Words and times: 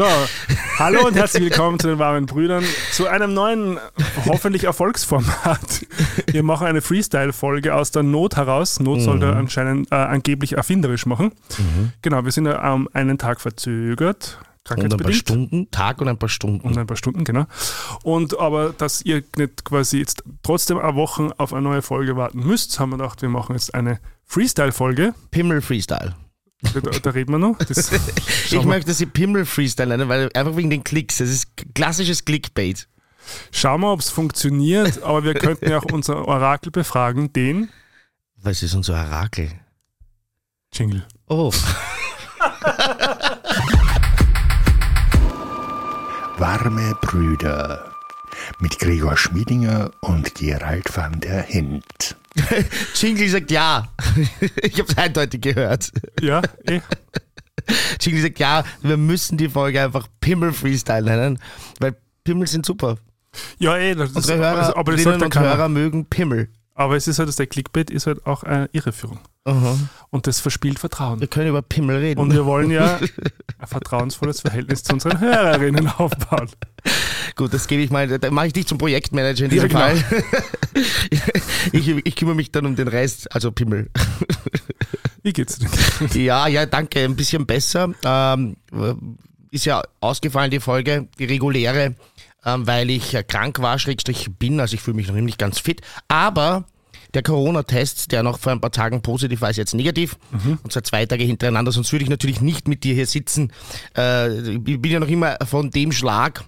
So, 0.00 0.06
hallo 0.78 1.06
und 1.08 1.14
herzlich 1.14 1.42
willkommen 1.42 1.78
zu 1.78 1.88
den 1.88 1.98
warmen 1.98 2.24
Brüdern, 2.24 2.64
zu 2.90 3.06
einem 3.06 3.34
neuen, 3.34 3.78
hoffentlich 4.24 4.64
Erfolgsformat. 4.64 5.84
Wir 6.26 6.42
machen 6.42 6.66
eine 6.66 6.80
Freestyle-Folge 6.80 7.74
aus 7.74 7.90
der 7.90 8.02
Not 8.02 8.36
heraus. 8.36 8.80
Not 8.80 9.02
sollte 9.02 9.26
Mhm. 9.26 9.36
anscheinend 9.36 9.92
äh, 9.92 9.96
angeblich 9.96 10.56
erfinderisch 10.56 11.04
machen. 11.04 11.32
Genau, 12.00 12.24
wir 12.24 12.32
sind 12.32 12.46
ja 12.46 12.72
um 12.72 12.88
einen 12.94 13.18
Tag 13.18 13.42
verzögert, 13.42 14.38
Und 14.70 14.84
ein 14.90 14.96
paar. 14.96 15.12
Stunden, 15.12 15.70
Tag 15.70 16.00
und 16.00 16.08
ein 16.08 16.16
paar 16.16 16.30
Stunden. 16.30 16.66
Und 16.66 16.78
ein 16.78 16.86
paar 16.86 16.96
Stunden, 16.96 17.24
genau. 17.24 17.44
Und 18.02 18.38
aber, 18.40 18.70
dass 18.72 19.02
ihr 19.02 19.22
nicht 19.36 19.66
quasi 19.66 19.98
jetzt 19.98 20.24
trotzdem 20.42 20.78
eine 20.78 20.94
Woche 20.94 21.34
auf 21.36 21.52
eine 21.52 21.60
neue 21.60 21.82
Folge 21.82 22.16
warten 22.16 22.38
müsst, 22.38 22.80
haben 22.80 22.88
wir 22.88 22.96
gedacht, 22.96 23.20
wir 23.20 23.28
machen 23.28 23.54
jetzt 23.54 23.74
eine 23.74 24.00
Freestyle-Folge. 24.24 25.12
Pimmel 25.30 25.60
Freestyle. 25.60 26.14
Da, 26.62 26.80
da 26.80 27.10
reden 27.10 27.32
wir 27.32 27.38
noch. 27.38 27.56
Das, 27.58 27.90
Ich 28.44 28.52
wir, 28.52 28.62
möchte 28.62 28.92
sie 28.92 29.06
Pimmel 29.06 29.46
Freestyle 29.46 29.88
nennen, 29.88 30.08
weil 30.08 30.30
einfach 30.34 30.56
wegen 30.56 30.70
den 30.70 30.84
Klicks. 30.84 31.18
Das 31.18 31.28
ist 31.28 31.48
klassisches 31.74 32.24
Clickbait. 32.24 32.86
schauen 33.50 33.80
wir, 33.80 33.92
ob 33.92 34.00
es 34.00 34.10
funktioniert, 34.10 35.02
aber 35.04 35.24
wir 35.24 35.34
könnten 35.34 35.70
ja 35.70 35.78
auch 35.78 35.92
unser 35.92 36.26
Orakel 36.28 36.70
befragen, 36.70 37.32
den 37.32 37.70
Was 38.36 38.62
ist 38.62 38.74
unser 38.74 38.94
Orakel? 38.94 39.50
Jingle. 40.72 41.06
Oh, 41.28 41.52
Warme 46.38 46.96
Brüder 47.02 47.92
mit 48.60 48.78
Gregor 48.78 49.16
Schmiedinger 49.16 49.90
und 50.00 50.34
Gerald 50.34 50.96
van 50.96 51.20
der 51.20 51.42
Hint. 51.42 52.16
Jingle 52.94 53.28
sagt 53.28 53.50
ja. 53.50 53.92
Ich 54.62 54.78
habe 54.78 54.88
es 54.88 54.96
eindeutig 54.96 55.40
gehört. 55.40 55.90
Ja, 56.20 56.42
eh. 56.66 56.80
Jingle 58.00 58.22
sagt 58.22 58.38
ja, 58.38 58.64
wir 58.82 58.96
müssen 58.96 59.36
die 59.36 59.48
Folge 59.48 59.82
einfach 59.82 60.06
Pimmel 60.20 60.52
Freestyle 60.52 61.02
nennen, 61.02 61.38
weil 61.78 61.96
Pimmel 62.24 62.46
sind 62.46 62.64
super. 62.66 62.98
Ja, 63.58 63.76
eh. 63.76 63.94
Das, 63.94 64.12
Unsere 64.12 64.38
Hörer, 64.38 64.58
also, 64.58 64.76
aber, 64.76 64.92
das 64.92 65.02
sagt 65.02 65.22
und. 65.22 65.38
Hörer 65.38 65.68
mögen 65.68 66.06
Pimmel. 66.06 66.48
Aber 66.80 66.96
es 66.96 67.06
ist 67.06 67.18
halt, 67.18 67.28
dass 67.28 67.36
der 67.36 67.46
Clickbait 67.46 67.90
ist 67.90 68.06
halt 68.06 68.24
auch 68.24 68.42
eine 68.42 68.70
Irreführung. 68.72 69.18
Aha. 69.44 69.78
Und 70.08 70.26
das 70.26 70.40
verspielt 70.40 70.78
Vertrauen. 70.78 71.20
Wir 71.20 71.26
können 71.26 71.48
über 71.48 71.60
Pimmel 71.60 71.98
reden. 71.98 72.18
Und 72.18 72.32
wir 72.32 72.46
wollen 72.46 72.70
ja 72.70 72.98
ein 73.58 73.66
vertrauensvolles 73.66 74.40
Verhältnis 74.40 74.82
zu 74.82 74.94
unseren 74.94 75.20
Hörerinnen 75.20 75.88
aufbauen. 75.88 76.48
Gut, 77.36 77.52
das 77.52 77.66
gebe 77.66 77.82
ich 77.82 77.90
mal, 77.90 78.18
da 78.18 78.30
mache 78.30 78.46
ich 78.46 78.52
dich 78.54 78.66
zum 78.66 78.78
Projektmanager 78.78 79.44
in 79.44 79.50
diesem 79.50 79.70
Ja, 79.70 79.92
genau. 79.92 80.00
Fall. 80.00 80.24
ich, 81.72 81.88
ich 81.88 82.16
kümmere 82.16 82.34
mich 82.34 82.50
dann 82.50 82.64
um 82.64 82.76
den 82.76 82.88
Rest, 82.88 83.30
also 83.34 83.52
Pimmel. 83.52 83.90
Wie 85.22 85.34
geht's 85.34 85.58
dir? 85.58 85.68
Ja, 86.14 86.48
ja, 86.48 86.64
danke, 86.64 87.00
ein 87.00 87.14
bisschen 87.14 87.44
besser. 87.44 87.90
Ähm, 88.06 88.56
ist 89.50 89.66
ja 89.66 89.82
ausgefallen 90.00 90.50
die 90.50 90.60
Folge, 90.60 91.08
die 91.18 91.26
reguläre, 91.26 91.94
ähm, 92.44 92.66
weil 92.66 92.90
ich 92.90 93.14
äh, 93.14 93.22
krank 93.22 93.60
war, 93.60 93.78
schrägstrich 93.78 94.30
bin, 94.38 94.60
also 94.60 94.74
ich 94.74 94.80
fühle 94.82 94.96
mich 94.96 95.08
noch 95.08 95.14
nicht 95.14 95.38
ganz 95.38 95.58
fit. 95.58 95.80
Aber 96.08 96.64
der 97.14 97.22
Corona-Test, 97.22 98.12
der 98.12 98.22
noch 98.22 98.38
vor 98.38 98.52
ein 98.52 98.60
paar 98.60 98.70
Tagen 98.70 99.02
positiv 99.02 99.40
war, 99.40 99.50
ist 99.50 99.56
jetzt 99.56 99.74
negativ 99.74 100.16
und 100.62 100.72
zwar 100.72 100.84
zwei 100.84 101.06
Tage 101.06 101.24
hintereinander, 101.24 101.72
sonst 101.72 101.92
würde 101.92 102.04
ich 102.04 102.10
natürlich 102.10 102.40
nicht 102.40 102.68
mit 102.68 102.84
dir 102.84 102.94
hier 102.94 103.06
sitzen. 103.06 103.52
Äh, 103.96 104.52
ich 104.52 104.80
bin 104.80 104.92
ja 104.92 105.00
noch 105.00 105.08
immer 105.08 105.36
von 105.44 105.70
dem 105.70 105.92
Schlag, 105.92 106.44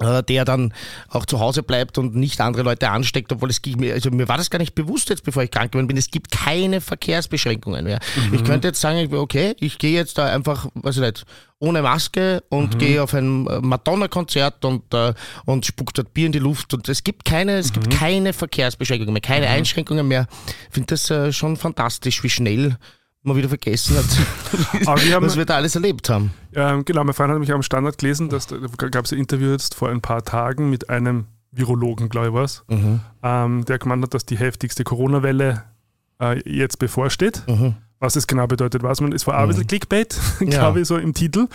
der 0.00 0.44
dann 0.44 0.74
auch 1.08 1.24
zu 1.24 1.38
Hause 1.38 1.62
bleibt 1.62 1.98
und 1.98 2.16
nicht 2.16 2.40
andere 2.40 2.64
Leute 2.64 2.90
ansteckt, 2.90 3.30
obwohl 3.30 3.50
es 3.50 3.62
ging 3.62 3.78
mir, 3.78 3.94
also 3.94 4.10
mir 4.10 4.26
war 4.26 4.36
das 4.36 4.50
gar 4.50 4.58
nicht 4.58 4.74
bewusst 4.74 5.08
jetzt, 5.08 5.22
bevor 5.22 5.44
ich 5.44 5.52
krank 5.52 5.70
geworden 5.70 5.86
bin. 5.86 5.96
Es 5.96 6.10
gibt 6.10 6.32
keine 6.32 6.80
Verkehrsbeschränkungen 6.80 7.84
mehr. 7.84 8.00
Ich 8.32 8.42
könnte 8.42 8.68
jetzt 8.68 8.80
sagen, 8.80 9.14
okay, 9.14 9.54
ich 9.60 9.78
gehe 9.78 9.92
jetzt 9.92 10.18
da 10.18 10.26
einfach, 10.26 10.66
weiß 10.74 10.96
ich 10.96 11.02
nicht, 11.02 11.24
ohne 11.60 11.82
Maske 11.82 12.42
und 12.48 12.78
gehe 12.78 13.02
auf 13.02 13.14
ein 13.14 13.46
äh, 13.46 13.60
Madonna-Konzert 13.60 14.64
und, 14.64 14.92
äh, 14.92 15.14
und 15.44 15.64
spuckt 15.64 15.96
dort 15.96 16.12
Bier 16.12 16.26
in 16.26 16.32
die 16.32 16.40
Luft 16.40 16.74
und 16.74 16.88
es 16.88 17.04
gibt 17.04 17.24
keine, 17.24 17.58
es 17.58 17.72
gibt 17.72 17.90
keine 17.90 18.32
Verkehrsbeschränkungen 18.32 19.12
mehr, 19.12 19.22
keine 19.22 19.46
Einschränkungen 19.48 20.06
mehr. 20.06 20.26
Ich 20.68 20.74
finde 20.74 20.88
das 20.88 21.08
äh, 21.10 21.32
schon 21.32 21.56
fantastisch, 21.56 22.22
wie 22.22 22.30
schnell 22.30 22.76
man 23.24 23.36
wieder 23.36 23.48
vergessen 23.48 23.96
hat, 23.96 24.04
Aber 24.86 25.02
wir 25.02 25.14
haben- 25.14 25.26
was 25.26 25.36
wir 25.36 25.44
da 25.44 25.56
alles 25.56 25.74
erlebt 25.74 26.08
haben. 26.10 26.30
Ähm, 26.54 26.84
genau, 26.84 27.02
mein 27.04 27.14
Freund 27.14 27.32
hat 27.32 27.38
mich 27.38 27.52
am 27.52 27.62
Standard 27.62 27.98
gelesen, 27.98 28.28
dass 28.28 28.46
da 28.46 28.56
gab 28.88 29.04
es 29.06 29.12
ein 29.12 29.18
Interview 29.18 29.50
jetzt 29.50 29.74
vor 29.74 29.88
ein 29.88 30.00
paar 30.00 30.22
Tagen 30.24 30.70
mit 30.70 30.90
einem 30.90 31.26
Virologen, 31.50 32.08
glaube 32.08 32.28
ich, 32.28 32.34
was, 32.34 32.64
ähm, 33.22 33.64
der 33.64 33.78
gemeint 33.78 34.02
hat, 34.02 34.14
dass 34.14 34.26
die 34.26 34.36
heftigste 34.36 34.84
Corona-Welle 34.84 35.62
äh, 36.20 36.40
jetzt 36.50 36.78
bevorsteht. 36.78 37.42
Was 38.00 38.16
es 38.16 38.26
genau 38.26 38.46
bedeutet, 38.46 38.82
weiß 38.82 39.00
man. 39.00 39.12
Es 39.12 39.26
war 39.26 39.38
auch 39.38 39.42
ein 39.42 39.48
bisschen 39.48 39.66
Clickbait, 39.66 40.18
glaube 40.40 40.80
ich, 40.80 40.86
so 40.88 40.98
im 40.98 41.14
Titel. 41.14 41.46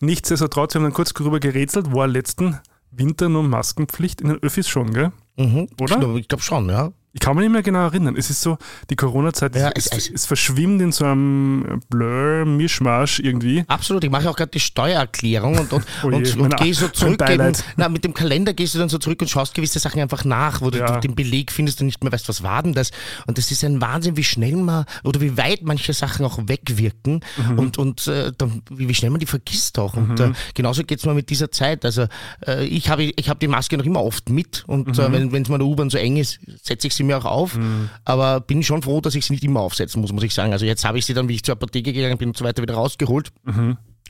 Nichtsdestotrotz, 0.00 0.74
wir 0.74 0.78
haben 0.80 0.84
dann 0.84 0.92
kurz 0.94 1.12
darüber 1.12 1.40
gerätselt, 1.40 1.92
war 1.92 2.06
letzten 2.06 2.58
Winter 2.90 3.28
nur 3.28 3.42
Maskenpflicht 3.42 4.20
in 4.20 4.28
den 4.28 4.42
Öffis 4.42 4.68
schon, 4.68 4.92
gell? 4.94 5.12
Mhm. 5.36 5.68
Oder? 5.80 6.14
Ich 6.16 6.28
glaube 6.28 6.42
schon, 6.42 6.68
ja. 6.68 6.92
Ich 7.14 7.20
kann 7.20 7.36
mich 7.36 7.42
nicht 7.44 7.52
mehr 7.52 7.62
genau 7.62 7.80
erinnern. 7.84 8.16
Es 8.16 8.30
ist 8.30 8.40
so, 8.40 8.56
die 8.88 8.96
Corona-Zeit, 8.96 9.54
Ja, 9.56 9.70
es, 9.74 9.86
es- 9.86 10.10
es, 10.10 10.24
verschwimmt 10.26 10.80
in 10.80 10.92
so 10.92 11.04
einem 11.04 11.80
Blur-Mischmasch 11.90 13.20
irgendwie. 13.20 13.64
Absolut, 13.68 14.02
ich 14.04 14.10
mache 14.10 14.28
auch 14.30 14.36
gerade 14.36 14.50
die 14.50 14.60
Steuererklärung 14.60 15.58
und, 15.58 15.72
und, 15.72 15.84
Oh 16.02 16.10
je, 16.10 16.16
und, 16.32 16.40
und 16.40 16.56
gehe 16.56 16.74
so 16.74 16.88
zurück. 16.88 17.22
Eben, 17.28 17.52
na, 17.76 17.88
mit 17.88 18.04
dem 18.04 18.14
Kalender 18.14 18.54
gehst 18.54 18.74
du 18.74 18.78
dann 18.78 18.88
so 18.88 18.98
zurück 18.98 19.20
und 19.20 19.28
schaust 19.28 19.54
gewisse 19.54 19.78
Sachen 19.78 20.00
einfach 20.00 20.24
nach, 20.24 20.60
wo 20.60 20.70
Ja. 20.70 20.92
du 21.00 21.00
den 21.06 21.14
Beleg 21.14 21.52
findest 21.52 21.80
und 21.80 21.86
nicht 21.86 22.02
mehr 22.02 22.12
weißt, 22.12 22.28
was 22.28 22.42
war 22.42 22.62
denn 22.62 22.72
das. 22.72 22.90
Und 23.26 23.38
das 23.38 23.50
ist 23.50 23.64
ein 23.64 23.80
Wahnsinn, 23.80 24.16
wie 24.16 24.24
schnell 24.24 24.56
man 24.56 24.84
oder 25.04 25.20
wie 25.20 25.36
weit 25.36 25.62
manche 25.62 25.92
Sachen 25.92 26.24
auch 26.24 26.38
wegwirken 26.46 27.20
Mhm. 27.36 27.58
und, 27.58 27.78
und 27.78 28.06
äh, 28.06 28.32
dann, 28.36 28.62
wie, 28.70 28.92
schnell 28.94 29.10
man 29.10 29.20
die 29.20 29.26
vergisst 29.26 29.78
auch. 29.78 29.94
Und 29.94 30.18
äh, 30.20 30.32
genauso 30.54 30.82
geht 30.84 30.98
es 30.98 31.06
mir 31.06 31.14
mit 31.14 31.30
dieser 31.30 31.50
Zeit. 31.50 31.84
Also 31.84 32.06
äh, 32.46 32.64
ich 32.64 32.88
habe 32.88 33.02
ich 33.04 33.28
hab 33.28 33.38
die 33.40 33.48
Maske 33.48 33.76
noch 33.76 33.84
immer 33.84 34.02
oft 34.02 34.30
mit 34.30 34.64
und 34.66 34.88
Mhm. 34.88 34.94
äh, 35.04 35.12
wenn 35.12 35.32
wenn 35.32 35.42
es 35.42 35.48
mal 35.48 35.56
in 35.56 35.60
der 35.60 35.68
U-Bahn 35.68 35.90
so 35.90 35.98
eng 35.98 36.16
ist, 36.16 36.38
setze 36.62 36.86
ich 36.88 36.94
sie 36.94 37.01
mir 37.06 37.18
auch 37.18 37.24
auf. 37.24 37.58
Aber 38.04 38.40
bin 38.40 38.62
schon 38.62 38.82
froh, 38.82 39.00
dass 39.00 39.14
ich 39.14 39.26
sie 39.26 39.32
nicht 39.32 39.44
immer 39.44 39.60
aufsetzen 39.60 40.00
muss, 40.00 40.12
muss 40.12 40.22
ich 40.22 40.34
sagen. 40.34 40.52
Also 40.52 40.64
jetzt 40.66 40.84
habe 40.84 40.98
ich 40.98 41.06
sie 41.06 41.14
dann, 41.14 41.28
wie 41.28 41.34
ich 41.34 41.42
zur 41.42 41.52
Apotheke 41.54 41.92
gegangen 41.92 42.18
bin 42.18 42.28
und 42.30 42.36
so 42.36 42.44
weiter, 42.44 42.62
wieder 42.62 42.74
rausgeholt. 42.74 43.30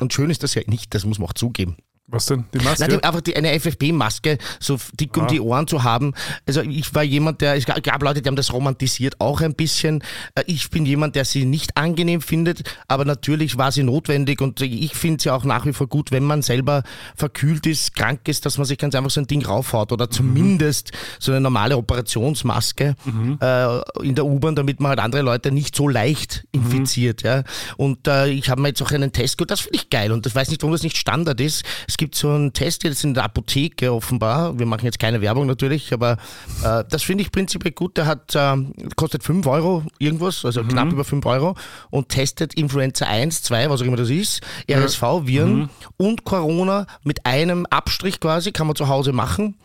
Und 0.00 0.12
schön 0.12 0.30
ist 0.30 0.42
das 0.42 0.54
ja 0.54 0.62
nicht, 0.66 0.94
das 0.94 1.04
muss 1.04 1.18
man 1.18 1.28
auch 1.28 1.34
zugeben. 1.34 1.76
Was 2.08 2.26
denn? 2.26 2.44
Die 2.52 2.58
Maske? 2.58 2.80
Nein, 2.82 2.90
die, 2.98 3.04
einfach 3.04 3.20
die, 3.22 3.36
eine 3.36 3.58
FFP-Maske 3.58 4.36
so 4.60 4.76
dick 5.00 5.16
um 5.16 5.22
Ah. 5.24 5.26
die 5.28 5.40
Ohren 5.40 5.66
zu 5.66 5.82
haben. 5.84 6.12
Also 6.46 6.60
ich 6.60 6.94
war 6.94 7.02
jemand, 7.04 7.40
der, 7.40 7.54
es 7.54 7.64
gab 7.64 8.02
Leute, 8.02 8.20
die 8.20 8.28
haben 8.28 8.36
das 8.36 8.52
romantisiert 8.52 9.20
auch 9.20 9.40
ein 9.40 9.54
bisschen. 9.54 10.02
Äh, 10.34 10.42
Ich 10.46 10.68
bin 10.68 10.84
jemand, 10.84 11.14
der 11.16 11.24
sie 11.24 11.44
nicht 11.44 11.76
angenehm 11.76 12.20
findet, 12.20 12.62
aber 12.88 13.04
natürlich 13.04 13.56
war 13.56 13.72
sie 13.72 13.82
notwendig 13.82 14.40
und 14.42 14.60
ich 14.60 14.94
finde 14.94 15.22
sie 15.22 15.30
auch 15.30 15.44
nach 15.44 15.64
wie 15.64 15.72
vor 15.72 15.86
gut, 15.86 16.10
wenn 16.10 16.24
man 16.24 16.42
selber 16.42 16.82
verkühlt 17.16 17.66
ist, 17.66 17.94
krank 17.94 18.20
ist, 18.28 18.44
dass 18.46 18.58
man 18.58 18.66
sich 18.66 18.78
ganz 18.78 18.94
einfach 18.94 19.10
so 19.10 19.20
ein 19.20 19.26
Ding 19.26 19.44
raufhaut 19.46 19.92
oder 19.92 20.10
zumindest 20.10 20.90
so 21.18 21.30
eine 21.32 21.40
normale 21.40 21.76
Operationsmaske 21.76 22.94
äh, 23.40 24.04
in 24.06 24.14
der 24.14 24.26
U-Bahn, 24.26 24.54
damit 24.56 24.80
man 24.80 24.90
halt 24.90 24.98
andere 25.00 25.22
Leute 25.22 25.50
nicht 25.52 25.74
so 25.76 25.88
leicht 25.88 26.44
infiziert. 26.52 27.22
Ja. 27.22 27.44
Und 27.76 28.06
äh, 28.08 28.28
ich 28.28 28.50
habe 28.50 28.60
mir 28.60 28.68
jetzt 28.68 28.82
auch 28.82 28.90
einen 28.90 29.12
Test 29.12 29.38
geholt, 29.38 29.50
das 29.50 29.60
finde 29.60 29.76
ich 29.76 29.88
geil 29.90 30.12
und 30.12 30.26
ich 30.26 30.34
weiß 30.34 30.50
nicht, 30.50 30.62
warum 30.62 30.72
das 30.72 30.82
nicht 30.82 30.96
Standard 30.96 31.40
ist. 31.40 31.64
Es 31.92 31.98
gibt 31.98 32.14
so 32.14 32.30
einen 32.30 32.54
Test 32.54 32.84
jetzt 32.84 33.04
in 33.04 33.12
der 33.12 33.24
Apotheke 33.24 33.92
offenbar, 33.92 34.58
wir 34.58 34.64
machen 34.64 34.86
jetzt 34.86 34.98
keine 34.98 35.20
Werbung 35.20 35.46
natürlich, 35.46 35.92
aber 35.92 36.16
äh, 36.64 36.84
das 36.88 37.02
finde 37.02 37.22
ich 37.22 37.30
prinzipiell 37.30 37.72
gut. 37.72 37.98
Der 37.98 38.06
hat, 38.06 38.34
äh, 38.34 38.56
kostet 38.96 39.22
5 39.22 39.46
Euro 39.46 39.84
irgendwas, 39.98 40.42
also 40.46 40.64
knapp 40.64 40.90
über 40.90 41.04
5 41.04 41.24
Euro 41.26 41.54
und 41.90 42.08
testet 42.08 42.54
Influenza 42.54 43.04
1, 43.06 43.42
2, 43.42 43.68
was 43.68 43.82
auch 43.82 43.84
immer 43.84 43.98
das 43.98 44.08
ist, 44.08 44.40
RSV, 44.70 45.02
Viren 45.26 45.68
und 45.98 46.24
Corona 46.24 46.86
mit 47.04 47.26
einem 47.26 47.66
Abstrich 47.66 48.20
quasi, 48.20 48.52
kann 48.52 48.66
man 48.66 48.74
zu 48.76 48.88
Hause 48.88 49.12
machen 49.12 49.56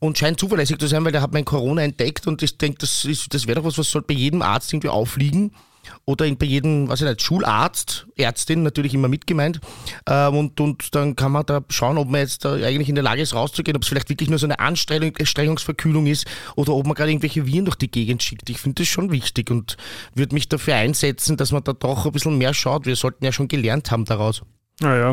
und 0.00 0.18
scheint 0.18 0.40
zuverlässig 0.40 0.78
zu 0.78 0.88
sein, 0.88 1.04
weil 1.04 1.12
der 1.12 1.22
hat 1.22 1.32
mein 1.32 1.44
Corona 1.44 1.82
entdeckt 1.82 2.26
und 2.26 2.42
ich 2.42 2.58
denke, 2.58 2.78
das, 2.80 3.04
ist- 3.04 3.32
das 3.32 3.46
wäre 3.46 3.60
doch 3.60 3.64
was, 3.66 3.78
was 3.78 3.90
sollte 3.92 4.08
bei 4.08 4.14
jedem 4.14 4.42
Arzt 4.42 4.72
irgendwie 4.72 4.88
aufliegen 4.88 5.52
oder 6.04 6.30
bei 6.34 6.46
jedem, 6.46 6.88
was 6.88 7.00
ich 7.00 7.08
nicht, 7.08 7.22
Schularzt, 7.22 8.06
Ärztin 8.16 8.62
natürlich 8.62 8.94
immer 8.94 9.08
mitgemeint. 9.08 9.60
Ähm, 10.08 10.36
und, 10.36 10.60
und 10.60 10.94
dann 10.94 11.16
kann 11.16 11.32
man 11.32 11.46
da 11.46 11.62
schauen, 11.68 11.98
ob 11.98 12.08
man 12.08 12.20
jetzt 12.20 12.44
da 12.44 12.54
eigentlich 12.54 12.88
in 12.88 12.94
der 12.94 13.04
Lage 13.04 13.22
ist, 13.22 13.34
rauszugehen, 13.34 13.76
ob 13.76 13.82
es 13.82 13.88
vielleicht 13.88 14.08
wirklich 14.08 14.28
nur 14.30 14.38
so 14.38 14.46
eine 14.46 14.58
Anstrengung, 14.58 15.16
Anstrengungsverkühlung 15.18 16.06
ist 16.06 16.26
oder 16.56 16.72
ob 16.74 16.86
man 16.86 16.94
gerade 16.94 17.10
irgendwelche 17.10 17.46
Viren 17.46 17.64
durch 17.64 17.76
die 17.76 17.90
Gegend 17.90 18.22
schickt. 18.22 18.48
Ich 18.50 18.58
finde 18.58 18.82
das 18.82 18.88
schon 18.88 19.10
wichtig 19.10 19.50
und 19.50 19.76
würde 20.14 20.34
mich 20.34 20.48
dafür 20.48 20.74
einsetzen, 20.74 21.36
dass 21.36 21.52
man 21.52 21.64
da 21.64 21.72
doch 21.72 22.06
ein 22.06 22.12
bisschen 22.12 22.38
mehr 22.38 22.54
schaut. 22.54 22.86
Wir 22.86 22.96
sollten 22.96 23.24
ja 23.24 23.32
schon 23.32 23.48
gelernt 23.48 23.90
haben 23.90 24.04
daraus. 24.04 24.42
Naja, 24.80 25.12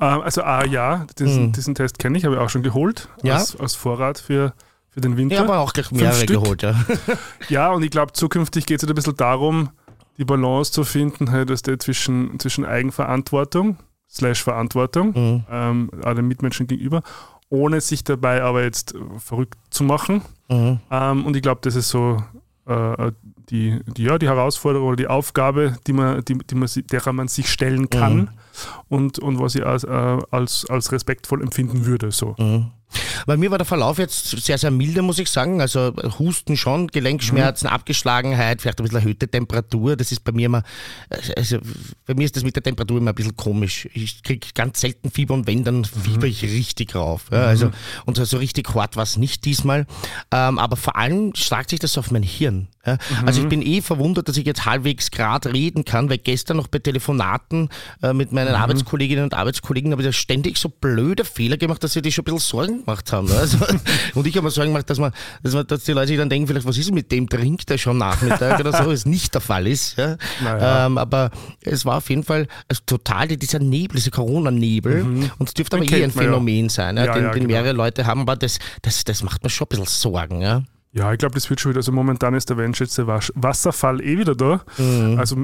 ähm, 0.00 0.20
also 0.20 0.42
ah, 0.42 0.64
ja, 0.66 1.06
diesen, 1.18 1.52
diesen 1.52 1.74
Test 1.74 1.98
kenne 1.98 2.18
ich, 2.18 2.24
habe 2.24 2.34
ich 2.34 2.40
auch 2.40 2.50
schon 2.50 2.62
geholt 2.62 3.08
Hm. 3.22 3.28
Ja. 3.28 3.36
als, 3.36 3.58
als 3.58 3.74
Vorrat 3.74 4.18
für, 4.18 4.52
für 4.90 5.00
den 5.00 5.16
Winter. 5.16 5.36
Ich 5.36 5.40
habe 5.40 5.56
auch 5.56 5.72
gleich 5.72 5.90
mehrere 5.90 6.26
geholt, 6.26 6.62
ja. 6.62 6.74
Ja, 7.48 7.70
und 7.70 7.82
ich 7.82 7.90
glaube, 7.90 8.12
zukünftig 8.12 8.66
geht 8.66 8.78
es 8.78 8.82
halt 8.82 8.92
ein 8.92 8.94
bisschen 8.96 9.16
darum, 9.16 9.70
die 10.18 10.24
Balance 10.24 10.72
zu 10.72 10.84
finden, 10.84 11.30
halt, 11.30 11.50
dass 11.50 11.62
der 11.62 11.78
zwischen, 11.78 12.38
zwischen 12.38 12.64
Eigenverantwortung, 12.64 13.78
slash 14.10 14.42
Verantwortung, 14.42 15.12
Mhm. 15.14 15.44
ähm, 15.50 15.90
den 16.04 16.28
Mitmenschen 16.28 16.66
gegenüber, 16.66 17.02
ohne 17.50 17.80
sich 17.80 18.04
dabei 18.04 18.42
aber 18.42 18.64
jetzt 18.64 18.94
äh, 18.94 18.98
verrückt 19.18 19.58
zu 19.70 19.84
machen. 19.84 20.22
Mhm. 20.48 20.80
Ähm, 20.90 21.26
und 21.26 21.36
ich 21.36 21.42
glaube, 21.42 21.60
das 21.62 21.76
ist 21.76 21.88
so 21.88 22.22
äh, 22.66 23.12
die, 23.50 23.80
die, 23.96 24.02
ja, 24.04 24.18
die 24.18 24.28
Herausforderung 24.28 24.88
oder 24.88 24.96
die 24.96 25.06
Aufgabe, 25.06 25.76
die 25.86 25.92
man, 25.92 26.24
die, 26.24 26.36
die 26.38 26.54
man, 26.54 26.68
derer 26.90 27.12
man 27.12 27.28
sich 27.28 27.50
stellen 27.50 27.88
kann 27.88 28.16
mhm. 28.16 28.28
Und, 28.88 29.18
und 29.18 29.38
was 29.38 29.54
ich 29.54 29.64
als, 29.64 29.84
äh, 29.84 30.18
als, 30.30 30.66
als 30.68 30.92
respektvoll 30.92 31.42
empfinden 31.42 31.86
würde. 31.86 32.10
So. 32.10 32.34
Mhm. 32.38 32.72
Bei 33.26 33.36
mir 33.36 33.50
war 33.50 33.58
der 33.58 33.66
Verlauf 33.66 33.98
jetzt 33.98 34.30
sehr, 34.30 34.56
sehr 34.56 34.70
milde, 34.70 35.02
muss 35.02 35.18
ich 35.18 35.28
sagen. 35.28 35.60
Also 35.60 35.92
Husten 36.18 36.56
schon, 36.56 36.86
Gelenkschmerzen, 36.88 37.68
mhm. 37.68 37.74
Abgeschlagenheit, 37.74 38.62
vielleicht 38.62 38.80
ein 38.80 38.84
bisschen 38.84 39.00
erhöhte 39.00 39.28
Temperatur. 39.28 39.96
Das 39.96 40.10
ist 40.10 40.24
bei 40.24 40.32
mir 40.32 40.46
immer, 40.46 40.62
also 41.36 41.58
bei 42.06 42.14
mir 42.14 42.24
ist 42.24 42.36
das 42.36 42.44
mit 42.44 42.56
der 42.56 42.62
Temperatur 42.62 42.98
immer 42.98 43.10
ein 43.10 43.14
bisschen 43.14 43.36
komisch. 43.36 43.88
Ich 43.92 44.22
kriege 44.22 44.46
ganz 44.54 44.80
selten 44.80 45.10
Fieber 45.10 45.34
und 45.34 45.46
wenn, 45.46 45.64
dann 45.64 45.84
fieber 45.84 46.26
ich 46.26 46.42
richtig 46.42 46.94
rauf. 46.94 47.26
Ja, 47.30 47.44
also, 47.44 47.66
mhm. 47.66 47.72
Und 48.06 48.16
so 48.16 48.36
richtig 48.38 48.74
hart 48.74 48.96
war 48.96 49.02
es 49.02 49.16
nicht 49.16 49.44
diesmal. 49.44 49.86
Ähm, 50.32 50.58
aber 50.58 50.76
vor 50.76 50.96
allem 50.96 51.34
schlagt 51.34 51.70
sich 51.70 51.80
das 51.80 51.98
auf 51.98 52.10
mein 52.10 52.22
Hirn. 52.22 52.68
Ja? 52.86 52.94
Mhm. 52.94 53.28
Also 53.28 53.42
ich 53.42 53.48
bin 53.48 53.62
eh 53.62 53.82
verwundert, 53.82 54.28
dass 54.28 54.36
ich 54.36 54.46
jetzt 54.46 54.64
halbwegs 54.64 55.10
gerade 55.10 55.52
reden 55.52 55.84
kann, 55.84 56.08
weil 56.08 56.18
gestern 56.18 56.56
noch 56.56 56.68
bei 56.68 56.78
Telefonaten 56.78 57.68
äh, 58.02 58.14
mit 58.14 58.32
meinen 58.32 58.47
mhm. 58.56 58.62
Arbeitskolleginnen 58.62 59.24
und 59.24 59.34
Arbeitskollegen 59.34 59.92
habe 59.92 60.02
ich 60.02 60.08
da 60.08 60.12
ständig 60.12 60.58
so 60.58 60.68
blöde 60.68 61.24
Fehler 61.24 61.56
gemacht, 61.56 61.82
dass 61.82 61.92
sie 61.92 62.02
die 62.02 62.12
schon 62.12 62.22
ein 62.22 62.34
bisschen 62.34 62.40
Sorgen 62.40 62.80
gemacht 62.84 63.12
haben. 63.12 63.30
Also, 63.32 63.58
und 64.14 64.26
ich 64.26 64.36
habe 64.36 64.44
mir 64.44 64.50
Sorgen 64.50 64.70
gemacht, 64.70 64.88
dass, 64.90 64.98
man, 64.98 65.12
dass, 65.42 65.54
man, 65.54 65.66
dass 65.66 65.84
die 65.84 65.92
Leute 65.92 66.08
sich 66.08 66.16
dann 66.16 66.28
denken, 66.28 66.46
vielleicht, 66.46 66.66
was 66.66 66.78
ist 66.78 66.92
mit 66.92 67.10
dem, 67.12 67.28
trinkt 67.28 67.70
er 67.70 67.78
schon 67.78 67.98
Nachmittag 67.98 68.60
oder 68.60 68.72
so, 68.72 68.90
was 68.90 69.06
nicht 69.06 69.34
der 69.34 69.40
Fall 69.40 69.66
ist. 69.66 69.96
Ja? 69.96 70.16
Naja. 70.42 70.86
Ähm, 70.86 70.98
aber 70.98 71.30
es 71.62 71.84
war 71.84 71.98
auf 71.98 72.08
jeden 72.10 72.24
Fall 72.24 72.46
also 72.68 72.82
total 72.86 73.28
dieser 73.28 73.58
Nebel, 73.58 73.96
dieser 73.96 74.10
Corona-Nebel 74.10 75.04
mhm. 75.04 75.30
und 75.38 75.48
es 75.48 75.54
dürfte 75.54 75.76
aber 75.76 75.90
eh 75.90 76.04
ein 76.04 76.10
Phänomen 76.10 76.64
ja. 76.64 76.70
sein, 76.70 76.96
ja, 76.96 77.12
den, 77.12 77.24
den 77.24 77.32
genau. 77.32 77.46
mehrere 77.46 77.72
Leute 77.72 78.06
haben, 78.06 78.20
aber 78.20 78.36
das, 78.36 78.58
das, 78.82 79.04
das 79.04 79.22
macht 79.22 79.42
mir 79.42 79.50
schon 79.50 79.66
ein 79.66 79.80
bisschen 79.80 79.86
Sorgen. 79.86 80.40
Ja? 80.40 80.62
Ja, 80.92 81.12
ich 81.12 81.18
glaube, 81.18 81.34
das 81.34 81.50
wird 81.50 81.60
schon 81.60 81.70
wieder. 81.70 81.80
Also 81.80 81.92
momentan 81.92 82.32
ist 82.34 82.48
der 82.48 82.56
Wendschätze 82.56 83.06
Wasserfall 83.06 84.00
eh 84.00 84.18
wieder 84.18 84.34
da. 84.34 84.62
Mhm. 84.78 85.18
Also 85.18 85.36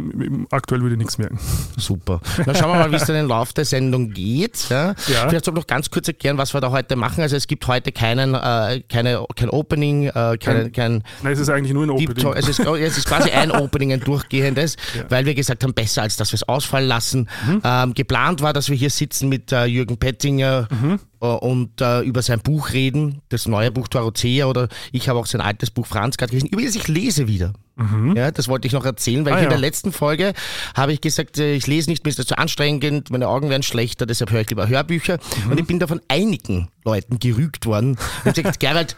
aktuell 0.51 0.81
würde 0.81 0.95
ich 0.95 0.99
nichts 0.99 1.19
merken. 1.19 1.39
Super. 1.77 2.21
Dann 2.47 2.55
schauen 2.55 2.71
wir 2.71 2.79
mal, 2.79 2.91
wie 2.91 2.97
es 2.97 3.05
dann 3.05 3.17
im 3.17 3.29
Laufe 3.29 3.53
der 3.53 3.67
Sendung 3.67 4.11
geht. 4.11 4.71
Ja? 4.71 4.95
Ja. 5.07 5.29
Vielleicht 5.29 5.45
soll 5.45 5.53
noch 5.53 5.67
ganz 5.67 5.91
kurz 5.91 6.09
erklären, 6.09 6.39
was 6.39 6.55
wir 6.55 6.63
da 6.63 6.71
heute 6.71 6.97
machen. 6.97 7.21
Also 7.21 7.37
es 7.37 7.47
gibt 7.47 7.67
heute 7.67 7.93
keinen, 7.93 8.35
äh, 8.35 8.83
keine, 8.89 9.25
kein 9.37 9.51
Opening, 9.51 10.07
äh, 10.07 10.39
kein, 10.39 10.73
kein, 10.73 11.03
Nein, 11.23 11.33
es 11.35 11.39
ist 11.39 11.51
eigentlich 11.51 11.75
nur 11.75 11.85
ein 11.85 11.91
Opening. 11.91 12.33
Es 12.35 12.49
ist, 12.49 12.67
oh, 12.67 12.75
es 12.75 12.97
ist 12.97 13.07
quasi 13.07 13.31
ein 13.31 13.51
Opening, 13.53 13.93
ein 13.93 14.01
durchgehendes, 14.01 14.77
ja. 14.97 15.05
weil 15.11 15.27
wir 15.27 15.35
gesagt 15.35 15.63
haben, 15.63 15.75
besser 15.75 16.03
als 16.03 16.17
dass 16.17 16.33
wir 16.33 16.37
es 16.37 16.49
ausfallen 16.49 16.89
lassen. 16.89 17.29
Mhm. 17.47 17.61
Ähm, 17.63 17.95
geplant 17.95 18.41
war, 18.41 18.55
dass 18.55 18.71
wir 18.71 18.77
hier 18.77 18.91
sitzen 18.91 19.29
mit 19.29 19.53
äh, 19.53 19.67
Jürgen 19.67 19.99
Pettinger, 19.99 20.69
mhm. 20.71 21.01
Äh, 21.25 21.27
und 21.27 21.81
äh, 21.81 22.03
über 22.03 22.23
sein 22.23 22.41
Buch 22.41 22.73
reden, 22.73 23.23
das 23.31 23.47
neue 23.47 23.71
Buch 23.71 23.89
Dorothea 23.89 24.47
oder 24.47 24.69
ich 24.93 25.09
habe 25.09 25.19
auch 25.19 25.27
sein 25.27 25.41
altes 25.41 25.71
Buch 25.71 25.87
Franz 25.87 26.17
gerade 26.17 26.31
gelesen, 26.31 26.49
über 26.49 26.63
das 26.63 26.75
ich 26.75 26.89
lese 26.89 27.27
wieder. 27.27 27.55
Mhm. 27.77 28.15
Ja, 28.15 28.31
das 28.31 28.47
wollte 28.49 28.67
ich 28.69 28.73
noch 28.73 28.85
erzählen, 28.85 29.25
weil 29.25 29.33
ah, 29.33 29.39
ich 29.39 29.45
in 29.45 29.49
der 29.49 29.59
letzten 29.59 29.91
Folge 29.91 30.35
habe 30.77 30.93
ich 30.93 31.01
gesagt, 31.01 31.39
äh, 31.39 31.55
ich 31.55 31.67
lese 31.67 31.91
nicht, 31.91 32.05
mir 32.05 32.11
ist 32.11 32.19
das 32.19 32.27
zu 32.27 32.39
anstrengend, 32.39 33.11
meine 33.11 33.29
Augen 33.29 33.49
werden 33.49 33.63
schlechter, 33.63 34.07
deshalb 34.07 34.31
höre 34.31 34.43
ich 34.43 34.51
lieber 34.51 34.69
Hörbücher. 34.69 35.19
Mhm. 35.45 35.51
Und 35.51 35.61
ich 35.61 35.67
bin 35.67 35.79
da 35.79 35.87
von 35.87 36.01
einigen 36.09 36.69
Leuten 36.85 37.19
gerügt 37.19 37.67
worden. 37.67 37.97
Und 38.25 38.35
gesagt, 38.35 38.61
Gerald, 38.61 38.97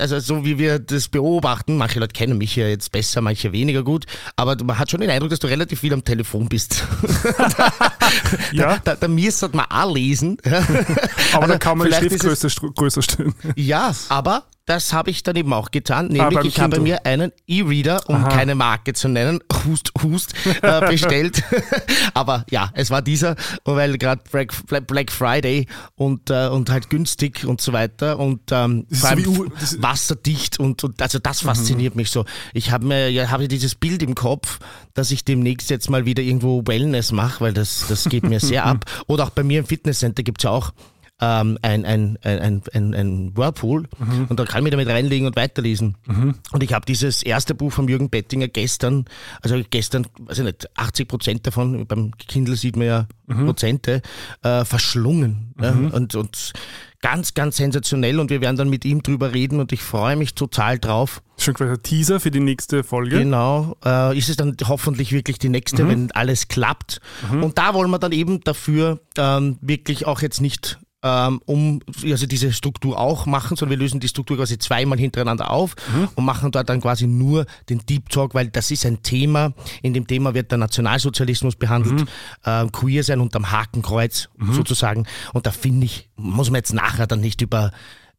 also 0.00 0.18
so 0.20 0.44
wie 0.44 0.58
wir 0.58 0.78
das 0.78 1.08
beobachten, 1.08 1.76
manche 1.76 2.00
Leute 2.00 2.12
kennen 2.12 2.38
mich 2.38 2.56
ja 2.56 2.66
jetzt 2.68 2.92
besser, 2.92 3.20
manche 3.20 3.52
weniger 3.52 3.82
gut, 3.82 4.06
aber 4.36 4.56
man 4.62 4.78
hat 4.78 4.90
schon 4.90 5.00
den 5.00 5.10
Eindruck, 5.10 5.30
dass 5.30 5.40
du 5.40 5.46
relativ 5.46 5.80
viel 5.80 5.92
am 5.92 6.04
Telefon 6.04 6.48
bist. 6.48 6.84
ja. 8.52 8.78
Da, 8.84 8.96
da, 8.96 9.08
da 9.08 9.08
man 9.08 9.66
auch 9.68 9.94
lesen. 9.94 10.38
aber 10.44 11.42
also, 11.42 11.52
da 11.52 11.58
kann 11.58 11.78
man 11.78 11.88
die 11.88 11.94
Schriftgröße 11.94 12.48
größer 12.74 13.02
stellen. 13.02 13.34
Ja, 13.56 13.94
aber 14.08 14.44
das 14.66 14.92
habe 14.92 15.10
ich 15.10 15.22
dann 15.22 15.36
eben 15.36 15.52
auch 15.52 15.70
getan, 15.70 16.08
nämlich 16.08 16.38
ah, 16.38 16.42
ich 16.44 16.60
habe 16.60 16.80
mir 16.80 17.06
einen 17.06 17.32
E-Reader, 17.46 18.08
um 18.08 18.16
Aha. 18.16 18.28
keine 18.28 18.56
Marke 18.56 18.92
zu 18.94 19.08
nennen, 19.08 19.38
Hust, 19.64 19.92
Hust, 20.02 20.34
äh, 20.60 20.80
bestellt. 20.90 21.42
Aber 22.14 22.44
ja, 22.50 22.70
es 22.74 22.90
war 22.90 23.00
dieser, 23.00 23.36
weil 23.64 23.96
gerade 23.96 24.22
Black, 24.30 24.52
Black, 24.88 25.12
Friday 25.12 25.66
und, 25.94 26.30
äh, 26.30 26.48
und 26.48 26.68
halt 26.68 26.90
günstig 26.90 27.44
und 27.44 27.60
so 27.60 27.72
weiter 27.72 28.18
und 28.18 28.40
ähm, 28.50 28.86
vor 28.90 29.10
allem 29.10 29.24
so 29.24 29.46
wasserdicht 29.78 30.58
und, 30.58 30.82
und 30.82 31.00
also 31.00 31.20
das 31.20 31.42
mhm. 31.42 31.46
fasziniert 31.46 31.94
mhm. 31.94 32.00
mich 32.00 32.10
so. 32.10 32.24
Ich 32.52 32.72
habe 32.72 32.86
mir 32.86 33.08
ja 33.08 33.30
habe 33.30 33.46
dieses 33.46 33.76
Bild 33.76 34.02
im 34.02 34.16
Kopf, 34.16 34.58
dass 34.94 35.12
ich 35.12 35.24
demnächst 35.24 35.70
jetzt 35.70 35.90
mal 35.90 36.06
wieder 36.06 36.24
irgendwo 36.24 36.62
Wellness 36.66 37.12
mache, 37.12 37.40
weil 37.40 37.52
das, 37.52 37.84
das 37.88 38.04
geht 38.08 38.24
mir 38.24 38.40
sehr 38.40 38.66
ab. 38.66 38.84
Oder 39.06 39.24
auch 39.24 39.30
bei 39.30 39.44
mir 39.44 39.60
im 39.60 39.66
Fitnesscenter 39.66 40.24
gibt 40.24 40.40
es 40.40 40.44
ja 40.44 40.50
auch 40.50 40.72
ähm, 41.20 41.58
ein, 41.62 41.84
ein, 41.84 42.18
ein, 42.22 42.62
ein, 42.72 42.94
ein 42.94 43.36
Whirlpool 43.36 43.88
mhm. 43.98 44.26
und 44.28 44.38
da 44.38 44.44
kann 44.44 44.58
ich 44.58 44.64
mich 44.64 44.70
damit 44.72 44.88
reinlegen 44.88 45.26
und 45.26 45.36
weiterlesen. 45.36 45.96
Mhm. 46.06 46.34
Und 46.52 46.62
ich 46.62 46.74
habe 46.74 46.84
dieses 46.84 47.22
erste 47.22 47.54
Buch 47.54 47.72
von 47.72 47.88
Jürgen 47.88 48.10
Bettinger 48.10 48.48
gestern, 48.48 49.06
also 49.40 49.60
gestern, 49.70 50.06
weiß 50.18 50.38
ich 50.38 50.44
nicht, 50.44 50.78
80 50.78 51.08
Prozent 51.08 51.46
davon, 51.46 51.86
beim 51.86 52.12
Kindle 52.18 52.56
sieht 52.56 52.76
man 52.76 52.86
ja 52.86 53.06
mhm. 53.26 53.46
Prozente, 53.46 54.02
äh, 54.42 54.64
verschlungen. 54.64 55.54
Ja? 55.60 55.72
Mhm. 55.72 55.90
Und, 55.90 56.14
und 56.16 56.52
ganz, 57.00 57.34
ganz 57.34 57.56
sensationell 57.56 58.20
und 58.20 58.30
wir 58.30 58.40
werden 58.40 58.56
dann 58.56 58.68
mit 58.68 58.84
ihm 58.84 59.02
drüber 59.02 59.32
reden 59.32 59.60
und 59.60 59.72
ich 59.72 59.80
freue 59.80 60.16
mich 60.16 60.34
total 60.34 60.78
drauf. 60.78 61.22
Schon 61.38 61.54
quasi 61.54 61.72
ein 61.72 61.82
Teaser 61.82 62.20
für 62.20 62.30
die 62.30 62.40
nächste 62.40 62.84
Folge. 62.84 63.18
Genau, 63.18 63.76
äh, 63.84 64.16
ist 64.18 64.28
es 64.28 64.36
dann 64.36 64.56
hoffentlich 64.66 65.12
wirklich 65.12 65.38
die 65.38 65.48
nächste, 65.48 65.84
mhm. 65.84 65.88
wenn 65.88 66.12
alles 66.12 66.48
klappt. 66.48 67.00
Mhm. 67.30 67.44
Und 67.44 67.58
da 67.58 67.72
wollen 67.74 67.90
wir 67.90 67.98
dann 67.98 68.12
eben 68.12 68.40
dafür 68.40 69.00
ähm, 69.16 69.56
wirklich 69.60 70.06
auch 70.06 70.20
jetzt 70.20 70.40
nicht 70.40 70.78
ähm, 71.06 71.40
um 71.46 71.80
also 72.04 72.26
diese 72.26 72.52
Struktur 72.52 72.98
auch 72.98 73.26
machen, 73.26 73.56
sondern 73.56 73.78
wir 73.78 73.84
lösen 73.84 74.00
die 74.00 74.08
Struktur 74.08 74.36
quasi 74.36 74.58
zweimal 74.58 74.98
hintereinander 74.98 75.50
auf 75.50 75.76
mhm. 75.94 76.08
und 76.14 76.24
machen 76.24 76.50
dort 76.50 76.68
dann 76.68 76.80
quasi 76.80 77.06
nur 77.06 77.46
den 77.68 77.78
Deep 77.86 78.08
Talk, 78.08 78.34
weil 78.34 78.48
das 78.48 78.70
ist 78.70 78.84
ein 78.84 79.02
Thema. 79.02 79.52
In 79.82 79.94
dem 79.94 80.06
Thema 80.06 80.34
wird 80.34 80.50
der 80.50 80.58
Nationalsozialismus 80.58 81.54
behandelt, 81.54 82.00
mhm. 82.00 82.06
äh, 82.44 82.66
Queer 82.72 83.04
sein 83.04 83.20
unterm 83.20 83.52
Hakenkreuz 83.52 84.28
mhm. 84.36 84.52
sozusagen. 84.52 85.06
Und 85.32 85.46
da 85.46 85.52
finde 85.52 85.86
ich, 85.86 86.08
muss 86.16 86.50
man 86.50 86.56
jetzt 86.56 86.74
nachher 86.74 87.06
dann 87.06 87.20
nicht 87.20 87.40
über 87.40 87.70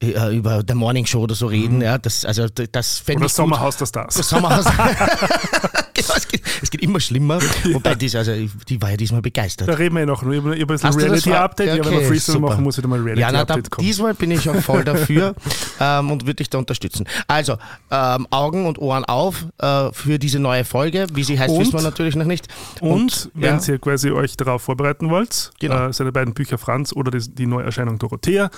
äh, 0.01 0.35
über 0.35 0.63
der 0.63 0.75
Morning 0.75 1.05
Show 1.05 1.21
oder 1.21 1.35
so 1.35 1.47
reden. 1.47 1.77
Mhm. 1.77 1.81
Ja, 1.81 1.97
das, 1.97 2.23
also, 2.23 2.47
das 2.47 3.03
Oder 3.09 3.25
ich 3.25 3.33
Sommerhaus 3.33 3.77
der 3.77 3.87
Stars. 3.87 4.15
Das 4.15 4.29
Sommerhaus. 4.29 4.65
genau, 6.01 6.13
es 6.15 6.27
geht, 6.27 6.41
es 6.61 6.69
geht, 6.69 6.81
immer 6.81 6.99
schlimmer. 6.99 7.39
Ja. 7.39 7.73
Wobei, 7.73 7.95
das, 7.95 8.15
also, 8.15 8.33
die 8.67 8.81
war 8.81 8.91
ja 8.91 8.97
diesmal 8.97 9.21
begeistert. 9.21 9.67
Da 9.67 9.73
reden 9.73 9.95
wir 9.95 10.01
ja 10.01 10.05
noch. 10.05 10.23
Ich 10.23 10.37
habe 10.37 10.51
ein 10.51 10.67
bisschen 10.67 10.93
Reality-Update. 10.93 11.69
Okay, 11.69 11.77
ja, 11.77 11.85
wenn 11.85 11.99
wir 11.99 12.07
Freestyle 12.07 12.39
machen, 12.39 12.63
muss 12.63 12.77
ich 12.77 12.81
da 12.81 12.87
mal 12.87 12.99
Reality-Update 12.99 13.65
ja, 13.65 13.69
kommen. 13.69 13.87
Diesmal 13.87 14.13
bin 14.13 14.31
ich 14.31 14.49
auch 14.49 14.55
voll 14.61 14.83
dafür 14.83 15.35
ähm, 15.79 16.11
und 16.11 16.23
würde 16.23 16.35
dich 16.35 16.49
da 16.49 16.57
unterstützen. 16.57 17.05
Also, 17.27 17.57
ähm, 17.91 18.27
Augen 18.29 18.65
und 18.65 18.79
Ohren 18.79 19.05
auf 19.05 19.45
äh, 19.59 19.91
für 19.91 20.19
diese 20.19 20.39
neue 20.39 20.65
Folge. 20.65 21.07
Wie 21.13 21.23
sie 21.23 21.39
heißt, 21.39 21.53
und, 21.53 21.59
wissen 21.59 21.73
wir 21.73 21.81
natürlich 21.81 22.15
noch 22.15 22.25
nicht. 22.25 22.47
Und, 22.81 22.91
und 22.91 23.31
wenn 23.33 23.59
ihr 23.59 23.79
quasi 23.79 24.11
euch 24.11 24.37
darauf 24.37 24.61
vorbereiten 24.61 25.09
wollt, 25.09 25.51
genau. 25.59 25.87
äh, 25.87 25.93
seine 25.93 26.11
beiden 26.11 26.33
Bücher 26.33 26.57
Franz 26.57 26.93
oder 26.93 27.11
die, 27.11 27.29
die 27.29 27.45
Neuerscheinung 27.45 27.99
Dorothea, 27.99 28.49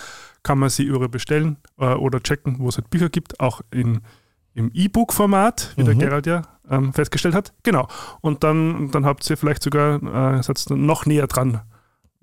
kann 0.43 0.59
man 0.59 0.69
sie 0.69 0.83
überall 0.83 1.09
bestellen 1.09 1.57
äh, 1.77 1.85
oder 1.85 2.21
checken, 2.21 2.57
wo 2.59 2.69
es 2.69 2.77
halt 2.77 2.89
Bücher 2.89 3.09
gibt, 3.09 3.39
auch 3.39 3.61
in, 3.71 4.01
im 4.53 4.71
E-Book-Format, 4.73 5.73
wie 5.75 5.81
mhm. 5.81 5.85
der 5.85 5.95
Gerald 5.95 6.25
ja 6.27 6.41
ähm, 6.69 6.93
festgestellt 6.93 7.35
hat. 7.35 7.53
Genau. 7.63 7.87
Und 8.21 8.43
dann, 8.43 8.91
dann 8.91 9.05
habt 9.05 9.29
ihr 9.29 9.37
vielleicht 9.37 9.63
sogar, 9.63 10.01
äh, 10.01 10.41
noch 10.69 11.05
näher 11.05 11.27
dran 11.27 11.61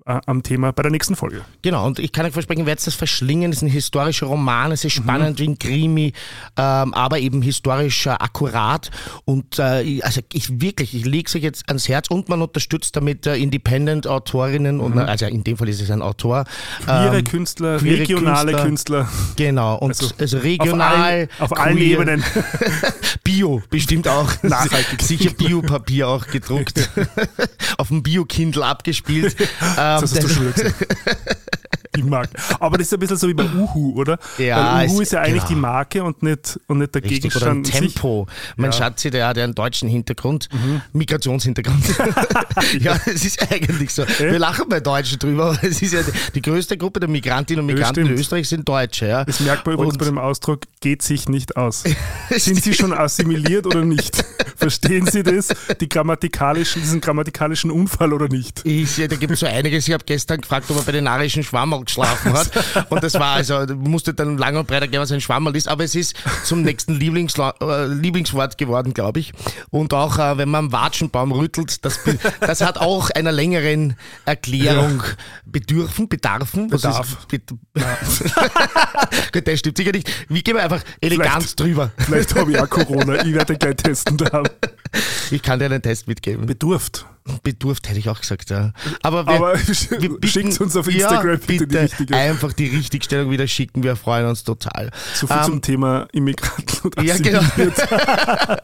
am 0.07 0.43
Thema 0.43 0.71
bei 0.71 0.83
der 0.83 0.91
nächsten 0.91 1.15
Folge. 1.15 1.41
Genau, 1.61 1.85
und 1.85 1.99
ich 1.99 2.11
kann 2.11 2.25
euch 2.25 2.33
versprechen, 2.33 2.61
ihr 2.61 2.65
werdet 2.65 2.85
das 2.85 2.95
verschlingen. 2.95 3.51
Es 3.51 3.57
ist 3.57 3.63
ein 3.63 3.69
historischer 3.69 4.27
Roman, 4.27 4.71
es 4.71 4.85
ist 4.85 4.93
spannend 4.93 5.39
mhm. 5.39 5.43
wie 5.43 5.47
ein 5.49 5.59
Krimi, 5.59 6.13
ähm, 6.57 6.93
aber 6.93 7.19
eben 7.19 7.41
historisch 7.41 8.07
äh, 8.07 8.11
akkurat. 8.11 8.89
Und 9.25 9.59
äh, 9.59 10.01
also 10.01 10.21
ich 10.31 10.61
wirklich, 10.61 10.95
ich 10.95 11.05
lege 11.05 11.27
es 11.27 11.35
euch 11.35 11.43
jetzt 11.43 11.67
ans 11.67 11.89
Herz 11.89 12.09
und 12.09 12.29
man 12.29 12.41
unterstützt 12.41 12.95
damit 12.95 13.25
äh, 13.27 13.35
Independent-Autorinnen, 13.35 14.77
mhm. 14.77 14.97
also 14.99 15.25
in 15.25 15.43
dem 15.43 15.57
Fall 15.57 15.69
ist 15.69 15.81
es 15.81 15.91
ein 15.91 16.01
Autor. 16.01 16.45
Queere 16.85 17.19
ähm, 17.19 17.23
Künstler, 17.23 17.77
queere 17.77 17.99
regionale 17.99 18.53
Künstler. 18.53 18.67
Künstler. 18.67 19.07
Genau, 19.35 19.75
und 19.77 19.89
also, 19.89 20.09
also 20.17 20.37
regional. 20.39 20.87
Auf, 20.87 21.01
allen, 21.01 21.29
auf 21.39 21.59
allen 21.59 21.77
Ebenen. 21.77 22.23
Bio, 23.23 23.61
bestimmt 23.69 24.07
auch. 24.07 24.31
Nachhaltig. 24.43 25.01
Sicher 25.01 25.31
Biopapier 25.31 26.07
auch 26.07 26.27
gedruckt. 26.27 26.89
auf 27.77 27.89
dem 27.89 28.03
Bio-Kindle 28.03 28.63
abgespielt. 28.63 29.35
Ähm, 29.77 29.96
das 30.01 30.13
hast 30.13 30.23
du 30.23 30.29
schon 30.29 30.53
gesagt. 30.53 30.75
die 31.97 32.03
Marke. 32.03 32.31
Aber 32.59 32.77
das 32.77 32.87
ist 32.87 32.93
ein 32.93 32.99
bisschen 32.99 33.17
so 33.17 33.27
wie 33.27 33.33
bei 33.33 33.45
Uhu, 33.45 33.99
oder? 33.99 34.19
Ja, 34.37 34.75
Weil 34.75 34.87
Uhu 34.87 34.95
ist, 34.95 35.07
ist 35.07 35.11
ja 35.13 35.21
eigentlich 35.21 35.43
genau. 35.43 35.47
die 35.47 35.55
Marke 35.55 36.03
und 36.03 36.23
nicht, 36.23 36.59
und 36.67 36.77
nicht 36.79 36.95
der 36.95 37.03
Richtig, 37.03 37.21
Gegenstand. 37.21 37.67
Oder 37.67 37.77
ein 37.77 37.83
Tempo. 37.83 38.27
Mein 38.55 38.71
ja. 38.71 38.77
Schatz, 38.77 39.01
der 39.03 39.27
hat 39.27 39.37
ja 39.37 39.43
einen 39.43 39.55
deutschen 39.55 39.89
Hintergrund, 39.89 40.49
mhm. 40.51 40.81
Migrationshintergrund. 40.93 41.83
ja, 42.79 42.99
es 43.05 43.25
ist 43.25 43.51
eigentlich 43.51 43.93
so. 43.93 44.03
Äh? 44.03 44.31
Wir 44.31 44.39
lachen 44.39 44.69
bei 44.69 44.79
Deutschen 44.79 45.19
drüber, 45.19 45.51
aber 45.51 45.63
es 45.63 45.81
ist 45.81 45.93
ja 45.93 46.01
die, 46.33 46.41
größte 46.41 46.77
Gruppe 46.77 46.99
der 46.99 47.09
Migrantinnen 47.09 47.61
und 47.61 47.73
Migranten 47.73 48.05
in 48.05 48.13
Österreich 48.13 48.47
sind 48.47 48.67
Deutsche. 48.67 49.07
Ja. 49.07 49.25
Das 49.25 49.39
merkt 49.39 49.65
man 49.65 49.75
übrigens 49.75 49.93
und 49.93 49.99
bei 49.99 50.05
dem 50.05 50.17
Ausdruck, 50.17 50.61
geht 50.79 51.01
sich 51.01 51.27
nicht 51.27 51.57
aus. 51.57 51.83
sind 52.29 52.63
sie 52.63 52.73
schon 52.73 52.93
assimiliert 52.93 53.65
oder 53.65 53.83
nicht? 53.83 54.23
Verstehen 54.57 55.05
Sie 55.05 55.21
das? 55.21 55.49
Die 55.79 55.87
grammatikalischen, 55.87 56.81
diesen 56.81 56.99
grammatikalischen 56.99 57.69
Unfall 57.69 58.11
oder 58.11 58.27
nicht? 58.27 58.65
Ich, 58.65 58.95
da 58.95 59.15
gibt 59.15 59.31
es 59.31 59.41
so 59.41 59.45
einiges. 59.45 59.87
Ich 59.87 59.93
habe 59.93 60.03
gestern 60.03 60.41
gefragt, 60.41 60.69
ob 60.69 60.77
er 60.77 60.83
bei 60.83 60.91
den 60.91 61.03
narischen 61.03 61.43
Schwammerl 61.43 61.85
geschlafen 61.85 62.33
hat. 62.33 62.51
Und 62.89 63.03
das 63.03 63.13
war 63.13 63.35
also, 63.35 63.65
musste 63.75 64.15
dann 64.15 64.37
lang 64.37 64.57
und 64.57 64.67
breit 64.67 64.81
erklären, 64.81 65.03
was 65.03 65.11
ein 65.11 65.21
Schwammerl 65.21 65.55
ist. 65.55 65.67
Aber 65.67 65.83
es 65.83 65.93
ist 65.93 66.15
zum 66.43 66.63
nächsten 66.63 66.95
Lieblingsla 66.95 67.53
äh, 67.61 67.85
Lieblingswort 67.85 68.57
geworden, 68.57 68.93
glaube 68.93 69.19
ich. 69.19 69.31
Und 69.69 69.93
auch, 69.93 70.17
äh, 70.17 70.37
wenn 70.37 70.49
man 70.49 70.65
am 70.65 70.71
Watschenbaum 70.71 71.31
rüttelt, 71.31 71.85
das, 71.85 71.99
das 72.39 72.61
hat 72.61 72.79
auch 72.79 73.11
einer 73.11 73.31
längeren 73.31 73.95
Erklärung 74.25 75.01
ja. 75.01 75.13
bedürfen, 75.45 76.09
bedarfen. 76.09 76.69
Bedarf. 76.69 77.27
Ist, 77.31 77.53
ja. 77.75 77.85
Gut, 79.31 79.47
das 79.47 79.59
stimmt 79.59 79.77
sicher 79.77 79.91
nicht. 79.91 80.09
Wie 80.29 80.41
gehen 80.41 80.55
wir 80.55 80.63
einfach 80.63 80.81
elegant 80.99 81.43
vielleicht, 81.43 81.59
drüber? 81.59 81.91
Vielleicht 81.97 82.35
habe 82.35 82.51
ich 82.51 82.59
auch 82.59 82.69
Corona. 82.69 83.23
Ich 83.23 83.33
werde 83.33 83.55
gleich 83.55 83.75
testen 83.75 84.17
da. 84.17 84.43
Ich 85.31 85.41
kann 85.41 85.59
dir 85.59 85.65
einen 85.65 85.81
Test 85.81 86.07
mitgeben. 86.07 86.45
Bedurft. 86.45 87.05
Bedurft 87.43 87.89
hätte 87.89 87.99
ich 87.99 88.07
auch 88.09 88.21
gesagt, 88.21 88.49
ja. 88.49 88.71
Aber, 89.03 89.25
wir, 89.25 89.33
Aber 89.33 89.57
schickt 90.23 90.61
uns 90.61 90.77
auf 90.77 90.87
Instagram 90.87 91.31
ja, 91.31 91.39
bitte, 91.45 91.67
die 91.67 91.77
richtige. 91.77 92.15
Einfach 92.15 92.53
die 92.53 92.67
Richtigstellung 92.67 93.29
wieder 93.29 93.47
schicken, 93.47 93.83
wir 93.83 93.97
freuen 93.97 94.27
uns 94.27 94.45
total. 94.45 94.91
So 95.13 95.27
viel 95.27 95.35
um, 95.35 95.43
zum 95.43 95.53
ähm, 95.55 95.61
Thema 95.61 96.07
Immigranten 96.13 96.87
und 96.87 97.03
Ja, 97.03 97.17
genau. 97.17 97.41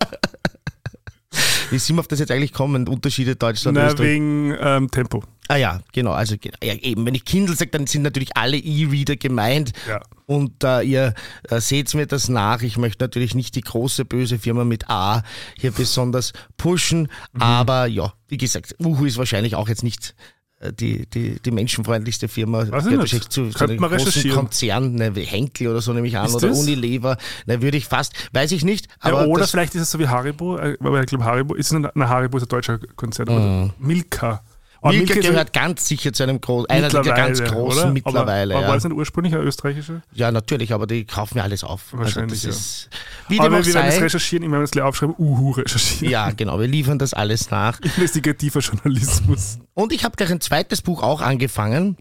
Wie 1.72 1.80
sind 1.80 1.96
wir 1.98 2.00
auf 2.00 2.08
das 2.08 2.20
jetzt 2.20 2.32
eigentlich 2.32 2.54
kommen? 2.54 2.88
Unterschiede 2.88 3.36
Deutschland 3.36 3.78
Na, 3.78 3.98
wegen 4.00 4.56
ähm, 4.60 4.90
Tempo. 4.90 5.24
Ah 5.50 5.58
ja, 5.58 5.82
genau. 5.92 6.12
Also 6.12 6.36
ja, 6.64 6.74
eben, 6.74 7.06
wenn 7.06 7.16
ich 7.16 7.26
Kindle 7.26 7.56
sage, 7.56 7.72
dann 7.72 7.86
sind 7.88 8.04
natürlich 8.04 8.36
alle 8.38 8.58
E-Reader 8.58 9.18
gemeint. 9.18 9.74
Ja. 9.88 10.00
Und 10.26 10.64
äh, 10.64 10.82
ihr 10.84 11.14
äh, 11.50 11.60
seht 11.60 11.94
mir 11.94 12.08
das 12.08 12.30
nach. 12.30 12.62
Ich 12.62 12.78
möchte 12.78 13.04
natürlich 13.04 13.36
nicht 13.36 13.56
die 13.56 13.62
große 13.62 14.06
böse 14.06 14.40
Firma 14.40 14.64
mit 14.64 14.90
A 14.90 15.24
hier 15.58 15.72
besonders 15.72 16.32
pushen. 16.58 17.10
Mhm. 17.34 17.42
Aber 17.42 17.88
ja, 17.88 18.14
wie 18.30 18.38
gesagt, 18.38 18.76
Uhu 18.80 19.06
ist 19.06 19.18
wahrscheinlich 19.18 19.56
auch 19.56 19.68
jetzt 19.68 19.84
nicht 19.84 20.16
äh, 20.62 20.72
die, 20.72 21.08
die, 21.10 21.42
die 21.42 21.52
menschenfreundlichste 21.52 22.30
Firma. 22.30 22.72
Weiß 22.72 22.86
ich 22.86 22.98
nicht. 22.98 23.32
Zu, 23.32 23.50
zu 23.50 23.64
einem 23.66 23.78
großen 23.80 24.32
Konzern, 24.32 24.96
ne, 24.96 25.12
Henkel 25.14 25.68
oder 25.68 25.82
so 25.82 25.92
nehme 25.92 26.08
ich 26.08 26.18
an, 26.18 26.28
ist 26.28 26.36
oder 26.36 26.48
das? 26.48 26.60
Unilever, 26.60 27.18
ne, 27.46 27.62
würde 27.62 27.78
ich 27.78 27.86
fast, 27.86 28.14
weiß 28.32 28.54
ich 28.54 28.64
nicht. 28.64 28.88
Aber 29.00 29.24
ja, 29.24 29.28
oder 29.28 29.46
vielleicht 29.46 29.76
ist 29.76 29.82
es 29.82 29.92
so 29.92 30.00
wie 30.00 30.08
Haribo, 30.08 30.58
äh, 30.58 30.78
aber 30.80 31.02
ich 31.02 31.08
glaube 31.08 31.26
Haribo 31.26 31.54
ist 31.54 31.74
ein, 31.74 31.86
Haribo 31.86 32.38
ist 32.38 32.44
ein 32.44 32.50
deutscher 32.50 32.80
Konzern, 32.96 33.66
mm. 33.68 33.74
Milka. 33.78 34.42
Oh, 34.84 34.90
Milka, 34.90 35.14
Milka 35.14 35.30
gehört 35.30 35.54
ganz 35.54 35.88
sicher 35.88 36.12
zu 36.12 36.24
einem 36.24 36.42
großen, 36.42 36.70
einer 36.70 36.90
der 36.90 37.02
ganz 37.04 37.42
großen 37.42 37.84
oder? 37.84 37.92
mittlerweile. 37.92 38.56
Aber, 38.56 38.64
aber 38.64 38.72
war 38.72 38.78
es 38.78 38.84
nicht 38.84 38.94
ursprünglich 38.94 39.34
eine 39.34 39.44
österreichische? 39.44 40.02
Ja, 40.12 40.30
natürlich, 40.30 40.74
aber 40.74 40.88
die 40.88 41.06
kaufen 41.06 41.38
ja 41.38 41.44
alles 41.44 41.64
auf. 41.64 41.86
Also 41.94 42.00
Wahrscheinlich, 42.00 42.46
also 42.46 42.50
ist, 42.50 42.90
ja. 42.92 43.30
Wie 43.30 43.40
aber 43.40 43.66
wir 43.66 43.74
werden 43.74 43.86
das 43.86 44.02
recherchieren, 44.02 44.44
ich 44.44 44.52
werde 44.52 44.66
das 44.70 44.84
aufschreiben, 44.84 45.16
Uhu 45.18 45.52
recherchieren. 45.52 46.12
Ja, 46.12 46.32
genau, 46.32 46.60
wir 46.60 46.68
liefern 46.68 47.00
das 47.00 47.14
alles 47.14 47.50
nach. 47.50 47.80
Investigativer 47.82 48.60
Journalismus. 48.60 49.60
Und 49.74 49.94
ich 49.94 50.04
habe 50.04 50.18
gleich 50.18 50.32
ein 50.32 50.42
zweites 50.42 50.82
Buch 50.82 51.02
auch 51.02 51.22
angefangen, 51.22 51.96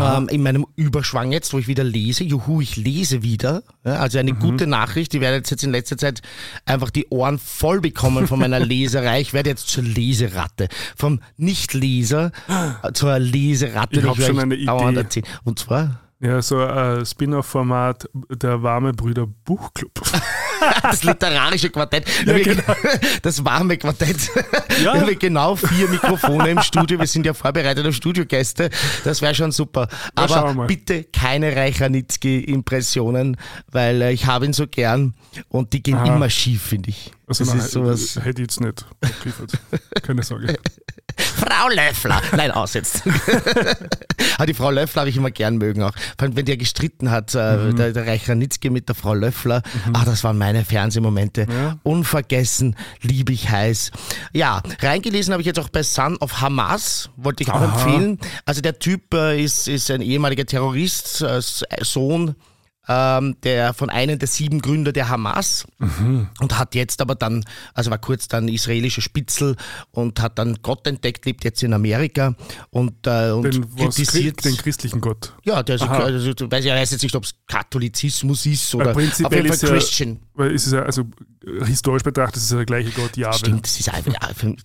ähm, 0.00 0.28
in 0.28 0.42
meinem 0.42 0.66
Überschwang 0.76 1.32
jetzt, 1.32 1.52
wo 1.52 1.58
ich 1.58 1.66
wieder 1.66 1.84
lese. 1.84 2.24
Juhu, 2.24 2.60
ich 2.60 2.76
lese 2.76 3.22
wieder. 3.22 3.62
Ja, 3.84 3.96
also 3.96 4.18
eine 4.18 4.34
mhm. 4.34 4.38
gute 4.38 4.66
Nachricht. 4.66 5.14
Ich 5.14 5.20
werde 5.20 5.36
jetzt, 5.36 5.62
in 5.62 5.72
letzter 5.72 5.96
Zeit 5.96 6.22
einfach 6.64 6.90
die 6.90 7.06
Ohren 7.08 7.38
voll 7.38 7.80
bekommen 7.80 8.26
von 8.26 8.38
meiner 8.38 8.60
Leserei. 8.64 9.20
Ich 9.20 9.32
werde 9.32 9.50
jetzt 9.50 9.68
zur 9.68 9.84
Leseratte. 9.84 10.68
Vom 10.96 11.20
Nichtleser 11.36 12.32
zur 12.92 13.18
Leseratte. 13.18 14.00
Ich 14.00 14.06
habe 14.06 14.22
schon 14.22 14.38
eine 14.38 14.54
Idee. 14.54 15.22
Und 15.44 15.58
zwar? 15.58 16.00
Ja, 16.22 16.40
so 16.40 16.58
ein 16.64 17.04
Spin-off-Format 17.04 18.08
der 18.30 18.62
Warme 18.62 18.92
Brüder 18.92 19.26
Buchclub. 19.26 19.90
das 20.82 21.02
literarische 21.02 21.68
Quartett. 21.68 22.04
Ja, 22.24 22.38
genau. 22.38 22.62
Das 23.22 23.44
warme 23.44 23.76
Quartett. 23.76 24.30
Ja. 24.84 24.94
Wir 24.94 25.00
haben 25.00 25.18
genau 25.18 25.56
vier 25.56 25.88
Mikrofone 25.88 26.50
im 26.50 26.62
Studio. 26.62 27.00
Wir 27.00 27.08
sind 27.08 27.26
ja 27.26 27.34
vorbereitete 27.34 27.92
Studiogäste. 27.92 28.70
Das 29.02 29.20
wäre 29.20 29.34
schon 29.34 29.50
super. 29.50 29.88
Aber 30.14 30.66
bitte 30.66 31.02
keine 31.04 31.56
Reichernitzki-Impressionen, 31.56 33.36
weil 33.72 34.02
äh, 34.02 34.12
ich 34.12 34.26
habe 34.26 34.46
ihn 34.46 34.52
so 34.52 34.68
gern 34.68 35.14
und 35.48 35.72
die 35.72 35.82
gehen 35.82 35.96
Aha. 35.96 36.14
immer 36.14 36.30
schief, 36.30 36.62
finde 36.62 36.90
ich. 36.90 37.10
Also 37.26 37.44
das 37.44 37.54
nein, 37.54 37.64
ist 37.64 37.70
sowas. 37.70 38.16
Hätte 38.16 38.42
ich 38.42 38.46
jetzt 38.48 38.60
nicht 38.60 38.84
abgeliefert. 39.00 39.52
Keine 40.02 40.22
Sorge. 40.22 40.58
Frau 41.16 41.68
Löffler. 41.68 42.20
Nein, 42.36 42.50
aus 42.50 42.74
jetzt. 42.74 43.02
die 44.46 44.54
Frau 44.54 44.70
Löffler 44.70 45.02
habe 45.02 45.10
ich 45.10 45.16
immer 45.16 45.30
gern 45.30 45.56
mögen 45.56 45.82
auch. 45.82 45.92
Wenn 46.18 46.44
der 46.44 46.56
gestritten 46.56 47.10
hat, 47.10 47.34
äh, 47.34 47.56
mhm. 47.56 47.76
der, 47.76 47.92
der 47.92 48.06
Reichranitzky 48.06 48.70
mit 48.70 48.88
der 48.88 48.94
Frau 48.94 49.14
Löffler. 49.14 49.62
Mhm. 49.86 49.96
Ah, 49.96 50.04
das 50.04 50.24
waren 50.24 50.38
meine 50.38 50.64
Fernsehmomente. 50.64 51.46
Ja. 51.48 51.78
Unvergessen, 51.82 52.76
liebe 53.02 53.32
ich 53.32 53.50
heiß. 53.50 53.92
Ja, 54.32 54.62
reingelesen 54.80 55.32
habe 55.32 55.42
ich 55.42 55.46
jetzt 55.46 55.58
auch 55.58 55.68
bei 55.68 55.82
Son 55.82 56.16
of 56.18 56.40
Hamas, 56.40 57.10
wollte 57.16 57.42
ich 57.42 57.50
auch 57.50 57.60
Aha. 57.60 57.64
empfehlen. 57.64 58.18
Also 58.44 58.60
der 58.60 58.78
Typ 58.78 59.14
äh, 59.14 59.42
ist, 59.42 59.68
ist 59.68 59.90
ein 59.90 60.02
ehemaliger 60.02 60.46
Terrorist, 60.46 61.22
äh, 61.22 61.40
Sohn 61.82 62.34
ähm, 62.88 63.36
der 63.42 63.74
von 63.74 63.90
einem 63.90 64.18
der 64.18 64.28
sieben 64.28 64.60
Gründer 64.60 64.92
der 64.92 65.08
Hamas 65.08 65.66
mhm. 65.78 66.28
und 66.40 66.58
hat 66.58 66.74
jetzt 66.74 67.00
aber 67.00 67.14
dann, 67.14 67.44
also 67.74 67.90
war 67.90 67.98
kurz 67.98 68.28
dann 68.28 68.48
israelischer 68.48 69.02
Spitzel 69.02 69.56
und 69.92 70.20
hat 70.20 70.38
dann 70.38 70.58
Gott 70.62 70.86
entdeckt, 70.86 71.24
lebt 71.24 71.44
jetzt 71.44 71.62
in 71.62 71.72
Amerika 71.74 72.34
und, 72.70 73.06
äh, 73.06 73.30
und 73.30 73.44
den, 73.44 73.76
kritisiert 73.76 74.44
den 74.44 74.56
christlichen 74.56 75.00
Gott. 75.00 75.32
Ja, 75.44 75.62
der 75.62 75.76
ist, 75.76 75.82
also, 75.82 76.50
weiß, 76.50 76.64
ich 76.64 76.70
weiß 76.70 76.90
jetzt 76.90 77.02
nicht, 77.02 77.14
ob 77.14 77.24
es 77.24 77.34
Katholizismus 77.46 78.46
ist 78.46 78.74
oder 78.74 78.90
auf 78.90 79.00
jeden 79.00 79.12
Fall 79.12 79.56
Christian. 79.56 80.14
Ja, 80.14 80.18
weil 80.34 80.54
es 80.54 80.66
ist 80.66 80.72
ja, 80.72 80.82
also 80.82 81.04
historisch 81.64 82.02
betrachtet 82.02 82.36
ist 82.36 82.44
es 82.44 82.50
ja 82.50 82.56
der 82.58 82.66
gleiche 82.66 82.90
Gott, 82.90 83.16
ja. 83.16 83.32
Stimmt, 83.32 83.66
das 83.66 83.78
ist 83.78 83.90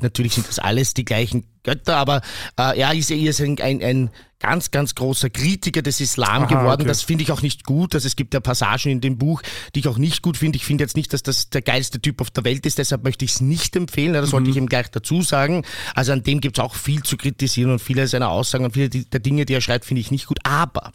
natürlich 0.01 0.33
sind 0.33 0.47
das 0.47 0.59
alles 0.59 0.93
die 0.93 1.05
gleichen 1.05 1.45
Götter, 1.67 1.97
aber 1.97 2.21
äh, 2.57 2.79
er 2.79 2.93
ist, 2.93 3.11
er 3.11 3.17
ist 3.17 3.41
ein, 3.41 3.59
ein, 3.59 3.83
ein 3.83 4.09
ganz, 4.39 4.71
ganz 4.71 4.95
großer 4.95 5.29
Kritiker 5.29 5.81
des 5.81 5.99
Islam 5.99 6.43
Aha, 6.43 6.45
geworden. 6.45 6.81
Okay. 6.81 6.87
Das 6.87 7.01
finde 7.01 7.23
ich 7.23 7.31
auch 7.31 7.41
nicht 7.41 7.65
gut. 7.65 7.93
Also 7.93 8.07
es 8.07 8.15
gibt 8.15 8.33
ja 8.33 8.39
Passagen 8.39 8.91
in 8.91 9.01
dem 9.01 9.17
Buch, 9.17 9.41
die 9.73 9.79
ich 9.79 9.87
auch 9.87 9.97
nicht 9.97 10.21
gut 10.21 10.37
finde. 10.37 10.57
Ich 10.57 10.65
finde 10.65 10.83
jetzt 10.83 10.95
nicht, 10.95 11.11
dass 11.11 11.23
das 11.23 11.49
der 11.49 11.61
geilste 11.61 11.99
Typ 11.99 12.21
auf 12.21 12.29
der 12.29 12.45
Welt 12.45 12.65
ist, 12.65 12.77
deshalb 12.77 13.03
möchte 13.03 13.25
ich 13.25 13.31
es 13.31 13.41
nicht 13.41 13.75
empfehlen. 13.75 14.13
Das 14.13 14.29
sollte 14.29 14.45
mhm. 14.45 14.51
ich 14.51 14.57
ihm 14.57 14.67
gleich 14.67 14.89
dazu 14.91 15.21
sagen. 15.21 15.63
Also 15.93 16.13
an 16.13 16.23
dem 16.23 16.39
gibt 16.39 16.57
es 16.57 16.63
auch 16.63 16.75
viel 16.75 17.03
zu 17.03 17.17
kritisieren 17.17 17.71
und 17.71 17.79
viele 17.79 18.07
seiner 18.07 18.29
Aussagen 18.29 18.63
und 18.63 18.73
viele 18.73 18.89
der 18.89 19.19
Dinge, 19.19 19.45
die 19.45 19.53
er 19.53 19.61
schreibt, 19.61 19.85
finde 19.85 20.01
ich 20.01 20.11
nicht 20.11 20.27
gut. 20.27 20.39
Aber 20.43 20.91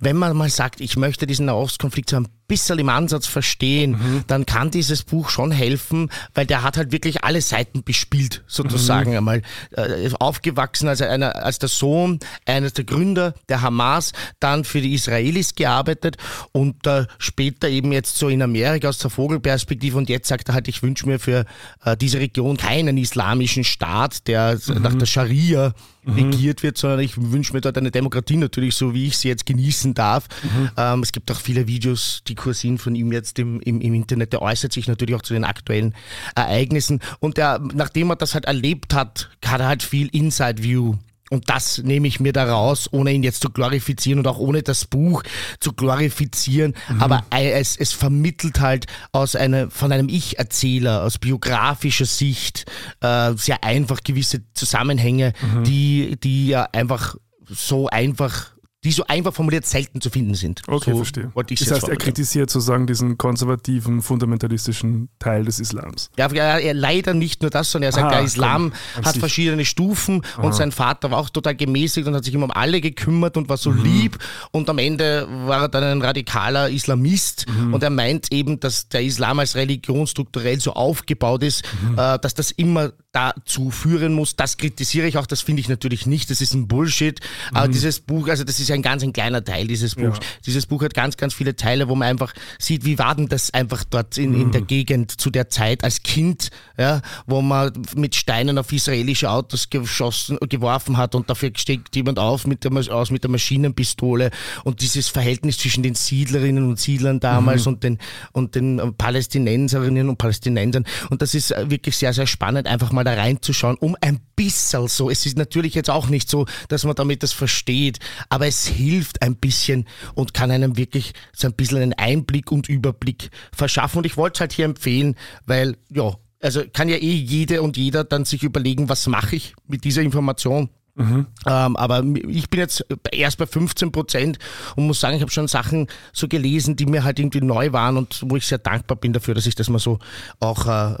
wenn 0.00 0.16
man 0.16 0.36
mal 0.36 0.50
sagt, 0.50 0.80
ich 0.80 0.96
möchte 0.96 1.26
diesen 1.26 1.46
Nahostkonflikt 1.46 2.10
so 2.10 2.16
ein 2.16 2.28
bisschen 2.48 2.78
im 2.78 2.88
Ansatz 2.88 3.26
verstehen, 3.26 3.92
mhm. 3.92 4.24
dann 4.26 4.46
kann 4.46 4.70
dieses 4.70 5.02
Buch 5.02 5.28
schon 5.28 5.52
helfen, 5.52 6.10
weil 6.34 6.46
der 6.46 6.62
hat 6.62 6.76
halt 6.76 6.92
wirklich 6.92 7.22
alle 7.22 7.42
Seiten 7.42 7.84
bespielt, 7.84 8.42
sozusagen 8.46 9.10
mhm. 9.10 9.18
einmal. 9.18 9.42
Äh, 9.72 10.10
aufgewachsen 10.18 10.88
als, 10.88 11.02
einer, 11.02 11.36
als 11.36 11.58
der 11.58 11.68
Sohn 11.68 12.18
eines 12.46 12.72
der 12.72 12.84
Gründer 12.84 13.34
der 13.48 13.62
Hamas, 13.62 14.12
dann 14.40 14.64
für 14.64 14.80
die 14.80 14.94
Israelis 14.94 15.54
gearbeitet 15.54 16.16
und 16.52 16.86
äh, 16.86 17.06
später 17.18 17.68
eben 17.68 17.92
jetzt 17.92 18.16
so 18.16 18.28
in 18.28 18.42
Amerika 18.42 18.88
aus 18.88 18.98
der 18.98 19.10
Vogelperspektive 19.10 19.96
und 19.96 20.08
jetzt 20.08 20.28
sagt 20.28 20.48
er 20.48 20.54
halt, 20.54 20.68
ich 20.68 20.82
wünsche 20.82 21.06
mir 21.06 21.18
für 21.18 21.44
äh, 21.84 21.96
diese 21.96 22.18
Region 22.18 22.56
keinen 22.56 22.96
islamischen 22.96 23.64
Staat, 23.64 24.26
der 24.26 24.58
mhm. 24.66 24.82
nach 24.82 24.94
der 24.94 25.06
Scharia. 25.06 25.74
Regiert 26.16 26.62
wird, 26.62 26.78
sondern 26.78 27.00
ich 27.00 27.14
wünsche 27.16 27.52
mir 27.52 27.60
dort 27.60 27.78
eine 27.78 27.90
Demokratie 27.90 28.36
natürlich, 28.36 28.74
so 28.74 28.94
wie 28.94 29.06
ich 29.06 29.18
sie 29.18 29.28
jetzt 29.28 29.46
genießen 29.46 29.94
darf. 29.94 30.28
Mhm. 30.42 30.70
Ähm, 30.76 31.02
es 31.02 31.12
gibt 31.12 31.30
auch 31.30 31.40
viele 31.40 31.66
Videos, 31.66 32.22
die 32.26 32.34
kursieren 32.34 32.78
von 32.78 32.94
ihm 32.94 33.12
jetzt 33.12 33.38
im, 33.38 33.60
im, 33.60 33.80
im, 33.80 33.94
Internet. 33.94 34.32
Der 34.32 34.42
äußert 34.42 34.72
sich 34.72 34.88
natürlich 34.88 35.14
auch 35.14 35.22
zu 35.22 35.34
den 35.34 35.44
aktuellen 35.44 35.94
Ereignissen. 36.34 37.00
Und 37.20 37.36
der, 37.36 37.60
nachdem 37.74 38.10
er 38.10 38.16
das 38.16 38.34
halt 38.34 38.46
erlebt 38.46 38.94
hat, 38.94 39.30
hat 39.44 39.60
er 39.60 39.68
halt 39.68 39.82
viel 39.82 40.08
Inside 40.08 40.62
View 40.62 40.94
und 41.30 41.50
das 41.50 41.78
nehme 41.78 42.08
ich 42.08 42.20
mir 42.20 42.32
da 42.32 42.44
raus, 42.44 42.88
ohne 42.90 43.12
ihn 43.12 43.22
jetzt 43.22 43.42
zu 43.42 43.50
glorifizieren 43.50 44.18
und 44.18 44.26
auch 44.26 44.38
ohne 44.38 44.62
das 44.62 44.86
Buch 44.86 45.22
zu 45.60 45.72
glorifizieren. 45.72 46.74
Mhm. 46.88 47.02
Aber 47.02 47.24
es, 47.30 47.76
es 47.76 47.92
vermittelt 47.92 48.60
halt 48.60 48.86
aus 49.12 49.36
einer, 49.36 49.70
von 49.70 49.92
einem 49.92 50.08
Ich-Erzähler, 50.08 51.02
aus 51.04 51.18
biografischer 51.18 52.06
Sicht, 52.06 52.64
äh, 53.00 53.32
sehr 53.34 53.62
einfach 53.64 54.00
gewisse 54.02 54.42
Zusammenhänge, 54.54 55.32
mhm. 55.40 55.64
die, 55.64 56.16
die 56.22 56.48
ja 56.48 56.68
einfach 56.72 57.16
so 57.46 57.88
einfach 57.88 58.52
die 58.88 58.92
so 58.92 59.04
einfach 59.06 59.34
formuliert 59.34 59.66
selten 59.66 60.00
zu 60.00 60.08
finden 60.08 60.34
sind. 60.34 60.62
Okay, 60.66 60.92
so 60.92 60.96
verstehe. 60.96 61.30
das 61.34 61.70
heißt, 61.70 61.88
er 61.88 61.96
kritisiert 61.96 62.48
sozusagen 62.48 62.86
diesen 62.86 63.18
konservativen, 63.18 64.00
fundamentalistischen 64.00 65.10
Teil 65.18 65.44
des 65.44 65.60
Islams. 65.60 66.10
Ja, 66.16 66.32
er, 66.32 66.60
er 66.60 66.72
leider 66.72 67.12
nicht 67.12 67.42
nur 67.42 67.50
das, 67.50 67.70
sondern 67.70 67.90
er 67.90 67.92
sagt, 67.92 68.06
Aha, 68.06 68.14
der 68.14 68.22
Islam 68.22 68.72
komm, 68.94 69.04
hat 69.04 69.18
verschiedene 69.18 69.66
Stufen 69.66 70.22
Aha. 70.36 70.42
und 70.42 70.54
sein 70.54 70.72
Vater 70.72 71.10
war 71.10 71.18
auch 71.18 71.28
total 71.28 71.54
gemäßigt 71.54 72.08
und 72.08 72.14
hat 72.14 72.24
sich 72.24 72.32
immer 72.32 72.46
um 72.46 72.50
alle 72.50 72.80
gekümmert 72.80 73.36
und 73.36 73.50
war 73.50 73.58
so 73.58 73.72
mhm. 73.72 73.84
lieb 73.84 74.18
und 74.52 74.70
am 74.70 74.78
Ende 74.78 75.28
war 75.44 75.62
er 75.62 75.68
dann 75.68 75.84
ein 75.84 76.00
radikaler 76.00 76.70
Islamist 76.70 77.44
mhm. 77.46 77.74
und 77.74 77.82
er 77.82 77.90
meint 77.90 78.32
eben, 78.32 78.58
dass 78.58 78.88
der 78.88 79.02
Islam 79.02 79.38
als 79.38 79.54
Religion 79.54 80.06
strukturell 80.06 80.60
so 80.60 80.72
aufgebaut 80.72 81.42
ist, 81.42 81.62
mhm. 81.82 81.98
äh, 81.98 82.18
dass 82.18 82.32
das 82.32 82.52
immer 82.52 82.92
dazu 83.12 83.70
führen 83.70 84.12
muss. 84.12 84.36
Das 84.36 84.58
kritisiere 84.58 85.06
ich 85.06 85.16
auch, 85.16 85.26
das 85.26 85.40
finde 85.40 85.60
ich 85.60 85.68
natürlich 85.68 86.06
nicht, 86.06 86.30
das 86.30 86.40
ist 86.40 86.54
ein 86.54 86.68
Bullshit. 86.68 87.20
Aber 87.52 87.68
dieses 87.68 88.00
Buch, 88.00 88.28
also 88.28 88.44
das 88.44 88.60
ist 88.60 88.70
ein 88.70 88.82
ganz 88.82 89.02
ein 89.02 89.12
kleiner 89.12 89.42
Teil 89.42 89.66
dieses 89.66 89.94
Buchs. 89.94 90.18
Ja. 90.18 90.26
Dieses 90.44 90.66
Buch 90.66 90.82
hat 90.82 90.94
ganz, 90.94 91.16
ganz 91.16 91.32
viele 91.32 91.56
Teile, 91.56 91.88
wo 91.88 91.94
man 91.94 92.08
einfach 92.08 92.34
sieht, 92.58 92.84
wie 92.84 92.98
war 92.98 93.14
denn 93.14 93.28
das 93.28 93.52
einfach 93.52 93.84
dort 93.84 94.18
in, 94.18 94.38
in 94.38 94.52
der 94.52 94.60
Gegend 94.60 95.18
zu 95.20 95.30
der 95.30 95.48
Zeit 95.48 95.84
als 95.84 96.02
Kind, 96.02 96.50
ja, 96.76 97.00
wo 97.26 97.40
man 97.40 97.72
mit 97.96 98.14
Steinen 98.14 98.58
auf 98.58 98.72
israelische 98.72 99.30
Autos 99.30 99.70
geschossen, 99.70 100.38
geworfen 100.48 100.98
hat 100.98 101.14
und 101.14 101.30
dafür 101.30 101.50
steckt 101.56 101.96
jemand 101.96 102.18
auf 102.18 102.46
mit 102.46 102.64
der, 102.64 102.72
aus 102.72 103.10
mit 103.10 103.24
der 103.24 103.30
Maschinenpistole 103.30 104.30
und 104.64 104.82
dieses 104.82 105.08
Verhältnis 105.08 105.58
zwischen 105.58 105.82
den 105.82 105.94
Siedlerinnen 105.94 106.68
und 106.68 106.78
Siedlern 106.78 107.20
damals 107.20 107.66
und 107.66 107.82
den, 107.82 107.98
und 108.32 108.54
den 108.54 108.94
Palästinenserinnen 108.96 110.08
und 110.08 110.18
Palästinensern. 110.18 110.84
Und 111.10 111.22
das 111.22 111.34
ist 111.34 111.52
äh, 111.52 111.70
wirklich 111.70 111.96
sehr, 111.96 112.12
sehr 112.12 112.26
spannend, 112.26 112.66
einfach 112.66 112.92
mal 112.92 112.97
da 113.04 113.14
reinzuschauen, 113.14 113.76
um 113.76 113.96
ein 114.00 114.20
bisschen 114.36 114.88
so. 114.88 115.10
Es 115.10 115.26
ist 115.26 115.36
natürlich 115.36 115.74
jetzt 115.74 115.90
auch 115.90 116.08
nicht 116.08 116.28
so, 116.28 116.46
dass 116.68 116.84
man 116.84 116.94
damit 116.94 117.22
das 117.22 117.32
versteht, 117.32 117.98
aber 118.28 118.46
es 118.46 118.66
hilft 118.66 119.22
ein 119.22 119.36
bisschen 119.36 119.86
und 120.14 120.34
kann 120.34 120.50
einem 120.50 120.76
wirklich 120.76 121.12
so 121.34 121.48
ein 121.48 121.54
bisschen 121.54 121.78
einen 121.78 121.94
Einblick 121.94 122.52
und 122.52 122.68
Überblick 122.68 123.30
verschaffen. 123.52 123.98
Und 123.98 124.06
ich 124.06 124.16
wollte 124.16 124.36
es 124.36 124.40
halt 124.40 124.52
hier 124.52 124.64
empfehlen, 124.64 125.16
weil, 125.46 125.76
ja, 125.90 126.14
also 126.40 126.62
kann 126.72 126.88
ja 126.88 126.96
eh 126.96 127.14
jede 127.14 127.62
und 127.62 127.76
jeder 127.76 128.04
dann 128.04 128.24
sich 128.24 128.42
überlegen, 128.42 128.88
was 128.88 129.06
mache 129.06 129.36
ich 129.36 129.54
mit 129.66 129.84
dieser 129.84 130.02
Information. 130.02 130.70
Ähm, 130.98 131.76
aber 131.76 132.02
ich 132.28 132.50
bin 132.50 132.60
jetzt 132.60 132.84
erst 133.12 133.38
bei 133.38 133.46
15 133.46 133.92
Prozent 133.92 134.38
und 134.76 134.86
muss 134.86 134.98
sagen, 135.00 135.14
ich 135.16 135.22
habe 135.22 135.30
schon 135.30 135.46
Sachen 135.48 135.86
so 136.12 136.26
gelesen, 136.28 136.74
die 136.76 136.86
mir 136.86 137.04
halt 137.04 137.18
irgendwie 137.18 137.40
neu 137.40 137.72
waren 137.72 137.96
und 137.96 138.20
wo 138.26 138.36
ich 138.36 138.46
sehr 138.46 138.58
dankbar 138.58 138.96
bin 138.96 139.12
dafür, 139.12 139.34
dass 139.34 139.46
ich 139.46 139.54
das 139.54 139.68
mal 139.68 139.78
so 139.78 139.98
auch 140.40 140.66
äh, 140.66 140.96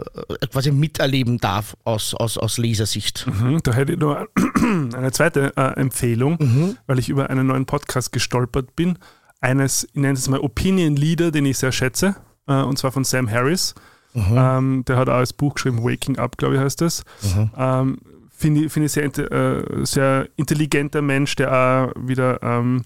quasi 0.52 0.70
miterleben 0.70 1.38
darf 1.38 1.76
aus, 1.84 2.14
aus, 2.14 2.38
aus 2.38 2.58
Lesersicht. 2.58 3.26
Mhm, 3.26 3.60
Da 3.64 3.72
hätte 3.72 3.92
ich 3.94 3.98
noch 3.98 4.24
eine 4.94 5.10
zweite 5.12 5.52
äh, 5.56 5.80
Empfehlung, 5.80 6.36
Mhm. 6.40 6.76
weil 6.86 6.98
ich 6.98 7.08
über 7.08 7.30
einen 7.30 7.46
neuen 7.48 7.66
Podcast 7.66 8.12
gestolpert 8.12 8.76
bin. 8.76 8.98
Eines, 9.40 9.84
ich 9.84 9.94
nenne 9.94 10.14
es 10.14 10.28
mal 10.28 10.40
Opinion 10.40 10.96
Leader, 10.96 11.30
den 11.30 11.46
ich 11.46 11.58
sehr 11.58 11.72
schätze, 11.72 12.16
äh, 12.46 12.54
und 12.62 12.78
zwar 12.78 12.92
von 12.92 13.04
Sam 13.04 13.30
Harris. 13.30 13.74
Mhm. 14.14 14.24
Ähm, 14.36 14.84
der 14.88 14.96
hat 14.96 15.08
auch 15.08 15.20
das 15.20 15.32
Buch 15.32 15.54
geschrieben, 15.54 15.84
Waking 15.84 16.18
Up, 16.18 16.38
glaube 16.38 16.54
ich, 16.56 16.60
heißt 16.60 16.80
das. 16.80 17.04
Mhm. 17.22 17.50
Ähm, 17.56 17.98
Finde 18.38 18.66
ich, 18.66 18.72
find 18.72 18.86
ich 18.86 18.92
sehr, 18.92 19.04
äh, 19.32 19.84
sehr 19.84 20.28
intelligenter 20.36 21.02
Mensch, 21.02 21.34
der 21.34 21.52
auch 21.52 21.92
wieder, 22.00 22.40
ähm, 22.40 22.84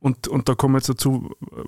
und, 0.00 0.28
und 0.28 0.48
da 0.48 0.54
kommen 0.54 0.74
wir 0.74 0.78
jetzt 0.78 0.88
dazu, 0.88 1.30
äh, 1.42 1.62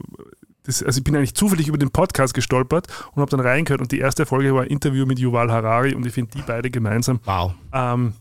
das, 0.62 0.82
also 0.82 0.98
ich 0.98 1.04
bin 1.04 1.14
eigentlich 1.14 1.34
zufällig 1.34 1.68
über 1.68 1.76
den 1.76 1.90
Podcast 1.90 2.32
gestolpert 2.32 2.86
und 3.12 3.20
habe 3.20 3.30
dann 3.30 3.40
reingehört 3.40 3.82
und 3.82 3.92
die 3.92 3.98
erste 3.98 4.24
Folge 4.24 4.54
war 4.54 4.62
ein 4.62 4.68
Interview 4.68 5.04
mit 5.04 5.18
Yuval 5.18 5.52
Harari 5.52 5.94
und 5.94 6.06
ich 6.06 6.14
finde 6.14 6.30
die 6.34 6.42
beide 6.46 6.70
gemeinsam 6.70 7.20
Wow. 7.26 7.52
ähm, 7.74 8.14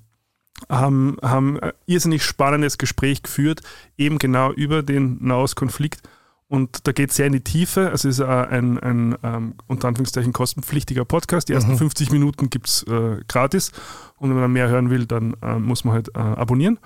haben, 0.69 1.15
haben 1.21 1.59
ein 1.61 1.71
irrsinnig 1.85 2.23
spannendes 2.23 2.77
Gespräch 2.77 3.23
geführt, 3.23 3.61
eben 3.97 4.17
genau 4.17 4.51
über 4.51 4.83
den 4.83 5.17
Nahostkonflikt. 5.25 6.01
Und 6.53 6.85
da 6.85 6.91
geht 6.91 7.09
es 7.09 7.15
sehr 7.15 7.25
in 7.25 7.33
die 7.33 7.41
Tiefe. 7.41 7.89
Es 7.91 8.05
ist 8.05 8.19
äh, 8.19 8.25
ein, 8.25 8.77
ein 8.77 9.15
ähm, 9.23 9.55
unter 9.65 9.87
Anführungszeichen 9.87 10.33
kostenpflichtiger 10.33 11.03
Podcast. 11.03 11.49
Die 11.49 11.53
ersten 11.53 11.75
50 11.79 12.11
Minuten 12.11 12.51
gibt 12.51 12.67
es 12.67 12.83
äh, 12.83 13.21
gratis. 13.27 13.71
Und 14.17 14.29
wenn 14.29 14.39
man 14.39 14.51
mehr 14.53 14.69
hören 14.69 14.91
will, 14.91 15.07
dann 15.07 15.35
äh, 15.41 15.57
muss 15.57 15.83
man 15.83 15.95
halt 15.95 16.09
äh, 16.09 16.19
abonnieren. 16.19 16.77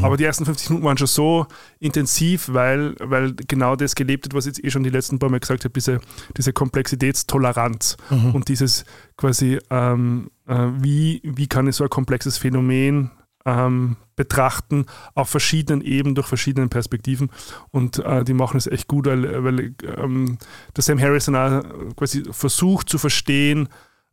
Aber 0.00 0.16
die 0.16 0.24
ersten 0.24 0.46
50 0.46 0.70
Minuten 0.70 0.86
waren 0.86 0.96
schon 0.96 1.06
so 1.06 1.46
intensiv, 1.80 2.48
weil, 2.54 2.94
weil 2.98 3.34
genau 3.34 3.76
das 3.76 3.94
gelebt 3.94 4.24
wird, 4.24 4.32
was 4.32 4.46
ich 4.46 4.56
jetzt 4.56 4.64
eh 4.64 4.70
schon 4.70 4.84
die 4.84 4.90
letzten 4.90 5.18
paar 5.18 5.28
Mal 5.28 5.40
gesagt 5.40 5.64
habe, 5.64 5.74
diese, 5.74 6.00
diese 6.38 6.54
Komplexitätstoleranz 6.54 7.98
und 8.32 8.48
dieses 8.48 8.86
quasi, 9.18 9.58
ähm, 9.68 10.30
äh, 10.46 10.68
wie, 10.78 11.20
wie 11.24 11.46
kann 11.46 11.66
ich 11.66 11.76
so 11.76 11.84
ein 11.84 11.90
komplexes 11.90 12.38
Phänomen 12.38 13.10
ähm, 13.50 13.96
betrachten 14.16 14.86
auf 15.14 15.28
verschiedenen 15.30 15.82
Ebenen, 15.82 16.14
durch 16.14 16.26
verschiedene 16.26 16.68
Perspektiven. 16.68 17.30
Und 17.70 17.98
äh, 17.98 18.24
die 18.24 18.34
machen 18.34 18.56
es 18.56 18.66
echt 18.66 18.88
gut, 18.88 19.06
weil, 19.06 19.44
weil 19.44 19.74
ähm, 19.96 20.38
der 20.76 20.82
Sam 20.82 21.00
Harrison 21.00 21.36
auch 21.36 21.62
quasi 21.96 22.24
versucht 22.30 22.88
zu 22.88 22.98
verstehen, 22.98 23.68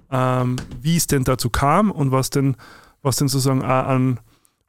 ähm, 0.10 0.56
wie 0.82 0.96
es 0.96 1.08
denn 1.08 1.24
dazu 1.24 1.50
kam 1.50 1.92
und 1.92 2.12
was 2.12 2.30
denn, 2.30 2.56
was 3.02 3.18
denn 3.18 3.28
sozusagen 3.28 3.64
an 3.64 4.20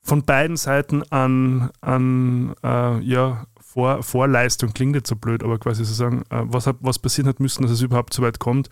von 0.03 0.23
beiden 0.25 0.57
Seiten 0.57 1.03
an, 1.11 1.71
an 1.81 2.55
äh, 2.65 2.99
ja, 3.01 3.47
Vor, 3.61 4.03
Vorleistung 4.03 4.73
klingt 4.73 4.97
jetzt 4.97 5.09
so 5.09 5.17
blöd, 5.17 5.43
aber 5.43 5.59
quasi 5.59 5.85
sozusagen, 5.85 6.23
äh, 6.31 6.43
was, 6.45 6.67
hat, 6.67 6.77
was 6.81 6.99
passieren 6.99 7.29
hat 7.29 7.41
müssen, 7.41 7.63
dass 7.63 7.71
es 7.71 7.83
überhaupt 7.83 8.15
so 8.15 8.23
weit 8.23 8.39
kommt 8.39 8.71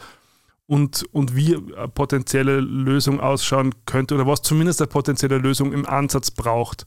und, 0.66 1.04
und 1.12 1.36
wie 1.36 1.56
eine 1.56 1.88
potenzielle 1.88 2.60
Lösung 2.60 3.20
ausschauen 3.20 3.74
könnte 3.86 4.14
oder 4.14 4.26
was 4.26 4.42
zumindest 4.42 4.80
eine 4.80 4.88
potenzielle 4.88 5.38
Lösung 5.38 5.72
im 5.72 5.86
Ansatz 5.86 6.30
braucht. 6.30 6.84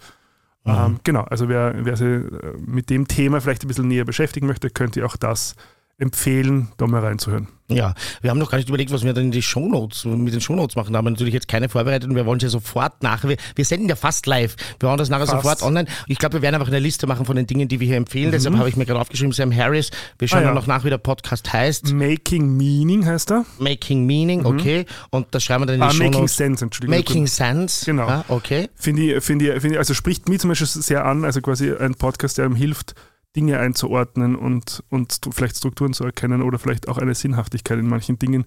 Ähm, 0.65 0.99
genau, 1.03 1.23
also 1.23 1.47
wer, 1.47 1.73
wer 1.85 1.95
sich 1.95 2.07
äh, 2.07 2.53
mit 2.57 2.89
dem 2.89 3.07
Thema 3.07 3.39
vielleicht 3.41 3.63
ein 3.63 3.67
bisschen 3.67 3.87
näher 3.87 4.05
beschäftigen 4.05 4.45
möchte, 4.45 4.69
könnte 4.69 5.05
auch 5.05 5.15
das 5.15 5.55
empfehlen, 5.99 6.69
da 6.77 6.87
mal 6.87 7.01
reinzuhören. 7.01 7.47
Ja, 7.71 7.93
wir 8.21 8.31
haben 8.31 8.39
noch 8.39 8.49
gar 8.49 8.57
nicht 8.57 8.67
überlegt, 8.67 8.91
was 8.91 9.03
wir 9.03 9.13
dann 9.13 9.25
in 9.25 9.31
die 9.31 9.43
Shownotes, 9.43 10.03
mit 10.05 10.33
den 10.33 10.41
Shownotes 10.41 10.75
machen. 10.75 10.91
Da 10.91 10.97
haben 10.97 11.05
wir 11.05 11.11
natürlich 11.11 11.35
jetzt 11.35 11.47
keine 11.47 11.69
vorbereitet 11.69 12.09
und 12.09 12.15
wir 12.15 12.25
wollen 12.25 12.39
sie 12.39 12.47
ja 12.47 12.49
sofort 12.49 13.03
nach. 13.03 13.23
Wir, 13.25 13.37
wir 13.55 13.63
senden 13.63 13.87
ja 13.87 13.95
fast 13.95 14.25
live. 14.25 14.55
Wir 14.79 14.89
hauen 14.89 14.97
das 14.97 15.09
nachher 15.09 15.27
Fast. 15.27 15.43
sofort 15.43 15.61
online. 15.61 15.87
Ich 16.07 16.17
glaube, 16.17 16.33
wir 16.37 16.41
werden 16.41 16.55
einfach 16.55 16.69
eine 16.69 16.79
Liste 16.79 17.05
machen 17.05 17.27
von 17.27 17.35
den 17.35 17.45
Dingen, 17.45 17.67
die 17.67 17.79
wir 17.79 17.85
hier 17.85 17.97
empfehlen. 17.97 18.31
Deshalb 18.31 18.57
habe 18.57 18.69
ich 18.69 18.75
mir 18.75 18.87
gerade 18.87 18.99
aufgeschrieben, 18.99 19.33
Sam 19.33 19.55
Harris. 19.55 19.91
Wir 20.17 20.27
schauen 20.27 20.39
Mhm. 20.39 20.45
Ah, 20.47 20.49
ja. 20.49 20.55
noch 20.55 20.65
nach, 20.65 20.83
wie 20.83 20.89
der 20.89 20.97
Podcast 20.97 21.53
heißt. 21.53 21.93
Making 21.93 22.57
Meaning 22.57 23.05
heißt 23.05 23.29
er. 23.29 23.45
Making 23.59 24.03
Meaning, 24.03 24.45
okay. 24.47 24.87
Und 25.11 25.27
das 25.29 25.43
schreiben 25.43 25.61
wir 25.61 25.67
dann 25.67 25.75
in 25.75 25.81
die 25.81 25.85
Mhm. 25.85 25.91
Ah, 25.91 26.03
Making 26.05 26.13
Shownotes. 26.13 26.35
Sense, 26.37 26.65
Entschuldigung. 26.65 26.97
Making 26.97 27.27
Sense. 27.27 27.85
Genau. 27.85 28.07
Ah, 28.07 28.25
okay. 28.29 28.69
Finde 28.73 29.03
ich, 29.15 29.23
finde 29.23 29.45
ich, 29.53 29.61
finde 29.61 29.75
ich, 29.75 29.77
also 29.77 29.93
spricht 29.93 30.27
mich 30.27 30.39
zum 30.39 30.49
Beispiel 30.49 30.65
sehr 30.65 31.05
an, 31.05 31.23
also 31.23 31.39
quasi 31.41 31.71
ein 31.71 31.93
Podcast, 31.93 32.39
der 32.39 32.45
einem 32.45 32.55
hilft, 32.55 32.95
Dinge 33.35 33.59
einzuordnen 33.59 34.35
und, 34.35 34.83
und 34.89 35.19
vielleicht 35.31 35.57
Strukturen 35.57 35.93
zu 35.93 36.03
erkennen 36.03 36.41
oder 36.41 36.57
vielleicht 36.59 36.87
auch 36.87 36.97
eine 36.97 37.13
Sinnhaftigkeit 37.13 37.77
in 37.79 37.87
manchen 37.87 38.17
Dingen, 38.17 38.45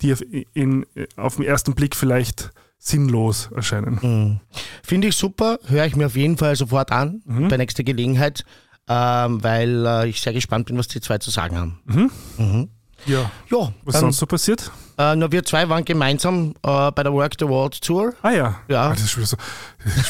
die 0.00 0.12
auf, 0.12 0.22
in, 0.54 0.84
auf 1.16 1.36
den 1.36 1.44
ersten 1.44 1.74
Blick 1.74 1.94
vielleicht 1.94 2.50
sinnlos 2.78 3.50
erscheinen. 3.54 3.98
Mhm. 4.02 4.40
Finde 4.82 5.08
ich 5.08 5.16
super. 5.16 5.58
Höre 5.66 5.86
ich 5.86 5.96
mir 5.96 6.06
auf 6.06 6.16
jeden 6.16 6.36
Fall 6.36 6.56
sofort 6.56 6.90
an, 6.92 7.22
Mhm. 7.24 7.48
bei 7.48 7.56
nächster 7.56 7.84
Gelegenheit. 7.84 8.44
Ähm, 8.86 9.42
weil 9.42 9.86
äh, 9.86 10.08
ich 10.08 10.20
sehr 10.20 10.34
gespannt 10.34 10.66
bin, 10.66 10.76
was 10.76 10.88
die 10.88 11.00
zwei 11.00 11.16
zu 11.16 11.30
sagen 11.30 11.56
haben. 11.56 12.70
Ja. 13.06 13.30
Ja, 13.50 13.72
Was 13.84 13.92
dann, 13.94 14.00
sonst 14.02 14.18
so 14.18 14.26
passiert? 14.26 14.70
Äh, 14.96 15.16
na, 15.16 15.30
wir 15.30 15.44
zwei 15.44 15.68
waren 15.68 15.84
gemeinsam 15.84 16.54
äh, 16.62 16.90
bei 16.92 17.02
der 17.02 17.12
Work 17.12 17.34
the 17.38 17.46
World 17.46 17.80
Tour. 17.80 18.14
Ah 18.22 18.30
ja. 18.30 18.60
Ja. 18.68 18.82
Ah, 18.84 18.90
das 18.90 19.02
ist 19.02 19.10
schon 19.10 19.22
wieder 19.24 19.28
so, 19.28 19.36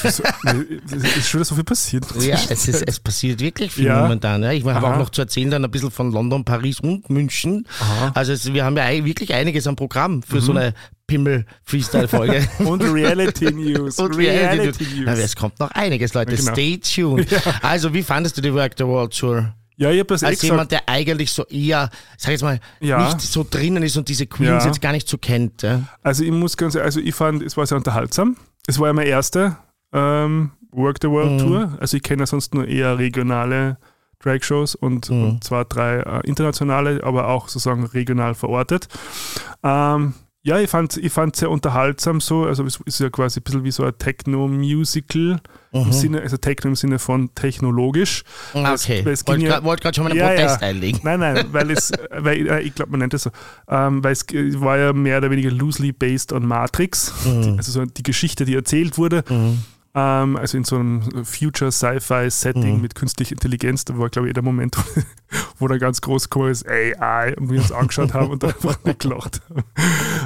das 0.02 0.16
so, 0.16 0.22
ist 1.18 1.28
schon 1.28 1.40
wieder 1.40 1.44
so 1.44 1.54
viel 1.54 1.64
passiert. 1.64 2.04
Ja, 2.20 2.36
es, 2.48 2.68
ist, 2.68 2.82
es 2.86 3.00
passiert 3.00 3.40
wirklich 3.40 3.72
viel 3.72 3.86
Ja. 3.86 4.02
momentan. 4.02 4.42
Ja. 4.42 4.52
Ich 4.52 4.64
habe 4.64 4.86
Aha. 4.86 4.94
auch 4.94 4.98
noch 4.98 5.10
zu 5.10 5.22
erzählen 5.22 5.50
dann 5.50 5.64
ein 5.64 5.70
bisschen 5.70 5.90
von 5.90 6.12
London, 6.12 6.44
Paris 6.44 6.80
und 6.80 7.08
München. 7.08 7.66
Also 8.14 8.32
es, 8.32 8.52
wir 8.52 8.64
haben 8.64 8.76
ja 8.76 9.04
wirklich 9.04 9.32
einiges 9.32 9.66
am 9.66 9.76
Programm 9.76 10.22
für 10.22 10.40
so 10.40 10.52
eine 10.52 10.74
Pimmel-Freestyle-Folge. 11.06 12.48
Und 12.64 12.82
Reality 12.82 13.44
News. 13.52 13.98
Und 13.98 14.16
Reality 14.16 14.84
News. 14.84 15.04
Na, 15.04 15.12
es 15.12 15.36
kommt 15.36 15.58
noch 15.60 15.70
einiges, 15.72 16.14
Leute. 16.14 16.34
Genau. 16.34 16.52
Stay 16.52 16.78
tuned. 16.78 17.26
Also, 17.62 17.92
wie 17.92 18.02
fandest 18.02 18.36
du 18.38 18.40
die 18.40 18.54
Work 18.54 18.72
the 18.78 18.84
World 18.86 19.16
Tour? 19.18 19.54
Ja, 19.76 19.90
ich 19.90 19.98
habe 19.98 20.06
das 20.06 20.22
eh 20.22 20.26
Als 20.26 20.40
gesagt. 20.40 20.52
jemand, 20.52 20.70
der 20.72 20.88
eigentlich 20.88 21.32
so 21.32 21.44
eher, 21.46 21.90
sag 22.16 22.30
jetzt 22.30 22.42
mal, 22.42 22.60
Ja. 22.80 23.04
nicht 23.06 23.20
so 23.20 23.44
drinnen 23.48 23.82
ist 23.82 23.96
und 23.96 24.08
diese 24.08 24.26
Queens 24.26 24.62
Ja. 24.64 24.66
jetzt 24.66 24.80
gar 24.80 24.92
nicht 24.92 25.08
so 25.08 25.18
kennt. 25.18 25.62
Ja? 25.62 25.82
Also 26.02 26.22
ich 26.22 26.30
muss 26.30 26.56
ganz 26.56 26.76
also 26.76 27.00
ich 27.00 27.14
fand, 27.14 27.42
es 27.42 27.56
war 27.56 27.66
sehr 27.66 27.76
unterhaltsam. 27.78 28.36
Es 28.66 28.78
war 28.78 28.86
ja 28.86 28.92
meine 28.92 29.08
erste 29.08 29.56
ähm, 29.92 30.52
Work 30.70 30.98
the 31.02 31.08
World 31.08 31.40
Tour. 31.40 31.76
Also 31.80 31.96
ich 31.96 32.02
kenne 32.02 32.22
ja 32.22 32.26
sonst 32.26 32.54
nur 32.54 32.66
eher 32.68 32.98
regionale 32.98 33.78
Drag-Shows 34.20 34.74
und, 34.76 35.10
und 35.10 35.44
zwei, 35.44 35.64
drei 35.64 35.96
äh, 35.98 36.20
internationale, 36.26 37.02
aber 37.04 37.28
auch 37.28 37.48
sozusagen 37.48 37.84
regional 37.84 38.34
verortet. 38.34 38.88
Ähm, 39.62 40.14
ja, 40.44 40.60
ich 40.60 40.68
fand 40.70 40.96
ich 40.98 41.12
fand 41.12 41.34
sehr 41.34 41.50
unterhaltsam 41.50 42.20
so. 42.20 42.44
Also 42.44 42.64
es 42.64 42.78
ist 42.84 43.00
ja 43.00 43.08
quasi 43.10 43.40
ein 43.40 43.42
bisschen 43.42 43.64
wie 43.64 43.70
so 43.72 43.82
ein 43.84 43.92
Techno-Musical. 43.98 45.40
Im 45.72 45.90
Sinne, 45.92 46.20
also 46.20 46.36
Techno 46.36 46.68
im 46.70 46.76
Sinne 46.76 47.00
von 47.00 47.34
technologisch. 47.34 48.22
Weil 48.52 48.74
es- 48.74 48.84
Okay, 48.84 49.02
es 49.10 49.24
ging 49.24 49.32
wollte 49.32 49.44
ja- 49.46 49.50
gerade 49.54 49.64
wollt 49.66 49.80
grad 49.80 49.96
schon 49.96 50.04
mal 50.04 50.10
einen 50.10 50.20
Ja, 50.20 50.28
Protest 50.28 50.60
ja. 50.60 50.68
einlegen. 50.68 51.00
Nein, 51.02 51.18
nein, 51.18 51.46
weil 51.50 51.68
es, 51.72 51.90
weil 52.16 52.46
äh, 52.46 52.60
ich 52.60 52.76
glaube, 52.76 52.92
man 52.92 53.00
nennt 53.00 53.12
es 53.12 53.24
so, 53.24 53.30
ähm, 53.68 54.04
weil 54.04 54.12
es 54.12 54.24
war 54.60 54.78
ja 54.78 54.92
mehr 54.92 55.18
oder 55.18 55.32
weniger 55.32 55.50
loosely 55.50 55.90
based 55.90 56.32
on 56.32 56.46
Matrix, 56.46 57.12
Mhm. 57.24 57.54
also 57.56 57.72
so 57.72 57.84
die 57.86 58.04
Geschichte, 58.04 58.44
die 58.44 58.54
erzählt 58.54 58.98
wurde. 58.98 59.24
Ähm, 59.94 60.36
also 60.36 60.58
in 60.58 60.64
so 60.64 60.76
einem 60.76 61.24
Future-Sci-Fi-Setting 61.24 62.76
mhm. 62.76 62.82
mit 62.82 62.94
künstlicher 62.94 63.32
Intelligenz. 63.32 63.84
Da 63.84 63.96
war, 63.96 64.10
glaube 64.10 64.28
ich, 64.28 64.34
der 64.34 64.42
Moment, 64.42 64.76
wo 65.58 65.68
da 65.68 65.78
ganz 65.78 66.00
groß 66.00 66.30
gekommen 66.30 66.50
ist, 66.50 66.68
AI, 66.68 67.34
und 67.36 67.50
wir 67.50 67.60
uns 67.60 67.70
angeschaut 67.70 68.12
haben 68.12 68.30
und 68.30 68.42
dann 68.42 68.50
einfach 68.54 68.82
nicht 68.84 69.00
gelacht 69.00 69.40
haben. 69.48 69.62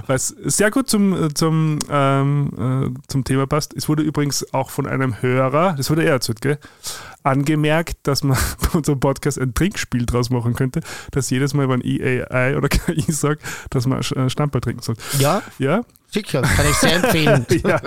Es 0.08 0.28
sehr 0.28 0.70
gut 0.70 0.88
zum, 0.88 1.34
zum, 1.34 1.78
ähm, 1.90 2.94
äh, 2.96 3.00
zum 3.08 3.24
Thema 3.24 3.46
passt. 3.46 3.74
Es 3.76 3.88
wurde 3.88 4.02
übrigens 4.02 4.54
auch 4.54 4.70
von 4.70 4.86
einem 4.86 5.20
Hörer, 5.20 5.74
das 5.76 5.90
wurde 5.90 6.04
er 6.04 6.12
erzählt, 6.12 6.40
gell? 6.40 6.58
angemerkt, 7.22 7.98
dass 8.04 8.22
man 8.24 8.38
bei 8.60 8.78
unserem 8.78 9.00
Podcast 9.00 9.38
ein 9.38 9.54
Trinkspiel 9.54 10.06
draus 10.06 10.30
machen 10.30 10.54
könnte, 10.54 10.80
dass 11.10 11.30
jedes 11.30 11.52
Mal, 11.54 11.68
wenn 11.68 11.82
EAI 11.82 12.56
oder 12.56 12.68
KI 12.68 13.12
sagt, 13.12 13.42
dass 13.70 13.86
man 13.86 14.02
Stammball 14.02 14.60
trinken 14.60 14.82
soll. 14.82 14.96
Ja? 15.18 15.42
Ja? 15.58 15.82
Sicher, 16.10 16.42
kann 16.42 16.66
ich 16.68 16.76
sehr 16.76 16.96
empfehlen. 16.96 17.46
ja. 17.64 17.80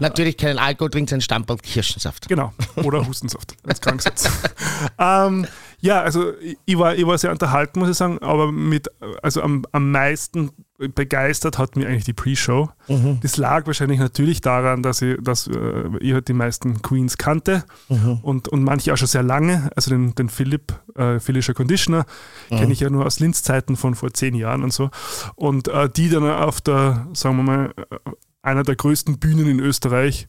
Natürlich 0.00 0.36
keinen 0.38 0.58
Alkohol, 0.58 0.90
trinkt 0.90 1.12
ein 1.12 1.20
Stammball 1.20 1.58
Kirschensaft. 1.58 2.28
Genau, 2.28 2.52
oder 2.76 3.06
Hustensaft, 3.06 3.54
als 3.66 3.80
Kranksatz. 3.80 4.30
ähm, 4.98 5.46
ja, 5.80 6.00
also 6.00 6.32
ich 6.64 6.78
war, 6.78 6.94
ich 6.94 7.06
war 7.06 7.18
sehr 7.18 7.30
unterhalten, 7.30 7.80
muss 7.80 7.90
ich 7.90 7.96
sagen, 7.96 8.18
aber 8.22 8.50
mit, 8.50 8.88
also 9.22 9.42
am, 9.42 9.66
am 9.72 9.90
meisten 9.90 10.50
begeistert 10.88 11.58
hat 11.58 11.76
mir 11.76 11.88
eigentlich 11.88 12.04
die 12.04 12.12
Pre-Show. 12.12 12.70
Mhm. 12.88 13.18
Das 13.20 13.36
lag 13.36 13.66
wahrscheinlich 13.66 14.00
natürlich 14.00 14.40
daran, 14.40 14.82
dass 14.82 15.02
ich, 15.02 15.16
dass, 15.20 15.46
äh, 15.46 15.88
ich 16.00 16.12
halt 16.12 16.28
die 16.28 16.32
meisten 16.32 16.82
Queens 16.82 17.18
kannte 17.18 17.64
mhm. 17.88 18.18
und, 18.22 18.48
und 18.48 18.62
manche 18.62 18.92
auch 18.92 18.96
schon 18.96 19.08
sehr 19.08 19.22
lange. 19.22 19.70
Also 19.76 19.90
den, 19.90 20.14
den 20.14 20.28
Philipp, 20.28 20.74
äh, 20.94 21.20
Philischer 21.20 21.54
Conditioner, 21.54 22.06
mhm. 22.50 22.56
kenne 22.56 22.72
ich 22.72 22.80
ja 22.80 22.90
nur 22.90 23.06
aus 23.06 23.20
Linz-Zeiten 23.20 23.76
von 23.76 23.94
vor 23.94 24.12
zehn 24.12 24.34
Jahren 24.34 24.62
und 24.62 24.72
so. 24.72 24.90
Und 25.36 25.68
äh, 25.68 25.88
die 25.88 26.08
dann 26.08 26.28
auf 26.28 26.60
der, 26.60 27.06
sagen 27.14 27.36
wir 27.36 27.42
mal, 27.42 27.74
äh, 27.90 28.10
einer 28.42 28.64
der 28.64 28.76
größten 28.76 29.18
Bühnen 29.18 29.46
in 29.46 29.60
Österreich 29.60 30.26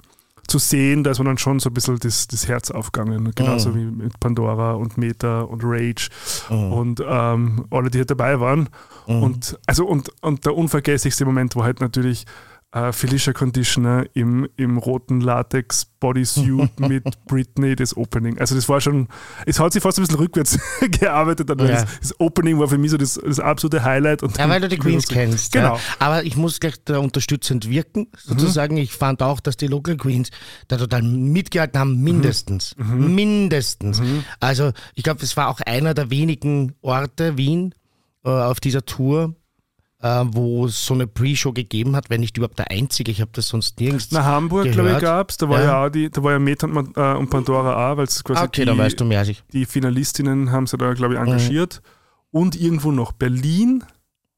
zu 0.48 0.60
sehen, 0.60 1.04
da 1.04 1.12
ist 1.12 1.20
man 1.20 1.28
dann 1.28 1.38
schon 1.38 1.60
so 1.60 1.70
ein 1.70 1.74
bisschen 1.74 2.00
das, 2.00 2.28
das 2.28 2.48
Herz 2.48 2.72
aufgegangen. 2.72 3.32
Genauso 3.36 3.70
mhm. 3.70 3.76
wie 3.76 4.04
mit 4.04 4.20
Pandora 4.20 4.74
und 4.74 4.98
Meta 4.98 5.42
und 5.42 5.62
Rage 5.64 6.10
mhm. 6.50 6.74
und 6.74 7.04
ähm, 7.06 7.66
alle, 7.70 7.90
die 7.90 8.00
halt 8.00 8.12
dabei 8.12 8.40
waren. 8.40 8.70
Mhm. 9.08 9.24
Und, 9.24 9.60
also, 9.66 9.86
und, 9.86 10.12
und 10.22 10.46
der 10.46 10.56
unvergesslichste 10.56 11.26
Moment 11.26 11.56
war 11.56 11.64
halt 11.64 11.80
natürlich 11.80 12.26
äh, 12.74 12.92
Felicia 12.92 13.34
Conditioner 13.34 14.06
im, 14.14 14.48
im 14.58 14.78
roten 14.78 15.22
Latex 15.22 15.86
Bodysuit 15.86 16.80
mit 16.80 17.04
Britney, 17.26 17.76
das 17.76 17.96
Opening. 17.96 18.40
Also 18.40 18.56
das 18.56 18.68
war 18.68 18.82
schon, 18.82 19.08
es 19.46 19.60
hat 19.60 19.74
sich 19.74 19.84
fast 19.84 20.00
ein 20.00 20.02
bisschen 20.02 20.18
rückwärts 20.18 20.58
gearbeitet. 21.00 21.50
Ja. 21.50 21.56
Das, 21.56 21.86
das, 22.00 22.20
Opening 22.20 22.60
war 22.60 22.68
für 22.68 22.80
mich 22.80 22.92
so 22.92 22.98
das, 22.98 23.20
das 23.24 23.40
absolute 23.40 23.84
Highlight. 23.84 24.24
Und 24.24 24.38
ja, 24.38 24.50
weil 24.50 24.60
du 24.60 24.68
die 24.68 24.78
Queens 24.78 25.08
kennst. 25.08 25.54
Genau. 25.54 25.76
Ja. 25.76 25.82
Aber 26.00 26.24
ich 26.24 26.36
muss 26.36 26.60
gleich 26.60 26.84
da 26.84 26.98
unterstützend 26.98 27.70
wirken, 27.70 28.08
sozusagen. 28.18 28.76
Mhm. 28.76 28.82
Ich 28.82 28.94
fand 28.94 29.22
auch, 29.22 29.40
dass 29.40 29.56
die 29.56 29.68
Local 29.68 29.96
Queens 29.96 30.30
da 30.68 30.78
total 30.78 31.04
mitgehalten 31.04 31.80
haben, 31.80 32.02
mindestens. 32.02 32.76
Mhm. 32.78 32.96
mhm. 32.96 33.16
Mindestens. 33.16 34.02
Mhm. 34.02 34.24
Also 34.40 34.72
ich 34.96 35.04
glaube, 35.04 35.22
das 35.22 35.38
war 35.38 35.50
auch 35.50 35.60
einer 35.62 35.94
der 35.94 36.10
wenigen 36.10 36.74
Orte, 36.82 37.38
Wien, 37.38 37.76
äh, 38.26 38.30
auf 38.30 38.60
dieser 38.60 38.84
Tour, 38.86 39.36
äh, 40.04 40.26
wo 40.28 40.66
es 40.66 40.86
so 40.86 40.94
eine 40.94 41.08
Pre-Show 41.08 41.54
gegeben 41.54 41.96
hat, 41.96 42.10
wenn 42.10 42.20
nicht 42.20 42.36
überhaupt 42.38 42.60
der 42.60 42.70
einzige. 42.70 43.10
Ich 43.10 43.22
habe 43.22 43.32
das 43.34 43.48
sonst 43.48 43.80
nirgends. 43.80 44.10
Na, 44.12 44.26
Hamburg, 44.26 44.72
glaube 44.72 44.92
ich, 44.92 45.00
gab 45.00 45.32
es. 45.32 45.38
Da 45.38 45.48
war 45.48 45.60
ja. 45.62 45.66
ja, 45.66 45.86
auch 45.86 45.90
die, 45.90 46.10
da 46.10 46.22
war 46.22 46.34
ja 46.34 46.40
Meta 46.40 46.68
und, 46.68 46.98
äh, 46.98 47.14
und 47.14 47.30
Pandora 47.30 47.92
auch, 47.92 47.98
weil 47.98 48.06
es 48.06 48.22
quasi 48.24 48.44
okay, 48.44 48.66
die, 48.66 48.78
weißt 48.78 49.00
du 49.00 49.06
mehr 49.06 49.20
als 49.20 49.30
ich. 49.30 49.44
die 49.54 49.66
Finalistinnen 49.66 50.52
haben 50.52 50.68
sie 50.68 50.78
da, 50.78 50.94
glaube 50.94 51.14
ich, 51.14 51.20
engagiert. 51.20 51.82
Mhm. 51.82 52.40
Und 52.40 52.60
irgendwo 52.60 52.92
noch 52.92 53.14
Berlin 53.14 53.84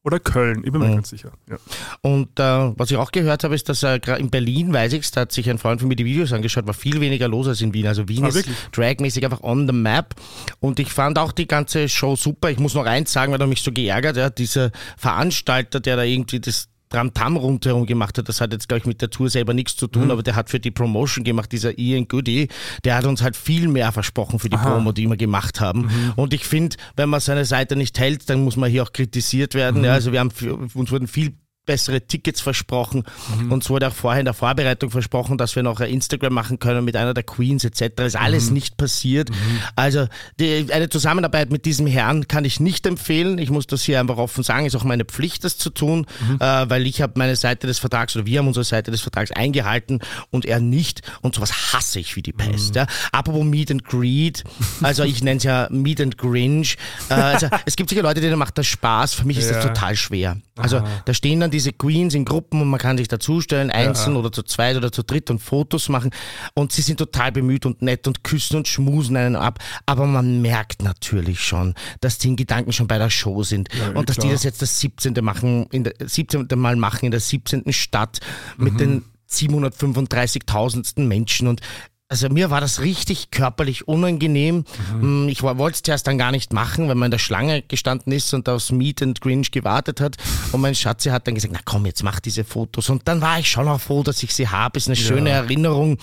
oder 0.06 0.20
Köln, 0.20 0.62
ich 0.64 0.72
bin 0.72 0.80
mir 0.80 0.90
mhm. 0.90 0.96
ganz 0.96 1.10
sicher. 1.10 1.32
Ja. 1.50 1.58
Und 2.02 2.40
äh, 2.40 2.78
was 2.78 2.92
ich 2.92 2.98
auch 2.98 3.12
gehört 3.12 3.44
habe, 3.44 3.56
ist, 3.56 3.68
dass 3.70 3.82
äh, 3.82 4.00
in 4.20 4.30
Berlin, 4.30 4.72
weiß 4.72 4.94
ich 4.94 5.10
da 5.10 5.22
hat 5.22 5.32
sich 5.32 5.50
ein 5.50 5.58
Freund 5.58 5.82
von 5.82 5.88
mir 5.88 5.96
die 5.96 6.06
Videos 6.06 6.32
angeschaut, 6.32 6.68
war 6.68 6.76
viel 6.76 7.02
weniger 7.02 7.28
los 7.28 7.48
als 7.48 7.62
in 7.62 7.74
Wien. 7.74 7.88
Also 7.88 8.08
Wien 8.08 8.24
ah, 8.24 8.28
ist 8.28 8.36
wirklich? 8.36 8.56
dragmäßig 8.72 9.26
einfach 9.26 9.42
on 9.42 9.66
the 9.68 9.74
map. 9.74 10.14
Und 10.60 10.80
ich 10.80 10.94
fand 10.94 11.18
auch 11.18 11.32
die 11.32 11.48
ganze 11.48 11.90
Show 11.90 12.16
super. 12.16 12.52
Ich 12.52 12.60
muss 12.60 12.76
noch 12.76 12.86
eins 12.86 13.12
sagen, 13.12 13.34
weil 13.34 13.42
er 13.42 13.48
mich 13.48 13.64
so 13.64 13.72
geärgert 13.72 14.18
hat. 14.18 14.38
Dieser 14.38 14.72
Veranstalter, 14.96 15.80
der 15.80 15.96
da 15.96 16.04
irgendwie 16.04 16.40
das 16.40 16.70
Tam 17.14 17.38
rundherum 17.38 17.86
gemacht 17.86 18.18
hat. 18.18 18.30
Das 18.30 18.42
hat 18.42 18.54
jetzt, 18.54 18.68
glaube 18.68 18.80
ich, 18.80 18.86
mit 18.86 19.02
der 19.02 19.10
Tour 19.10 19.30
selber 19.30 19.54
nichts 19.54 19.76
zu 19.76 19.88
tun, 19.88 20.06
mhm. 20.06 20.12
aber 20.12 20.24
der 20.24 20.36
hat 20.36 20.50
für 20.50 20.60
die 20.60 20.72
Promotion 20.72 21.24
gemacht, 21.24 21.52
dieser 21.52 21.78
Ian 21.78 22.08
Goody, 22.08 22.48
der 22.84 22.96
hat 22.96 23.06
uns 23.06 23.22
halt 23.22 23.36
viel 23.36 23.68
mehr 23.68 23.92
versprochen 23.92 24.40
für 24.40 24.50
die 24.50 24.58
Aha. 24.58 24.72
Promo, 24.72 24.92
die 24.92 25.08
wir 25.08 25.18
gemacht 25.18 25.60
haben. 25.60 25.82
Mhm. 25.82 26.14
Und 26.16 26.34
ich 26.34 26.46
finde, 26.46 26.78
wenn 26.96 27.10
man 27.10 27.20
seine 27.20 27.46
Seite 27.46 27.76
nicht 27.76 28.00
hält, 28.00 28.30
dann 28.30 28.44
muss 28.44 28.58
man 28.58 28.70
hier 28.70 28.84
auch 28.84 28.94
kritisiert 28.94 29.54
werden. 29.54 29.80
Mhm. 29.80 29.86
Ja, 29.86 29.94
also 29.94 30.12
wir 30.12 30.20
haben, 30.20 30.32
uns 30.74 30.92
wurden 30.92 31.08
viel 31.08 31.34
bessere 31.66 32.02
Tickets 32.02 32.42
versprochen. 32.42 33.04
Mhm. 33.40 33.52
Uns 33.52 33.70
wurde 33.70 33.88
auch 33.88 33.94
vorher 33.94 34.20
in 34.20 34.26
der 34.26 34.34
Vorbereitung 34.34 34.92
versprochen, 34.92 35.38
dass 35.38 35.56
wir 35.56 35.64
noch 35.64 35.80
ein 35.80 35.90
Instagram 35.90 36.34
machen 36.34 36.60
können 36.60 36.86
mit 36.86 36.96
einer 36.96 37.14
der 37.14 37.24
Queens 37.24 37.64
etc. 37.64 38.02
Ist 38.04 38.16
alles 38.16 38.48
mhm. 38.48 38.54
nicht 38.54 38.78
passiert. 38.78 39.30
Mhm. 39.30 39.36
Also 39.76 40.08
die, 40.40 40.68
eine 40.72 40.90
Zusammenarbeit 40.90 41.52
mit 41.52 41.66
diesem 41.66 41.88
Herrn 41.88 42.28
kann 42.28 42.46
ich 42.46 42.60
nicht 42.60 42.86
empfehlen. 42.86 43.38
Ich 43.38 43.50
muss 43.50 43.68
das 43.68 43.84
hier 43.84 44.00
einfach 44.00 44.18
offen 44.18 44.44
sagen. 44.44 44.66
Ist 44.66 44.76
auch 44.76 44.84
meine 44.84 45.06
Pflicht, 45.06 45.44
das 45.44 45.58
zu 45.58 45.70
tun, 45.70 46.06
mhm. 46.28 46.36
äh, 46.40 46.70
weil 46.70 46.86
ich 46.88 47.02
habe 47.02 47.14
meine 47.18 47.36
Seite 47.36 47.68
des 47.68 47.80
Vertrags 47.80 48.16
oder 48.16 48.26
wir 48.26 48.40
haben 48.40 48.48
unsere 48.48 48.64
Seite 48.64 48.92
des 48.92 49.02
Vertrags 49.02 49.32
eingehalten 49.32 50.00
und 50.32 50.46
er 50.46 50.60
nicht. 50.60 51.02
Und 51.22 51.36
sowas 51.36 51.74
hasse 51.74 52.00
ich 52.00 52.16
wie 52.16 52.22
die 52.22 52.34
Pest. 52.34 52.76
Mhm. 52.76 52.82
Ja. 52.82 52.88
Apropos 53.12 53.44
Meet 53.44 53.72
and 53.72 53.86
Greet, 53.86 54.44
also 54.82 55.04
ich 55.04 55.24
nenne 55.24 55.38
es 55.38 55.44
ja 55.44 55.68
Meet 55.72 56.02
and 56.02 56.18
Grinch. 56.18 56.78
Äh, 57.10 57.14
also 57.14 57.48
es 57.66 57.76
gibt 57.76 57.90
sicher 57.90 58.04
Leute, 58.04 58.22
denen 58.22 58.38
macht 58.38 58.58
das 58.58 58.68
Spaß. 58.68 59.14
Für 59.14 59.26
mich 59.26 59.38
ist 59.38 59.50
ja. 59.50 59.58
das 59.58 59.66
total 59.66 59.96
schwer. 59.96 60.38
Also 60.58 60.78
Aha. 60.78 60.88
da 61.06 61.14
stehen 61.14 61.40
dann 61.40 61.52
diese 61.56 61.72
Queens 61.72 62.14
in 62.14 62.26
Gruppen 62.26 62.62
und 62.62 62.70
man 62.70 62.80
kann 62.80 62.98
sich 62.98 63.08
dazustellen, 63.08 63.72
einzeln 63.72 64.14
ja. 64.14 64.20
oder 64.20 64.32
zu 64.32 64.44
zweit 64.44 64.76
oder 64.76 64.92
zu 64.92 65.04
dritt 65.04 65.30
und 65.30 65.40
Fotos 65.40 65.88
machen. 65.90 66.12
Und 66.54 66.74
sie 66.74 66.82
sind 66.82 66.98
total 66.98 67.32
bemüht 67.32 67.66
und 67.66 67.82
nett 67.82 68.08
und 68.08 68.24
küssen 68.24 68.58
und 68.58 68.68
schmusen 68.68 69.16
einen 69.16 69.36
ab. 69.36 69.60
Aber 69.86 70.06
man 70.06 70.42
merkt 70.42 70.84
natürlich 70.84 71.40
schon, 71.40 71.74
dass 72.02 72.18
die 72.18 72.28
in 72.28 72.36
Gedanken 72.36 72.74
schon 72.74 72.88
bei 72.88 72.98
der 72.98 73.10
Show 73.10 73.44
sind. 73.44 73.70
Ja, 73.74 73.92
und 73.92 74.10
dass 74.10 74.18
klar. 74.18 74.28
die 74.28 74.34
das 74.34 74.44
jetzt 74.44 74.62
das 74.62 74.80
17. 74.82 75.14
machen, 75.22 75.68
in 75.72 75.86
der 75.86 75.94
17. 76.04 76.48
Mal 76.56 76.76
machen 76.76 77.06
in 77.06 77.12
der 77.12 77.22
17. 77.22 77.72
Stadt 77.72 78.20
mit 78.58 78.74
mhm. 78.74 78.78
den 78.78 79.06
735.000. 79.30 81.02
Menschen 81.02 81.48
und 81.48 81.62
also 82.08 82.30
mir 82.30 82.52
war 82.52 82.62
das 82.62 82.82
richtig 82.82 83.32
körperlich 83.32 83.88
unangenehm. 83.88 84.64
Mhm. 84.94 85.26
Mm, 85.26 85.30
ich 85.30 85.42
wollte 85.42 85.76
es 85.76 85.84
zuerst 85.84 86.06
dann 86.06 86.20
gar 86.20 86.32
nicht 86.32 86.54
machen, 86.54 86.88
weil 86.88 86.96
man 86.96 87.08
in 87.08 87.12
der 87.12 87.18
Schlange 87.18 87.64
gestanden 87.64 88.14
ist 88.14 88.34
und 88.34 88.48
aufs 88.48 88.72
Meet 88.72 89.02
and 89.02 89.22
Grinch 89.22 89.52
gewartet 89.52 90.02
hat. 90.02 90.18
Und 90.52 90.62
mein 90.62 90.76
Schatzi 90.76 91.10
hat 91.10 91.26
dann 91.28 91.36
gesagt, 91.36 91.54
na 91.54 91.62
komm, 91.66 91.86
jetzt 91.86 92.04
mach 92.04 92.20
diese 92.20 92.44
Fotos. 92.44 92.90
Und 92.90 93.08
dann 93.08 93.22
war 93.22 93.40
ich 93.40 93.50
schon 93.50 93.68
auch 93.68 93.82
froh, 93.82 94.04
dass 94.04 94.22
ich 94.22 94.34
sie 94.36 94.48
habe. 94.48 94.78
Ist 94.78 94.88
eine 94.88 94.96
schöne 94.96 95.32
ja. 95.32 95.38
Erinnerung. 95.38 95.98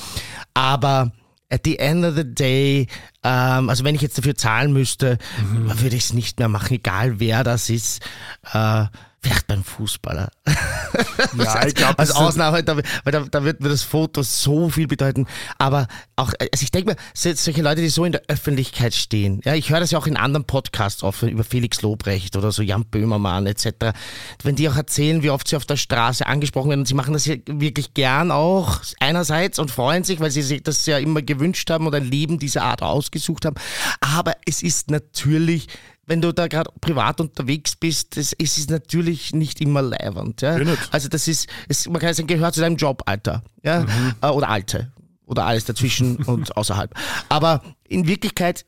Aber 0.54 1.12
at 1.50 1.60
the 1.64 1.78
end 1.78 2.04
of 2.04 2.16
the 2.16 2.24
day, 2.24 2.88
ähm, 3.22 3.68
also 3.68 3.84
wenn 3.84 3.94
ich 3.94 4.02
jetzt 4.02 4.18
dafür 4.18 4.34
zahlen 4.34 4.72
müsste, 4.72 5.18
mhm. 5.40 5.80
würde 5.80 5.94
ich 5.94 6.04
es 6.04 6.12
nicht 6.12 6.40
mehr 6.40 6.48
machen, 6.48 6.74
egal 6.74 7.20
wer 7.20 7.44
das 7.44 7.70
ist. 7.70 8.02
Äh, 8.52 8.86
Vielleicht 9.22 9.46
beim 9.46 9.64
Fußballer. 9.64 10.30
Ja, 11.34 11.66
ich 11.66 11.74
glaube. 11.74 11.98
Als 11.98 12.10
Ausnahme, 12.10 12.62
da, 12.62 12.76
weil 12.76 13.12
da, 13.12 13.20
da 13.20 13.44
wird 13.44 13.60
mir 13.60 13.70
das 13.70 13.82
Foto 13.82 14.22
so 14.22 14.68
viel 14.68 14.86
bedeuten. 14.86 15.26
Aber 15.56 15.88
auch, 16.16 16.32
also 16.38 16.62
ich 16.62 16.70
denke 16.70 16.90
mir, 16.90 16.96
solche 17.14 17.62
Leute, 17.62 17.80
die 17.80 17.88
so 17.88 18.04
in 18.04 18.12
der 18.12 18.22
Öffentlichkeit 18.28 18.94
stehen, 18.94 19.40
ja, 19.44 19.54
ich 19.54 19.70
höre 19.70 19.80
das 19.80 19.90
ja 19.90 19.98
auch 19.98 20.06
in 20.06 20.18
anderen 20.18 20.44
Podcasts 20.44 21.02
oft 21.02 21.22
über 21.22 21.44
Felix 21.44 21.80
Lobrecht 21.80 22.36
oder 22.36 22.52
so 22.52 22.62
Jan 22.62 22.84
Böhmermann 22.84 23.46
etc., 23.46 23.92
wenn 24.42 24.56
die 24.56 24.68
auch 24.68 24.76
erzählen, 24.76 25.22
wie 25.22 25.30
oft 25.30 25.48
sie 25.48 25.56
auf 25.56 25.64
der 25.64 25.76
Straße 25.76 26.26
angesprochen 26.26 26.70
werden 26.70 26.80
und 26.80 26.86
sie 26.86 26.94
machen 26.94 27.14
das 27.14 27.24
ja 27.24 27.36
wirklich 27.46 27.94
gern 27.94 28.30
auch 28.30 28.80
einerseits 29.00 29.58
und 29.58 29.70
freuen 29.70 30.04
sich, 30.04 30.20
weil 30.20 30.30
sie 30.30 30.42
sich 30.42 30.62
das 30.62 30.84
ja 30.84 30.98
immer 30.98 31.22
gewünscht 31.22 31.70
haben 31.70 31.86
und 31.86 31.94
ein 31.94 32.04
Leben 32.04 32.38
dieser 32.38 32.64
Art 32.64 32.82
ausgesucht 32.82 33.46
haben. 33.46 33.56
Aber 34.00 34.34
es 34.46 34.62
ist 34.62 34.90
natürlich 34.90 35.68
wenn 36.12 36.20
du 36.20 36.30
da 36.30 36.46
gerade 36.46 36.70
privat 36.82 37.22
unterwegs 37.22 37.74
bist, 37.74 38.18
das 38.18 38.34
ist 38.34 38.58
es 38.58 38.68
natürlich 38.68 39.32
nicht 39.32 39.62
immer 39.62 39.80
leibernd. 39.80 40.42
Ja? 40.42 40.58
Also 40.90 41.08
das 41.08 41.26
ist, 41.26 41.48
es, 41.70 41.88
man 41.88 42.02
kann 42.02 42.12
sagen, 42.12 42.26
gehört 42.26 42.54
zu 42.54 42.60
deinem 42.60 42.76
Job, 42.76 43.02
Alter. 43.06 43.42
Ja? 43.62 43.80
Mhm. 43.80 44.14
Äh, 44.20 44.26
oder 44.26 44.50
Alte. 44.50 44.92
Oder 45.24 45.46
alles 45.46 45.64
dazwischen 45.64 46.16
und 46.26 46.54
außerhalb. 46.54 46.92
Aber 47.30 47.62
in 47.88 48.06
Wirklichkeit 48.06 48.66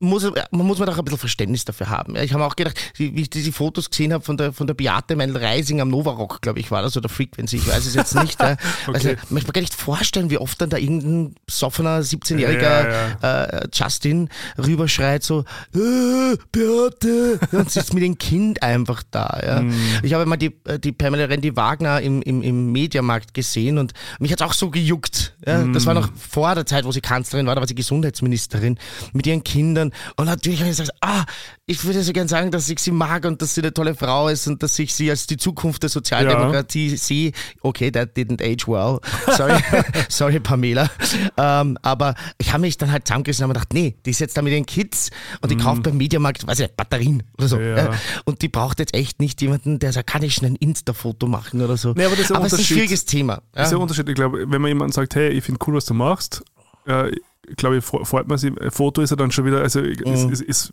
muss, 0.00 0.22
man 0.22 0.66
muss 0.66 0.78
man 0.78 0.86
doch 0.86 0.98
ein 0.98 1.04
bisschen 1.04 1.18
Verständnis 1.18 1.64
dafür 1.64 1.88
haben. 1.88 2.14
ich 2.16 2.32
habe 2.32 2.44
auch 2.44 2.54
gedacht, 2.54 2.78
wie 2.96 3.08
ich 3.20 3.30
diese 3.30 3.52
Fotos 3.52 3.90
gesehen 3.90 4.12
habe 4.12 4.22
von 4.22 4.36
der, 4.36 4.52
von 4.52 4.66
der 4.66 4.74
Beate 4.74 5.16
Meinl-Reising 5.16 5.80
am 5.80 5.88
Novarock, 5.88 6.40
glaube 6.40 6.60
ich, 6.60 6.70
war 6.70 6.82
das, 6.82 6.96
oder 6.96 7.08
Frequency, 7.08 7.56
ich 7.56 7.66
weiß 7.66 7.84
es 7.84 7.94
jetzt 7.94 8.14
nicht. 8.14 8.40
okay. 8.40 8.56
Also, 8.86 9.10
man 9.28 9.44
kann 9.44 9.62
nicht 9.62 9.74
vorstellen, 9.74 10.30
wie 10.30 10.38
oft 10.38 10.60
dann 10.60 10.70
da 10.70 10.76
irgendein 10.76 11.34
soffener 11.48 12.00
17-jähriger 12.00 12.62
ja, 12.62 13.08
ja. 13.22 13.44
äh, 13.44 13.68
Justin 13.72 14.28
rüberschreit, 14.56 15.24
so, 15.24 15.44
äh, 15.74 16.36
Beate, 16.52 17.40
und 17.50 17.70
sitzt 17.70 17.92
mit 17.92 18.04
dem 18.04 18.18
Kind 18.18 18.62
einfach 18.62 19.02
da. 19.10 19.40
Ja. 19.44 19.62
Mm. 19.62 19.74
Ich 20.04 20.14
habe 20.14 20.26
mal 20.26 20.36
die, 20.36 20.54
äh, 20.64 20.78
die 20.78 20.92
Pamela 20.92 21.24
Rendi 21.24 21.56
Wagner 21.56 22.00
im, 22.00 22.22
im, 22.22 22.42
im 22.42 22.70
Mediamarkt 22.70 23.34
gesehen 23.34 23.78
und 23.78 23.94
mich 24.20 24.30
hat 24.30 24.40
es 24.40 24.46
auch 24.46 24.52
so 24.52 24.70
gejuckt. 24.70 25.34
Ja. 25.44 25.58
Mm. 25.58 25.72
Das 25.72 25.86
war 25.86 25.94
noch 25.94 26.10
vor 26.16 26.54
der 26.54 26.66
Zeit, 26.66 26.84
wo 26.84 26.92
sie 26.92 27.00
Kanzlerin 27.00 27.46
war, 27.46 27.56
da 27.56 27.60
war 27.60 27.68
sie 27.68 27.74
Gesundheitsministerin, 27.74 28.78
mit 29.12 29.26
ihren 29.26 29.42
Kindern 29.42 29.87
Und, 29.88 29.94
und 30.16 30.26
natürlich 30.26 30.60
habe 30.60 30.70
ich 30.70 30.76
gesagt, 30.76 30.96
ah, 31.00 31.24
ich 31.66 31.84
würde 31.84 32.02
so 32.02 32.12
gern 32.12 32.28
sagen, 32.28 32.50
dass 32.50 32.68
ich 32.68 32.78
sie 32.78 32.90
mag 32.90 33.24
und 33.24 33.42
dass 33.42 33.54
sie 33.54 33.60
eine 33.60 33.72
tolle 33.72 33.94
Frau 33.94 34.28
ist 34.28 34.46
und 34.46 34.62
dass 34.62 34.78
ich 34.78 34.94
sie 34.94 35.10
als 35.10 35.26
die 35.26 35.36
Zukunft 35.36 35.82
der 35.82 35.90
Sozialdemokratie 35.90 36.88
ja. 36.88 36.96
sehe. 36.96 37.32
Okay, 37.62 37.90
that 37.90 38.16
didn't 38.16 38.42
age 38.42 38.66
well. 38.66 39.00
Sorry, 39.36 39.58
sorry 40.08 40.40
Pamela. 40.40 40.90
Ähm, 41.36 41.78
aber 41.82 42.14
ich 42.38 42.52
habe 42.52 42.62
mich 42.62 42.78
dann 42.78 42.92
halt 42.92 43.06
zusammengerissen 43.06 43.44
und 43.44 43.50
habe 43.50 43.60
gedacht, 43.60 43.74
nee, 43.74 43.96
die 44.04 44.10
ist 44.10 44.20
jetzt 44.20 44.36
da 44.36 44.42
mit 44.42 44.52
den 44.52 44.66
Kids 44.66 45.10
und 45.40 45.50
die 45.50 45.56
mm. 45.56 45.60
kauft 45.60 45.82
beim 45.82 45.96
Mediamarkt, 45.96 46.46
weiß 46.46 46.60
ich 46.60 46.66
nicht, 46.66 46.76
Batterien 46.76 47.22
oder 47.36 47.48
so. 47.48 47.60
Ja. 47.60 47.90
Und 48.24 48.42
die 48.42 48.48
braucht 48.48 48.78
jetzt 48.78 48.94
echt 48.94 49.20
nicht 49.20 49.40
jemanden, 49.42 49.78
der 49.78 49.92
sagt, 49.92 50.08
kann 50.08 50.22
ich 50.22 50.34
schnell 50.34 50.52
ein 50.52 50.56
Insta-Foto 50.56 51.26
machen 51.26 51.60
oder 51.60 51.76
so. 51.76 51.92
Nee, 51.92 52.04
aber 52.04 52.16
das 52.16 52.26
ist, 52.26 52.32
aber 52.32 52.46
ist 52.46 52.54
ein 52.54 52.64
schwieriges 52.64 53.04
Thema. 53.04 53.42
Das 53.52 53.68
ist 53.68 53.72
ja 53.72 53.78
Unterschied. 53.78 54.08
Ich 54.08 54.14
glaube, 54.14 54.50
wenn 54.50 54.60
man 54.60 54.68
jemanden 54.68 54.92
sagt, 54.92 55.14
hey, 55.14 55.28
ich 55.30 55.44
finde 55.44 55.60
cool, 55.66 55.74
was 55.74 55.84
du 55.84 55.94
machst, 55.94 56.42
äh, 56.86 57.12
glaube 57.56 57.78
ich, 57.78 57.84
freut 57.84 58.28
man 58.28 58.38
sich. 58.38 58.52
Foto 58.70 59.00
ist 59.02 59.10
ja 59.10 59.16
dann 59.16 59.30
schon 59.30 59.44
wieder, 59.44 59.60
also 59.60 59.80
mhm. 59.80 60.12
ist, 60.12 60.30
ist, 60.30 60.42
ist 60.42 60.72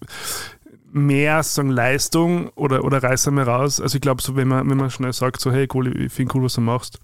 mehr 0.91 1.43
sagen 1.43 1.71
Leistung 1.71 2.49
oder, 2.55 2.85
oder 2.85 3.03
reißt 3.03 3.27
er 3.27 3.31
mir 3.31 3.43
raus. 3.43 3.81
Also 3.81 3.95
ich 3.95 4.01
glaube, 4.01 4.21
so 4.21 4.35
wenn 4.35 4.47
man, 4.47 4.69
wenn 4.69 4.77
man 4.77 4.89
schnell 4.89 5.11
sagt, 5.11 5.41
so 5.41 5.51
hey 5.51 5.67
cool, 5.73 5.95
ich 5.95 6.13
finde 6.13 6.33
cool, 6.35 6.43
was 6.43 6.53
du 6.53 6.61
machst. 6.61 6.99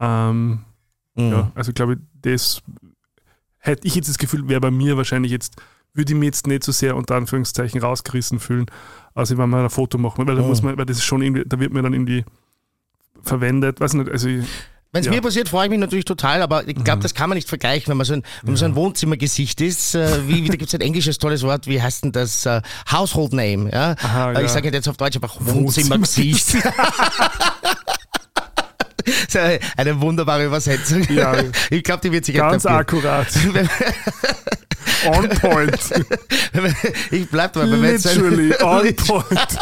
Ähm, 0.00 0.60
mhm. 1.14 1.30
Ja, 1.30 1.52
also 1.54 1.70
ich 1.70 1.74
glaube, 1.74 1.98
das 2.22 2.62
hätte 3.58 3.86
ich 3.86 3.94
jetzt 3.94 4.08
das 4.08 4.18
Gefühl, 4.18 4.48
wäre 4.48 4.60
bei 4.60 4.70
mir 4.70 4.96
wahrscheinlich 4.96 5.30
jetzt, 5.30 5.56
würde 5.92 6.12
ich 6.12 6.18
mir 6.18 6.26
jetzt 6.26 6.46
nicht 6.46 6.64
so 6.64 6.72
sehr 6.72 6.96
unter 6.96 7.16
Anführungszeichen 7.16 7.80
rausgerissen 7.80 8.40
fühlen, 8.40 8.66
als 9.14 9.36
wenn 9.36 9.50
man 9.50 9.64
ein 9.64 9.70
Foto 9.70 9.98
macht. 9.98 10.16
Weil 10.16 10.24
da 10.24 10.34
mhm. 10.40 10.48
muss 10.48 10.62
man, 10.62 10.78
weil 10.78 10.86
das 10.86 10.98
ist 10.98 11.04
schon 11.04 11.20
irgendwie, 11.20 11.44
da 11.46 11.60
wird 11.60 11.72
mir 11.72 11.82
dann 11.82 11.92
irgendwie 11.92 12.24
verwendet, 13.22 13.80
weiß 13.80 13.94
nicht, 13.94 14.10
also 14.10 14.28
ich, 14.28 14.46
wenn 14.92 15.00
es 15.00 15.06
ja. 15.06 15.12
mir 15.12 15.20
passiert, 15.20 15.48
freue 15.48 15.66
ich 15.66 15.70
mich 15.70 15.78
natürlich 15.78 16.06
total, 16.06 16.40
aber 16.40 16.66
ich 16.66 16.74
glaube, 16.74 16.96
mhm. 16.96 17.02
das 17.02 17.14
kann 17.14 17.28
man 17.28 17.36
nicht 17.36 17.48
vergleichen, 17.48 17.88
wenn 17.88 17.98
man 17.98 18.06
so 18.06 18.14
ein, 18.14 18.22
wenn 18.42 18.52
man 18.52 18.56
so 18.56 18.64
ein 18.64 18.74
Wohnzimmergesicht 18.74 19.60
ist. 19.60 19.94
Äh, 19.94 20.26
wie, 20.28 20.44
wie, 20.44 20.48
da 20.48 20.56
gibt 20.56 20.68
es 20.68 20.74
ein 20.74 20.80
englisches 20.80 21.18
tolles 21.18 21.42
Wort, 21.42 21.66
wie 21.66 21.80
heißt 21.80 22.04
denn 22.04 22.12
das? 22.12 22.46
Uh, 22.46 22.60
Household 22.90 23.32
Name. 23.32 23.70
Ja? 23.70 23.96
Aha, 24.00 24.32
äh, 24.32 24.44
ich 24.44 24.50
sage 24.50 24.70
jetzt 24.70 24.88
auf 24.88 24.96
Deutsch 24.96 25.16
einfach 25.16 25.36
Wohnzimmergesicht. 25.40 26.56
Eine 29.76 30.00
wunderbare 30.00 30.46
Übersetzung. 30.46 31.02
Ja. 31.10 31.34
Ich 31.70 31.82
glaube, 31.82 32.00
die 32.02 32.12
wird 32.12 32.24
sich 32.24 32.36
Ganz 32.36 32.66
akkurat. 32.66 33.26
on 35.06 35.28
point. 35.28 35.78
ich 37.10 37.28
bleib 37.30 37.52
dabei. 37.52 37.66
Literally 37.66 38.54
on 38.62 38.96
point. 38.96 39.58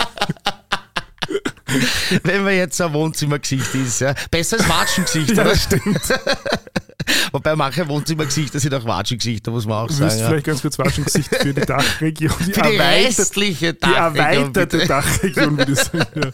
Wenn 2.22 2.44
man 2.44 2.54
jetzt 2.54 2.80
ein 2.80 2.92
Wohnzimmergesicht 2.92 3.74
ist. 3.74 4.00
Ja. 4.00 4.14
Besser 4.30 4.58
als 4.58 4.68
Watschengesicht. 4.68 5.36
ja, 5.36 5.56
stimmt. 5.56 6.00
Wobei 7.32 7.54
manche 7.54 7.86
Wohnzimmergesichter 7.88 8.58
sind 8.58 8.74
auch 8.74 8.84
Watschengesichter, 8.84 9.50
muss 9.50 9.66
man 9.66 9.84
auch 9.84 9.90
sagen. 9.90 9.98
Du 9.98 10.04
wirst 10.06 10.20
ja. 10.20 10.28
vielleicht 10.28 10.46
ganz 10.46 10.62
kurz 10.62 10.78
Watschengesicht 10.78 11.34
für 11.34 11.54
die 11.54 11.60
Dachregion. 11.66 12.34
Die 12.40 12.52
für 12.52 12.62
die 12.62 12.76
restliche 12.76 13.74
Dachregion. 13.74 14.14
Die 14.14 14.18
erweiterte 14.18 14.78
bitte. 14.78 14.86
Dachregion, 14.88 15.58
würde 15.58 15.72
ich 15.72 15.78
sagen. 15.78 16.06
Ja. 16.14 16.30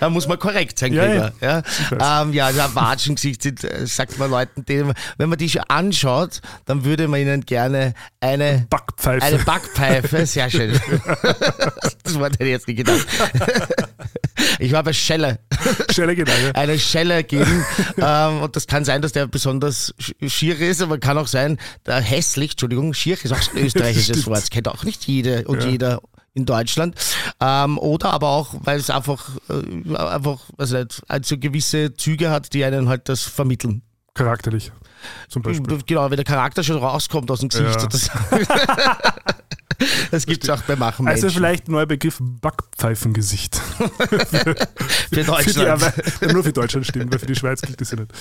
Da 0.00 0.10
muss 0.10 0.28
man 0.28 0.38
korrekt 0.38 0.78
sein, 0.78 0.92
ja, 0.92 1.06
ja. 1.06 1.32
Ja, 1.40 2.22
ähm, 2.22 2.32
ja 2.32 2.50
ja 2.50 2.74
Watschengesicht 2.74 3.42
sind, 3.42 3.64
äh, 3.64 3.86
sagt 3.86 4.18
man 4.18 4.30
Leuten, 4.30 4.64
denen, 4.64 4.92
wenn 5.18 5.28
man 5.28 5.38
die 5.38 5.48
schon 5.48 5.62
anschaut, 5.68 6.40
dann 6.66 6.84
würde 6.84 7.08
man 7.08 7.20
ihnen 7.20 7.44
gerne 7.44 7.94
eine 8.20 8.66
Backpfeife. 8.70 9.24
Eine 9.24 9.38
Backpfeife, 9.38 10.26
sehr 10.26 10.50
schön. 10.50 10.78
das 12.02 12.18
Wort 12.18 12.34
hätte 12.34 12.44
ich 12.44 12.50
jetzt 12.50 12.68
nicht 12.68 12.78
gedacht. 12.78 13.06
Ich 14.58 14.72
war 14.72 14.82
bei 14.82 14.92
Schelle. 14.92 15.40
Schelle, 15.90 16.14
genau. 16.14 16.32
Ja. 16.32 16.52
Eine 16.52 16.78
Schelle 16.78 17.24
geben. 17.24 17.64
ähm, 17.98 18.42
und 18.42 18.56
das 18.56 18.66
kann 18.66 18.84
sein, 18.84 19.02
dass 19.02 19.12
der 19.12 19.26
besonders 19.26 19.94
schier 20.26 20.58
ist, 20.60 20.82
aber 20.82 20.98
kann 20.98 21.18
auch 21.18 21.26
sein, 21.26 21.58
der 21.86 22.00
hässlich, 22.00 22.52
Entschuldigung, 22.52 22.94
schier 22.94 23.16
ist 23.22 23.32
auch 23.32 23.54
ein 23.54 23.58
österreichisches 23.64 24.26
Wort. 24.26 24.38
Das 24.38 24.50
kennt 24.50 24.68
auch 24.68 24.84
nicht 24.84 25.04
jede 25.06 25.44
und 25.46 25.62
ja. 25.62 25.68
jeder 25.68 26.00
in 26.34 26.46
Deutschland. 26.46 26.96
Ähm, 27.40 27.78
oder 27.78 28.12
aber 28.12 28.28
auch, 28.28 28.54
weil 28.60 28.78
es 28.78 28.90
einfach, 28.90 29.30
äh, 29.48 29.96
einfach 29.96 30.40
also, 30.58 30.84
also 31.08 31.38
gewisse 31.38 31.94
Züge 31.94 32.30
hat, 32.30 32.52
die 32.52 32.64
einen 32.64 32.88
halt 32.88 33.08
das 33.08 33.22
vermitteln. 33.22 33.82
Charakterlich, 34.14 34.72
zum 35.28 35.42
Beispiel. 35.42 35.78
Genau, 35.86 36.10
wenn 36.10 36.16
der 36.16 36.24
Charakter 36.24 36.62
schon 36.62 36.76
rauskommt 36.76 37.30
aus 37.30 37.40
dem 37.40 37.48
Gesicht. 37.48 37.80
Ja. 37.80 37.88
Das 40.10 40.26
gibt 40.26 40.44
es 40.44 40.50
auch 40.50 40.62
bei 40.62 40.76
Machen 40.76 41.06
Also 41.08 41.28
vielleicht 41.30 41.68
ein 41.68 41.72
neuer 41.72 41.86
Begriff 41.86 42.18
Backpfeifengesicht. 42.20 43.56
für, 43.58 44.56
für 45.12 45.24
Deutschland. 45.24 45.82
Für 45.82 46.26
die, 46.26 46.32
nur 46.32 46.44
für 46.44 46.52
Deutschland 46.52 46.86
stimmt, 46.86 47.12
weil 47.12 47.18
für 47.18 47.26
die 47.26 47.34
Schweiz 47.34 47.60
gilt 47.62 47.80
das 47.80 47.90
ja 47.90 47.98
nicht. 47.98 48.12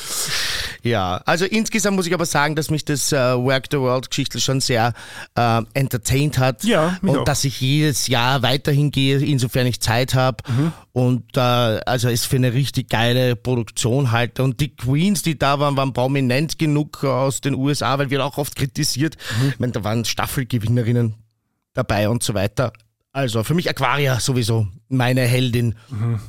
Ja, 0.83 1.21
also 1.25 1.45
insgesamt 1.45 1.95
muss 1.95 2.07
ich 2.07 2.13
aber 2.13 2.25
sagen, 2.25 2.55
dass 2.55 2.69
mich 2.69 2.85
das 2.85 3.11
uh, 3.13 3.41
Work 3.43 3.67
the 3.71 3.77
World 3.79 4.09
Geschichte 4.09 4.39
schon 4.39 4.59
sehr 4.61 4.93
uh, 5.37 5.61
entertained 5.73 6.37
hat. 6.37 6.63
Ja, 6.63 6.97
und 7.01 7.19
auch. 7.19 7.23
dass 7.23 7.43
ich 7.43 7.61
jedes 7.61 8.07
Jahr 8.07 8.41
weiterhin 8.41 8.91
gehe, 8.91 9.19
insofern 9.19 9.67
ich 9.67 9.79
Zeit 9.79 10.13
habe. 10.13 10.37
Mhm. 10.47 10.73
Und 10.91 11.37
uh, 11.37 11.79
also 11.85 12.09
es 12.09 12.25
für 12.25 12.35
eine 12.35 12.53
richtig 12.53 12.89
geile 12.89 13.35
Produktion 13.35 14.11
halte. 14.11 14.43
Und 14.43 14.59
die 14.59 14.75
Queens, 14.75 15.21
die 15.21 15.37
da 15.37 15.59
waren, 15.59 15.77
waren 15.77 15.93
prominent 15.93 16.59
genug 16.59 16.72
aus 16.77 17.41
den 17.41 17.55
USA, 17.55 17.97
weil 17.99 18.09
wir 18.09 18.25
auch 18.25 18.37
oft 18.37 18.55
kritisiert. 18.55 19.17
Mhm. 19.39 19.49
Ich 19.49 19.59
meine, 19.59 19.71
da 19.73 19.83
waren 19.83 20.05
Staffelgewinnerinnen 20.05 21.15
dabei 21.73 22.09
und 22.09 22.23
so 22.23 22.33
weiter. 22.33 22.73
Also 23.11 23.43
für 23.43 23.53
mich 23.53 23.69
Aquaria 23.69 24.19
sowieso 24.19 24.67
meine 24.89 25.21
Heldin. 25.21 25.75
Mhm. 25.89 26.19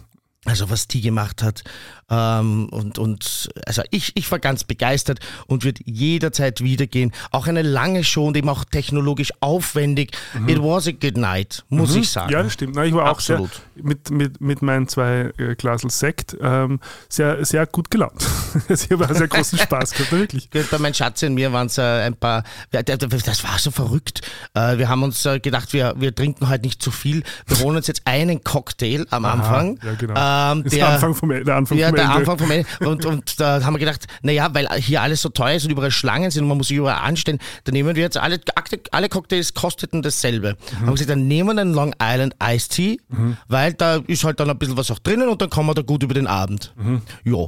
Also 0.45 0.69
was 0.69 0.89
die 0.89 1.01
gemacht 1.01 1.43
hat. 1.43 1.65
Ähm, 2.11 2.69
und, 2.71 2.99
und 2.99 3.49
also 3.67 3.83
ich, 3.91 4.13
ich 4.15 4.31
war 4.31 4.39
ganz 4.39 4.65
begeistert 4.65 5.21
und 5.47 5.65
würde 5.65 5.81
jederzeit 5.85 6.63
wiedergehen. 6.63 7.13
Auch 7.31 7.47
eine 7.47 7.63
lange 7.63 8.05
Show 8.05 8.27
und 8.27 8.37
eben 8.37 8.49
auch 8.49 8.65
technologisch 8.65 9.33
aufwendig. 9.41 10.13
Mhm. 10.39 10.49
It 10.49 10.59
was 10.59 10.87
a 10.87 10.93
good 10.93 11.17
night, 11.17 11.65
muss 11.69 11.95
mhm. 11.95 12.03
ich 12.03 12.11
sagen. 12.11 12.33
Ja, 12.33 12.43
das 12.43 12.53
stimmt. 12.53 12.75
Na, 12.77 12.85
ich 12.85 12.95
war 12.95 13.07
Absolut. 13.07 13.49
auch 13.49 13.53
sehr, 13.53 13.85
mit, 13.85 14.11
mit, 14.11 14.41
mit 14.41 14.63
meinen 14.63 14.89
zwei 14.89 15.33
äh, 15.39 15.55
Glasel 15.55 15.91
Sekt 15.91 16.37
ähm, 16.41 16.81
sehr, 17.09 17.45
sehr 17.45 17.67
gut 17.67 17.91
gelaunt. 17.91 18.25
ich 18.69 18.91
habe 18.91 19.15
sehr 19.15 19.29
großen 19.29 19.59
Spaß 19.59 19.93
gehabt, 19.93 20.13
wirklich. 20.13 20.51
Bei 20.51 20.79
meinem 20.79 20.95
Schatz 20.95 21.23
und 21.23 21.35
mir 21.35 21.53
waren 21.53 21.67
es 21.67 21.79
äh, 21.79 21.83
ein 21.83 22.17
paar, 22.17 22.45
das 22.71 23.45
war 23.45 23.59
so 23.59 23.71
verrückt. 23.71 24.23
Äh, 24.55 24.79
wir 24.79 24.89
haben 24.89 25.03
uns 25.03 25.25
äh, 25.27 25.41
gedacht, 25.41 25.73
wir, 25.73 25.95
wir 25.97 26.15
trinken 26.15 26.49
heute 26.49 26.65
nicht 26.65 26.83
zu 26.83 26.91
viel. 26.91 27.23
Wir 27.47 27.59
holen 27.61 27.77
uns 27.77 27.87
jetzt 27.87 28.03
einen 28.05 28.45
Cocktail 28.45 29.07
am 29.11 29.25
Aha, 29.25 29.33
Anfang. 29.33 29.79
Ja, 29.83 29.95
genau. 29.95 30.53
Ähm, 30.53 30.65
der, 30.65 30.89
Anfang 30.89 31.15
vom, 31.15 31.29
der 31.31 31.57
Anfang 31.57 31.79
ja, 31.79 31.91
der 31.95 32.11
Anfang 32.11 32.39
vom 32.39 32.51
Ende. 32.51 32.67
Und, 32.81 33.05
und 33.07 33.41
da 33.41 33.63
haben 33.63 33.75
wir 33.75 33.79
gedacht, 33.79 34.07
naja, 34.23 34.49
weil 34.53 34.69
hier 34.77 35.03
alles 35.03 35.23
so 35.23 35.29
teuer 35.29 35.57
ist 35.57 35.65
und 35.65 35.71
überall 35.71 35.91
Schlangen 35.91 36.31
sind 36.31 36.43
und 36.43 36.49
man 36.49 36.59
muss 36.59 36.69
sich 36.69 36.77
überall 36.77 37.01
anstellen, 37.07 37.39
dann 37.65 37.73
nehmen 37.73 37.95
wir 37.95 38.03
jetzt 38.03 38.17
alle, 38.17 38.41
alle 38.91 39.09
Cocktails 39.09 39.55
kosteten 39.55 40.03
dasselbe. 40.03 40.57
Mhm. 40.73 40.77
Haben 40.77 40.87
wir 40.87 40.93
gesagt, 40.93 41.11
dann 41.11 41.27
nehmen 41.27 41.57
wir 41.57 41.61
einen 41.61 41.75
Long 41.75 41.95
Island 42.01 42.35
Iced 42.43 42.73
Tea, 42.73 43.01
mhm. 43.09 43.37
weil 43.49 43.75
da 43.75 43.97
ist 44.07 44.25
halt 44.25 44.41
dann 44.41 44.51
ein 44.51 44.59
bisschen 44.59 44.77
was 44.77 44.91
auch 44.91 44.99
drinnen 44.99 45.29
und 45.29 45.41
dann 45.41 45.51
kommen 45.51 45.69
wir 45.69 45.75
da 45.75 45.83
gut 45.83 46.03
über 46.03 46.15
den 46.15 46.27
Abend. 46.27 46.73
Mhm. 46.77 47.03
Ja. 47.25 47.47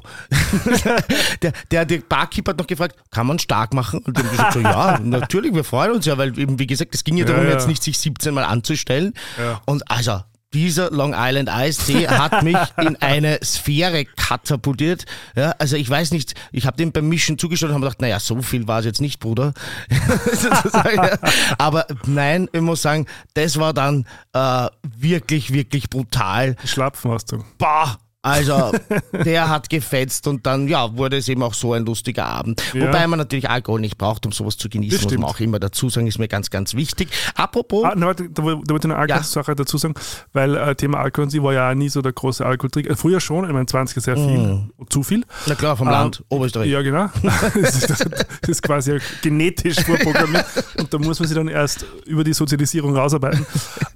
der, 1.42 1.52
der, 1.70 1.84
der 1.84 1.98
Barkeeper 1.98 2.50
hat 2.50 2.58
noch 2.58 2.66
gefragt, 2.66 2.96
kann 3.10 3.26
man 3.26 3.38
stark 3.38 3.74
machen? 3.74 4.00
Und 4.00 4.16
dann 4.16 4.28
gesagt, 4.30 4.52
so, 4.54 4.60
ja, 4.60 4.98
natürlich, 5.02 5.54
wir 5.54 5.64
freuen 5.64 5.92
uns 5.92 6.06
ja, 6.06 6.18
weil 6.18 6.38
eben, 6.38 6.58
wie 6.58 6.66
gesagt, 6.66 6.94
es 6.94 7.04
ging 7.04 7.16
ja 7.16 7.24
darum, 7.24 7.42
ja, 7.42 7.50
ja. 7.50 7.54
jetzt 7.54 7.68
nicht 7.68 7.82
sich 7.82 7.98
17 7.98 8.34
Mal 8.34 8.44
anzustellen. 8.44 9.12
Ja. 9.38 9.60
Und 9.66 9.90
also, 9.90 10.20
dieser 10.56 10.90
Long 10.90 11.14
Island 11.14 11.50
Ice 11.52 11.84
Tea 11.84 12.08
hat 12.08 12.42
mich 12.42 12.56
in 12.78 12.96
eine 12.96 13.38
Sphäre 13.44 14.06
katapultiert. 14.06 15.04
Ja, 15.36 15.50
also 15.58 15.76
ich 15.76 15.88
weiß 15.88 16.12
nicht, 16.12 16.34
ich 16.50 16.64
habe 16.64 16.78
dem 16.78 16.92
beim 16.92 17.10
Mischen 17.10 17.36
zugeschaut 17.36 17.68
und 17.68 17.74
habe 17.74 17.84
gedacht, 17.84 18.00
naja, 18.00 18.18
so 18.18 18.40
viel 18.40 18.66
war 18.66 18.78
es 18.78 18.86
jetzt 18.86 19.02
nicht, 19.02 19.20
Bruder. 19.20 19.52
Aber 21.58 21.86
nein, 22.06 22.48
ich 22.52 22.62
muss 22.62 22.80
sagen, 22.80 23.04
das 23.34 23.60
war 23.60 23.74
dann 23.74 24.06
äh, 24.32 24.68
wirklich, 24.82 25.52
wirklich 25.52 25.90
brutal. 25.90 26.56
Schlapfen 26.64 27.10
hast 27.10 27.32
du. 27.32 27.44
Bah, 27.58 27.98
also 28.26 28.72
der 29.24 29.48
hat 29.48 29.70
gefetzt 29.70 30.26
und 30.26 30.46
dann 30.46 30.66
ja, 30.66 30.96
wurde 30.96 31.16
es 31.16 31.28
eben 31.28 31.44
auch 31.44 31.54
so 31.54 31.74
ein 31.74 31.86
lustiger 31.86 32.26
Abend. 32.26 32.60
Ja. 32.74 32.88
Wobei 32.88 33.06
man 33.06 33.20
natürlich 33.20 33.48
Alkohol 33.48 33.80
nicht 33.80 33.98
braucht, 33.98 34.26
um 34.26 34.32
sowas 34.32 34.56
zu 34.56 34.68
genießen, 34.68 35.00
muss 35.04 35.12
man 35.12 35.24
auch 35.24 35.38
immer 35.38 35.60
dazu 35.60 35.88
sagen, 35.88 36.08
ist 36.08 36.18
mir 36.18 36.26
ganz, 36.26 36.50
ganz 36.50 36.74
wichtig. 36.74 37.08
Apropos. 37.36 37.84
Ah, 37.84 37.94
na, 37.96 38.06
warte, 38.06 38.28
da, 38.28 38.42
wollte 38.42 38.64
ich 38.66 38.84
eine 38.84 38.96
Alkoholsache 38.96 39.52
ja. 39.52 39.54
dazu 39.54 39.78
sagen, 39.78 39.94
weil 40.32 40.56
äh, 40.56 40.74
Thema 40.74 40.98
Alkohol, 40.98 41.30
sie 41.30 41.40
war 41.40 41.52
ja 41.52 41.72
nie 41.76 41.88
so 41.88 42.02
der 42.02 42.12
große 42.12 42.44
Alkoholtrinker. 42.44 42.90
Äh, 42.90 42.96
früher 42.96 43.20
schon, 43.20 43.44
ich 43.44 43.52
meine 43.52 43.66
20er 43.66 44.00
sehr 44.00 44.16
viel, 44.16 44.38
mm. 44.38 44.70
zu 44.88 45.04
viel. 45.04 45.24
Na 45.46 45.54
klar, 45.54 45.76
vom 45.76 45.86
ähm, 45.86 45.92
Land, 45.92 46.24
Oberösterreich. 46.28 46.68
Ja, 46.68 46.82
genau. 46.82 47.08
das, 47.22 47.76
ist, 47.76 47.90
das, 47.90 48.48
ist, 48.48 48.62
quasi 48.62 48.98
genetisch 49.22 49.80
vorprogrammiert 49.84 50.46
und 50.78 50.92
da 50.92 50.98
muss 50.98 51.20
man 51.20 51.28
sich 51.28 51.36
dann 51.36 51.46
erst 51.46 51.86
über 52.06 52.24
die 52.24 52.32
Sozialisierung 52.32 52.96
rausarbeiten. 52.96 53.46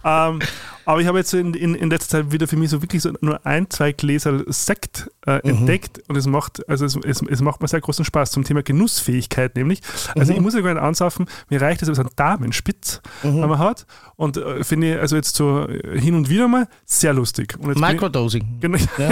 ähm, 0.04 0.38
aber 0.90 1.00
ich 1.00 1.06
habe 1.06 1.18
jetzt 1.18 1.30
so 1.30 1.38
in, 1.38 1.54
in, 1.54 1.74
in 1.74 1.88
letzter 1.90 2.18
Zeit 2.22 2.32
wieder 2.32 2.48
für 2.48 2.56
mich 2.56 2.70
so 2.70 2.82
wirklich 2.82 3.00
so 3.02 3.12
nur 3.20 3.44
ein, 3.46 3.70
zwei 3.70 3.92
Gläser 3.92 4.42
Sekt 4.48 5.10
äh, 5.26 5.36
Mhm. 5.44 5.58
entdeckt 5.58 6.02
und 6.08 6.16
es 6.16 6.26
macht, 6.26 6.68
also 6.68 6.84
es, 6.84 6.96
es, 7.04 7.22
es 7.22 7.40
macht 7.42 7.60
mir 7.62 7.68
sehr 7.68 7.80
großen 7.80 8.04
Spaß 8.04 8.30
zum 8.32 8.42
Thema 8.44 8.62
Genussfähigkeit 8.62 9.54
nämlich. 9.56 9.80
Also 10.16 10.32
Mhm. 10.32 10.38
ich 10.38 10.42
muss 10.42 10.54
ja 10.54 10.60
gar 10.62 10.74
nicht 10.74 10.82
ansaufen, 10.82 11.26
mir 11.48 11.60
reicht 11.60 11.82
es, 11.82 11.88
wenn 11.88 11.92
es 11.92 11.98
einen 12.00 12.10
Damenspitz 12.16 13.00
Mhm. 13.22 13.40
man 13.40 13.58
hat 13.58 13.86
und 14.16 14.36
äh, 14.36 14.64
finde 14.64 14.94
ich 14.94 14.98
also 15.00 15.16
jetzt 15.16 15.36
so 15.36 15.66
äh, 15.68 15.98
hin 16.00 16.14
und 16.14 16.28
wieder 16.28 16.48
mal 16.48 16.66
sehr 16.86 17.12
lustig. 17.12 17.56
Microdosing. 17.60 18.58
Genau, 18.60 18.78
ja. 18.98 19.10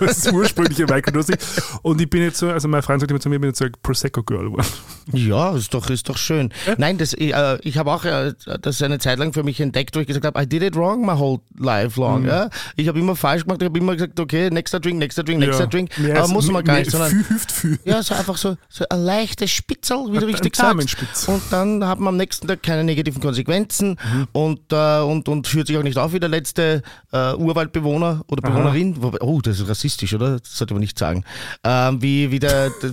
das 0.00 0.26
ursprüngliche 0.32 0.86
Microdosing. 0.86 1.36
Und 1.82 2.00
ich 2.00 2.10
bin 2.10 2.22
jetzt 2.22 2.38
so, 2.38 2.48
also 2.50 2.66
mein 2.68 2.82
Freund 2.82 3.00
sagt 3.00 3.10
immer 3.10 3.20
zu 3.20 3.28
mir, 3.28 3.36
ich 3.36 3.40
bin 3.40 3.50
jetzt 3.50 3.58
so 3.58 3.66
ein 3.66 3.72
Prosecco-Girl 3.82 4.44
geworden. 4.50 4.66
Ja, 5.12 5.54
ist 5.54 5.72
doch, 5.74 5.88
ist 5.90 6.08
doch 6.08 6.16
schön. 6.16 6.52
Nein, 6.78 6.98
das, 6.98 7.12
ich, 7.14 7.34
äh, 7.34 7.58
ich 7.62 7.78
habe 7.78 7.92
auch 7.92 8.04
äh, 8.04 8.32
das 8.60 8.80
eine 8.82 8.98
Zeit 8.98 9.18
lang 9.18 9.32
für 9.32 9.42
mich 9.42 9.60
entdeckt, 9.60 9.94
wo 9.96 10.00
ich 10.00 10.06
gesagt 10.06 10.24
habe, 10.26 10.40
I 10.42 10.46
did 10.46 10.62
it 10.62 10.76
wrong 10.76 11.04
my 11.04 11.12
life 11.58 11.98
Mhm. 12.00 12.04
long. 12.06 12.24
Ja? 12.26 12.50
Ich 12.76 12.88
habe 12.88 12.98
immer 12.98 13.16
falsch 13.16 13.42
gemacht, 13.44 13.60
ich 13.62 13.66
habe 13.68 13.78
immer 13.78 13.94
gesagt, 13.94 14.18
okay, 14.20 14.50
nächster 14.50 14.80
Drink, 14.80 14.98
nächster 14.98 15.22
Drink, 15.22 15.40
nächster 15.40 15.66
Drink. 15.66 15.96
Mehr 15.98 16.18
Aber 16.18 16.28
muss 16.28 16.50
man 16.50 16.64
gar 16.64 16.78
nicht, 16.78 16.90
sondern 16.90 17.10
Viel 17.10 17.24
hilft 17.26 17.52
viel. 17.52 17.78
ja, 17.84 18.02
so 18.02 18.14
einfach 18.14 18.36
so, 18.36 18.56
so 18.68 18.84
ein 18.88 19.00
leichtes 19.04 19.50
Spitzel, 19.50 19.98
wie 20.10 20.18
du 20.18 20.26
richtig 20.26 20.56
sagst. 20.56 21.28
Und 21.28 21.42
dann 21.50 21.84
hat 21.86 21.98
man 22.00 22.08
am 22.14 22.16
nächsten 22.16 22.46
Tag 22.48 22.62
keine 22.62 22.84
negativen 22.84 23.20
Konsequenzen 23.20 23.90
Mhm. 24.12 24.28
und, 24.32 24.60
äh, 24.72 25.00
und, 25.00 25.28
und 25.28 25.46
führt 25.46 25.66
sich 25.66 25.76
auch 25.76 25.82
nicht 25.82 25.98
auf 25.98 26.12
wie 26.12 26.20
der 26.20 26.28
letzte 26.28 26.82
äh, 27.12 27.34
Urwaldbewohner 27.34 28.24
oder 28.28 28.42
Bewohnerin. 28.42 29.02
Wobei- 29.02 29.18
Oh, 29.20 29.40
das 29.40 29.60
ist 29.60 29.68
rassistisch, 29.68 30.14
oder? 30.14 30.38
Das 30.40 30.56
sollte 30.56 30.74
man 30.74 30.80
nicht 30.80 30.98
sagen. 30.98 31.24
Ähm, 31.64 32.00
wie, 32.00 32.30
wie 32.30 32.38
der, 32.38 32.70
das, 32.82 32.92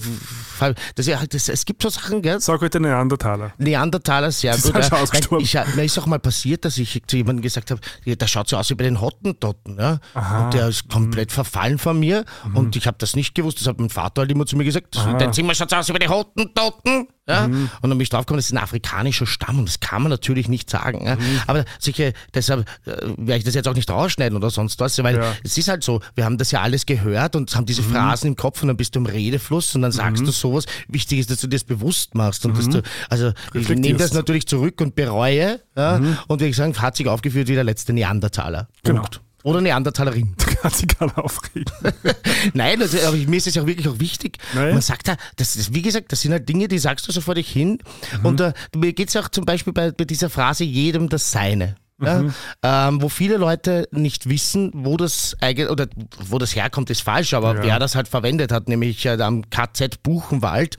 das, 0.95 1.05
ja, 1.05 1.19
das, 1.29 1.49
es 1.49 1.65
gibt 1.65 1.81
so 1.81 1.89
Sachen, 1.89 2.21
gell? 2.21 2.39
Sag 2.39 2.61
heute 2.61 2.79
Neandertaler. 2.79 3.53
Neandertaler, 3.57 4.31
sehr 4.31 4.55
Die 4.55 4.61
gut. 4.71 5.51
ja. 5.53 5.65
Ich, 5.65 5.75
mir 5.75 5.83
ist 5.85 5.97
auch 5.99 6.05
mal 6.07 6.19
passiert, 6.19 6.65
dass 6.65 6.77
ich 6.77 7.01
zu 7.07 7.17
jemandem 7.17 7.41
gesagt 7.43 7.71
habe, 7.71 7.79
ja, 8.05 8.06
der 8.15 8.27
schaut 8.27 8.47
so 8.49 8.57
aus 8.57 8.69
wie 8.69 8.75
bei 8.75 8.83
den 8.85 9.01
Hottentotten. 9.01 9.77
Ja? 9.77 9.99
Und 10.15 10.53
der 10.53 10.69
ist 10.69 10.87
komplett 10.89 11.31
verfallen 11.31 11.77
von 11.77 11.99
mir 11.99 12.25
und 12.53 12.75
ich 12.75 12.87
habe 12.87 12.97
das 12.99 13.15
nicht 13.15 13.35
gewusst. 13.35 13.59
Das 13.59 13.67
hat 13.67 13.79
mein 13.79 13.89
Vater 13.89 14.21
halt 14.21 14.31
immer 14.31 14.45
zu 14.45 14.55
mir 14.55 14.63
gesagt. 14.63 14.95
Dein 15.19 15.33
Zimmer 15.33 15.53
schaut 15.53 15.69
so 15.69 15.75
aus 15.75 15.87
wie 15.89 15.93
bei 15.93 15.99
den 15.99 16.09
Hottentotten. 16.09 17.07
Ja? 17.29 17.43
Und 17.43 17.69
dann 17.81 17.89
bin 17.89 18.01
ich 18.01 18.09
draufgekommen, 18.09 18.37
das 18.37 18.45
ist 18.45 18.53
ein 18.53 18.57
afrikanischer 18.57 19.25
Stamm 19.27 19.59
und 19.59 19.67
das 19.67 19.81
kann 19.81 20.01
man 20.01 20.09
natürlich 20.09 20.47
nicht 20.47 20.69
sagen. 20.69 21.05
Ja? 21.05 21.17
Aber 21.45 21.65
sicher, 21.77 22.13
deshalb 22.33 22.61
äh, 22.85 22.91
werde 23.17 23.39
ich 23.39 23.43
das 23.43 23.53
jetzt 23.53 23.67
auch 23.67 23.73
nicht 23.73 23.89
rausschneiden 23.89 24.37
oder 24.37 24.49
sonst 24.49 24.79
was, 24.79 24.97
weil 25.03 25.17
Ja. 25.17 25.33
es 25.43 25.57
ist 25.57 25.67
halt 25.67 25.83
so, 25.83 25.99
wir 26.15 26.23
haben 26.23 26.37
das 26.37 26.51
ja 26.51 26.61
alles 26.61 26.85
gehört 26.85 27.35
und 27.35 27.53
haben 27.55 27.65
diese 27.65 27.83
Phrasen 27.83 28.27
im 28.29 28.35
Kopf 28.37 28.61
und 28.61 28.69
dann 28.69 28.77
bist 28.77 28.95
du 28.95 28.99
im 28.99 29.05
Redefluss 29.07 29.75
und 29.75 29.81
dann 29.81 29.91
sagst 29.91 30.25
du 30.25 30.31
sowas. 30.31 30.65
Wichtig 30.87 31.19
ist, 31.19 31.29
dass 31.29 31.41
du 31.41 31.47
dir 31.47 31.57
das 31.57 31.65
bewusst 31.65 32.15
machst 32.15 32.45
und 32.45 32.57
dass 32.57 32.69
du, 32.69 32.81
also 33.09 33.33
ich 33.53 33.67
nehme 33.67 33.99
das 33.99 34.13
natürlich 34.13 34.47
zurück 34.47 34.79
und 34.79 34.95
bereue 34.95 35.59
ja, 35.75 35.99
und 36.27 36.41
wie 36.41 36.45
ich 36.45 36.55
sagen, 36.55 36.73
hat 36.81 36.95
sich 36.95 37.07
aufgeführt 37.07 37.47
wie 37.49 37.53
der 37.55 37.63
letzte 37.63 37.93
Neandertaler. 37.97 38.67
Genau. 38.83 39.01
Punkt. 39.01 39.21
Oder 39.43 39.61
Neandertalerin. 39.61 40.35
Kann 40.61 40.71
sich 40.71 40.87
keiner 40.87 41.17
aufregen. 41.17 41.71
Nein, 42.53 42.81
also, 42.81 42.97
aber 43.07 43.15
mir 43.15 43.37
ist 43.37 43.47
es 43.47 43.55
ja 43.55 43.61
auch 43.61 43.67
wirklich 43.67 43.87
auch 43.87 43.99
wichtig. 43.99 44.39
Nein. 44.53 44.73
Man 44.73 44.81
sagt 44.81 45.07
da, 45.07 45.15
das 45.37 45.55
ist, 45.55 45.73
wie 45.73 45.81
gesagt, 45.81 46.11
das 46.11 46.21
sind 46.21 46.31
halt 46.31 46.47
Dinge, 46.49 46.67
die 46.67 46.79
sagst 46.79 47.07
du 47.07 47.11
so 47.11 47.21
vor 47.21 47.35
dich 47.35 47.49
hin. 47.49 47.79
Und 48.23 48.41
äh, 48.41 48.53
mir 48.75 48.93
geht 48.93 49.09
es 49.09 49.15
auch 49.15 49.29
zum 49.29 49.45
Beispiel 49.45 49.73
bei, 49.73 49.91
bei 49.91 50.05
dieser 50.05 50.29
Phrase 50.29 50.63
jedem 50.63 51.09
das 51.09 51.31
Seine. 51.31 51.75
Ja, 51.99 52.23
ähm, 52.61 53.01
wo 53.01 53.09
viele 53.09 53.37
Leute 53.37 53.87
nicht 53.91 54.29
wissen, 54.29 54.69
wo 54.73 54.97
das 54.97 55.35
eigentlich 55.41 55.67
oder 55.69 55.87
wo 56.19 56.37
das 56.37 56.55
herkommt, 56.55 56.91
ist 56.91 57.01
falsch, 57.01 57.33
aber 57.33 57.55
Ja. 57.55 57.63
wer 57.63 57.79
das 57.79 57.95
halt 57.95 58.07
verwendet 58.07 58.51
hat, 58.51 58.69
nämlich 58.69 59.03
äh, 59.07 59.19
am 59.19 59.49
KZ 59.49 60.03
Buchenwald, 60.03 60.77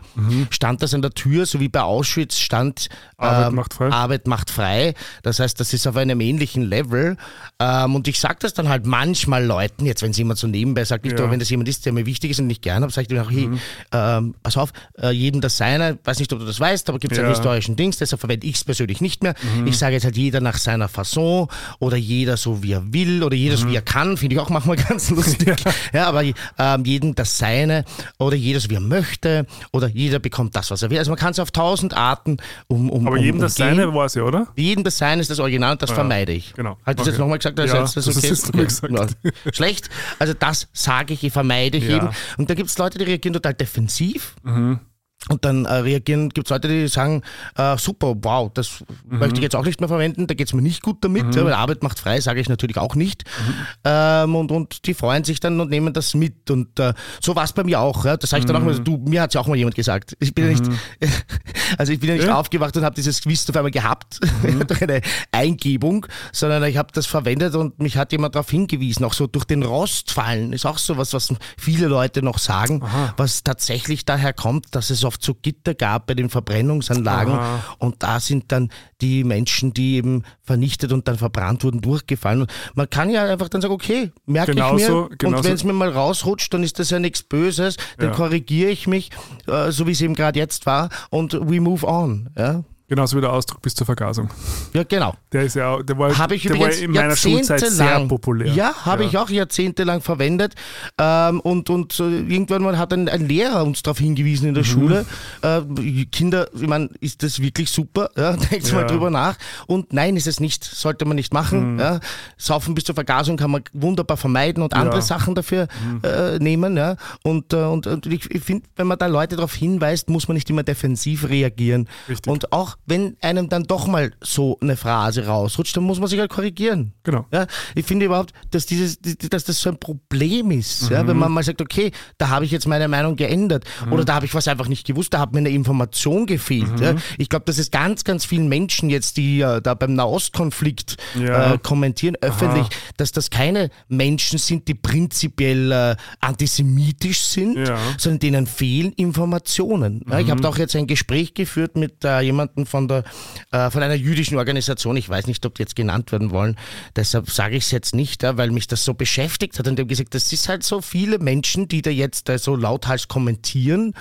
stand 0.50 0.81
das 0.81 0.94
an 0.94 1.02
der 1.02 1.11
Tür, 1.11 1.44
so 1.46 1.59
wie 1.59 1.68
bei 1.68 1.81
Auschwitz 1.81 2.38
stand 2.38 2.88
Arbeit 3.16 3.48
ähm, 3.48 3.54
macht 3.57 3.74
frei. 3.74 3.90
Arbeit 3.90 4.26
macht 4.28 4.50
frei. 4.50 4.94
Das 5.24 5.40
heißt, 5.40 5.59
das 5.59 5.72
ist 5.72 5.88
auf 5.88 5.96
einem 5.96 6.20
ähnlichen 6.20 6.62
Level. 6.62 7.16
Ähm, 7.59 7.96
und 7.96 8.07
ich 8.07 8.20
sage 8.20 8.37
das 8.40 8.54
dann 8.54 8.68
halt 8.68 8.87
manchmal 8.87 9.44
Leuten, 9.44 9.87
jetzt 9.87 10.02
wenn 10.02 10.12
es 10.12 10.18
jemand 10.18 10.38
so 10.38 10.46
nebenbei 10.46 10.85
sagt, 10.85 11.04
nicht, 11.04 11.18
Ja. 11.18 11.24
aber 11.24 11.33
wenn 11.33 11.40
das 11.40 11.50
jemand 11.50 11.68
ist, 11.68 11.85
der 11.85 11.92
mir 11.92 12.07
wichtig 12.07 12.31
ist 12.31 12.38
und 12.38 12.46
nicht 12.46 12.62
gern 12.62 12.83
habe, 12.83 12.92
sage 12.92 13.09
ich 13.11 13.16
dann 13.16 13.26
auch, 13.26 13.31
hey, 13.33 13.50
ähm, 13.92 14.35
pass 14.44 14.57
auf, 14.57 14.72
äh, 15.02 15.11
jedem 15.11 15.40
das 15.40 15.57
Seine, 15.57 15.98
weiß 16.04 16.20
nicht, 16.20 16.33
ob 16.33 16.38
du 16.38 16.44
das 16.46 16.61
weißt, 16.61 16.88
aber 16.88 17.00
gibt 17.00 17.12
es 17.12 17.18
Ja. 17.18 17.24
einen 17.24 17.33
historischen 17.35 17.74
Dings, 17.74 17.96
deshalb 17.96 18.20
verwende 18.20 18.46
ich 18.46 18.54
es 18.54 18.64
persönlich 18.64 19.00
nicht 19.00 19.24
mehr. 19.24 19.35
Ich 19.64 19.76
sage 19.78 19.94
jetzt 19.94 20.04
halt 20.04 20.16
jeder 20.16 20.40
nach 20.40 20.59
seiner 20.59 20.88
Fasson 21.09 21.49
oder 21.79 21.97
jeder 21.97 22.37
so 22.37 22.62
wie 22.62 22.73
er 22.73 22.92
will 22.92 23.23
oder 23.23 23.35
jeder 23.37 23.57
so 23.57 23.68
wie 23.68 23.75
er 23.77 23.83
kann, 23.83 24.16
finde 24.16 24.35
ich 24.37 24.40
auch 24.40 24.51
manchmal 24.51 24.77
ganz 24.88 25.11
lustig. 25.11 25.55
ja. 25.92 26.07
aber 26.07 26.23
ähm, 26.59 26.85
jedem 26.85 27.14
das 27.14 27.38
Seine 27.38 27.85
oder 28.18 28.37
jeder 28.37 28.61
so 28.61 28.71
wie 28.71 28.75
er 28.75 28.81
möchte 28.81 29.47
oder 29.73 29.88
jeder 29.88 30.18
bekommt 30.18 30.55
das, 30.57 30.71
was 30.71 30.83
er 30.83 30.90
will. 30.90 30.99
Also 30.99 31.11
man 31.11 31.18
kann 31.18 31.31
es 31.33 31.38
auf 31.38 31.51
tausend 31.51 31.94
Arten 31.97 32.37
um, 32.68 32.90
um 32.90 33.07
Aber 33.07 33.16
um, 33.16 33.23
jedem 33.23 33.40
das 33.40 33.59
umgehen. 33.59 33.77
Seine 33.77 33.94
war 33.94 34.07
es 34.07 34.14
ja, 34.14 34.23
oder? 34.23 34.49
Jedem 34.57 34.85
das 34.85 34.99
Sein 34.99 35.18
ist 35.21 35.31
das 35.31 35.38
Original 35.40 35.73
und 35.73 35.83
das 35.83 35.90
vermeide 35.90 36.33
ich. 36.33 36.53
genau. 36.55 36.77
Hat 36.85 36.99
das 36.99 37.03
Okay. 37.07 37.11
jetzt 37.11 37.18
nochmal 37.18 37.38
gesagt? 37.38 37.59
Also 37.61 37.77
Ja, 37.77 37.85
ist 37.85 37.97
das 37.97 38.05
das 38.05 38.16
okay? 38.16 38.27
jetzt 38.29 38.53
nochmal 38.83 39.07
Okay. 39.09 39.33
Ja. 39.44 39.53
Schlecht. 39.53 39.88
Also 40.18 40.35
das 40.35 40.68
sage 40.73 41.14
ich, 41.14 41.25
ich 41.25 41.33
vermeide 41.33 41.79
ich 41.79 41.85
Ja. 41.85 41.97
eben. 41.97 42.09
Und 42.37 42.51
da 42.51 42.55
gibt 42.55 42.68
es 42.71 42.79
Leute, 42.79 42.99
die 42.99 43.05
reagieren 43.05 43.33
total 43.35 43.55
defensiv. 43.55 44.35
Mhm. 44.42 44.81
Und 45.29 45.45
dann 45.45 45.64
äh, 45.67 45.73
reagieren, 45.75 46.31
gibt 46.31 46.47
es 46.47 46.51
Leute, 46.51 46.69
die 46.69 46.88
sagen, 46.88 47.23
äh, 47.57 47.77
super, 47.79 48.14
wow, 48.23 48.51
das 48.53 48.81
Mhm. 49.09 49.19
möchte 49.19 49.37
ich 49.38 49.43
jetzt 49.43 49.57
auch 49.57 49.64
nicht 49.64 49.81
mehr 49.81 49.88
verwenden, 49.88 50.27
da 50.27 50.35
geht 50.35 50.47
es 50.49 50.55
mir 50.55 50.62
nicht 50.62 50.83
gut 50.83 50.99
damit, 51.03 51.35
ja, 51.35 51.45
weil 51.45 51.53
Arbeit 51.53 51.83
macht 51.83 51.99
frei, 51.99 52.21
sage 52.21 52.41
ich 52.41 52.49
natürlich 52.49 52.79
auch 52.79 52.95
nicht. 52.95 53.25
Mhm. 53.47 53.55
Ähm, 53.85 54.35
und, 54.37 54.51
und 54.53 54.87
die 54.87 54.95
freuen 54.95 55.25
sich 55.25 55.41
dann 55.41 55.61
und 55.61 55.71
nehmen 55.71 55.93
das 55.93 56.14
mit. 56.14 56.51
Und 56.51 56.79
äh, 56.81 56.95
so 57.21 57.35
war 57.37 57.45
es 57.45 57.53
bei 57.53 57.64
mir 57.64 57.81
auch. 57.81 58.05
Ja. 58.05 58.17
Das 58.17 58.31
sage 58.31 58.41
ich 58.41 58.47
dann 58.47 58.57
auch 58.57 58.61
Mhm. 58.61 58.67
mal, 58.67 58.79
du, 58.81 58.97
mir 58.99 59.23
hat 59.23 59.35
ja 59.35 59.41
auch 59.41 59.47
mal 59.47 59.57
jemand 59.57 59.75
gesagt. 59.75 60.17
Ich 60.21 60.35
bin 60.35 60.45
ja 60.45 60.51
nicht, 60.51 60.64
also 61.79 61.93
ich 61.93 62.01
bin 62.01 62.09
ja 62.11 62.14
nicht 62.17 62.27
Ja. 62.27 62.37
aufgewacht 62.38 62.77
und 62.77 62.85
habe 62.85 62.95
dieses 62.95 63.21
Quiz 63.23 63.49
auf 63.49 63.57
einmal 63.57 63.71
gehabt, 63.71 64.21
durch 64.67 64.83
eine 64.83 65.01
Eingebung, 65.33 66.07
sondern 66.33 66.64
ich 66.64 66.77
habe 66.77 66.88
das 66.93 67.07
verwendet 67.07 67.55
und 67.55 67.79
mich 67.81 67.97
hat 67.97 68.12
jemand 68.12 68.35
darauf 68.35 68.51
hingewiesen, 68.51 69.05
auch 69.05 69.12
so 69.14 69.27
durch 69.27 69.45
den 69.45 69.62
Rostfallen 69.62 70.53
ist 70.53 70.67
auch 70.67 70.79
so 70.79 70.97
was, 70.97 71.12
was 71.12 71.33
viele 71.57 71.87
Leute 71.87 72.23
noch 72.23 72.38
sagen, 72.38 72.83
was 73.17 73.43
tatsächlich 73.45 74.05
daher 74.05 74.33
kommt, 74.33 74.75
dass 74.75 74.91
es 74.91 75.05
oft 75.05 75.17
so 75.18 75.35
Gitter 75.35 75.74
gab 75.74 76.07
bei 76.07 76.14
den 76.14 76.28
Verbrennungsanlagen 76.31 77.35
Aha. 77.35 77.64
und 77.78 78.02
da 78.02 78.20
sind 78.20 78.50
dann 78.52 78.70
die 79.00 79.24
Menschen, 79.24 79.72
die 79.74 79.96
eben 79.96 80.22
vernichtet 80.42 80.92
und 80.92 81.09
dann 81.09 81.18
verbrannt 81.18 81.64
wurden, 81.64 81.81
durchgefallen. 81.81 82.42
Und 82.42 82.50
man 82.74 82.88
kann 82.90 83.11
ja 83.11 83.24
einfach 83.24 83.48
dann 83.48 83.61
sagen, 83.61 83.74
okay, 83.74 84.11
merke 84.26 84.52
ich 84.52 84.57
mir 84.57 84.68
und 84.96 85.18
genauso- 85.18 85.44
wenn 85.44 85.52
es 85.54 85.64
mir 85.64 85.72
mal 85.72 85.90
rausrutscht, 85.90 86.52
dann 86.54 86.62
ist 86.62 86.78
das 86.78 86.90
ja 86.90 86.98
nichts 86.98 87.22
Böses, 87.22 87.76
dann 87.98 88.11
Ja. 88.11 88.14
korrigiere 88.14 88.70
ich 88.70 88.87
mich, 88.87 89.11
äh, 89.46 89.70
so 89.70 89.87
wie 89.87 89.92
es 89.92 90.00
eben 90.00 90.14
gerade 90.14 90.38
jetzt 90.38 90.66
war 90.66 90.88
und 91.11 91.33
we 91.35 91.61
move 91.61 91.87
on. 91.87 92.31
Ja, 92.37 92.64
Genauso 92.88 93.16
wie 93.18 93.20
der 93.20 93.33
Ausdruck 93.33 93.61
bis 93.61 93.74
zur 93.74 93.85
Vergasung. 93.85 94.31
ja 94.72 94.83
genau. 94.83 95.14
Der 95.33 95.42
ist 95.42 95.55
ja, 95.57 95.74
auch- 95.74 95.83
der 95.83 95.98
war, 95.98 96.11
ich 96.33 96.42
der 96.42 96.59
war 96.59 96.72
in 96.72 96.90
meiner 96.92 97.14
Schulzeit 97.16 97.61
sehr 97.61 97.68
jahrzehntelang- 97.68 98.09
populär. 98.09 98.53
Ja, 98.55 98.72
habe 98.87 99.05
ich 99.05 99.18
auch 99.18 99.29
jahrzehntelang 99.29 100.01
verwendet. 100.01 100.55
Ähm, 100.98 101.40
und 101.40 101.68
und 101.68 102.01
äh, 102.01 102.20
irgendwann 102.20 102.62
mal 102.62 102.79
hat 102.79 102.94
ein, 102.94 103.09
ein 103.11 103.29
Lehrer 103.29 103.62
uns 103.64 103.83
darauf 103.83 103.98
hingewiesen 103.98 104.44
Mhm. 104.44 104.48
in 104.48 104.55
der 104.55 104.64
Schule. 104.64 105.07
Äh, 105.42 105.61
Kinder, 106.07 106.48
ich 106.55 106.66
meine, 106.66 106.88
ist 107.01 107.22
das 107.22 107.40
wirklich 107.40 107.70
super? 107.70 108.09
Ja, 108.16 108.33
denkt 108.51 108.72
mal 108.72 108.81
Ja. 108.81 108.87
drüber 108.87 109.11
nach. 109.11 109.37
Und 109.66 109.92
nein, 109.92 110.16
ist 110.16 110.27
es 110.27 110.40
nicht. 110.40 110.64
Sollte 110.64 111.05
man 111.05 111.16
nicht 111.16 111.35
machen. 111.35 111.74
Mhm. 111.74 111.81
Ja. 111.81 112.01
Saufen 112.38 112.74
bis 112.74 112.85
zur 112.85 112.94
Vergasung 112.94 113.37
kann 113.37 113.51
man 113.51 113.64
wunderbar 113.74 114.16
vermeiden 114.16 114.62
und 114.62 114.72
andere 114.72 114.96
Ja. 114.96 115.03
Mhm. 115.03 115.07
Sachen 115.07 115.35
dafür 115.35 115.68
äh, 116.05 116.38
nehmen. 116.38 116.77
Ja. 116.79 116.96
Und, 117.22 117.53
äh, 117.53 117.57
und, 117.64 117.87
und 117.87 118.07
ich, 118.07 118.31
ich 118.31 118.42
finde, 118.42 118.66
wenn 118.77 118.87
man 118.87 118.96
da 118.98 119.07
Leute 119.09 119.37
darauf 119.37 119.53
hinweist, 119.55 120.09
muss 120.09 120.27
man 120.27 120.37
nicht 120.37 120.48
immer 120.48 120.62
defensiv 120.62 121.29
reagieren. 121.29 121.87
Richtig. 122.09 122.33
Und 122.33 122.51
auch 122.53 122.78
wenn 122.87 123.17
einem 123.21 123.49
dann 123.51 123.64
doch 123.64 123.87
mal 123.87 124.12
so 124.23 124.57
eine 124.62 124.77
Phrase 124.77 125.27
rausrutscht, 125.27 125.77
dann 125.77 125.85
muss 125.85 126.01
man 126.01 126.09
sich 126.09 126.19
halt 126.19 126.31
korrigieren. 126.31 126.93
Genau. 127.03 127.27
Ja, 127.33 127.47
ich 127.75 127.85
finde 127.85 128.07
überhaupt, 128.07 128.33
dass, 128.51 128.64
dieses, 128.64 128.99
dass 129.01 129.45
das 129.45 129.61
so 129.61 129.69
ein 129.71 129.79
Problem 129.79 130.51
ist, 130.51 130.88
ja, 130.91 131.07
wenn 131.07 131.17
Mhm. 131.17 131.21
man 131.21 131.33
mal 131.33 131.43
sagt, 131.45 131.61
okay, 131.61 131.93
da 132.17 132.31
habe 132.31 132.45
ich 132.47 132.51
jetzt 132.51 132.67
meine 132.67 132.88
Meinung 132.88 133.17
geändert 133.17 133.64
oder 133.91 134.05
da 134.05 134.14
habe 134.14 134.25
ich 134.27 134.35
was 134.35 134.49
einfach 134.49 134.69
nicht 134.69 134.87
gewusst, 134.87 135.12
da 135.12 135.19
hat 135.21 135.33
mir 135.33 135.38
eine 135.41 135.51
Information 135.51 136.25
gefehlt. 136.27 136.79
Mhm. 136.79 136.83
Ja. 136.83 136.95
Ich 137.19 137.29
glaube, 137.29 137.45
dass 137.45 137.59
es 137.59 137.71
ganz, 137.71 138.05
ganz 138.05 138.25
vielen 138.25 138.49
Menschen 138.49 138.88
jetzt, 138.91 139.17
die 139.19 139.41
äh, 139.41 139.61
da 139.61 139.75
beim 139.75 139.93
Nahostkonflikt 139.95 140.97
Ja. 141.21 141.55
äh, 141.55 141.59
kommentieren, 141.59 142.17
öffentlich, 142.23 142.67
dass 142.97 143.12
das 143.12 143.29
keine 143.31 143.69
Menschen 143.88 144.38
sind, 144.38 144.67
die 144.69 144.75
prinzipiell 144.75 145.73
äh, 145.73 145.97
antisemitisch 146.21 147.21
sind, 147.23 147.57
Ja. 147.67 147.77
sondern 147.99 148.21
denen 148.21 148.47
fehlen 148.47 148.93
Informationen. 148.93 150.03
Ich 150.21 150.31
habe 150.31 150.41
da 150.41 150.49
auch 150.49 150.59
jetzt 150.59 150.75
ein 150.77 150.87
Gespräch 150.87 151.35
geführt 151.35 151.77
mit 151.77 152.05
äh, 152.05 152.21
jemandem 152.21 152.64
von, 152.68 152.88
der, 152.88 153.04
äh, 153.50 153.70
von 153.70 153.83
einer 153.83 153.94
jüdischen 153.94 154.38
Organisation. 154.38 154.96
Ich 154.96 155.09
weiß 155.09 155.26
nicht, 155.26 155.44
ob 155.46 155.57
die 155.57 155.62
jetzt 155.62 155.76
genannt 155.76 156.12
werden 156.12 156.31
wollen. 156.31 156.57
Deshalb 156.94 157.31
sage 157.31 157.57
ich 157.57 157.64
es 157.64 157.70
jetzt 157.70 157.94
nicht, 157.94 158.22
ja, 158.22 158.37
weil 158.37 158.50
mich 158.50 158.66
das 158.66 158.85
so 158.85 158.94
beschäftigt 158.94 159.59
hat. 159.59 159.66
Und 159.66 159.76
die 159.76 159.83
haben 159.83 159.88
gesagt, 159.88 160.14
das 160.14 160.33
ist 160.33 160.48
halt 160.48 160.62
so 160.62 160.81
viele 160.81 161.18
Menschen, 161.18 161.68
die 161.68 161.83
da 161.83 161.90
jetzt 161.90 162.28
äh, 162.28 162.38
so 162.38 162.54
lauthals 162.54 163.09
kommentieren 163.09 163.94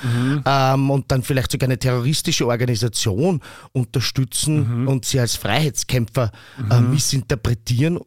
ähm, 0.46 0.92
und 0.92 1.12
dann 1.12 1.24
vielleicht 1.24 1.52
sogar 1.52 1.68
eine 1.68 1.80
terroristische 1.80 2.48
Organisation 2.48 3.42
unterstützen 3.72 4.88
und 4.88 5.06
sie 5.06 5.20
als 5.20 5.36
Freiheitskämpfer 5.36 6.32
äh, 6.70 6.80
missinterpretieren. 6.82 8.00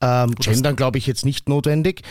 Ähm, 0.00 0.34
Gendern 0.36 0.76
glaube 0.76 0.98
ich 0.98 1.06
jetzt 1.06 1.24
nicht 1.24 1.48
notwendig. 1.48 2.02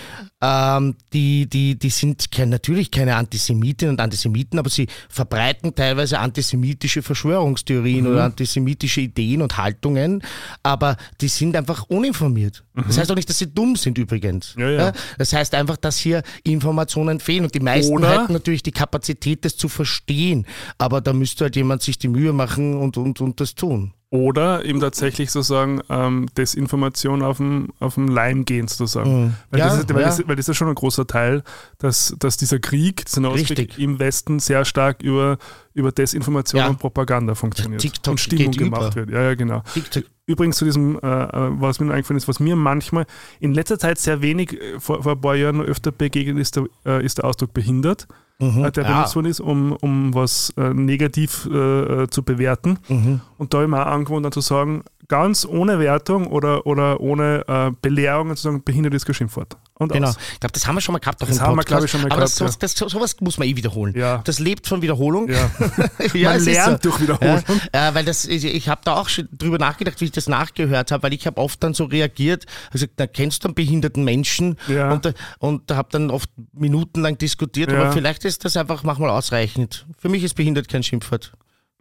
Ähm, 0.42 0.96
die, 1.14 1.48
die, 1.48 1.78
die 1.78 1.90
sind 1.90 2.32
kein, 2.32 2.50
natürlich 2.50 2.90
keine 2.92 3.16
Antisemitinnen 3.16 3.96
und 3.96 4.02
Antisemiten, 4.02 4.58
aber 4.60 4.70
sie 4.70 4.88
verbreiten 5.10 5.76
teilweise 5.76 6.20
antisemitische 6.20 7.02
Verschwörungstheorien 7.02 8.06
Mhm. 8.06 8.12
oder 8.12 8.24
antisemitische 8.26 9.02
Ideen 9.02 9.42
und 9.42 9.58
Haltungen, 9.58 10.24
aber 10.64 10.98
die 11.22 11.28
sind 11.28 11.56
einfach 11.56 11.84
uninformiert. 11.84 12.64
Das 12.88 12.98
heißt 12.98 13.12
auch 13.12 13.16
nicht, 13.16 13.30
dass 13.30 13.38
sie 13.40 13.54
dumm 13.54 13.76
sind 13.76 13.98
übrigens. 13.98 14.56
Mhm. 14.56 14.62
Ja, 14.62 14.70
ja. 14.72 14.94
Das 15.18 15.34
heißt 15.34 15.54
einfach, 15.56 15.78
dass 15.78 15.98
hier 15.98 16.24
Informationen 16.44 17.20
fehlen 17.20 17.44
und 17.44 17.54
die 17.54 17.60
meisten 17.60 17.94
Oder- 17.94 18.24
hätten 18.24 18.34
natürlich 18.34 18.64
die 18.64 18.72
Kapazität, 18.72 19.46
das 19.46 19.58
zu 19.58 19.70
verstehen, 19.70 20.46
aber 20.78 21.02
da 21.02 21.14
müsste 21.14 21.44
halt 21.46 21.56
jemand 21.56 21.82
sich 21.82 21.98
die 22.00 22.08
Mühe 22.08 22.34
machen 22.34 22.76
und, 22.78 22.98
und, 22.98 23.22
und 23.22 23.40
das 23.40 23.56
tun. 23.56 23.94
Oder 24.14 24.66
eben 24.66 24.82
tatsächlich 24.82 25.32
sozusagen 25.32 25.80
ähm, 25.90 26.28
Desinformation 26.38 27.22
auf 27.22 27.38
dem, 27.38 27.70
auf 27.80 27.94
dem 27.96 28.10
Leim 28.10 28.44
gehen 28.44 28.68
sozusagen. 28.68 29.38
Weil, 29.52 29.60
Ja, 29.62 29.68
das 29.70 29.78
ist, 29.80 29.94
weil, 29.94 30.02
ja. 30.02 30.08
das, 30.08 30.28
weil 30.28 30.36
das 30.36 30.50
ist 30.50 30.58
schon 30.58 30.68
ein 30.68 30.76
großer 30.76 31.08
Teil, 31.08 31.44
dass, 31.78 32.14
dass 32.20 32.36
dieser 32.36 32.60
Krieg, 32.60 33.06
dieser 33.06 33.22
Nahostkrieg 33.22 33.80
im 33.80 34.00
Westen 34.00 34.40
sehr 34.40 34.66
stark 34.66 35.02
über, 35.02 35.38
über 35.74 35.94
Desinformation 35.94 36.60
Ja. 36.60 36.68
und 36.68 36.78
Propaganda 36.78 37.36
funktioniert. 37.36 37.82
TikTok 37.82 38.12
und 38.12 38.18
Stimmung 38.20 38.52
gemacht 38.52 38.96
über. 38.96 38.96
wird. 38.96 39.12
Ja, 39.12 39.22
ja, 39.24 39.36
genau. 39.36 39.64
TikTok. 39.74 40.04
Übrigens 40.26 40.58
zu 40.58 40.66
diesem, 40.66 41.00
äh, 41.02 41.08
äh, 41.08 41.30
was 41.62 41.80
mir 41.80 41.94
eingefallen 41.94 42.18
ist, 42.18 42.28
was 42.28 42.42
mir 42.42 42.58
manchmal 42.58 43.06
in 43.40 43.54
letzter 43.54 43.80
Zeit 43.80 43.98
sehr 43.98 44.22
wenig, 44.22 44.54
äh, 44.60 44.78
vor, 44.78 45.04
vor 45.04 45.14
ein 45.14 45.22
paar 45.22 45.36
Jahren 45.36 45.58
noch 45.58 45.66
öfter 45.66 45.94
begegnet 45.94 46.38
ist, 46.38 46.58
der, 46.58 46.66
äh, 46.86 47.06
ist 47.06 47.18
der 47.20 47.26
Ausdruck 47.26 47.54
behindert, 47.54 48.08
äh, 48.42 48.72
der 48.72 48.84
Ja. 48.84 48.92
benutzt 48.94 49.16
worden 49.16 49.28
ist, 49.28 49.40
um, 49.40 49.72
um 49.74 50.14
was 50.14 50.52
äh, 50.58 50.74
negativ 50.74 51.48
äh, 51.52 52.04
äh, 52.04 52.08
zu 52.10 52.24
bewerten. 52.24 52.78
Mhm. 52.90 53.22
Und 53.38 53.54
da 53.54 53.60
habe 53.60 53.66
ich 53.66 53.72
mir 53.72 53.82
auch 53.86 53.92
angewohnt, 53.92 54.26
dann 54.26 54.32
zu 54.32 54.42
sagen, 54.42 54.84
ganz 55.12 55.46
ohne 55.46 55.78
Wertung 55.78 56.28
oder, 56.28 56.66
oder 56.66 57.02
ohne 57.02 57.44
äh, 57.46 57.72
Belehrung 57.82 58.34
zu 58.38 58.44
sagen, 58.44 58.64
behindert 58.64 58.94
ist 58.94 59.06
kein 59.06 59.14
Schimpfwort. 59.14 59.58
Und 59.74 59.92
Genau. 59.92 60.08
aus. 60.08 60.18
Ich 60.34 60.40
glaube, 60.40 60.54
das 60.54 60.66
haben 60.66 60.76
wir 60.76 60.82
schon 60.82 60.94
mal 60.94 61.00
gehabt. 61.00 61.22
Das 61.22 61.30
im 61.30 61.42
haben 61.42 61.52
wir, 61.52 61.56
Podcast. 61.58 61.68
glaub 61.68 61.84
ich, 61.84 61.92
schon 61.92 62.02
mal 62.02 62.12
Aber 62.12 62.26
gehabt, 62.26 62.40
das, 62.40 62.58
das, 62.58 62.92
sowas 62.92 63.18
muss 63.20 63.38
man 63.38 63.46
eh 63.46 63.58
wiederholen. 63.58 63.94
Ja. 63.98 64.22
Das 64.24 64.40
lebt 64.40 64.68
von 64.68 64.82
Wiederholung. 64.82 65.30
Ja. 65.30 65.52
Man 66.14 66.40
lernt 66.46 66.86
durch 66.86 67.02
Wiederholung. 67.02 67.44
Äh, 67.74 67.94
weil 67.94 68.06
das, 68.06 68.24
ich, 68.24 68.46
ich 68.46 68.70
habe 68.70 68.82
da 68.86 68.96
auch 68.96 69.10
schon 69.10 69.28
drüber 69.34 69.58
nachgedacht, 69.58 70.00
wie 70.00 70.06
ich 70.06 70.12
das 70.12 70.30
nachgehört 70.30 70.92
habe, 70.92 71.04
weil 71.04 71.14
ich 71.14 71.28
habe 71.28 71.42
oft 71.42 71.62
dann 71.62 71.74
so 71.74 71.84
reagiert, 71.84 72.46
also 72.72 72.86
da 72.96 73.06
kennst 73.06 73.44
du 73.44 73.50
einen 73.50 73.56
behinderten 73.56 74.06
Menschen 74.06 74.56
und, 74.68 75.14
und 75.40 75.72
habe 75.72 75.90
dann 75.92 76.10
oft 76.10 76.30
minutenlang 76.54 77.18
diskutiert, 77.18 77.74
aber 77.74 77.92
vielleicht 77.92 78.24
ist 78.24 78.46
das 78.46 78.56
einfach 78.56 78.84
manchmal 78.84 79.10
ausreichend. 79.10 79.86
Für 79.98 80.08
mich 80.08 80.24
ist 80.24 80.36
behindert 80.36 80.70
kein 80.70 80.84
Schimpfwort. 80.84 81.34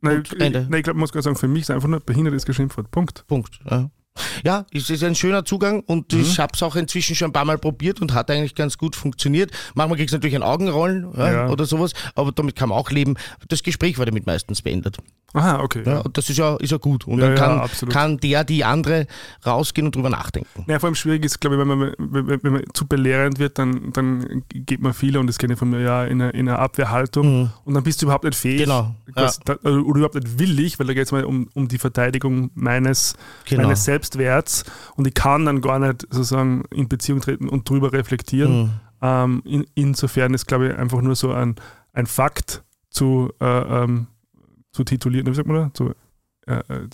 Nein, 0.02 0.22
ich, 0.24 0.38
nein, 0.38 0.72
ich 0.74 0.82
glaube, 0.82 0.98
muss 0.98 1.12
gerade 1.12 1.22
sagen, 1.24 1.36
für 1.36 1.48
mich 1.48 1.62
ist 1.62 1.70
einfach 1.70 1.88
nur 1.88 2.00
behindert 2.00 2.34
ist 2.34 2.46
kein 2.46 2.54
Schimpfwort. 2.54 2.90
Punkt. 2.90 3.26
Punkt. 3.26 3.60
Ja. 3.70 3.90
Ja, 4.44 4.66
es 4.72 4.90
ist 4.90 5.04
ein 5.04 5.14
schöner 5.14 5.44
Zugang 5.44 5.80
und 5.80 6.12
Mhm. 6.12 6.20
ich 6.20 6.38
habe 6.40 6.52
es 6.54 6.62
auch 6.62 6.74
inzwischen 6.74 7.14
schon 7.14 7.30
ein 7.30 7.32
paar 7.32 7.44
Mal 7.44 7.58
probiert 7.58 8.00
und 8.02 8.12
hat 8.12 8.30
eigentlich 8.30 8.54
ganz 8.56 8.76
gut 8.76 8.96
funktioniert. 8.96 9.52
Manchmal 9.74 9.98
kriegst 9.98 10.12
du 10.12 10.16
natürlich 10.16 10.34
ein 10.34 10.42
Augenrollen 10.42 11.06
ja, 11.16 11.32
Ja. 11.32 11.48
oder 11.48 11.64
sowas, 11.64 11.92
aber 12.16 12.32
damit 12.32 12.56
kann 12.56 12.70
man 12.70 12.78
auch 12.78 12.90
leben. 12.90 13.14
Das 13.48 13.62
Gespräch 13.62 13.98
war 13.98 14.06
damit 14.06 14.26
meistens 14.26 14.62
beendet. 14.62 14.98
Aha, 15.32 15.60
okay. 15.62 15.82
Ja, 15.86 15.92
Ja. 15.98 16.02
das 16.12 16.28
ist 16.28 16.36
ja, 16.38 16.56
ist 16.56 16.70
ja 16.72 16.78
gut. 16.78 17.06
Und 17.06 17.18
Ja, 17.20 17.26
dann 17.28 17.36
ja, 17.36 17.46
kann, 17.46 17.58
absolut. 17.60 17.92
kann 17.92 18.16
der, 18.18 18.42
die 18.44 18.64
andere 18.64 19.06
rausgehen 19.46 19.86
und 19.86 19.94
drüber 19.94 20.10
nachdenken. 20.10 20.64
Naja, 20.66 20.78
vor 20.80 20.88
allem 20.88 20.94
schwierig 20.96 21.24
ist, 21.24 21.40
glaube 21.40 21.56
ich, 21.56 21.60
wenn 21.60 21.68
man, 21.68 21.92
wenn, 21.98 22.52
man 22.52 22.62
zu 22.74 22.86
belehrend 22.86 23.38
wird, 23.38 23.58
dann, 23.58 23.92
dann 23.92 24.42
geht 24.48 24.80
man 24.80 24.92
viele, 24.92 25.20
und 25.20 25.26
das 25.28 25.38
kenne 25.38 25.52
ich 25.52 25.58
von 25.58 25.70
mir 25.70 25.80
ja, 25.80 26.04
in 26.04 26.20
einer, 26.20 26.34
in 26.34 26.48
einer 26.48 26.58
Abwehrhaltung 26.58 27.50
und 27.64 27.74
dann 27.74 27.82
bist 27.84 28.02
du 28.02 28.06
überhaupt 28.06 28.24
nicht 28.24 28.36
fähig. 28.36 28.60
Mhm. 28.60 28.64
Genau, 28.64 28.94
Das, 29.14 29.38
da, 29.40 29.54
oder 29.62 29.78
überhaupt 29.98 30.16
nicht 30.16 30.38
willig, 30.38 30.78
weil 30.78 30.86
da 30.88 30.94
geht 30.94 31.06
es 31.06 31.12
mal 31.12 31.24
um, 31.24 31.48
um 31.54 31.68
die 31.68 31.78
Verteidigung 31.78 32.50
meines, 32.54 33.14
Genau. 33.48 33.62
meines 33.64 33.84
Selbstwerts 33.84 34.64
und 34.96 35.06
ich 35.06 35.14
kann 35.14 35.46
dann 35.46 35.60
gar 35.60 35.78
nicht 35.78 36.02
sozusagen 36.10 36.64
in 36.72 36.88
Beziehung 36.88 37.20
treten 37.20 37.48
und 37.48 37.68
drüber 37.68 37.92
reflektieren. 37.92 38.62
Mhm. 38.62 38.70
Ähm, 39.02 39.42
in, 39.44 39.66
insofern 39.74 40.34
ist, 40.34 40.46
glaube 40.46 40.68
ich, 40.68 40.74
einfach 40.76 41.00
nur 41.00 41.14
so 41.14 41.32
ein, 41.32 41.54
ein 41.92 42.06
Fakt 42.06 42.62
zu, 42.90 43.30
äh, 43.40 43.44
ähm, 43.84 44.08
zu 44.72 44.84
titulieren, 44.84 45.26
wie 45.26 45.34
sagt 45.34 45.48
man 45.48 45.56
da? 45.68 45.70
Zu, 45.74 45.94
äh, 46.46 46.54
äh, 46.54 46.88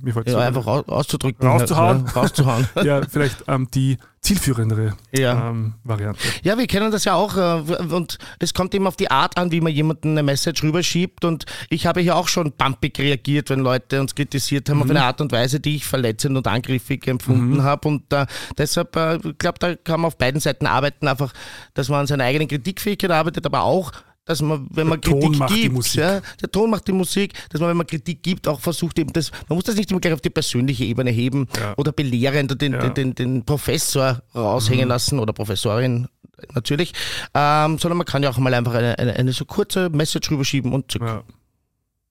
mir 0.00 0.12
fällt's 0.12 0.30
Ja, 0.30 0.38
so- 0.38 0.44
einfach 0.44 0.66
raus, 0.66 0.84
auszudrücken. 0.88 1.46
Rauszuhauen. 1.46 2.04
Ja, 2.06 2.12
rauszuhauen. 2.12 2.68
ja, 2.84 3.02
vielleicht 3.08 3.44
ähm, 3.48 3.68
die 3.74 3.98
zielführendere 4.20 4.94
Ja. 5.10 5.50
ähm, 5.50 5.74
Variante. 5.82 6.20
Ja, 6.44 6.56
wir 6.56 6.66
kennen 6.68 6.92
das 6.92 7.04
ja 7.04 7.14
auch 7.14 7.36
äh, 7.36 7.74
und 7.92 8.18
es 8.38 8.54
kommt 8.54 8.72
eben 8.74 8.86
auf 8.86 8.94
die 8.96 9.10
Art 9.10 9.36
an, 9.36 9.50
wie 9.50 9.60
man 9.60 9.72
jemanden 9.72 10.12
eine 10.12 10.22
Message 10.22 10.62
rüberschiebt 10.62 11.24
und 11.24 11.44
ich 11.68 11.86
habe 11.86 12.00
hier 12.00 12.14
auch 12.16 12.28
schon 12.28 12.52
bumpig 12.52 12.96
reagiert, 13.00 13.50
wenn 13.50 13.58
Leute 13.60 14.00
uns 14.00 14.14
kritisiert 14.14 14.70
haben 14.70 14.80
auf 14.82 14.88
eine 14.88 15.02
Art 15.02 15.20
und 15.20 15.32
Weise, 15.32 15.58
die 15.58 15.74
ich 15.76 15.84
verletzend 15.84 16.36
und 16.36 16.46
angriffig 16.46 17.06
empfunden 17.08 17.64
habe 17.64 17.88
und 17.88 18.12
äh, 18.12 18.26
deshalb, 18.56 18.94
äh, 18.96 19.16
ich 19.16 19.38
glaube, 19.38 19.58
da 19.58 19.74
kann 19.74 20.00
man 20.00 20.06
auf 20.08 20.16
beiden 20.16 20.40
Seiten 20.40 20.66
arbeiten, 20.66 21.08
einfach, 21.08 21.32
dass 21.74 21.88
man 21.88 22.00
an 22.00 22.06
seiner 22.06 22.24
eigenen 22.24 22.46
Kritikfähigkeit 22.46 23.10
arbeitet, 23.10 23.44
aber 23.44 23.62
auch 23.64 23.90
dass 24.24 24.40
man, 24.40 24.68
wenn 24.70 24.86
man 24.86 25.00
Der 25.00 25.10
Ton 25.10 25.20
Kritik 25.20 25.38
macht 25.38 25.54
gibt. 25.54 25.94
Ja, 25.94 26.20
der 26.40 26.50
Ton 26.50 26.70
macht 26.70 26.86
die 26.86 26.92
Musik, 26.92 27.32
dass 27.50 27.60
man, 27.60 27.70
wenn 27.70 27.76
man 27.76 27.86
Kritik 27.86 28.22
gibt, 28.22 28.46
auch 28.46 28.60
versucht 28.60 28.98
eben 28.98 29.12
das, 29.12 29.30
man 29.48 29.56
muss 29.56 29.64
das 29.64 29.74
nicht 29.74 29.90
immer 29.90 30.00
gleich 30.00 30.14
auf 30.14 30.20
die 30.20 30.30
persönliche 30.30 30.84
Ebene 30.84 31.10
heben 31.10 31.48
Ja. 31.58 31.74
oder 31.76 31.92
belehrend 31.92 32.60
den, 32.60 32.72
Ja. 32.72 32.78
Mhm. 32.84 32.94
den, 32.94 33.14
den, 33.14 33.14
den 33.14 33.44
Professor 33.44 34.22
raushängen 34.34 34.88
lassen 34.88 35.18
oder 35.18 35.32
Professorin 35.32 36.06
natürlich, 36.54 36.92
ähm, 37.34 37.78
sondern 37.78 37.98
man 37.98 38.06
kann 38.06 38.22
ja 38.22 38.30
auch 38.30 38.38
mal 38.38 38.54
einfach 38.54 38.74
eine, 38.74 38.98
eine, 38.98 39.14
eine 39.14 39.32
so 39.32 39.44
kurze 39.44 39.90
Message 39.90 40.30
rüberschieben 40.30 40.72
und 40.72 40.90
zück. 40.90 41.02
Ja. 41.02 41.22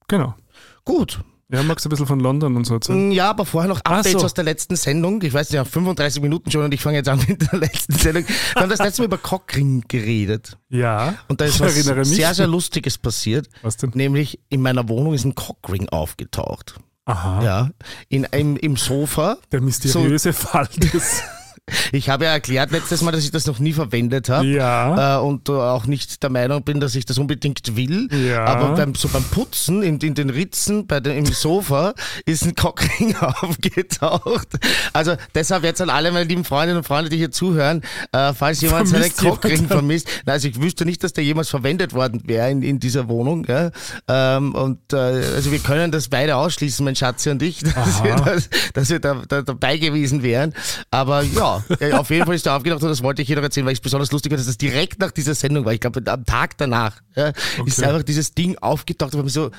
Genau. 0.08 0.36
Gut. 0.84 1.20
Ja, 1.52 1.64
magst 1.64 1.84
du 1.84 1.90
ein 1.90 1.92
bisschen 1.92 2.08
von 2.08 2.22
London 2.22 2.56
und 2.56 2.66
so 2.66 2.76
erzählen? 2.76 3.12
Ja, 3.12 3.30
aber 3.30 3.46
vorher 3.46 3.68
noch 3.68 3.82
Updates 3.82 4.14
so. 4.14 4.20
aus 4.20 4.34
der 4.34 4.46
letzten 4.46 4.78
Sendung. 4.78 5.22
Ich 5.22 5.34
weiß 5.34 5.50
nicht, 5.50 5.56
ja, 5.56 5.66
35 5.66 6.22
Minuten 6.22 6.50
schon 6.50 6.64
und 6.64 6.74
ich 6.74 6.82
fange 6.82 6.98
jetzt 6.98 7.10
an 7.10 7.20
mit 7.28 7.52
der 7.52 7.60
letzten 7.60 7.94
Sendung. 7.94 8.26
Wir 8.28 8.62
haben 8.62 8.70
das 8.70 8.80
letzte 8.80 9.02
Mal 9.02 9.08
über 9.08 9.18
Cockring 9.18 9.84
geredet. 9.88 10.58
Ja. 10.70 11.16
Und 11.28 11.42
da 11.42 11.46
ist 11.46 11.60
was 11.60 11.76
mich. 11.76 12.08
sehr, 12.08 12.34
sehr 12.34 12.48
Lustiges 12.48 12.98
passiert. 12.98 13.50
Was 13.64 13.76
denn? 13.76 13.92
Nämlich 13.94 14.40
in 14.48 14.62
meiner 14.62 14.88
Wohnung 14.88 15.14
ist 15.14 15.26
ein 15.26 15.36
Cockring 15.36 15.90
aufgetaucht. 15.90 16.80
Aha. 17.06 17.44
Ja, 17.44 17.70
in, 18.08 18.24
im, 18.32 18.56
im 18.56 18.78
Sofa. 18.78 19.38
Der 19.52 19.60
mysteriöse 19.60 20.32
Fall 20.34 20.70
des. 20.94 21.24
Ich 21.92 22.10
habe 22.10 22.26
ja 22.26 22.32
erklärt 22.32 22.72
letztes 22.72 23.02
Mal, 23.02 23.12
dass 23.12 23.24
ich 23.24 23.32
das 23.32 23.46
noch 23.46 23.60
nie 23.60 23.74
verwendet 23.74 24.30
habe. 24.30 24.48
Ja. 24.48 25.18
Äh, 25.18 25.22
und 25.22 25.50
äh, 25.50 25.54
auch 25.54 25.86
nicht 25.86 26.24
der 26.24 26.30
Meinung 26.30 26.64
bin, 26.64 26.80
dass 26.80 26.96
ich 26.96 27.06
das 27.06 27.18
unbedingt 27.18 27.76
will. 27.76 28.08
Ja. 28.12 28.46
Aber 28.46 28.76
beim, 28.76 28.96
so 28.96 29.08
beim 29.08 29.24
Putzen 29.24 29.84
in, 29.84 30.00
in 30.00 30.14
den 30.14 30.30
Ritzen 30.30 30.88
bei 30.88 31.00
den, 31.00 31.18
im 31.18 31.26
Sofa 31.26 31.94
ist 32.26 32.46
ein 32.46 32.56
Cockring 32.56 33.16
aufgetaucht. 33.42 34.48
Also 34.94 35.16
deshalb 35.36 35.64
jetzt 35.64 35.82
an 35.82 35.90
alle 35.90 36.12
meine 36.12 36.26
lieben 36.26 36.46
Freundinnen 36.46 36.78
und 36.78 36.86
Freunde, 36.86 37.10
die 37.10 37.18
hier 37.18 37.32
zuhören, 37.32 37.82
äh, 38.12 38.34
falls 38.34 38.62
jemand 38.62 38.88
seinen 38.88 39.02
Vermisst 39.02 39.22
jemand 39.22 39.42
Cockring 39.42 39.68
vermisst. 39.68 40.08
Na, 40.26 40.34
also 40.34 40.48
ich 40.48 40.62
wüsste 40.62 40.86
nicht, 40.86 41.04
dass 41.04 41.14
der 41.14 41.24
jemals 41.24 41.50
verwendet 41.50 41.94
worden 41.94 42.22
wäre 42.26 42.50
in, 42.50 42.62
in 42.62 42.80
dieser 42.80 43.08
Wohnung. 43.08 43.46
Ja? 43.48 43.72
Ähm, 44.08 44.56
und 44.56 44.94
äh, 44.94 44.98
also 44.98 45.52
wir 45.52 45.60
können 45.60 45.92
das 45.92 46.10
beide 46.10 46.36
ausschließen, 46.36 46.84
mein 46.84 46.96
Schatzi 46.96 47.30
und 47.30 47.42
ich, 47.42 47.60
dass 47.64 47.76
Aha. 47.76 48.04
wir, 48.04 48.16
dass, 48.16 48.50
dass 48.74 48.90
wir 48.90 49.00
da, 49.00 49.22
da, 49.28 49.42
dabei 49.42 49.78
gewesen 49.78 50.24
wären. 50.24 50.54
Aber 50.90 51.24
ja, 51.24 51.61
ja, 51.80 52.00
auf 52.00 52.10
jeden 52.10 52.26
Fall 52.26 52.36
ist 52.36 52.46
der 52.46 52.56
aufgetaucht 52.56 52.84
und 52.84 52.90
das 52.90 53.04
wollte 53.04 53.22
ich 53.22 53.28
hier 53.28 53.36
noch 53.36 53.44
erzählen, 53.44 53.66
weil 53.66 53.74
ich 53.74 53.80
es 53.80 53.84
besonders 53.84 54.12
lustig 54.12 54.32
fand, 54.32 54.40
dass 54.40 54.48
das 54.48 54.58
direkt 54.58 55.00
nach 55.00 55.12
dieser 55.12 55.36
Sendung 55.36 55.66
war. 55.66 55.74
Ich 55.74 55.80
glaube, 55.80 56.02
am 56.12 56.26
Tag 56.26 56.58
danach 56.58 57.02
ja, 57.16 57.32
ist 57.66 57.84
einfach 57.84 58.04
dieses 58.04 58.34
Ding 58.34 58.58
aufgetaucht. 58.58 59.16
Und 59.16 59.30
so, 59.30 59.52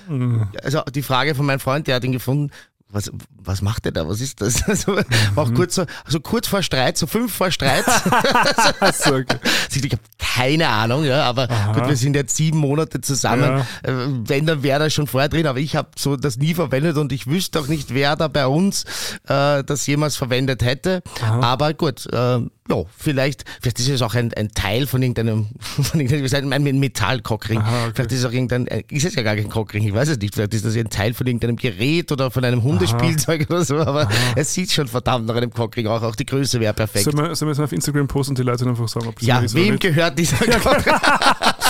also 0.62 0.82
die 0.94 1.02
Frage 1.02 1.34
von 1.34 1.46
meinem 1.46 1.60
Freund, 1.60 1.86
der 1.86 1.96
hat 1.96 2.04
ihn 2.04 2.12
gefunden. 2.12 2.50
Was, 2.92 3.10
was 3.38 3.62
macht 3.62 3.86
der 3.86 3.92
da? 3.92 4.06
Was 4.06 4.20
ist 4.20 4.40
das? 4.40 4.62
Also, 4.72 4.96
war 5.34 5.44
auch 5.44 5.52
kurz 5.54 5.74
so, 5.74 5.84
also 6.04 6.20
kurz 6.20 6.46
vor 6.46 6.62
Streit, 6.62 6.96
so 6.96 7.06
fünf 7.06 7.34
vor 7.34 7.50
Streit. 7.50 7.84
Achso, 8.80 9.16
okay. 9.16 9.36
Also 9.42 9.84
ich 9.84 9.92
habe 9.92 10.02
keine 10.18 10.68
Ahnung, 10.68 11.04
ja, 11.04 11.24
aber 11.24 11.46
gut, 11.74 11.88
wir 11.88 11.96
sind 11.96 12.16
jetzt 12.16 12.36
sieben 12.36 12.58
Monate 12.58 13.00
zusammen. 13.00 13.60
Äh, 13.82 13.92
Wenn, 14.24 14.46
dann 14.46 14.62
wäre 14.62 14.78
das 14.78 14.94
schon 14.94 15.06
vorher 15.06 15.28
drin, 15.28 15.46
aber 15.46 15.58
ich 15.58 15.76
habe 15.76 15.90
so 15.98 16.16
das 16.16 16.38
nie 16.38 16.54
verwendet 16.54 16.96
und 16.96 17.12
ich 17.12 17.26
wüsste 17.26 17.60
auch 17.60 17.66
nicht, 17.66 17.92
wer 17.92 18.16
da 18.16 18.28
bei 18.28 18.46
uns 18.46 18.84
äh, 19.28 19.62
das 19.64 19.86
jemals 19.86 20.16
verwendet 20.16 20.62
hätte. 20.62 21.02
Aber 21.20 21.74
gut, 21.74 22.06
äh, 22.12 22.40
ja, 22.68 22.84
vielleicht, 22.96 23.44
vielleicht 23.60 23.80
ist 23.80 23.88
es 23.88 24.02
auch 24.02 24.14
ein, 24.14 24.32
ein 24.34 24.50
Teil 24.52 24.86
von 24.86 25.02
irgendeinem, 25.02 25.48
von 25.60 26.00
irgendeinem, 26.00 26.52
ein 26.52 26.78
Metallcockring. 26.78 27.58
Aha, 27.58 27.84
okay. 27.84 27.92
Vielleicht 27.94 28.12
ist 28.12 28.18
es 28.20 28.24
auch 28.24 28.32
irgendein, 28.32 28.66
äh, 28.68 28.84
ist 28.88 29.04
es 29.04 29.14
ja 29.14 29.22
gar 29.22 29.34
kein 29.36 29.48
Cockring, 29.48 29.86
ich 29.86 29.92
weiß 29.92 30.08
es 30.08 30.18
nicht. 30.18 30.34
Vielleicht 30.34 30.54
ist 30.54 30.64
das 30.64 30.76
ein 30.76 30.88
Teil 30.88 31.12
von 31.14 31.26
irgendeinem 31.26 31.56
Gerät 31.56 32.12
oder 32.12 32.30
von 32.30 32.44
einem 32.44 32.62
Hundespielzeug 32.86 33.46
oder 33.50 33.64
so, 33.64 33.78
aber 33.78 34.08
es 34.36 34.52
sieht 34.52 34.72
schon 34.72 34.88
verdammt 34.88 35.26
nach 35.26 35.36
einem 35.36 35.52
Cockring 35.52 35.86
auch. 35.86 36.02
Auch 36.02 36.16
die 36.16 36.26
Größe 36.26 36.60
wäre 36.60 36.74
perfekt. 36.74 37.04
Sollen 37.04 37.16
wir, 37.16 37.34
sollen 37.34 37.48
wir 37.48 37.52
es 37.52 37.60
auf 37.60 37.72
Instagram 37.72 38.08
posten 38.08 38.32
und 38.32 38.38
die 38.38 38.42
Leute 38.42 38.64
dann 38.64 38.70
einfach 38.70 38.88
sagen, 38.88 39.06
ob 39.08 39.18
das 39.18 39.26
ja, 39.26 39.40
ist 39.40 39.54
wem 39.54 39.78
gehört 39.78 40.18
dieser 40.18 40.36
Cockring? 40.36 40.94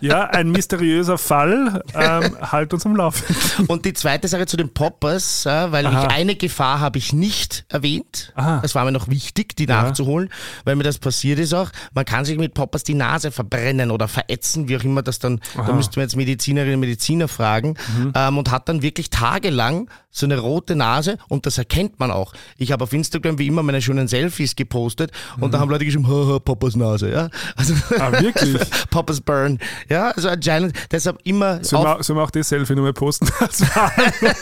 Ja, 0.00 0.24
ein 0.24 0.50
mysteriöser 0.50 1.18
Fall. 1.18 1.82
Ähm, 1.94 2.36
halt 2.40 2.72
uns 2.74 2.84
am 2.86 2.96
Laufen. 2.96 3.24
Und 3.68 3.84
die 3.84 3.92
zweite 3.92 4.28
Sache 4.28 4.46
zu 4.46 4.56
den 4.56 4.72
Poppers, 4.72 5.46
äh, 5.46 5.72
weil 5.72 5.84
ich 5.86 5.90
Aha. 5.92 6.08
eine 6.08 6.34
Gefahr 6.36 6.80
habe 6.80 6.98
ich 6.98 7.12
nicht 7.12 7.64
erwähnt. 7.68 8.32
Aha. 8.34 8.60
Das 8.62 8.74
war 8.74 8.84
mir 8.84 8.92
noch 8.92 9.08
wichtig, 9.08 9.56
die 9.56 9.66
nachzuholen, 9.66 10.28
weil 10.64 10.76
mir 10.76 10.84
das 10.84 10.98
passiert 10.98 11.38
ist 11.38 11.52
auch. 11.54 11.70
Man 11.94 12.04
kann 12.04 12.24
sich 12.24 12.38
mit 12.38 12.54
Poppers 12.54 12.84
die 12.84 12.94
Nase 12.94 13.30
verbrennen 13.30 13.90
oder 13.90 14.08
verätzen, 14.08 14.68
wie 14.68 14.76
auch 14.76 14.84
immer 14.84 15.02
das 15.02 15.18
dann, 15.18 15.40
da 15.56 15.72
müssten 15.72 15.96
wir 15.96 16.02
jetzt 16.02 16.16
Medizinerinnen 16.16 16.74
und 16.74 16.80
Mediziner 16.80 17.28
fragen, 17.28 17.74
Mhm. 17.96 18.12
ähm, 18.14 18.38
und 18.38 18.50
hat 18.50 18.68
dann 18.68 18.82
wirklich 18.82 19.10
tagelang 19.10 19.88
so 20.10 20.26
eine 20.26 20.38
rote 20.38 20.76
Nase 20.76 21.18
und 21.28 21.44
das 21.46 21.58
erkennt 21.58 21.98
man 21.98 22.10
auch. 22.12 22.32
Ich 22.56 22.70
habe 22.70 22.84
auf 22.84 22.92
Instagram 22.92 23.38
wie 23.38 23.48
immer 23.48 23.62
meine 23.64 23.82
schönen 23.82 24.06
Selfies 24.06 24.54
gepostet 24.54 25.10
und 25.40 25.52
da 25.52 25.58
haben 25.58 25.68
Leute 25.70 25.84
geschrieben, 25.84 26.06
haha, 26.08 26.38
Poppers 26.38 26.76
Nase, 26.76 27.10
ja. 27.10 27.28
Also, 27.56 27.74
Mhm. 27.74 27.80
Ah, 28.00 28.12
wirklich? 28.20 28.60
Poppers 28.90 29.20
Burn. 29.20 29.58
Ja, 29.88 30.10
also 30.10 30.28
anscheinend, 30.28 30.74
deshalb 30.90 31.18
immer 31.24 31.62
Sollen 31.62 31.84
wir, 31.84 32.02
sollen 32.02 32.18
wir 32.18 32.22
auch 32.22 32.30
das 32.30 32.48
Selfie 32.48 32.74
nochmal 32.74 32.92
posten? 32.92 33.28
Das 33.40 33.60
war 33.74 33.92
ein 33.96 34.34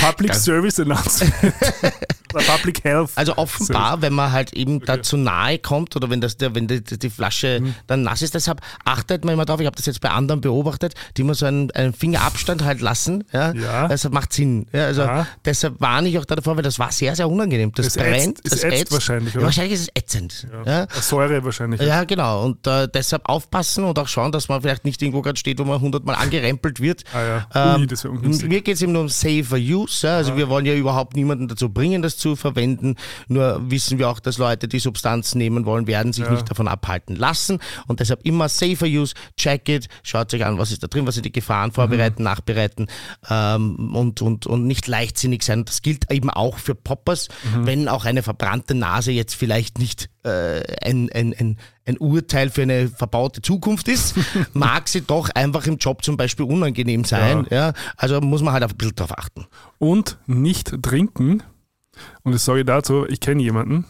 Public 0.00 0.34
Service 0.34 0.80
Announcement. 0.80 1.32
Public 2.42 2.82
Health. 2.84 3.10
Also 3.14 3.36
offenbar, 3.36 4.02
wenn 4.02 4.12
man 4.12 4.32
halt 4.32 4.52
eben 4.52 4.80
da 4.80 5.02
zu 5.02 5.16
nahe 5.16 5.58
kommt 5.58 5.94
oder 5.96 6.10
wenn, 6.10 6.20
das, 6.20 6.36
der, 6.36 6.54
wenn 6.54 6.66
die, 6.66 6.82
die 6.82 7.10
Flasche 7.10 7.60
Mhm. 7.60 7.74
dann 7.86 8.02
nass 8.02 8.22
ist, 8.22 8.34
deshalb 8.34 8.60
achtet 8.84 9.24
man 9.24 9.34
immer 9.34 9.44
drauf, 9.44 9.60
ich 9.60 9.66
habe 9.66 9.76
das 9.76 9.86
jetzt 9.86 10.00
bei 10.00 10.10
anderen 10.10 10.40
beobachtet, 10.40 10.94
die 11.16 11.22
immer 11.22 11.34
so 11.34 11.46
einen, 11.46 11.70
einen 11.72 11.92
Fingerabstand 11.92 12.64
halt 12.64 12.80
lassen. 12.80 13.24
Ja? 13.32 13.52
Ja. 13.52 13.88
Deshalb 13.88 14.14
macht 14.14 14.32
Sinn. 14.32 14.66
Ja, 14.72 14.86
also 14.86 15.02
Aha. 15.02 15.26
deshalb 15.44 15.80
warne 15.80 16.08
ich 16.08 16.18
auch 16.18 16.24
da 16.24 16.36
davor, 16.36 16.56
weil 16.56 16.62
das 16.62 16.78
war 16.78 16.90
sehr, 16.92 17.14
sehr 17.16 17.28
unangenehm. 17.28 17.72
Das 17.74 17.86
Es 17.86 17.94
brennt, 17.94 18.38
ätzt- 18.40 18.52
es 18.54 18.60
das 18.62 18.64
ätzt 18.72 18.92
wahrscheinlich, 18.92 19.34
Ja, 19.34 19.38
oder? 19.38 19.46
wahrscheinlich 19.46 19.74
ist 19.74 19.80
es 19.82 19.88
ätzend. 19.94 20.46
Ja. 20.66 20.86
Säure 21.00 21.44
wahrscheinlich. 21.44 21.80
Ja, 21.80 22.04
genau. 22.04 22.44
Und 22.44 22.66
äh, 22.66 22.88
deshalb 22.92 23.28
aufpassen 23.28 23.84
und 23.84 23.98
auch 23.98 24.08
schauen, 24.08 24.32
dass 24.32 24.48
man 24.48 24.62
vielleicht 24.62 24.84
nicht 24.84 25.00
irgendwo 25.02 25.22
gerade 25.22 25.38
steht, 25.38 25.58
wo 25.58 25.64
man 25.64 25.80
hundertmal 25.80 26.16
angerempelt 26.16 26.80
wird. 26.80 27.04
Ah 27.12 27.22
ja. 27.22 27.76
Ui, 27.76 27.82
Ähm, 27.84 27.90
wäre 27.90 28.10
ungünstig. 28.10 28.48
mir 28.48 28.60
geht 28.62 28.76
es 28.76 28.82
eben 28.82 28.92
nur 28.92 29.02
um 29.02 29.08
safer 29.08 29.56
use. 29.56 30.10
Also 30.10 30.36
wir 30.36 30.48
wollen 30.48 30.66
ja 30.66 30.74
überhaupt 30.74 31.14
niemanden 31.16 31.48
dazu 31.48 31.68
bringen, 31.68 32.02
das 32.02 32.16
zu 32.16 32.23
verwenden. 32.34 32.96
Nur 33.28 33.70
wissen 33.70 33.98
wir 33.98 34.08
auch, 34.08 34.18
dass 34.20 34.38
Leute, 34.38 34.66
die 34.68 34.78
Substanzen 34.78 35.38
nehmen 35.38 35.66
wollen, 35.66 35.86
werden 35.86 36.12
sich 36.12 36.28
nicht 36.30 36.50
davon 36.50 36.66
abhalten 36.68 37.16
lassen. 37.16 37.58
Und 37.86 38.00
deshalb 38.00 38.24
immer 38.24 38.48
safer 38.48 38.86
use, 38.86 39.14
check 39.36 39.68
it, 39.68 39.88
schaut 40.02 40.32
euch 40.32 40.44
an, 40.44 40.58
was 40.58 40.72
ist 40.72 40.82
da 40.82 40.86
drin, 40.86 41.06
was 41.06 41.14
sind 41.14 41.26
die 41.26 41.32
Gefahren, 41.32 41.70
vorbereiten, 41.72 42.22
Mhm. 42.22 42.24
nachbereiten 42.24 42.86
ähm, 43.28 43.94
und, 43.94 44.22
und, 44.22 44.46
und 44.46 44.66
nicht 44.66 44.86
leichtsinnig 44.86 45.42
sein. 45.42 45.64
Das 45.64 45.82
gilt 45.82 46.10
eben 46.10 46.30
auch 46.30 46.58
für 46.58 46.74
Poppers, 46.74 47.28
Mhm. 47.54 47.66
wenn 47.66 47.88
auch 47.88 48.04
eine 48.06 48.22
verbrannte 48.22 48.74
Nase 48.74 49.12
jetzt 49.12 49.34
vielleicht 49.34 49.78
nicht 49.78 50.08
äh, 50.24 50.62
ein, 50.82 51.10
ein, 51.12 51.34
ein, 51.38 51.58
ein 51.86 51.98
Urteil 51.98 52.48
für 52.48 52.62
eine 52.62 52.88
verbaute 52.88 53.42
Zukunft 53.42 53.88
ist, 53.88 54.14
mag 54.54 54.88
sie 54.88 55.02
doch 55.02 55.28
einfach 55.28 55.66
im 55.66 55.76
Job 55.76 56.02
zum 56.02 56.16
Beispiel 56.16 56.46
unangenehm 56.46 57.04
sein. 57.04 57.46
Ja. 57.50 57.74
Also 57.98 58.20
muss 58.22 58.40
man 58.40 58.54
halt 58.54 58.64
auf 58.64 58.70
ein 58.72 58.76
bisschen 58.78 58.96
drauf 58.96 59.12
achten. 59.18 59.46
Und 59.78 60.16
nicht 60.26 60.82
trinken. 60.82 61.42
Und 62.22 62.32
das 62.32 62.44
sage 62.44 62.60
ich 62.60 62.66
dazu, 62.66 63.06
ich 63.08 63.20
kenne 63.20 63.42
jemanden, 63.42 63.84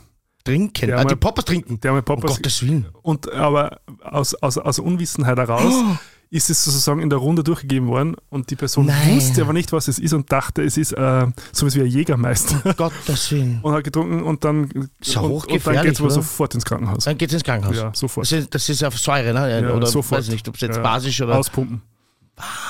Trinken, 0.44 0.90
Ja, 0.90 0.96
ah, 0.96 1.05
die 1.05 1.14
mal- 1.14 1.16
Poppers 1.16 1.46
trinken. 1.46 1.80
der 1.80 1.92
mal 1.92 1.98
um 2.00 2.05
Poppers 2.05 2.36
Gottes 2.36 2.62
Willen. 2.62 2.86
Und 3.02 3.32
aber 3.32 3.80
aus, 4.02 4.34
aus, 4.34 4.59
aus 4.59 4.78
Unwissenheit 4.78 5.38
heraus 5.38 5.72
Oh. 5.74 5.96
ist 6.28 6.50
es 6.50 6.62
sozusagen 6.62 7.00
in 7.00 7.09
der 7.09 7.18
Runde 7.18 7.42
durchgegeben 7.42 7.88
worden 7.88 8.16
und 8.28 8.50
die 8.50 8.57
Person 8.57 8.84
Nein. 8.86 9.16
wusste 9.16 9.40
aber 9.40 9.55
nicht, 9.55 9.72
was 9.72 9.88
es 9.88 9.98
ist 9.98 10.12
und 10.12 10.30
dachte, 10.30 10.62
es 10.62 10.76
ist 10.76 10.92
äh, 10.92 11.26
sowas 11.50 11.74
wie 11.76 11.80
ein 11.80 11.86
Jägermeister 11.86 12.61
Um 12.62 12.76
Gottes 12.76 13.30
Willen. 13.32 13.59
und 13.62 13.72
hat 13.72 13.84
getrunken 13.84 14.22
und 14.22 14.44
dann, 14.44 14.64
Ist 15.00 15.14
ja 15.14 15.22
und, 15.22 15.32
und 15.50 15.66
dann 15.66 15.82
geht 15.82 15.92
es 15.94 16.00
oder? 16.02 16.11
sofort 16.11 16.55
ins 16.55 16.66
Krankenhaus. 16.66 17.05
Dann 17.05 17.16
geht's 17.16 17.32
ins 17.32 17.42
Krankenhaus. 17.44 17.76
Ja, 17.76 17.92
sofort. 17.94 18.26
Das 18.30 18.32
ist, 18.38 18.55
das 18.55 18.68
ist 18.68 18.84
auf 18.84 18.98
Säure, 18.98 19.32
ne? 19.32 19.62
Ja, 19.62 19.72
oder 19.74 19.86
sofort. 19.86 20.20
weiß 20.20 20.28
nicht, 20.28 20.46
ob 20.46 20.57
es 20.57 20.61
jetzt 20.61 20.76
Ja. 20.76 20.82
basisch 20.82 21.22
oder. 21.22 21.38
Auspumpen. 21.38 21.80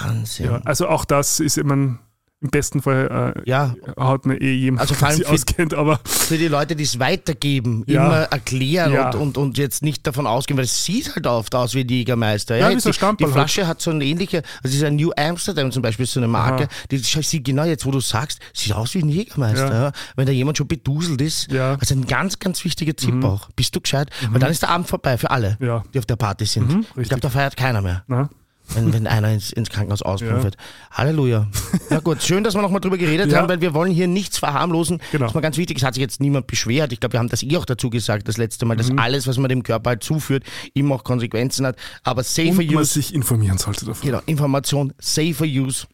Wahnsinn. 0.00 0.46
Ja, 0.46 0.60
also 0.64 0.88
auch 0.88 1.04
das 1.04 1.40
ist 1.40 1.58
immer 1.58 1.98
im 2.44 2.50
besten 2.50 2.82
Fall 2.82 3.34
äh, 3.44 3.50
Ja. 3.50 3.74
hat 3.98 4.26
mir 4.26 4.36
eh 4.40 4.52
jemand, 4.54 4.82
Also 4.82 4.94
vor 5.00 5.08
allem 5.08 5.16
sich 5.16 5.26
für- 5.26 5.32
auskennt, 5.32 5.74
aber 5.74 5.98
Für 6.04 6.38
die 6.38 6.46
Leute, 6.48 6.76
die 6.76 6.84
es 6.84 6.98
weitergeben, 7.00 7.82
Ja. 7.86 8.06
immer 8.06 8.16
erklären 8.24 8.92
Ja. 8.92 9.06
und, 9.10 9.14
und, 9.16 9.38
und 9.38 9.58
jetzt 9.58 9.82
nicht 9.82 10.06
davon 10.06 10.26
ausgehen, 10.26 10.56
weil 10.58 10.64
es 10.66 10.84
sieht 10.84 11.14
halt 11.16 11.26
oft 11.26 11.54
aus 11.54 11.74
wie 11.74 11.84
die 11.84 11.98
Jägermeister. 11.98 12.56
Ja, 12.56 12.68
wie 12.68 12.74
jetzt 12.74 12.84
so 12.84 12.90
die, 12.92 13.00
halt. 13.24 13.32
Flasche 13.32 13.66
hat 13.66 13.80
so 13.80 13.90
eine 13.90 14.04
ähnliche, 14.04 14.38
also 14.62 14.68
es 14.68 14.74
ist 14.74 14.84
ein 14.84 14.96
New 14.96 15.10
Amsterdam 15.16 15.72
zum 15.72 15.82
Beispiel, 15.82 16.06
so 16.06 16.20
eine 16.20 16.28
Marke, 16.28 16.64
Aha. 16.64 16.70
die 16.90 16.98
sieht 16.98 17.44
genau 17.44 17.64
jetzt, 17.64 17.84
wo 17.86 17.90
du 17.90 18.00
sagst, 18.00 18.38
sieht 18.52 18.72
aus 18.74 18.94
wie 18.94 19.00
ein 19.00 19.08
Jägermeister. 19.08 19.68
Ja. 19.72 19.82
Ja. 19.84 19.92
Wenn 20.16 20.26
da 20.26 20.32
jemand 20.32 20.58
schon 20.58 20.68
beduselt 20.68 21.20
ist, 21.20 21.50
Ja. 21.50 21.72
Mhm. 21.72 21.78
also 21.80 21.94
ein 21.94 22.06
ganz, 22.06 22.38
ganz 22.38 22.64
wichtiger 22.64 22.94
Tipp 22.94 23.24
auch. 23.24 23.48
Bist 23.56 23.74
du 23.74 23.80
gescheit? 23.80 24.10
Weil 24.30 24.38
dann 24.40 24.50
ist 24.50 24.62
der 24.62 24.68
Abend 24.70 24.86
vorbei 24.88 25.16
für 25.18 25.30
alle, 25.30 25.56
Ja. 25.60 25.82
die 25.94 25.98
auf 25.98 26.06
der 26.06 26.16
Party 26.16 26.44
sind. 26.44 26.70
ich 26.70 26.76
richtig. 26.96 27.08
glaube, 27.08 27.20
da 27.22 27.30
feiert 27.30 27.56
keiner 27.56 27.80
mehr. 27.80 28.04
na, 28.06 28.28
wenn, 28.74 28.92
wenn 28.92 29.06
einer 29.06 29.30
ins, 29.32 29.52
ins 29.52 29.68
Krankenhaus 29.70 30.02
auspumpt 30.02 30.36
Ja. 30.38 30.42
wird. 30.44 30.56
Halleluja. 30.90 31.46
Na 31.90 32.00
gut, 32.00 32.22
schön, 32.22 32.42
dass 32.44 32.54
wir 32.54 32.62
nochmal 32.62 32.80
drüber 32.80 32.96
geredet 32.98 33.30
Ja. 33.32 33.38
haben, 33.38 33.48
weil 33.48 33.60
wir 33.60 33.74
wollen 33.74 33.92
hier 33.92 34.06
nichts 34.08 34.38
verharmlosen. 34.38 35.00
Genau. 35.12 35.24
Das 35.24 35.30
ist 35.30 35.34
mal 35.34 35.40
ganz 35.42 35.56
wichtig. 35.56 35.76
Es 35.78 35.82
hat 35.84 35.94
sich 35.94 36.00
jetzt 36.00 36.20
niemand 36.20 36.46
beschwert. 36.46 36.92
Ich 36.92 37.00
glaube, 37.00 37.12
wir 37.14 37.18
haben 37.20 37.28
das 37.28 37.42
eh 37.42 37.56
auch 37.56 37.66
dazu 37.66 37.90
gesagt, 37.90 38.26
das 38.28 38.36
letzte 38.36 38.64
Mal, 38.66 38.76
dass 38.76 38.90
Mhm. 38.90 38.98
alles, 38.98 39.26
was 39.26 39.36
man 39.38 39.48
dem 39.48 39.62
Körper 39.62 39.90
halt 39.90 40.02
zuführt, 40.02 40.44
immer 40.72 40.94
auch 40.96 41.04
Konsequenzen 41.04 41.66
hat. 41.66 41.76
Aber 42.02 42.22
safer 42.22 42.50
und 42.50 42.56
man 42.66 42.76
use, 42.76 42.92
sich 42.94 43.14
informieren 43.14 43.58
sollte 43.58 43.84
davon. 43.84 44.06
genau, 44.06 44.20
Information, 44.26 44.92
safer 44.98 45.44
use, 45.44 45.86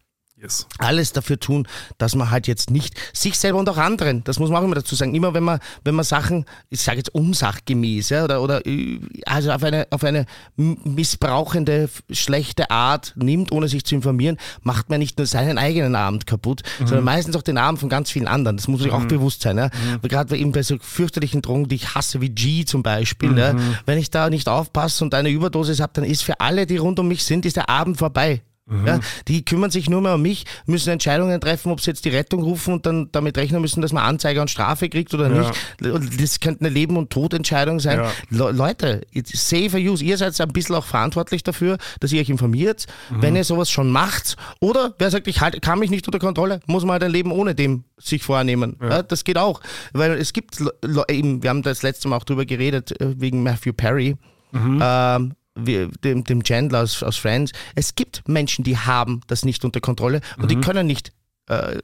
Yes. 0.43 0.66
alles 0.78 1.12
dafür 1.12 1.38
tun, 1.38 1.68
dass 1.99 2.14
man 2.14 2.30
halt 2.30 2.47
jetzt 2.47 2.70
nicht 2.70 2.95
sich 3.12 3.38
selber 3.38 3.59
und 3.59 3.68
auch 3.68 3.76
anderen, 3.76 4.24
das 4.24 4.38
muss 4.38 4.49
man 4.49 4.62
auch 4.62 4.64
immer 4.64 4.74
dazu 4.74 4.95
sagen, 4.95 5.14
immer 5.14 5.34
wenn 5.34 5.43
man, 5.43 5.61
wenn 5.84 5.95
man 5.95 6.05
Sachen, 6.05 6.47
ich 6.70 6.80
sage 6.80 6.99
jetzt 6.99 7.14
unsachgemäß, 7.14 8.09
ja, 8.09 8.24
oder, 8.24 8.41
oder 8.43 8.66
äh, 8.66 9.01
also 9.26 9.53
auf 9.53 9.62
eine, 9.62 9.86
auf 9.91 10.03
eine 10.03 10.24
missbrauchende, 10.57 11.91
schlechte 12.11 12.70
Art 12.70 13.12
nimmt, 13.16 13.53
ohne 13.53 13.68
sich 13.68 13.84
zu 13.84 13.95
informieren, 13.95 14.38
macht 14.62 14.88
man 14.88 14.99
nicht 14.99 15.18
nur 15.18 15.26
seinen 15.26 15.59
eigenen 15.59 15.95
Abend 15.95 16.26
kaputt, 16.26 16.62
sondern 16.78 17.05
meistens 17.05 17.36
auch 17.36 17.43
den 17.43 17.59
Abend 17.59 17.80
von 17.80 17.88
ganz 17.88 18.11
vielen 18.11 18.28
anderen. 18.28 18.57
Das 18.57 18.66
muss 18.68 18.80
sich 18.80 18.93
auch 18.93 19.05
bewusst 19.05 19.43
sein. 19.43 19.59
Ja. 19.59 19.70
Weil 20.01 20.09
Gerade 20.09 20.36
eben 20.36 20.53
bei 20.53 20.62
so 20.62 20.76
fürchterlichen 20.80 21.43
Drogen, 21.43 21.68
die 21.68 21.76
ich 21.76 21.95
hasse, 21.95 22.20
wie 22.20 22.30
G 22.30 22.64
zum 22.64 22.82
Beispiel, 22.82 23.36
ja, 23.36 23.55
wenn 23.86 23.99
ich 23.99 24.11
da 24.11 24.30
nicht 24.30 24.49
aufpasse 24.49 25.05
und 25.05 25.14
eine 25.14 25.28
Überdosis 25.28 25.80
habe, 25.80 25.93
dann 25.95 26.05
ist 26.05 26.22
für 26.22 26.41
alle, 26.41 26.66
die 26.66 26.78
rund 26.78 26.99
um 26.99 27.09
mich 27.09 27.24
sind, 27.24 27.45
ist 27.45 27.57
der 27.57 27.68
Abend 27.68 27.99
vorbei. 27.99 28.43
Ja, 28.87 29.01
die 29.29 29.45
kümmern 29.45 29.71
sich 29.71 29.91
nur 29.91 30.01
mehr 30.01 30.14
um 30.14 30.23
mich, 30.23 30.45
müssen 30.66 30.91
Entscheidungen 30.91 31.41
treffen, 31.41 31.73
ob 31.73 31.81
sie 31.81 31.91
jetzt 31.91 32.05
die 32.05 32.11
Rettung 32.11 32.43
rufen 32.43 32.75
und 32.75 32.87
dann 32.87 33.09
damit 33.12 33.37
rechnen 33.37 33.61
müssen, 33.61 33.81
dass 33.83 33.93
man 33.93 34.05
Anzeige 34.05 34.41
und 34.41 34.49
Strafe 34.51 34.89
kriegt 34.89 35.12
oder 35.12 35.29
Ja. 35.31 35.51
nicht. 35.81 36.21
Das 36.23 36.41
könnte 36.41 36.61
eine 36.64 36.68
Leben- 36.73 36.97
und 36.97 37.11
Todentscheidung 37.11 37.81
sein. 37.81 37.99
Ja. 37.99 38.12
Le 38.31 38.53
Leute, 38.53 39.01
it's 39.12 39.33
safer 39.49 39.79
use. 39.79 40.05
Ihr 40.05 40.16
seid 40.16 40.41
ein 40.41 40.53
bisschen 40.53 40.75
auch 40.77 40.85
verantwortlich 40.85 41.43
dafür, 41.43 41.79
dass 42.01 42.12
ihr 42.12 42.21
euch 42.21 42.29
informiert, 42.31 42.87
Mhm. 43.11 43.23
wenn 43.23 43.37
ihr 43.37 43.45
sowas 43.45 43.71
schon 43.71 43.91
macht. 43.91 44.37
Oder 44.61 44.95
wer 44.99 45.11
sagt, 45.11 45.27
ich 45.27 45.41
halt, 45.41 45.61
kann 45.62 45.79
mich 45.79 45.91
nicht 45.91 46.07
unter 46.07 46.18
Kontrolle, 46.18 46.61
muss 46.66 46.85
man 46.85 46.93
halt 46.93 47.05
ein 47.05 47.11
Leben 47.11 47.33
ohne 47.33 47.55
dem 47.55 47.85
sich 47.99 48.23
vornehmen. 48.23 48.77
Ja. 48.81 49.03
das 49.03 49.25
geht 49.25 49.37
auch. 49.39 49.61
Weil 49.93 50.12
es 50.12 50.33
gibt, 50.33 50.61
Le- 50.61 51.05
eben, 51.09 51.43
wir 51.43 51.51
haben 51.51 51.62
das 51.62 51.83
letzte 51.83 52.09
Mal 52.09 52.16
auch 52.16 52.25
drüber 52.25 52.45
geredet, 52.45 52.99
äh, 53.01 53.21
wegen 53.21 53.43
Matthew 53.43 53.73
Perry. 53.73 54.16
Ähm, 54.53 55.33
wie, 55.55 55.89
dem, 56.05 56.25
dem 56.25 56.43
Chandler 56.43 56.83
aus, 56.83 57.03
aus 57.03 57.17
Friends. 57.17 57.53
Es 57.75 57.95
gibt 57.95 58.27
Menschen, 58.29 58.65
die 58.65 58.79
haben 58.79 59.21
das 59.27 59.45
nicht 59.45 59.65
unter 59.65 59.81
Kontrolle 59.81 60.21
und 60.39 60.51
die 60.51 60.61
können 60.61 60.87
nicht 60.87 61.13
äh, 61.47 61.79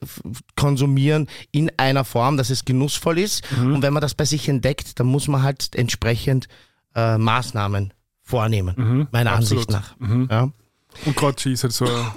konsumieren 0.54 1.28
in 1.50 1.70
einer 1.76 2.04
Form, 2.04 2.36
dass 2.36 2.50
es 2.50 2.64
genussvoll 2.64 3.18
ist. 3.18 3.44
Und 3.52 3.82
wenn 3.82 3.92
man 3.92 4.00
das 4.00 4.14
bei 4.14 4.24
sich 4.24 4.48
entdeckt, 4.48 5.00
dann 5.00 5.06
muss 5.08 5.28
man 5.28 5.42
halt 5.42 5.74
entsprechend 5.74 6.46
äh, 6.94 7.18
Maßnahmen 7.18 7.92
vornehmen, 8.22 9.08
meiner 9.12 9.32
absolut. 9.32 9.68
Ansicht 9.68 9.96
nach. 10.00 10.30
Ja. 10.30 10.50
Und 11.04 11.16
gerade 11.16 11.34
G 11.34 11.52
ist 11.52 11.62
halt 11.62 11.72
so 11.72 11.84
eine 11.84 12.12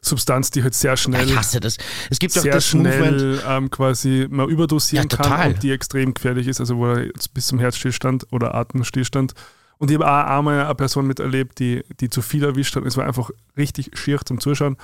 Substanz, 0.00 0.50
die 0.50 0.62
halt 0.62 0.74
sehr 0.74 0.96
schnell, 0.96 1.28
Ich 1.28 1.36
hasse 1.36 1.60
das. 1.60 1.76
Es 2.10 2.18
gibt 2.18 2.34
ja 2.34 2.40
auch 2.40 2.44
sehr 2.44 2.54
das 2.54 2.74
Movement. 2.74 3.18
schnell 3.18 3.42
ähm, 3.46 3.70
quasi 3.70 4.26
mal 4.30 4.50
überdosieren 4.50 5.08
Ja, 5.10 5.16
kann 5.16 5.52
und 5.54 5.62
die 5.62 5.70
extrem 5.70 6.14
gefährlich 6.14 6.48
ist, 6.48 6.60
also 6.60 6.76
wo 6.76 6.86
er 6.86 7.06
jetzt 7.06 7.32
bis 7.34 7.46
zum 7.46 7.58
Herzstillstand 7.58 8.26
oder 8.32 8.54
Atemstillstand. 8.54 9.34
Und 9.82 9.90
ich 9.90 9.96
habe 9.98 10.08
auch 10.08 10.38
einmal 10.38 10.64
eine 10.64 10.74
Person 10.76 11.08
miterlebt, 11.08 11.58
die, 11.58 11.82
die 11.98 12.08
zu 12.08 12.22
viel 12.22 12.44
erwischt 12.44 12.76
hat. 12.76 12.86
Es 12.86 12.96
war 12.96 13.04
einfach 13.04 13.30
richtig 13.56 13.98
schier 13.98 14.20
zum 14.24 14.38
Zuschauen. 14.38 14.76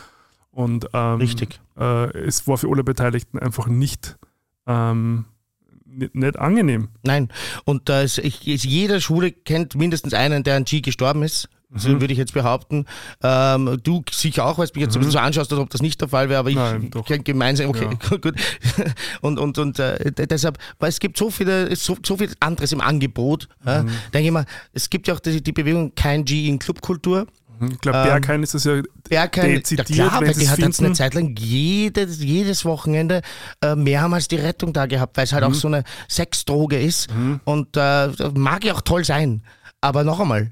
Und 0.50 0.88
ähm, 0.92 1.18
Richtig. 1.18 1.60
Äh, 1.78 2.10
es 2.18 2.48
war 2.48 2.58
für 2.58 2.68
alle 2.68 2.82
Beteiligten 2.82 3.38
einfach 3.38 3.68
nicht, 3.68 4.16
ähm, 4.66 5.26
nicht, 5.84 6.16
nicht 6.16 6.36
angenehm. 6.36 6.88
Nein. 7.04 7.28
Und 7.64 7.88
da 7.88 8.02
ist, 8.02 8.18
ich, 8.18 8.48
ist, 8.48 8.64
jede 8.64 9.00
Schule 9.00 9.30
kennt 9.30 9.76
mindestens 9.76 10.14
einen, 10.14 10.42
der 10.42 10.56
an 10.56 10.64
G 10.64 10.80
gestorben 10.80 11.22
ist. 11.22 11.48
So 11.74 11.90
Mhm. 11.90 12.00
würde 12.00 12.12
ich 12.12 12.18
jetzt 12.18 12.32
behaupten. 12.32 12.86
Ähm, 13.22 13.78
du 13.82 14.02
sicher 14.10 14.46
auch, 14.46 14.56
weil 14.56 14.66
du 14.68 14.72
mich 14.74 14.84
jetzt 14.86 14.96
ein 14.96 15.00
bisschen 15.00 15.12
so 15.12 15.18
anschaust, 15.18 15.52
als 15.52 15.60
ob 15.60 15.68
das 15.68 15.82
nicht 15.82 16.00
der 16.00 16.08
Fall 16.08 16.28
wäre, 16.30 16.40
aber 16.40 16.48
ich 16.50 16.56
Mhm. 16.56 16.90
Nein, 17.08 17.24
gemeinsam, 17.24 17.68
okay, 17.68 17.88
gut. 18.22 18.34
Und, 19.20 19.38
und, 19.38 19.58
und 19.58 19.78
äh, 19.78 20.10
deshalb, 20.12 20.58
weil 20.78 20.88
es 20.88 20.98
gibt 20.98 21.18
so 21.18 21.30
viele, 21.30 21.74
so, 21.76 21.96
so 22.04 22.16
viel 22.16 22.32
anderes 22.40 22.72
im 22.72 22.80
Angebot. 22.80 23.48
Ja. 23.66 23.82
Mhm. 23.82 23.88
Denke 24.14 24.26
ich 24.28 24.32
mal, 24.32 24.46
es 24.72 24.88
gibt 24.88 25.08
ja 25.08 25.14
auch 25.14 25.20
die, 25.20 25.42
die 25.42 25.52
Bewegung 25.52 25.94
kein 25.94 26.24
G 26.24 26.48
in 26.48 26.58
Clubkultur. 26.58 27.26
Ich 27.60 27.80
glaube, 27.80 27.98
Ähm, 27.98 28.04
Berghain 28.04 28.42
ist 28.44 28.54
das 28.54 28.62
ja 28.64 28.80
Bergheim, 29.08 29.50
ja 29.50 29.56
dezidiert, 29.56 29.88
klar, 29.88 30.20
wenn 30.20 30.28
weil 30.28 30.34
die 30.34 30.44
es 30.44 30.50
hat 30.50 30.58
jetzt 30.60 30.80
eine. 30.80 30.92
Zeit 30.92 31.14
lang 31.14 31.34
jedes, 31.36 32.22
jedes 32.22 32.64
Wochenende 32.64 33.20
äh, 33.60 33.74
mehrmals 33.74 34.28
die 34.28 34.36
Rettung 34.36 34.72
da 34.72 34.86
gehabt, 34.86 35.16
weil 35.16 35.24
es 35.24 35.32
halt 35.32 35.42
Mhm. 35.44 35.50
auch 35.50 35.54
so 35.54 35.66
eine 35.66 35.82
Sexdroge 36.08 36.80
ist. 36.80 37.08
Und 37.44 37.76
äh, 37.76 38.08
mag 38.34 38.64
ja 38.64 38.74
auch 38.74 38.80
toll 38.80 39.04
sein. 39.04 39.42
Aber 39.80 40.02
noch 40.02 40.18
einmal, 40.18 40.50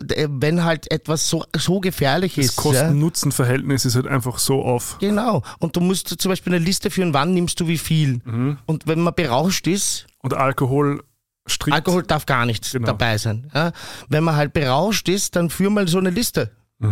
wenn 0.00 0.64
halt 0.64 0.90
etwas 0.90 1.28
so, 1.28 1.44
so 1.56 1.80
gefährlich 1.80 2.36
Das 2.36 2.46
ist. 2.46 2.56
ja, 2.56 2.62
Kosten-Nutzen-Verhältnis 2.62 3.84
ist 3.84 3.96
halt 3.96 4.06
einfach 4.06 4.38
so 4.38 4.62
auf. 4.62 4.96
Genau. 4.98 5.42
Und 5.58 5.76
du 5.76 5.80
musst 5.80 6.08
zum 6.08 6.30
Beispiel 6.30 6.54
eine 6.54 6.64
Liste 6.64 6.90
führen, 6.90 7.12
wann 7.12 7.34
nimmst 7.34 7.60
du 7.60 7.66
wie 7.68 7.76
viel. 7.78 8.20
Mhm. 8.24 8.56
Und 8.64 8.86
wenn 8.86 9.00
man 9.00 9.14
berauscht 9.14 9.66
ist, 9.66 10.06
Und 10.22 10.32
Alkohol 10.34 11.02
strikt. 11.46 11.74
Alkohol 11.74 12.02
darf 12.04 12.24
gar 12.24 12.46
nicht 12.46 12.72
Genau. 12.72 12.86
dabei 12.86 13.18
sein. 13.18 13.50
Ja? 13.54 13.72
Wenn 14.08 14.24
man 14.24 14.36
halt 14.36 14.54
berauscht 14.54 15.06
ist, 15.08 15.36
dann 15.36 15.50
führ 15.50 15.68
mal 15.68 15.86
so 15.86 15.98
eine 15.98 16.10
Liste. 16.10 16.50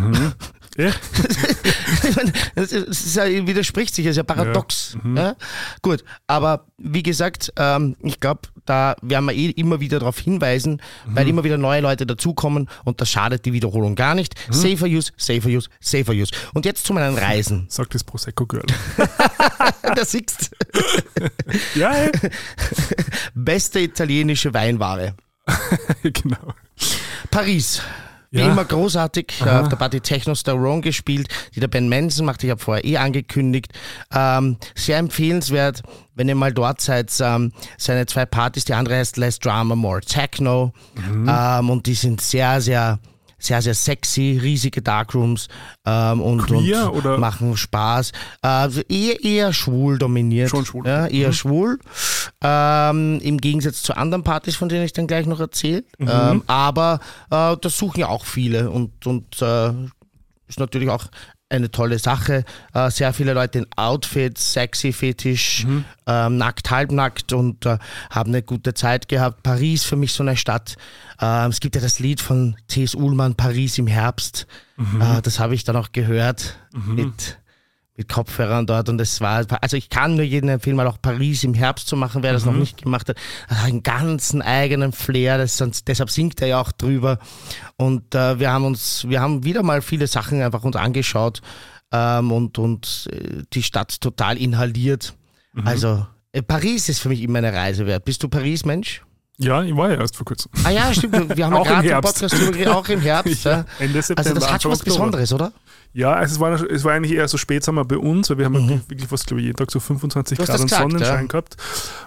Ja? 0.78 0.90
Ich 2.04 2.14
meine, 2.16 2.32
das 2.54 2.70
ist- 2.72 2.88
das 2.88 3.14
ja, 3.16 3.24
widerspricht 3.46 3.92
sich, 3.92 4.04
das 4.04 4.12
ist 4.12 4.16
ja 4.18 4.22
paradox. 4.22 4.96
Ja? 5.16 5.34
Gut, 5.82 6.04
aber 6.28 6.66
wie 6.78 7.02
gesagt, 7.02 7.52
ähm, 7.56 7.96
ich 8.00 8.20
glaube, 8.20 8.42
da 8.70 8.94
werden 9.02 9.24
wir 9.24 9.34
eh 9.34 9.50
immer 9.50 9.80
wieder 9.80 9.98
darauf 9.98 10.20
hinweisen, 10.20 10.80
weil 11.06 11.26
immer 11.26 11.42
wieder 11.42 11.58
neue 11.58 11.80
Leute 11.80 12.06
dazukommen 12.06 12.68
und 12.84 13.00
das 13.00 13.10
schadet 13.10 13.44
die 13.44 13.52
Wiederholung 13.52 13.96
gar 13.96 14.14
nicht. 14.14 14.34
Safer 14.48 14.86
Use, 14.86 15.10
Safer 15.16 15.48
Use, 15.48 15.68
Safer 15.80 16.12
Use. 16.12 16.30
Und 16.54 16.64
jetzt 16.64 16.86
zu 16.86 16.92
meinen 16.92 17.18
Reisen. 17.18 17.66
Sagt 17.68 17.96
das 17.96 18.04
Prosecco-Girl. 18.04 18.62
da 19.82 20.04
siehst 20.04 20.52
ja, 21.74 22.04
ja. 22.04 22.10
Beste 23.34 23.80
italienische 23.80 24.54
Weinware. 24.54 25.16
genau. 26.04 26.54
Paris. 27.32 27.82
Wie 28.32 28.38
Ja. 28.38 28.52
immer 28.52 28.64
großartig, 28.64 29.42
äh, 29.44 29.48
auf 29.48 29.68
der 29.68 29.76
Party 29.76 30.00
Technosterone 30.00 30.82
gespielt, 30.82 31.28
die 31.54 31.60
der 31.60 31.66
Ben 31.66 31.88
Manson 31.88 32.26
macht, 32.26 32.44
ich 32.44 32.50
habe 32.50 32.60
vorher 32.60 32.84
eh 32.84 32.96
angekündigt. 32.96 33.72
Ähm, 34.14 34.56
sehr 34.76 34.98
empfehlenswert, 34.98 35.82
wenn 36.14 36.28
ihr 36.28 36.36
mal 36.36 36.52
dort 36.52 36.80
seid, 36.80 37.12
ähm, 37.20 37.52
seine 37.76 38.06
zwei 38.06 38.26
Partys, 38.26 38.64
die 38.66 38.74
andere 38.74 38.96
heißt 38.98 39.16
Less 39.16 39.40
Drama, 39.40 39.74
More 39.74 40.00
Techno 40.00 40.72
ähm, 41.26 41.70
und 41.70 41.86
die 41.86 41.94
sind 41.94 42.20
sehr, 42.20 42.60
sehr 42.60 43.00
sehr, 43.40 43.62
sehr 43.62 43.74
sexy, 43.74 44.38
riesige 44.40 44.82
Darkrooms 44.82 45.48
ähm, 45.86 46.20
und, 46.20 46.46
Queer 46.46 46.92
und 46.92 47.18
machen 47.18 47.56
Spaß. 47.56 48.12
Äh, 48.42 48.68
eher, 48.88 49.24
eher 49.24 49.52
schwul 49.52 49.98
dominiert. 49.98 50.50
Schon 50.50 50.64
schwul. 50.64 50.86
Ja, 50.86 51.06
eher 51.06 51.32
schwul. 51.32 51.78
Ähm, 52.42 53.20
Im 53.20 53.38
Gegensatz 53.38 53.82
zu 53.82 53.96
anderen 53.96 54.22
Partys, 54.22 54.56
von 54.56 54.68
denen 54.68 54.84
ich 54.84 54.92
dann 54.92 55.06
gleich 55.06 55.26
noch 55.26 55.40
erzähle. 55.40 55.84
Ähm, 55.98 56.42
aber 56.46 57.00
äh, 57.30 57.56
das 57.60 57.76
suchen 57.76 58.00
ja 58.00 58.08
auch 58.08 58.24
viele 58.24 58.70
und, 58.70 59.06
und 59.06 59.42
äh, 59.42 59.72
ist 60.46 60.60
natürlich 60.60 60.90
auch 60.90 61.06
eine 61.50 61.70
tolle 61.70 61.98
Sache. 61.98 62.44
Äh, 62.72 62.90
sehr 62.90 63.12
viele 63.12 63.34
Leute 63.34 63.58
in 63.58 63.66
Outfits, 63.76 64.52
sexy 64.52 64.92
Fetisch, 64.92 65.66
ähm, 66.06 66.36
nackt, 66.36 66.70
halbnackt 66.70 67.32
und 67.32 67.66
äh, 67.66 67.78
haben 68.10 68.30
eine 68.30 68.42
gute 68.42 68.72
Zeit 68.74 69.08
gehabt. 69.08 69.42
Paris 69.42 69.84
für 69.84 69.96
mich 69.96 70.12
so 70.12 70.22
eine 70.22 70.36
Stadt. 70.36 70.76
Ähm, 71.20 71.50
es 71.50 71.60
gibt 71.60 71.74
ja 71.74 71.80
das 71.82 71.98
Lied 71.98 72.20
von 72.20 72.56
T.S. 72.68 72.94
Ullmann, 72.94 73.34
Paris 73.34 73.78
im 73.78 73.86
Herbst. 73.86 74.46
Äh, 75.00 75.20
das 75.22 75.38
habe 75.38 75.54
ich 75.54 75.64
dann 75.64 75.76
auch 75.76 75.92
gehört 75.92 76.56
mit 76.96 77.38
mit 77.96 78.08
Kopfhörern 78.08 78.66
dort 78.66 78.88
und 78.88 78.98
es 78.98 79.20
war, 79.20 79.44
also 79.60 79.76
ich 79.76 79.90
kann 79.90 80.14
nur 80.14 80.24
jedem 80.24 80.48
empfehlen, 80.48 80.74
mal 80.76 80.86
auch 80.86 80.96
Paris 81.02 81.44
im 81.44 81.52
Herbst 81.52 81.86
zu 81.86 81.96
machen, 81.96 82.22
wer 82.22 82.32
das 82.32 82.46
noch 82.46 82.54
nicht 82.54 82.80
gemacht 82.82 83.10
hat. 83.10 83.18
Hat 83.46 83.64
einen 83.64 83.82
ganzen 83.82 84.40
eigenen 84.40 84.92
Flair, 84.92 85.36
das, 85.36 85.58
sonst- 85.58 85.86
deshalb 85.86 86.08
singt 86.08 86.40
er 86.40 86.48
ja 86.48 86.60
auch 86.62 86.72
drüber. 86.72 87.18
Und 87.76 88.14
äh, 88.14 88.38
wir 88.38 88.50
haben 88.52 88.64
uns, 88.64 89.04
wir 89.06 89.20
haben 89.20 89.44
wieder 89.44 89.62
mal 89.62 89.82
viele 89.82 90.06
Sachen 90.06 90.40
einfach 90.40 90.64
uns 90.64 90.76
angeschaut 90.76 91.42
ähm, 91.92 92.32
und, 92.32 92.56
und 92.58 93.06
äh, 93.12 93.42
die 93.52 93.62
Stadt 93.62 94.00
total 94.00 94.38
inhaliert. 94.38 95.12
Also 95.66 96.06
äh, 96.32 96.40
Paris 96.40 96.88
ist 96.88 97.00
für 97.00 97.10
mich 97.10 97.20
immer 97.20 97.38
eine 97.38 97.52
Reise 97.52 97.84
wert. 97.84 98.06
Bist 98.06 98.22
du 98.22 98.28
Paris-Mensch? 98.30 99.02
Ja, 99.42 99.62
ich 99.62 99.74
war 99.74 99.90
ja 99.90 99.96
erst 99.96 100.16
vor 100.16 100.26
kurzem. 100.26 100.50
Ah 100.64 100.70
ja, 100.70 100.92
stimmt. 100.92 101.34
Wir 101.36 101.46
haben 101.46 101.54
ja 101.56 101.62
gerade 101.62 101.86
im 101.86 101.92
Herbst. 101.92 102.20
Podcast 102.20 102.54
drüber 102.54 102.76
auch 102.76 102.88
im 102.88 103.00
Herbst. 103.00 103.44
Ja. 103.44 103.64
Ende 103.78 103.98
Also 103.98 104.08
September, 104.08 104.40
das 104.40 104.52
hat 104.52 104.62
schon 104.62 104.70
was 104.72 104.80
Oktober. 104.80 104.96
Besonderes, 104.96 105.32
oder? 105.32 105.52
Ja, 105.92 106.12
also 106.12 106.34
es 106.34 106.40
war, 106.40 106.70
es 106.70 106.84
war 106.84 106.92
eigentlich 106.92 107.12
eher 107.12 107.26
so 107.26 107.36
Spätsommer 107.36 107.84
bei 107.84 107.96
uns, 107.98 108.30
weil 108.30 108.38
wir 108.38 108.44
haben 108.44 108.54
wirklich, 108.54 108.88
wirklich 108.90 109.10
was, 109.10 109.26
glaube 109.26 109.40
ich, 109.40 109.46
jeden 109.46 109.56
Tag 109.56 109.70
so 109.70 109.80
25 109.80 110.38
Mhm. 110.38 110.44
Du 110.44 110.46
hast 110.46 110.48
Grad 110.48 110.60
und 110.60 110.66
gesagt, 110.68 110.82
Sonnenschein 110.92 111.20
ja. 111.24 111.26
gehabt. 111.26 111.56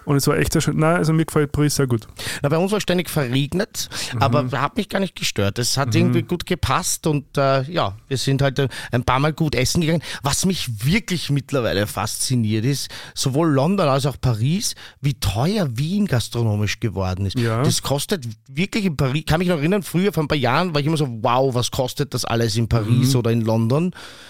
Und 0.05 0.15
es 0.15 0.27
war 0.27 0.37
echt 0.37 0.53
sehr 0.53 0.61
schön. 0.61 0.77
Nein, 0.77 0.95
also 0.97 1.11
mir 1.11 1.25
gefällt 1.25 1.51
Paris 1.51 1.75
sehr 1.75 1.87
gut. 1.87 2.07
Na, 2.41 2.49
bei 2.49 2.57
uns 2.57 2.71
war 2.71 2.79
ständig 2.79 3.09
verregnet, 3.09 3.89
Mhm. 4.13 4.21
aber 4.21 4.51
hat 4.61 4.77
mich 4.77 4.87
gar 4.87 4.99
nicht 4.99 5.15
gestört. 5.15 5.59
Es 5.59 5.75
hat 5.77 5.93
irgendwie 5.95 6.21
gut 6.23 6.45
gepasst 6.45 7.07
und 7.07 7.37
äh, 7.37 7.63
ja, 7.63 7.97
wir 8.07 8.17
sind 8.17 8.41
halt 8.41 8.57
äh, 8.59 8.69
ein 8.91 9.03
paar 9.03 9.19
Mal 9.19 9.33
gut 9.33 9.53
essen 9.55 9.81
gegangen. 9.81 10.01
Was 10.21 10.45
mich 10.45 10.85
wirklich 10.85 11.29
mittlerweile 11.29 11.85
fasziniert 11.85 12.63
ist, 12.65 12.89
sowohl 13.15 13.49
London 13.49 13.87
als 13.89 14.05
auch 14.05 14.15
Paris, 14.19 14.75
wie 15.01 15.13
teuer 15.15 15.67
Wien 15.77 16.05
gastronomisch 16.05 16.79
geworden 16.79 17.25
ist. 17.25 17.37
Ja. 17.37 17.63
Das 17.63 17.81
kostet 17.81 18.27
wirklich 18.47 18.85
in 18.85 18.95
Paris, 18.95 19.23
kann 19.27 19.39
mich 19.39 19.49
noch 19.49 19.57
erinnern, 19.57 19.83
früher 19.83 20.13
vor 20.13 20.23
ein 20.23 20.27
paar 20.29 20.37
Jahren 20.37 20.73
war 20.73 20.79
ich 20.79 20.87
immer 20.87 20.97
so, 20.97 21.07
wow, 21.21 21.53
was 21.53 21.69
kostet 21.71 22.13
das 22.13 22.23
alles 22.23 22.55
in 22.55 22.69
Paris 22.69 23.13
Mhm. 23.13 23.19
oder 23.19 23.31
in 23.31 23.41
London? 23.41 23.72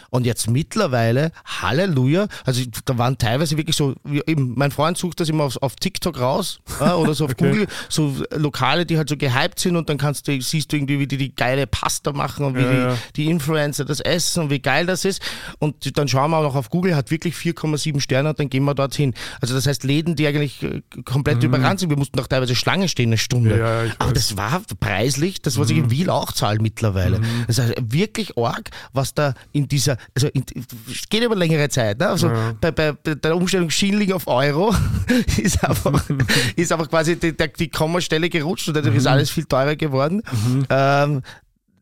Und 0.10 0.26
jetzt 0.28 0.48
mittlerweile, 0.50 1.32
Halleluja, 1.46 2.28
also 2.46 2.62
da 2.86 2.98
waren 3.00 3.18
teilweise 3.18 3.58
wirklich 3.58 3.76
so, 3.76 3.96
eben, 4.28 4.54
mein 4.56 4.70
Freund 4.70 4.96
sucht 4.98 5.20
das 5.20 5.28
immer 5.30 5.46
auf, 5.46 5.58
auf 5.62 5.76
TikTok 5.76 6.20
raus 6.20 6.60
ja, 6.80 6.96
oder 6.96 7.14
so 7.16 7.26
auf 7.26 7.32
Okay. 7.34 7.50
Google, 7.50 7.68
so 7.90 8.16
Lokale, 8.36 8.86
die 8.86 8.98
halt 8.98 9.10
so 9.10 9.18
gehypt 9.18 9.58
sind 9.60 9.76
und 9.76 9.90
dann 9.90 9.98
kannst 9.98 10.28
du, 10.28 10.40
siehst 10.40 10.72
du 10.72 10.76
irgendwie, 10.78 11.00
wie 11.00 11.08
die 11.08 11.18
die 11.18 11.36
geile 11.36 11.66
Pasta 11.66 12.12
machen 12.12 12.46
und 12.46 12.56
wie 12.56 12.62
Ja, 12.62 12.72
die, 12.72 12.78
ja. 12.78 12.98
die 13.16 13.26
Influencer 13.26 13.86
das 13.86 14.00
essen 14.02 14.44
und 14.44 14.50
wie 14.52 14.60
geil 14.60 14.86
das 14.86 15.04
ist. 15.04 15.20
Und 15.58 15.98
dann 15.98 16.08
schauen 16.08 16.30
wir 16.30 16.38
auch 16.38 16.44
noch 16.44 16.56
auf 16.56 16.70
Google, 16.70 16.96
hat 16.96 17.10
wirklich 17.10 17.34
4,7 17.36 18.00
Sterne 18.00 18.30
und 18.30 18.40
dann 18.40 18.50
gehen 18.50 18.64
wir 18.66 18.76
dorthin. 18.76 19.16
Also 19.42 19.56
das 19.56 19.66
heißt 19.66 19.84
Läden, 19.84 20.16
die 20.16 20.28
eigentlich 20.28 20.62
äh, 20.62 20.82
komplett 21.06 21.42
überrannt 21.44 21.80
sind. 21.80 21.90
Wir 21.90 21.98
mussten 21.98 22.20
auch 22.20 22.28
teilweise 22.28 22.56
Schlange 22.56 22.88
stehen 22.88 23.10
eine 23.10 23.18
Stunde. 23.18 23.56
Mhm. 23.56 23.60
Ja, 23.62 23.84
ich 23.86 23.94
Aber 23.98 24.14
das 24.14 24.38
war 24.38 24.62
preislich, 24.80 25.42
das 25.42 25.58
was 25.58 25.72
ich 25.72 25.78
Mhm. 25.78 25.84
in 25.86 25.92
Wiel 25.92 26.10
auch 26.12 26.32
zahle 26.34 26.60
mittlerweile. 26.62 27.20
Das 27.48 27.58
ist 27.58 27.74
wirklich 27.82 28.38
arg, 28.38 28.70
was 28.94 29.16
da 29.16 29.33
in 29.52 29.68
dieser, 29.68 29.98
also 30.16 30.28
in, 30.28 30.44
es 30.92 31.08
geht 31.10 31.24
über 31.24 31.36
längere 31.36 31.70
Zeit. 31.70 32.00
Ne? 32.00 32.08
Also 32.10 32.28
Ja. 32.28 32.54
bei, 32.60 32.72
bei, 32.72 32.92
bei 32.94 33.16
der 33.16 33.36
Umstellung 33.36 33.70
Schilling 33.70 34.12
auf 34.14 34.28
Euro 34.28 34.74
ist 35.38 35.64
einfach, 35.64 36.04
ist 36.56 36.72
einfach 36.72 36.90
quasi 36.90 37.16
die, 37.18 37.34
die 37.36 37.70
Kommastelle 37.70 38.30
gerutscht 38.30 38.68
und 38.68 38.76
dadurch 38.78 38.96
ist 38.96 39.08
alles 39.08 39.30
viel 39.30 39.46
teurer 39.46 39.76
geworden. 39.76 40.22
Ähm, 40.70 41.22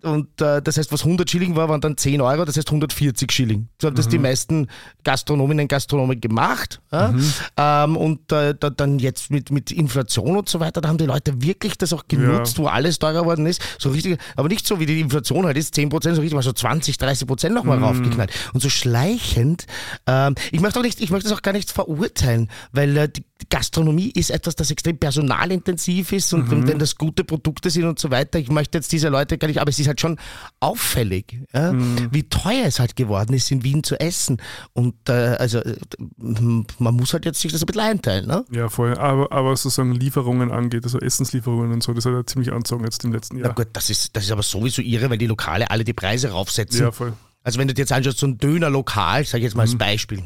und 0.03 0.41
äh, 0.41 0.61
das 0.61 0.77
heißt, 0.77 0.91
was 0.91 1.03
100 1.03 1.29
Schilling 1.29 1.55
war, 1.55 1.69
waren 1.69 1.81
dann 1.81 1.97
10 1.97 2.21
Euro, 2.21 2.45
das 2.45 2.57
heißt 2.57 2.67
140 2.67 3.31
Schilling. 3.31 3.67
So 3.79 3.87
haben 3.87 3.95
das 3.95 4.07
die 4.07 4.17
meisten 4.17 4.67
Gastronominnen 5.03 5.65
und 5.65 5.67
Gastronomen 5.67 6.19
gemacht. 6.19 6.81
Ja? 6.91 7.13
Ähm, 7.57 7.97
und 7.97 8.31
äh, 8.31 8.55
da, 8.59 8.69
dann 8.69 8.99
jetzt 8.99 9.29
mit, 9.29 9.51
mit 9.51 9.71
Inflation 9.71 10.37
und 10.37 10.49
so 10.49 10.59
weiter, 10.59 10.81
da 10.81 10.89
haben 10.89 10.97
die 10.97 11.05
Leute 11.05 11.41
wirklich 11.41 11.77
das 11.77 11.93
auch 11.93 12.07
genutzt, 12.07 12.57
wo 12.57 12.67
alles 12.67 12.99
teurer 12.99 13.21
geworden 13.21 13.45
ist. 13.45 13.61
So 13.77 13.89
richtig, 13.89 14.19
aber 14.35 14.47
nicht 14.47 14.65
so 14.65 14.79
wie 14.79 14.85
die 14.85 14.99
Inflation 14.99 15.45
halt 15.45 15.57
ist, 15.57 15.75
10 15.75 15.89
Prozent, 15.89 16.15
so 16.15 16.21
richtig 16.21 16.35
mal 16.35 16.41
so 16.41 16.53
20, 16.53 16.97
30 16.97 17.27
Prozent 17.27 17.55
nochmal 17.55 17.79
raufgeknallt. 17.79 18.31
Und 18.53 18.61
so 18.61 18.69
schleichend, 18.69 19.65
ähm, 20.07 20.35
ich 20.51 20.61
möchte 20.61 20.79
auch 20.79 20.83
nicht, 20.83 21.01
ich 21.01 21.11
möchte 21.11 21.29
das 21.29 21.37
auch 21.37 21.43
gar 21.43 21.53
nicht 21.53 21.71
verurteilen, 21.71 22.49
weil 22.71 22.97
äh, 22.97 23.09
die 23.09 23.23
Gastronomie 23.49 24.11
ist 24.11 24.29
etwas, 24.29 24.55
das 24.55 24.71
extrem 24.71 24.97
personalintensiv 24.97 26.11
ist 26.11 26.33
und 26.33 26.51
wenn, 26.51 26.67
wenn 26.67 26.79
das 26.79 26.95
gute 26.95 27.23
Produkte 27.23 27.69
sind 27.69 27.85
und 27.85 27.99
so 27.99 28.11
weiter, 28.11 28.39
ich 28.39 28.49
möchte 28.49 28.77
jetzt 28.77 28.91
diese 28.91 29.09
Leute 29.09 29.37
gar 29.37 29.47
nicht, 29.47 29.59
aber 29.59 29.69
es 29.69 29.79
ist 29.79 29.87
halt 29.87 30.01
schon 30.01 30.17
auffällig, 30.59 31.39
ja, 31.53 31.73
wie 31.73 32.23
teuer 32.23 32.65
es 32.65 32.79
halt 32.79 32.95
geworden 32.95 33.33
ist, 33.33 33.51
in 33.51 33.63
Wien 33.63 33.83
zu 33.83 33.99
essen. 33.99 34.41
Und 34.73 34.95
äh, 35.09 35.35
also 35.39 35.59
äh, 35.59 35.75
man 36.17 36.95
muss 36.95 37.13
halt 37.13 37.25
jetzt 37.25 37.41
sich 37.41 37.51
das 37.51 37.61
ein 37.63 37.65
bisschen 37.65 37.81
einteilen. 37.81 38.27
Ne? 38.27 38.45
Ja, 38.51 38.69
voll. 38.69 38.97
Aber, 38.97 39.31
aber 39.31 39.51
was 39.51 39.63
sozusagen 39.63 39.93
Lieferungen 39.93 40.51
angeht, 40.51 40.83
also 40.83 40.99
Essenslieferungen 40.99 41.71
und 41.71 41.83
so, 41.83 41.93
das 41.93 42.05
hat 42.05 42.13
er 42.13 42.25
ziemlich 42.25 42.51
angezogen 42.51 42.83
jetzt 42.83 43.03
im 43.03 43.13
letzten 43.13 43.37
Na 43.37 43.47
Jahr. 43.47 43.55
gut, 43.55 43.67
das 43.73 43.89
ist, 43.89 44.15
das 44.15 44.25
ist 44.25 44.31
aber 44.31 44.43
sowieso 44.43 44.81
irre, 44.81 45.09
weil 45.09 45.17
die 45.17 45.27
Lokale 45.27 45.69
alle 45.71 45.83
die 45.83 45.93
Preise 45.93 46.29
raufsetzen. 46.29 46.81
Ja, 46.81 46.91
voll. 46.91 47.13
Also 47.43 47.59
wenn 47.59 47.67
du 47.67 47.73
dir 47.73 47.81
jetzt 47.81 47.91
anschaust, 47.91 48.19
so 48.19 48.27
ein 48.27 48.37
Dönerlokal, 48.37 49.25
sag 49.25 49.39
ich 49.39 49.45
jetzt 49.45 49.55
mal 49.55 49.63
als 49.63 49.75
Beispiel, 49.75 50.21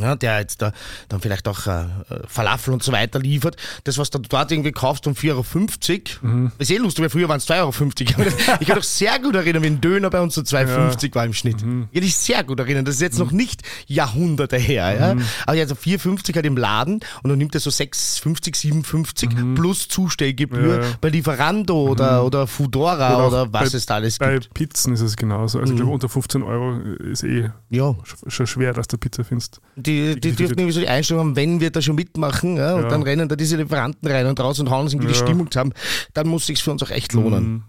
ja, 0.00 0.16
der 0.16 0.40
jetzt 0.40 0.62
da 0.62 0.72
dann 1.08 1.20
vielleicht 1.20 1.46
auch 1.48 1.66
äh, 1.66 1.84
Falafel 2.26 2.72
und 2.74 2.82
so 2.82 2.92
weiter 2.92 3.18
liefert, 3.18 3.56
das, 3.84 3.98
was 3.98 4.10
du 4.10 4.18
dort 4.18 4.50
irgendwie 4.50 4.72
kaufst 4.72 5.06
um 5.06 5.12
4,50 5.14 6.22
Euro, 6.24 6.50
ist 6.58 6.70
eh 6.70 6.76
lustig, 6.78 7.02
weil 7.02 7.10
früher 7.10 7.28
waren 7.28 7.38
es 7.38 7.48
2,50 7.48 8.18
Euro. 8.18 8.30
ich 8.60 8.66
kann 8.66 8.76
mich 8.76 8.86
sehr 8.86 9.18
gut 9.18 9.34
erinnern, 9.34 9.62
wie 9.62 9.68
ein 9.68 9.80
Döner 9.80 10.10
bei 10.10 10.20
uns 10.20 10.34
so 10.34 10.40
2,50 10.42 11.14
war 11.14 11.24
im 11.24 11.32
Schnitt. 11.34 11.56
Ich 11.56 11.62
kann 11.62 11.88
mich 11.92 12.16
sehr 12.16 12.44
gut 12.44 12.58
erinnern, 12.60 12.84
das 12.84 12.96
ist 12.96 13.00
jetzt 13.00 13.18
noch 13.18 13.30
nicht 13.30 13.62
Jahrhunderte 13.86 14.56
her. 14.56 14.94
Ja? 14.98 15.16
Aber 15.46 15.56
jetzt 15.56 15.72
4,50 15.72 16.34
halt 16.34 16.46
im 16.46 16.56
Laden 16.56 17.00
und 17.22 17.30
dann 17.30 17.38
nimmt 17.38 17.54
er 17.54 17.60
so 17.60 17.70
6,50, 17.70 18.56
57 18.56 19.30
plus 19.54 19.88
Zustellgebühr 19.88 20.76
Ja, 20.76 20.82
ja. 20.82 20.88
bei 21.00 21.08
Lieferando 21.08 21.88
oder, 21.88 22.24
oder 22.24 22.46
Foodora 22.46 23.26
Oder 23.26 23.52
was 23.52 23.70
bei- 23.72 23.76
es 23.76 23.86
da 23.86 23.94
alles 23.96 24.18
Bei 24.18 24.34
gibt. 24.34 24.54
Pizzen 24.54 24.92
ist 24.94 25.00
es 25.00 25.16
genauso. 25.16 25.58
Also 25.60 25.72
ich 25.72 25.76
glaube, 25.78 25.92
unter 25.92 26.08
15 26.08 26.42
Euro 26.42 26.78
ist 26.78 27.22
eh 27.24 27.50
Ja. 27.70 27.90
sch- 27.90 28.28
schon 28.30 28.46
schwer, 28.46 28.72
dass 28.72 28.88
du 28.88 28.98
Pizza 28.98 29.24
findest. 29.24 29.60
Die, 29.76 29.89
die 30.14 30.20
die- 30.20 30.32
dürften 30.36 30.58
irgendwie 30.58 30.72
so 30.74 30.80
die 30.80 30.88
Einstellung 30.88 31.24
haben, 31.26 31.36
wenn 31.36 31.60
wir 31.60 31.70
da 31.70 31.80
schon 31.82 31.94
mitmachen 31.96 32.56
ja, 32.56 32.74
und 32.74 32.82
Ja. 32.82 32.88
dann 32.88 33.02
rennen 33.02 33.28
da 33.28 33.36
diese 33.36 33.56
Lieferanten 33.56 34.08
rein 34.10 34.26
und 34.26 34.38
raus 34.40 34.58
und 34.60 34.70
hauen 34.70 34.82
uns 34.84 34.92
irgendwie 34.92 35.12
die 35.12 35.18
Ja. 35.18 35.24
Stimmung 35.26 35.50
zusammen, 35.50 35.72
dann 36.14 36.28
muss 36.28 36.46
sich 36.46 36.62
für 36.62 36.70
uns 36.72 36.82
auch 36.82 36.90
echt 36.90 37.12
lohnen. 37.12 37.44
Mhm. 37.52 37.62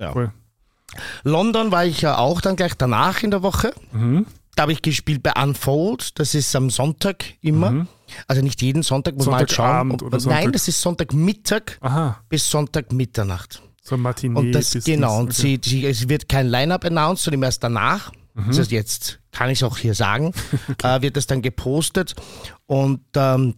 Ja. 0.00 0.12
Voll. 0.12 0.32
London 1.24 1.72
war 1.72 1.84
ich 1.84 2.00
ja 2.02 2.18
auch 2.18 2.40
dann 2.40 2.56
gleich 2.56 2.74
danach 2.74 3.22
in 3.22 3.30
der 3.30 3.42
Woche. 3.42 3.72
Mhm. 3.92 4.26
Da 4.54 4.62
habe 4.62 4.72
ich 4.72 4.80
gespielt 4.80 5.22
bei 5.22 5.32
Unfold, 5.42 6.18
das 6.18 6.34
ist 6.34 6.54
am 6.56 6.70
Sonntag 6.70 7.24
immer. 7.42 7.86
Also 8.26 8.40
nicht 8.40 8.62
jeden 8.62 8.82
Sonntag, 8.82 9.16
muss 9.16 9.26
man 9.26 9.34
halt 9.36 9.52
schauen. 9.52 9.88
Mhm. 9.88 9.92
Ob- 9.94 10.00
Sonntag? 10.00 10.30
Nein, 10.30 10.52
das 10.52 10.68
ist 10.68 10.80
Sonntagmittag 10.80 11.62
Aha, 11.80 12.20
bis 12.28 12.48
Sonntag 12.48 12.92
Mitternacht. 12.92 13.60
So 13.82 13.96
ein 13.96 14.00
Matinee. 14.00 14.38
Und 14.38 14.52
das, 14.52 14.72
genau, 14.84 15.18
und 15.18 15.30
okay. 15.32 15.58
sie, 15.62 15.70
sie, 15.70 15.86
es 15.86 16.08
wird 16.08 16.28
kein 16.28 16.46
Line-Up 16.48 16.84
announced, 16.86 17.24
sondern 17.24 17.42
erst 17.42 17.62
danach. 17.62 18.10
Mhm. 18.34 18.44
Das 18.48 18.58
heißt, 18.60 18.70
jetzt 18.70 19.18
kann 19.36 19.50
ich 19.50 19.58
es 19.58 19.62
auch 19.62 19.76
hier 19.78 19.94
sagen, 19.94 20.32
äh, 20.82 21.02
wird 21.02 21.16
das 21.16 21.26
dann 21.26 21.42
gepostet 21.42 22.14
und 22.66 23.00
ähm, 23.16 23.54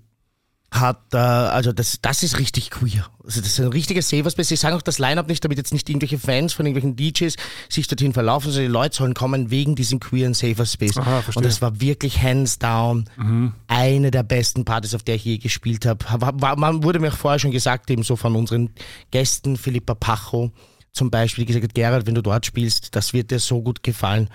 hat, 0.70 1.00
äh, 1.14 1.16
also 1.16 1.72
das, 1.72 1.98
das 2.02 2.22
ist 2.22 2.38
richtig 2.38 2.70
queer. 2.70 3.06
Also 3.24 3.40
das 3.40 3.50
ist 3.52 3.60
ein 3.60 3.68
richtiger 3.68 4.02
Saver 4.02 4.30
Space. 4.30 4.50
Ich 4.50 4.60
sage 4.60 4.76
auch 4.76 4.82
das 4.82 4.98
Line-Up 4.98 5.26
nicht, 5.26 5.42
damit 5.42 5.56
jetzt 5.56 5.72
nicht 5.72 5.88
irgendwelche 5.88 6.18
Fans 6.18 6.52
von 6.52 6.66
irgendwelchen 6.66 6.94
DJs 6.94 7.36
sich 7.70 7.86
dorthin 7.88 8.12
verlaufen, 8.12 8.50
sondern 8.50 8.68
die 8.70 8.72
Leute 8.72 8.96
sollen 8.96 9.14
kommen 9.14 9.50
wegen 9.50 9.76
diesem 9.76 9.98
queeren 9.98 10.34
Saver 10.34 10.66
Space. 10.66 10.98
Aha, 10.98 11.22
und 11.34 11.44
das 11.46 11.62
war 11.62 11.80
wirklich 11.80 12.22
hands 12.22 12.58
down 12.58 13.06
eine 13.66 14.10
der 14.10 14.22
besten 14.24 14.66
Partys, 14.66 14.94
auf 14.94 15.02
der 15.02 15.14
ich 15.14 15.24
je 15.24 15.38
gespielt 15.38 15.86
habe. 15.86 16.04
War- 16.20 16.38
war- 16.40 16.58
Man 16.58 16.82
wurde 16.82 16.98
mir 17.00 17.12
auch 17.12 17.16
vorher 17.16 17.38
schon 17.38 17.50
gesagt, 17.52 17.90
eben 17.90 18.02
so 18.02 18.16
von 18.16 18.36
unseren 18.36 18.68
Gästen, 19.10 19.56
Philippa 19.56 19.94
Pacho 19.94 20.52
zum 20.92 21.10
Beispiel, 21.10 21.44
gesagt 21.44 21.74
Gerald, 21.74 22.06
wenn 22.06 22.14
du 22.14 22.22
dort 22.22 22.46
spielst, 22.46 22.94
das 22.96 23.12
wird 23.12 23.30
dir 23.30 23.38
so 23.38 23.62
gut 23.62 23.82
gefallen. 23.82 24.28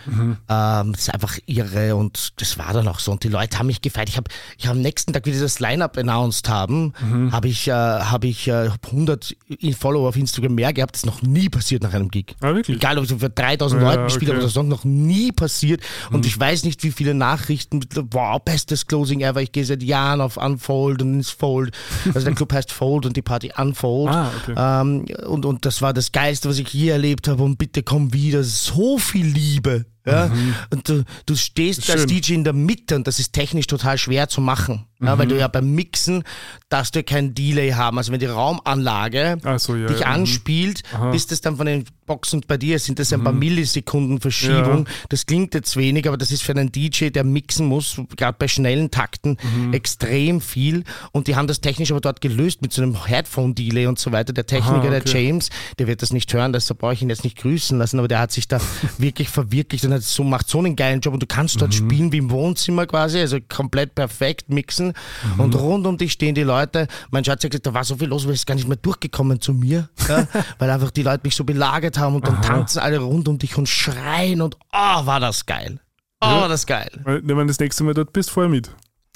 Ähm, 0.50 0.94
das 0.94 1.02
ist 1.02 1.14
einfach 1.14 1.38
irre 1.46 1.96
und 1.96 2.34
das 2.42 2.58
war 2.58 2.74
dann 2.74 2.88
auch 2.88 3.00
so. 3.00 3.12
Und 3.12 3.24
die 3.24 3.30
Leute 3.30 3.60
haben 3.60 3.68
mich 3.68 3.82
gefeiert. 3.82 4.10
Ich 4.10 4.18
habe 4.18 4.30
ich 4.58 4.68
hab 4.68 4.74
am 4.74 4.82
nächsten 4.82 5.14
Tag, 5.14 5.26
wie 5.26 5.32
die 5.32 5.40
das 5.40 5.60
Line-Up 5.60 5.98
announced 5.98 6.50
haben, 6.50 6.94
habe 7.32 7.48
ich, 7.48 7.68
äh, 7.68 7.72
hab 7.72 8.24
ich 8.24 8.48
äh, 8.48 8.70
100 8.86 9.36
Follower 9.78 10.10
auf 10.10 10.16
Instagram 10.16 10.56
mehr 10.56 10.74
gehabt. 10.74 10.96
Das 10.96 11.04
ist 11.04 11.06
noch 11.06 11.22
nie 11.22 11.50
passiert 11.50 11.84
nach 11.84 11.94
einem 11.94 12.10
Gig. 12.10 12.36
Ah? 12.42 12.54
Egal, 12.68 12.98
ob 12.98 13.06
ich 13.06 13.14
für 13.14 13.30
3000 13.30 13.82
Ja, 13.82 13.88
Leuten 13.90 14.04
gespielt 14.06 14.24
okay. 14.30 14.38
habe 14.38 14.44
oder 14.46 14.52
sonst 14.52 14.70
noch 14.70 14.84
nie 14.84 15.32
passiert. 15.32 15.82
Und 16.12 16.26
ich 16.26 16.40
weiß 16.40 16.64
nicht, 16.64 16.84
wie 16.84 16.92
viele 16.92 17.14
Nachrichten, 17.14 17.80
mit, 17.80 17.96
wow, 18.14 18.40
bestes 18.44 18.88
Closing 18.88 19.22
ever. 19.22 19.42
Ich 19.42 19.52
gehe 19.52 19.66
seit 19.66 19.84
Jahren 19.84 20.22
auf 20.22 20.38
Unfold 20.38 21.02
und 21.02 21.14
ins 21.16 21.30
Fold. 21.30 21.76
Also 22.14 22.26
der 22.26 22.36
Club 22.36 22.54
heißt 22.54 22.72
Fold 22.72 23.06
und 23.06 23.18
die 23.18 23.22
Party 23.22 23.52
Unfold. 23.58 24.14
Ah, 24.14 24.32
okay. 24.42 24.54
ähm, 24.58 25.06
und, 25.28 25.46
und 25.46 25.66
das 25.66 25.82
war 25.82 25.94
das 25.94 26.12
Geilste, 26.12 26.53
was 26.54 26.60
ich 26.60 26.74
je 26.74 26.90
erlebt 26.90 27.28
habe. 27.28 27.42
Und 27.44 27.58
bitte 27.58 27.82
komm 27.82 28.14
wieder. 28.14 28.44
So 28.44 29.00
viel 29.00 29.26
Liebe. 29.26 29.86
Ja? 30.06 30.30
Und 30.70 30.90
du, 30.90 31.04
du 31.26 31.36
stehst 31.36 31.90
als 31.90 32.04
Mhm. 32.04 32.08
DJ 32.08 32.34
in 32.34 32.44
der 32.44 32.54
Mitte 32.54 32.96
und 32.96 33.08
das 33.08 33.20
ist 33.20 33.34
technisch 33.34 33.68
total 33.68 33.98
schwer 33.98 34.28
zu 34.30 34.42
machen. 34.42 34.86
Ja, 35.02 35.16
Mhm. 35.16 35.20
weil 35.20 35.28
du 35.28 35.38
ja 35.38 35.48
beim 35.50 35.72
Mixen 35.76 36.24
darfst 36.70 36.96
du 36.96 37.00
ja 37.00 37.04
kein 37.04 37.34
Delay 37.34 37.72
haben. 37.72 37.98
Also 37.98 38.12
wenn 38.12 38.20
die 38.20 38.26
Raumanlage 38.26 39.38
so, 39.58 39.76
ja, 39.76 39.88
dich 39.88 40.00
ja, 40.00 40.08
mhm. 40.08 40.14
anspielt, 40.14 40.84
bis 41.12 41.28
das 41.28 41.42
dann 41.42 41.58
von 41.58 41.66
den 41.66 41.86
Boxen 42.06 42.42
bei 42.48 42.58
dir 42.58 42.80
sind 42.80 43.00
das 43.00 43.14
ein 43.14 43.24
paar 43.24 43.32
Millisekunden 43.34 44.20
Verschiebung. 44.20 44.86
Ja. 44.86 44.92
Das 45.10 45.26
klingt 45.26 45.54
jetzt 45.54 45.78
wenig, 45.78 46.08
aber 46.08 46.18
das 46.18 46.32
ist 46.32 46.44
für 46.44 46.52
einen 46.52 46.72
DJ, 46.72 47.10
der 47.10 47.24
mixen 47.24 47.66
muss, 47.68 47.98
gerade 48.18 48.36
bei 48.38 48.48
schnellen 48.48 48.92
Takten, 48.92 49.38
Mhm. 49.42 49.74
extrem 49.74 50.42
viel. 50.42 50.84
Und 51.12 51.28
die 51.28 51.36
haben 51.36 51.48
das 51.48 51.62
technisch 51.62 51.92
aber 51.92 52.02
dort 52.02 52.20
gelöst 52.22 52.62
mit 52.62 52.74
so 52.74 52.82
einem 52.82 53.06
Headphone-Delay 53.06 53.88
und 53.88 54.00
so 54.00 54.12
weiter. 54.12 54.34
Der 54.34 54.46
Techniker, 54.46 54.82
Aha, 54.84 54.90
der 54.90 55.02
okay. 55.02 55.26
James, 55.28 55.50
der 55.80 55.88
wird 55.88 56.02
das 56.02 56.12
nicht 56.12 56.34
hören, 56.34 56.52
deshalb 56.54 56.80
brauche 56.80 56.94
ich 56.94 57.02
ihn 57.02 57.10
jetzt 57.10 57.24
nicht 57.24 57.38
grüßen 57.38 57.78
lassen, 57.78 58.00
aber 58.00 58.08
der 58.10 58.20
hat 58.20 58.32
sich 58.34 58.48
da 58.50 58.60
wirklich 58.98 59.30
verwirklicht 59.30 59.86
und 59.86 59.92
hat 59.94 60.02
so, 60.04 60.24
macht 60.24 60.50
so 60.50 60.60
einen 60.60 60.76
geilen 60.76 61.00
Job 61.00 61.14
und 61.14 61.22
du 61.24 61.28
kannst 61.28 61.56
Mhm. 61.56 61.60
dort 61.60 61.74
spielen 61.74 62.12
wie 62.12 62.18
im 62.18 62.30
Wohnzimmer 62.32 62.86
quasi, 62.86 63.20
also 63.20 63.38
komplett 63.48 63.96
perfekt 63.96 64.50
mixen 64.50 64.94
Mhm. 65.36 65.40
und 65.40 65.56
rund 65.56 65.88
um 65.88 65.98
dich 65.98 66.12
stehen 66.14 66.36
die 66.36 66.44
Leute. 66.44 66.88
Mein 67.12 67.24
Schatz 67.24 67.44
hat 67.44 67.52
gesagt, 67.52 67.68
da 67.68 67.74
war 67.74 67.84
so 67.84 67.96
viel 67.96 68.08
los, 68.08 68.26
weil 68.26 68.34
ist 68.34 68.46
gar 68.48 68.56
nicht 68.56 68.68
mehr 68.68 68.78
durchgekommen 68.78 69.40
zu 69.40 69.54
mir, 69.54 69.90
ja, 70.08 70.28
weil 70.60 70.70
einfach 70.70 70.92
die 70.92 71.04
Leute 71.04 71.22
mich 71.24 71.36
so 71.36 71.44
belagert 71.44 71.98
haben 71.98 72.16
und 72.16 72.28
dann 72.28 72.42
tanzen 72.42 72.80
alle 72.80 72.98
rund 73.00 73.28
um 73.28 73.38
dich 73.38 73.58
und 73.58 73.70
schreien 73.70 74.42
und 74.42 74.56
oh, 74.74 75.06
war 75.06 75.20
das 75.20 75.46
geil. 75.46 75.80
Oh, 76.22 76.26
Ja. 76.26 76.42
war 76.42 76.48
das 76.50 76.66
geil. 76.66 76.90
Wenn 77.04 77.28
du 77.28 77.46
das 77.46 77.60
nächste 77.60 77.84
Mal 77.84 77.94
dort 77.94 78.14
bist, 78.14 78.30
vorher 78.30 78.50
mit. 78.50 78.70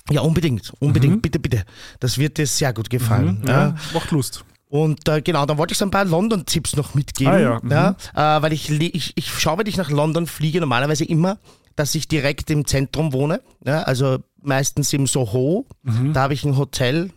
Ja, 0.09 0.21
unbedingt, 0.21 0.71
unbedingt, 0.79 1.21
bitte, 1.21 1.37
bitte. 1.37 1.63
Das 1.99 2.17
wird 2.17 2.37
dir 2.37 2.47
sehr 2.47 2.71
gut 2.71 2.89
gefallen. 2.89 3.39
Mhm. 3.41 3.47
Ja, 3.47 3.59
Ja. 3.67 3.75
macht 3.93 4.11
Lust. 4.11 4.45
Und 4.69 5.07
äh, 5.07 5.21
genau, 5.21 5.45
dann 5.45 5.57
wollte 5.57 5.71
ich 5.71 5.77
so 5.77 5.85
ein 5.85 5.91
paar 5.91 6.05
London-Tipps 6.05 6.75
noch 6.75 6.93
mitgeben. 6.93 7.33
Ah 7.33 7.39
ja, 7.39 7.59
mhm. 7.61 7.71
äh, 7.71 8.41
weil 8.41 8.53
ich, 8.53 8.69
ich, 8.69 9.13
ich 9.15 9.39
schaue, 9.39 9.59
wenn 9.59 9.67
ich 9.67 9.77
nach 9.77 9.89
London 9.89 10.27
fliege, 10.27 10.59
normalerweise 10.59 11.05
immer, 11.05 11.37
dass 11.75 11.95
ich 11.95 12.07
direkt 12.07 12.49
im 12.49 12.65
Zentrum 12.65 13.13
wohne. 13.13 13.41
Ja, 13.65 13.83
also 13.83 14.17
meistens 14.41 14.91
im 14.93 15.07
Soho. 15.07 15.65
Mhm. 15.83 16.13
Da 16.13 16.23
habe 16.23 16.33
ich 16.33 16.43
ein 16.43 16.57
Hotel. 16.57 17.11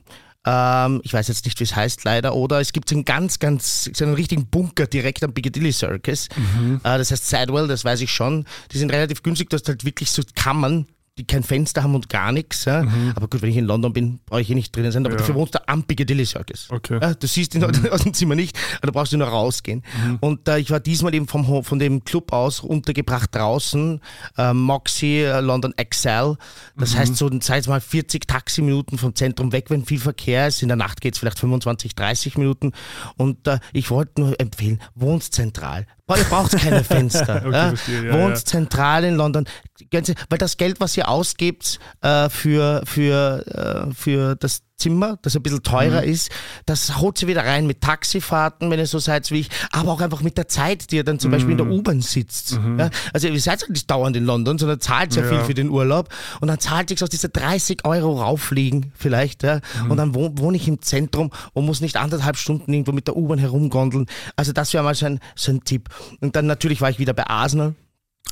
Ähm, 0.46 1.00
ich 1.02 1.12
weiß 1.12 1.28
jetzt 1.28 1.44
nicht, 1.44 1.58
wie 1.60 1.64
es 1.64 1.74
heißt 1.74 2.04
leider. 2.04 2.34
Oder 2.34 2.60
es 2.60 2.72
gibt 2.72 2.88
so 2.88 2.94
einen 2.94 3.04
ganz, 3.04 3.38
ganz, 3.38 3.90
so 3.92 4.04
einen 4.04 4.14
richtigen 4.14 4.46
Bunker 4.46 4.86
direkt 4.86 5.24
am 5.24 5.32
Piccadilly 5.32 5.72
Circus. 5.72 6.28
Mhm. 6.36 6.80
Äh, 6.84 6.98
das 6.98 7.10
heißt 7.10 7.28
Sidewell, 7.28 7.68
das 7.68 7.84
weiß 7.84 8.00
ich 8.00 8.12
schon. 8.12 8.44
Die 8.72 8.78
sind 8.78 8.92
relativ 8.92 9.22
günstig. 9.22 9.50
Du 9.50 9.56
hast 9.56 9.66
halt 9.68 9.84
wirklich 9.84 10.10
so 10.10 10.22
Kammern, 10.34 10.86
die 11.20 11.26
kein 11.26 11.42
Fenster 11.42 11.82
haben 11.82 11.94
und 11.94 12.08
gar 12.08 12.32
nichts. 12.32 12.64
Ja. 12.64 12.84
Aber 13.14 13.28
gut, 13.28 13.42
wenn 13.42 13.50
ich 13.50 13.56
in 13.56 13.66
London 13.66 13.92
bin, 13.92 14.20
brauche 14.26 14.40
ich 14.40 14.46
hier 14.46 14.56
nicht 14.56 14.74
drinnen 14.74 14.90
sein. 14.90 15.04
Aber 15.04 15.10
Mhm. 15.14 15.18
Ja. 15.18 15.18
dafür 15.20 15.34
wohnst 15.34 15.54
du 15.54 15.68
am 15.68 15.82
Piccadilly 15.84 16.24
Circus. 16.24 16.66
Okay. 16.70 16.98
Ja, 17.00 17.14
du 17.14 17.26
siehst 17.26 17.54
ihn 17.54 17.62
aus 17.90 18.02
dem 18.02 18.14
Zimmer 18.14 18.34
nicht, 18.34 18.56
aber 18.78 18.86
da 18.88 18.92
brauchst 18.92 19.12
du 19.12 19.16
nur 19.18 19.28
rausgehen. 19.28 19.82
Und 20.20 20.48
äh, 20.48 20.58
ich 20.58 20.70
war 20.70 20.80
diesmal 20.80 21.14
eben 21.14 21.28
vom, 21.28 21.62
von 21.64 21.78
dem 21.78 22.02
Club 22.04 22.32
aus 22.32 22.60
untergebracht 22.60 23.34
draußen, 23.34 24.00
äh, 24.38 24.52
Moxie 24.54 25.18
äh, 25.22 25.40
London 25.40 25.74
XL. 25.76 26.36
Das 26.76 26.96
heißt 26.96 27.16
so, 27.16 27.30
sei 27.40 27.58
es 27.58 27.68
mal 27.68 27.80
40 27.80 28.26
Taximinuten 28.26 28.98
vom 28.98 29.14
Zentrum 29.14 29.52
weg, 29.52 29.66
wenn 29.70 29.84
viel 29.84 29.98
Verkehr 30.00 30.48
ist. 30.48 30.62
In 30.62 30.68
der 30.68 30.76
Nacht 30.76 31.00
geht 31.00 31.14
es 31.14 31.18
vielleicht 31.20 31.38
25, 31.38 31.94
30 31.94 32.38
Minuten. 32.38 32.72
Und 33.16 33.46
äh, 33.46 33.58
ich 33.72 33.90
wollte 33.90 34.20
nur 34.22 34.40
empfehlen, 34.40 34.80
wohnt 34.94 35.22
zentral. 35.24 35.86
Ihr 36.18 36.24
braucht 36.24 36.56
keine 36.58 36.84
Fenster. 36.84 37.42
Okay, 37.50 37.52
ja? 37.52 37.68
verstehe, 37.68 38.06
ja, 38.06 38.12
wohnt 38.12 38.36
ja. 38.36 38.44
zentral 38.44 39.04
in 39.04 39.16
London. 39.16 39.46
Weil 39.90 40.38
das 40.38 40.56
Geld, 40.56 40.80
was 40.80 40.96
ihr 40.96 41.08
ausgebt 41.08 41.78
äh, 42.02 42.28
für, 42.28 42.82
für, 42.84 43.88
äh, 43.90 43.94
für 43.94 44.36
das 44.36 44.62
Zimmer, 44.80 45.18
das 45.22 45.36
ein 45.36 45.42
bisschen 45.42 45.62
teurer 45.62 46.02
ist, 46.02 46.30
das 46.66 46.98
holt 46.98 47.18
sie 47.18 47.26
wieder 47.26 47.44
rein 47.44 47.66
mit 47.66 47.80
Taxifahrten, 47.80 48.70
wenn 48.70 48.78
ihr 48.78 48.86
so 48.86 48.98
seid 48.98 49.30
wie 49.30 49.40
ich, 49.40 49.50
aber 49.70 49.92
auch 49.92 50.00
einfach 50.00 50.22
mit 50.22 50.36
der 50.38 50.48
Zeit, 50.48 50.90
die 50.90 50.96
ihr 50.96 51.04
dann 51.04 51.18
zum 51.18 51.30
Beispiel 51.30 51.52
in 51.52 51.58
der 51.58 51.66
U-Bahn 51.68 52.00
sitzt. 52.00 52.58
Ja? 52.78 52.90
Also 53.12 53.28
ihr 53.28 53.40
seid 53.40 53.60
halt 53.60 53.70
nicht 53.70 53.90
dauernd 53.90 54.16
in 54.16 54.24
London, 54.24 54.58
sondern 54.58 54.80
zahlt 54.80 55.12
sehr 55.12 55.24
Ja. 55.24 55.28
viel 55.30 55.40
für 55.44 55.54
den 55.54 55.68
Urlaub 55.70 56.08
und 56.40 56.48
dann 56.48 56.58
zahlt 56.58 56.88
sich 56.88 57.02
aus 57.02 57.10
diese 57.10 57.28
30 57.28 57.84
Euro 57.84 58.20
rauffliegen 58.20 58.92
vielleicht 58.96 59.42
ja? 59.42 59.60
und 59.88 59.96
dann 59.96 60.14
wohne 60.14 60.32
wohn 60.38 60.54
ich 60.54 60.66
im 60.66 60.80
Zentrum 60.80 61.30
und 61.52 61.66
muss 61.66 61.80
nicht 61.80 61.96
anderthalb 61.96 62.36
Stunden 62.36 62.72
irgendwo 62.72 62.92
mit 62.92 63.06
der 63.06 63.16
U-Bahn 63.16 63.38
herumgondeln. 63.38 64.06
Also 64.36 64.52
das 64.52 64.72
wäre 64.72 64.82
mal 64.82 64.94
so 64.94 65.06
ein, 65.06 65.20
so 65.36 65.52
ein 65.52 65.62
Tipp. 65.64 65.88
Und 66.20 66.34
dann 66.36 66.46
natürlich 66.46 66.80
war 66.80 66.88
ich 66.90 66.98
wieder 66.98 67.12
bei 67.12 67.26
Arsenal. 67.26 67.74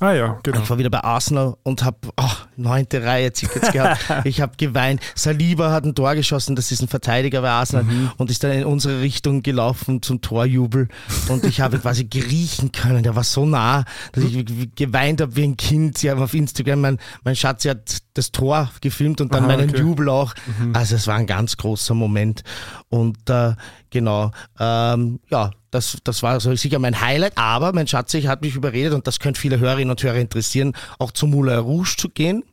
Ah 0.00 0.12
ja, 0.12 0.38
genau. 0.44 0.62
Ich 0.62 0.70
war 0.70 0.78
wieder 0.78 0.90
bei 0.90 1.02
Arsenal 1.02 1.56
und 1.64 1.82
habe 1.82 1.98
oh, 2.20 2.30
neunte 2.56 3.02
Reihe 3.02 3.32
Tickets 3.32 3.72
gehabt. 3.72 4.00
ich 4.24 4.40
habe 4.40 4.52
geweint. 4.56 5.00
Saliba 5.16 5.72
hat 5.72 5.84
ein 5.84 5.94
Tor 5.94 6.14
geschossen, 6.14 6.54
das 6.54 6.70
ist 6.70 6.82
ein 6.82 6.88
Verteidiger 6.88 7.42
bei 7.42 7.50
Arsenal 7.50 7.84
und 8.16 8.30
ist 8.30 8.44
dann 8.44 8.52
in 8.52 8.64
unsere 8.64 9.00
Richtung 9.00 9.42
gelaufen 9.42 10.00
zum 10.00 10.20
Torjubel. 10.20 10.86
Und 11.28 11.44
ich 11.44 11.60
habe 11.60 11.80
quasi 11.80 12.04
griechen 12.04 12.70
können. 12.70 13.02
Der 13.02 13.16
war 13.16 13.24
so 13.24 13.44
nah, 13.44 13.84
dass 14.12 14.22
ich 14.22 14.46
geweint 14.76 15.20
habe 15.20 15.34
wie 15.34 15.44
ein 15.44 15.56
Kind. 15.56 15.98
Sie 15.98 16.10
haben 16.10 16.22
auf 16.22 16.32
Instagram, 16.32 16.80
mein, 16.80 16.98
mein 17.24 17.34
Schatz 17.34 17.64
sie 17.64 17.70
hat 17.70 17.98
das 18.14 18.30
Tor 18.30 18.70
gefilmt 18.80 19.20
und 19.20 19.34
dann 19.34 19.44
Aha, 19.44 19.56
meinen 19.56 19.70
okay. 19.70 19.80
Jubel 19.80 20.10
auch. 20.10 20.32
Also 20.74 20.94
es 20.94 21.08
war 21.08 21.16
ein 21.16 21.26
ganz 21.26 21.56
großer 21.56 21.94
Moment. 21.94 22.44
Und 22.88 23.28
äh, 23.30 23.54
genau, 23.90 24.30
ähm, 24.60 25.18
ja, 25.28 25.50
das, 25.70 25.98
das 26.04 26.22
war 26.22 26.40
so 26.40 26.54
sicher 26.54 26.78
mein 26.78 27.00
Highlight. 27.00 27.36
Aber 27.36 27.72
mein 27.72 27.86
Schatz 27.86 28.14
ich 28.14 28.26
hat 28.26 28.42
mich 28.42 28.54
überredet 28.54 28.94
und 28.94 29.06
das 29.06 29.18
könnte 29.20 29.40
viele 29.40 29.58
Hörerinnen 29.58 29.90
und 29.90 30.02
Hörer 30.02 30.16
interessieren, 30.16 30.74
auch 30.98 31.12
zum 31.12 31.30
Moulin 31.30 31.58
Rouge 31.58 31.94
zu 31.96 32.08
gehen. 32.08 32.44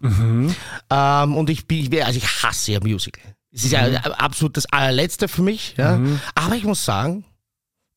Ähm, 0.90 1.36
und 1.36 1.50
ich 1.50 1.68
bin, 1.68 2.04
also 2.04 2.18
ich 2.18 2.44
hasse 2.44 2.74
ja 2.74 2.80
Musical. 2.82 3.24
Es 3.52 3.64
ist 3.64 3.72
ja 3.72 3.86
absolut 4.18 4.58
das 4.58 4.66
allerletzte 4.66 5.28
für 5.28 5.42
mich. 5.42 5.76
Ja. 5.78 6.00
Aber 6.36 6.56
ich 6.56 6.66
muss 6.66 6.84
sagen, 6.84 7.24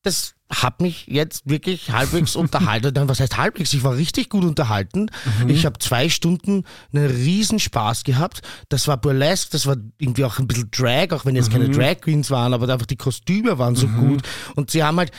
das 0.03 0.35
hat 0.51 0.81
mich 0.81 1.05
jetzt 1.07 1.47
wirklich 1.47 1.91
halbwegs 1.91 2.35
unterhalten. 2.35 2.91
Dann, 2.93 3.07
was 3.07 3.19
heißt 3.19 3.37
halbwegs? 3.37 3.71
Ich 3.73 3.83
war 3.83 3.95
richtig 3.95 4.29
gut 4.29 4.43
unterhalten. 4.43 5.11
Ich 5.47 5.65
habe 5.65 5.77
zwei 5.77 6.09
Stunden 6.09 6.63
einen 6.91 7.05
riesen 7.05 7.59
Spaß 7.59 8.03
gehabt. 8.03 8.41
Das 8.69 8.87
war 8.87 8.97
burlesque, 8.97 9.51
das 9.51 9.67
war 9.67 9.75
irgendwie 9.99 10.25
auch 10.25 10.39
ein 10.39 10.47
bisschen 10.47 10.69
Drag, 10.71 11.11
auch 11.11 11.25
wenn 11.25 11.35
jetzt 11.35 11.51
keine 11.51 11.69
Drag 11.69 12.01
Queens 12.01 12.31
waren, 12.31 12.53
aber 12.53 12.67
einfach 12.73 12.87
die 12.87 12.95
Kostüme 12.95 13.59
waren 13.59 13.75
so 13.75 13.87
gut. 13.87 14.21
Und 14.55 14.71
sie 14.71 14.83
haben 14.83 14.97
halt, 14.97 15.11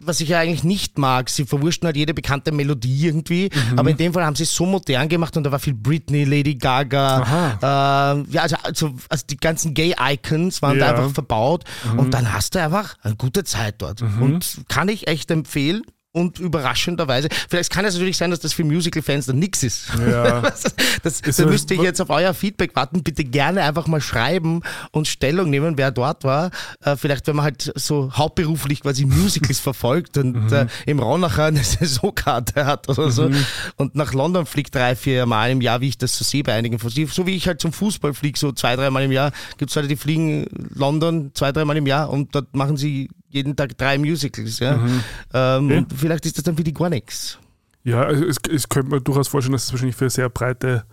was- 0.00 0.20
ich 0.20 0.30
ja 0.30 0.40
eigentlich 0.40 0.64
nicht 0.64 0.98
mag, 0.98 1.30
sie 1.30 1.44
verwurschten 1.44 1.86
halt 1.86 1.96
jede 1.96 2.12
bekannte 2.14 2.50
Melodie 2.50 3.06
irgendwie, 3.06 3.50
aber 3.76 3.90
in 3.90 3.96
dem 3.96 4.12
Fall 4.14 4.24
haben 4.24 4.34
sie 4.34 4.42
es 4.44 4.54
so 4.54 4.66
modern 4.66 5.08
gemacht 5.08 5.36
und 5.36 5.44
da 5.44 5.52
war 5.52 5.58
viel 5.58 5.74
Britney, 5.74 6.24
Lady 6.24 6.54
Gaga, 6.56 7.20
ähm, 7.62 8.26
ja, 8.30 8.42
also, 8.42 8.56
also, 8.62 8.94
also 9.08 9.24
die 9.30 9.36
ganzen 9.36 9.74
Gay-Icons 9.74 10.62
waren 10.62 10.78
da 10.78 10.86
Ja. 10.86 10.94
einfach 10.96 11.12
verbaut 11.12 11.64
und 11.96 12.12
dann 12.14 12.32
hast 12.32 12.54
du 12.54 12.62
einfach 12.62 12.96
eine 13.02 13.14
gute 13.16 13.44
Zeit 13.44 13.76
dort. 13.78 14.02
Und 14.02 14.55
kann 14.68 14.88
ich 14.88 15.08
echt 15.08 15.30
empfehlen. 15.30 15.82
Und 16.16 16.38
überraschenderweise, 16.38 17.28
vielleicht 17.46 17.70
kann 17.70 17.84
es 17.84 17.92
natürlich 17.92 18.16
sein, 18.16 18.30
dass 18.30 18.40
das 18.40 18.54
für 18.54 18.64
Musical-Fans 18.64 19.26
dann 19.26 19.38
nix 19.38 19.62
ist. 19.62 19.90
Ja. 20.00 20.40
das, 20.40 20.62
das, 21.02 21.20
Ist 21.20 21.38
da 21.38 21.44
müsste 21.44 21.74
ich 21.74 21.82
jetzt 21.82 22.00
auf 22.00 22.08
euer 22.08 22.32
Feedback 22.32 22.74
warten. 22.74 23.02
Bitte 23.02 23.22
gerne 23.22 23.62
einfach 23.64 23.86
mal 23.86 24.00
schreiben 24.00 24.62
und 24.92 25.08
Stellung 25.08 25.50
nehmen, 25.50 25.76
wer 25.76 25.90
dort 25.90 26.24
war. 26.24 26.52
Äh, 26.80 26.96
vielleicht, 26.96 27.26
wenn 27.26 27.36
man 27.36 27.44
halt 27.44 27.70
so 27.74 28.10
hauptberuflich 28.14 28.80
quasi 28.80 29.04
Musicals 29.04 29.60
verfolgt 29.60 30.16
und 30.16 30.50
äh, 30.52 30.68
im 30.86 31.00
Ronacher 31.00 31.44
eine 31.44 31.62
Saisonkarte 31.64 32.64
hat 32.64 32.88
oder 32.88 33.10
so 33.10 33.30
und 33.76 33.94
nach 33.94 34.14
London 34.14 34.46
fliegt 34.46 34.74
drei, 34.74 34.96
vier 34.96 35.26
Mal 35.26 35.50
im 35.50 35.60
Jahr, 35.60 35.82
wie 35.82 35.88
ich 35.88 35.98
das 35.98 36.16
so 36.16 36.24
sehe 36.24 36.42
bei 36.42 36.54
einigen 36.54 36.78
von. 36.78 36.88
So 36.88 37.26
wie 37.26 37.36
ich 37.36 37.46
halt 37.46 37.60
zum 37.60 37.74
Fußball 37.74 38.14
fliege, 38.14 38.38
so 38.38 38.52
zwei, 38.52 38.74
drei 38.74 38.88
Mal 38.88 39.04
im 39.04 39.12
Jahr. 39.12 39.32
Gibt 39.58 39.70
es 39.70 39.74
Leute, 39.74 39.88
die 39.88 39.96
fliegen 39.96 40.46
London 40.74 41.32
zwei, 41.34 41.52
drei 41.52 41.66
Mal 41.66 41.76
im 41.76 41.86
Jahr 41.86 42.08
und 42.08 42.34
dort 42.34 42.56
machen 42.56 42.78
sie 42.78 43.10
jeden 43.36 43.54
Tag 43.54 43.78
drei 43.78 43.98
Musicals. 43.98 44.58
Ja? 44.58 44.76
Mhm. 44.76 45.04
Ähm, 45.32 45.64
okay. 45.66 45.78
Und 45.78 45.92
vielleicht 45.92 46.26
ist 46.26 46.36
das 46.36 46.44
dann 46.44 46.56
für 46.56 46.64
die 46.64 46.74
gar 46.74 46.90
nichts. 46.90 47.38
Ja, 47.84 48.10
es, 48.10 48.38
es 48.50 48.68
könnte 48.68 48.90
man 48.90 49.04
durchaus 49.04 49.28
vorstellen, 49.28 49.52
dass 49.52 49.64
es 49.64 49.72
wahrscheinlich 49.72 49.94
für 49.94 50.06
eine 50.06 50.10
sehr 50.10 50.28
breite 50.28 50.84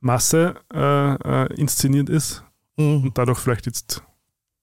Masse 0.00 0.56
äh, 0.74 1.14
äh, 1.14 1.54
inszeniert 1.54 2.10
ist 2.10 2.44
mhm. 2.76 3.04
und 3.04 3.16
dadurch 3.16 3.38
vielleicht 3.38 3.64
jetzt 3.64 4.02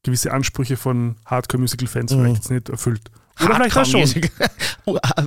gewisse 0.03 0.31
Ansprüche 0.31 0.77
von 0.77 1.15
Hardcore-Musical-Fans 1.25 2.11
mhm. 2.11 2.19
vielleicht 2.19 2.35
jetzt 2.35 2.51
nicht 2.51 2.69
erfüllt. 2.69 3.01
Oder 3.43 3.55
vielleicht 3.55 3.77
auch 3.77 3.85
schon. 3.85 4.01
Musical, 4.01 4.29
oh, 4.85 4.97
ah, 5.01 5.23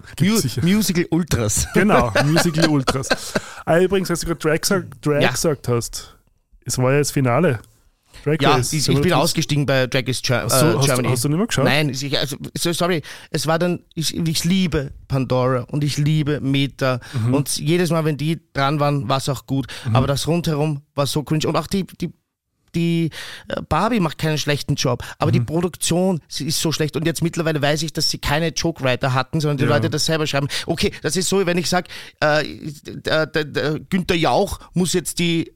Musical 0.62 1.06
Ultras. 1.10 1.66
Genau, 1.74 2.12
Musical 2.24 2.68
Ultras. 2.68 3.34
ah, 3.64 3.78
übrigens, 3.80 4.10
als 4.10 4.20
du 4.20 4.26
gerade 4.26 4.40
Drag, 4.40 4.84
Drag 5.00 5.22
ja. 5.22 5.30
gesagt 5.32 5.66
hast, 5.68 6.16
es 6.64 6.78
war 6.78 6.92
ja 6.92 6.98
das 6.98 7.10
Finale. 7.10 7.58
Drag 8.24 8.36
ja, 8.40 8.54
Race. 8.54 8.72
ich, 8.72 8.88
ich 8.88 9.00
bin 9.00 9.12
ausgestiegen 9.12 9.66
bei 9.66 9.86
Drag 9.86 10.06
Race 10.06 10.22
Ger 10.22 10.48
so, 10.48 10.56
äh, 10.56 10.84
Germany. 10.84 11.08
Hast, 11.08 11.12
hast, 11.12 11.24
du 11.24 11.28
nicht 11.28 11.38
mehr 11.38 11.46
geschaut? 11.46 11.64
Nein, 11.64 11.88
ich, 11.90 12.18
also, 12.18 12.36
sorry, 12.72 13.02
es 13.30 13.46
war 13.46 13.58
dann, 13.58 13.80
ich, 13.94 14.16
ich 14.16 14.44
liebe 14.44 14.92
Pandora 15.08 15.62
und 15.70 15.84
ich 15.84 15.96
liebe 15.96 16.40
Meta 16.40 17.00
mhm. 17.12 17.34
und 17.34 17.56
jedes 17.56 17.90
Mal, 17.90 18.04
wenn 18.04 18.16
die 18.16 18.40
dran 18.52 18.80
waren, 18.80 19.08
war 19.08 19.18
es 19.18 19.28
auch 19.28 19.46
gut, 19.46 19.66
mhm. 19.86 19.96
aber 19.96 20.06
das 20.06 20.26
rundherum 20.26 20.82
war 20.94 21.06
so 21.06 21.22
cringe 21.22 21.46
und 21.46 21.56
auch 21.56 21.66
die, 21.66 21.86
die 22.00 22.12
die 22.74 23.10
äh, 23.48 23.62
Barbie 23.62 24.00
macht 24.00 24.18
keinen 24.18 24.38
schlechten 24.38 24.74
Job, 24.74 25.02
aber 25.18 25.30
mhm. 25.30 25.32
die 25.32 25.40
Produktion 25.40 26.20
ist 26.28 26.60
so 26.60 26.72
schlecht. 26.72 26.96
Und 26.96 27.06
jetzt 27.06 27.22
mittlerweile 27.22 27.62
weiß 27.62 27.82
ich, 27.82 27.92
dass 27.92 28.10
sie 28.10 28.18
keine 28.18 28.48
Joke-Writer 28.48 29.14
hatten, 29.14 29.40
sondern 29.40 29.58
die 29.58 29.64
ja. 29.64 29.70
Leute 29.70 29.90
das 29.90 30.06
selber 30.06 30.26
schreiben. 30.26 30.48
Okay, 30.66 30.92
das 31.02 31.16
ist 31.16 31.28
so, 31.28 31.44
wenn 31.46 31.58
ich 31.58 31.68
sage, 31.68 31.88
äh, 32.20 32.44
der, 32.84 33.26
der, 33.26 33.44
der 33.44 33.80
Günther 33.80 34.16
Jauch 34.16 34.60
muss 34.72 34.92
jetzt 34.92 35.18
die 35.18 35.48
äh, 35.48 35.52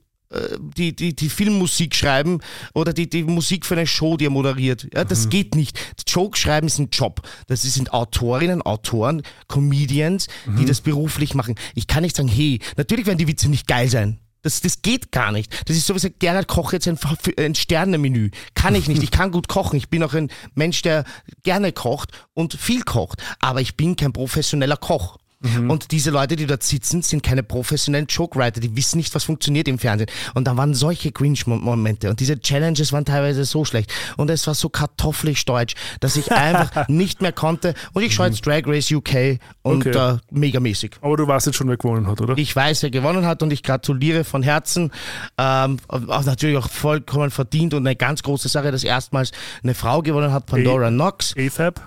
die, 0.76 0.95
die, 0.95 1.14
die 1.14 1.29
Filmmusik 1.29 1.95
schreiben 1.95 2.41
oder 2.74 2.93
die, 2.93 3.09
die 3.09 3.24
Musik 3.24 3.64
für 3.64 3.74
eine 3.74 3.87
Show, 3.87 4.16
die 4.16 4.26
er 4.26 4.31
moderiert. 4.31 4.89
Ja, 4.95 5.05
das 5.05 5.26
mhm. 5.26 5.31
geht 5.31 5.55
nicht. 5.55 5.79
Joke 6.07 6.37
schreiben 6.37 6.66
ist 6.66 6.79
ein 6.79 6.91
Job. 6.91 7.22
Das 7.47 7.62
sind 7.62 7.93
Autorinnen, 7.93 8.62
Autoren, 8.62 9.22
Comedians, 9.47 10.26
mhm. 10.47 10.57
die 10.57 10.64
das 10.66 10.83
beruflich 10.83 11.35
machen. 11.35 11.55
Ich 11.74 11.87
kann 11.87 12.03
nicht 12.03 12.16
sagen, 12.16 12.29
hey, 12.29 12.61
natürlich 12.76 13.07
werden 13.07 13.18
die 13.18 13.29
Witze 13.29 13.49
nicht 13.49 13.66
geil 13.66 13.89
sein. 13.89 14.18
Das, 14.43 14.61
das 14.61 14.83
geht 14.83 15.11
gar 15.11 15.33
nicht. 15.33 15.68
Das 15.68 15.76
ist 15.76 15.87
sowieso, 15.87 16.09
Gerhard 16.18 16.47
kocht 16.47 16.72
jetzt 16.72 16.87
ein, 16.87 16.99
ein 17.39 17.55
Sternemenü. 17.55 18.31
Kann 18.55 18.74
ich 18.74 18.87
nicht. 18.87 19.03
Ich 19.03 19.11
kann 19.11 19.33
gut 19.33 19.49
kochen. 19.49 19.76
Ich 19.76 19.89
bin 19.89 20.03
auch 20.03 20.14
ein 20.14 20.31
Mensch, 20.55 20.83
der 20.83 21.05
gerne 21.43 21.72
kocht 21.72 22.12
und 22.35 22.55
viel 22.55 22.83
kocht. 22.83 23.22
Aber 23.41 23.61
ich 23.61 23.76
bin 23.76 23.97
kein 23.97 24.12
professioneller 24.12 24.76
Koch. 24.76 25.18
Mhm. 25.41 25.70
Und 25.70 25.93
diese 25.93 26.11
Leute, 26.11 26.34
die 26.34 26.47
dort 26.47 26.64
sitzen, 26.64 27.03
sind 27.03 27.22
keine 27.22 27.45
professionellen 27.45 28.07
Joke-Writer, 28.07 28.61
die 28.61 28.74
wissen 28.76 28.97
nicht, 28.97 29.14
was 29.14 29.24
funktioniert 29.24 29.68
im 29.68 29.78
Fernsehen. 29.78 30.11
Und 30.34 30.49
da 30.49 30.57
waren 30.57 30.74
solche 30.74 31.12
Cringe-Momente 31.12 32.11
und 32.11 32.18
diese 32.18 32.41
Challenges 32.41 32.93
waren 32.93 33.05
teilweise 33.05 33.45
so 33.45 33.64
schlecht 33.64 33.93
und 34.16 34.30
es 34.30 34.47
war 34.49 34.55
so 34.55 34.68
kartoffelig 34.68 35.45
deutsch, 35.45 35.74
dass 36.01 36.16
ich 36.16 36.32
einfach 36.32 36.89
nicht 36.89 37.22
mehr 37.22 37.32
konnte. 37.32 37.74
Und 37.93 38.03
ich 38.03 38.14
schaue 38.14 38.28
jetzt 38.28 38.45
Drag 38.45 38.62
Race 38.66 38.91
UK 38.91 39.39
und 39.62 39.86
okay. 39.86 40.14
äh, 40.14 40.18
megamäßig. 40.30 40.97
Aber 41.03 41.16
du 41.16 41.26
weißt 41.26 41.47
jetzt 41.47 41.57
schon, 41.57 41.68
wer 41.68 41.76
gewonnen 41.76 42.09
hat, 42.09 42.20
oder? 42.20 42.36
Ich 42.36 42.55
weiß, 42.55 42.82
wer 42.82 42.91
gewonnen 42.91 43.24
hat 43.24 43.43
und 43.43 43.53
ich 43.53 43.62
gratuliere 43.62 44.24
von 44.24 44.43
Herzen. 44.43 44.91
Ähm, 45.36 45.78
auch 45.86 46.24
natürlich 46.24 46.57
auch 46.57 46.68
vollkommen 46.68 47.30
verdient 47.30 47.74
und 47.74 47.86
eine 47.86 47.95
ganz 47.95 48.24
große 48.24 48.49
Sache, 48.49 48.72
dass 48.72 48.82
erstmals 48.82 49.30
eine 49.62 49.74
Frau 49.74 50.03
gewonnen 50.03 50.32
hat, 50.32 50.47
Pandora 50.47 50.89
A 50.89 50.91
Knox. 50.91 51.34
AFAB. 51.39 51.80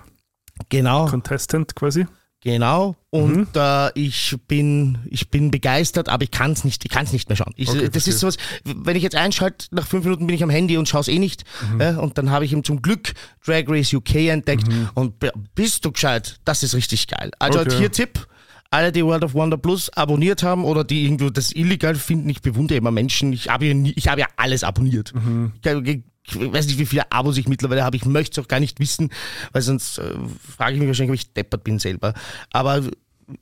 Genau. 0.70 1.06
Contestant 1.06 1.74
quasi. 1.74 2.06
Genau. 2.44 2.96
Und 3.10 3.36
mhm. 3.36 3.46
äh, 3.54 3.90
ich 3.98 4.36
bin 4.48 4.98
ich 5.08 5.30
bin 5.30 5.50
begeistert, 5.50 6.08
aber 6.08 6.24
ich 6.24 6.30
kann 6.32 6.52
es 6.52 6.64
nicht, 6.64 6.84
ich 6.84 6.90
kann 6.90 7.06
nicht 7.12 7.28
mehr 7.28 7.36
schauen. 7.36 7.52
Ich, 7.56 7.68
okay, 7.68 7.88
das 7.88 8.08
ist 8.08 8.18
sowas, 8.18 8.36
wenn 8.64 8.96
ich 8.96 9.02
jetzt 9.02 9.14
einschalte, 9.14 9.66
nach 9.70 9.86
fünf 9.86 10.04
Minuten 10.04 10.26
bin 10.26 10.34
ich 10.34 10.42
am 10.42 10.50
Handy 10.50 10.76
und 10.76 10.88
schaue 10.88 11.02
es 11.02 11.08
eh 11.08 11.18
nicht. 11.18 11.44
Mhm. 11.72 11.80
Äh, 11.80 11.94
und 11.94 12.18
dann 12.18 12.30
habe 12.30 12.44
ich 12.44 12.52
ihm 12.52 12.64
zum 12.64 12.82
Glück 12.82 13.12
Drag 13.46 13.64
Race 13.68 13.92
UK 13.92 14.14
entdeckt. 14.28 14.66
Mhm. 14.66 14.88
Und 14.94 15.14
bist 15.54 15.84
du 15.84 15.92
gescheit, 15.92 16.40
das 16.44 16.62
ist 16.64 16.74
richtig 16.74 17.06
geil. 17.06 17.30
Also 17.38 17.60
okay. 17.60 17.76
hier 17.78 17.92
Tipp. 17.92 18.26
Alle, 18.70 18.90
die 18.90 19.04
World 19.04 19.22
of 19.22 19.34
Wonder 19.34 19.58
Plus 19.58 19.90
abonniert 19.90 20.42
haben 20.42 20.64
oder 20.64 20.82
die 20.82 21.04
irgendwo 21.04 21.28
das 21.28 21.52
illegal 21.52 21.94
finden, 21.94 22.30
ich 22.30 22.40
bewundere 22.40 22.78
immer 22.78 22.90
Menschen. 22.90 23.34
Ich 23.34 23.50
habe 23.50 23.66
ja, 23.66 23.74
hab 24.10 24.18
ja 24.18 24.26
alles 24.36 24.64
abonniert. 24.64 25.12
Mhm. 25.14 25.52
Ich, 25.84 26.02
ich 26.24 26.36
weiß 26.52 26.66
nicht, 26.66 26.78
wie 26.78 26.86
viele 26.86 27.10
Abos 27.10 27.36
ich 27.36 27.48
mittlerweile 27.48 27.84
habe. 27.84 27.96
Ich 27.96 28.04
möchte 28.04 28.40
es 28.40 28.44
auch 28.44 28.48
gar 28.48 28.60
nicht 28.60 28.80
wissen, 28.80 29.10
weil 29.52 29.62
sonst 29.62 29.98
äh, 29.98 30.14
frage 30.56 30.74
ich 30.74 30.80
mich 30.80 30.88
wahrscheinlich, 30.88 31.10
ob 31.10 31.26
ich 31.26 31.32
deppert 31.32 31.64
bin 31.64 31.78
selber. 31.78 32.14
Aber 32.50 32.82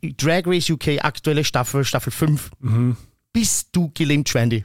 Drag 0.03 0.43
Race 0.47 0.70
UK, 0.70 1.05
aktuelle 1.05 1.45
Staffel, 1.45 1.85
Staffel 1.85 2.12
5. 2.12 2.51
Mhm. 2.61 2.97
Bist 3.33 3.68
du 3.72 3.91
gelähmt, 3.95 4.28
Schwendi? 4.28 4.64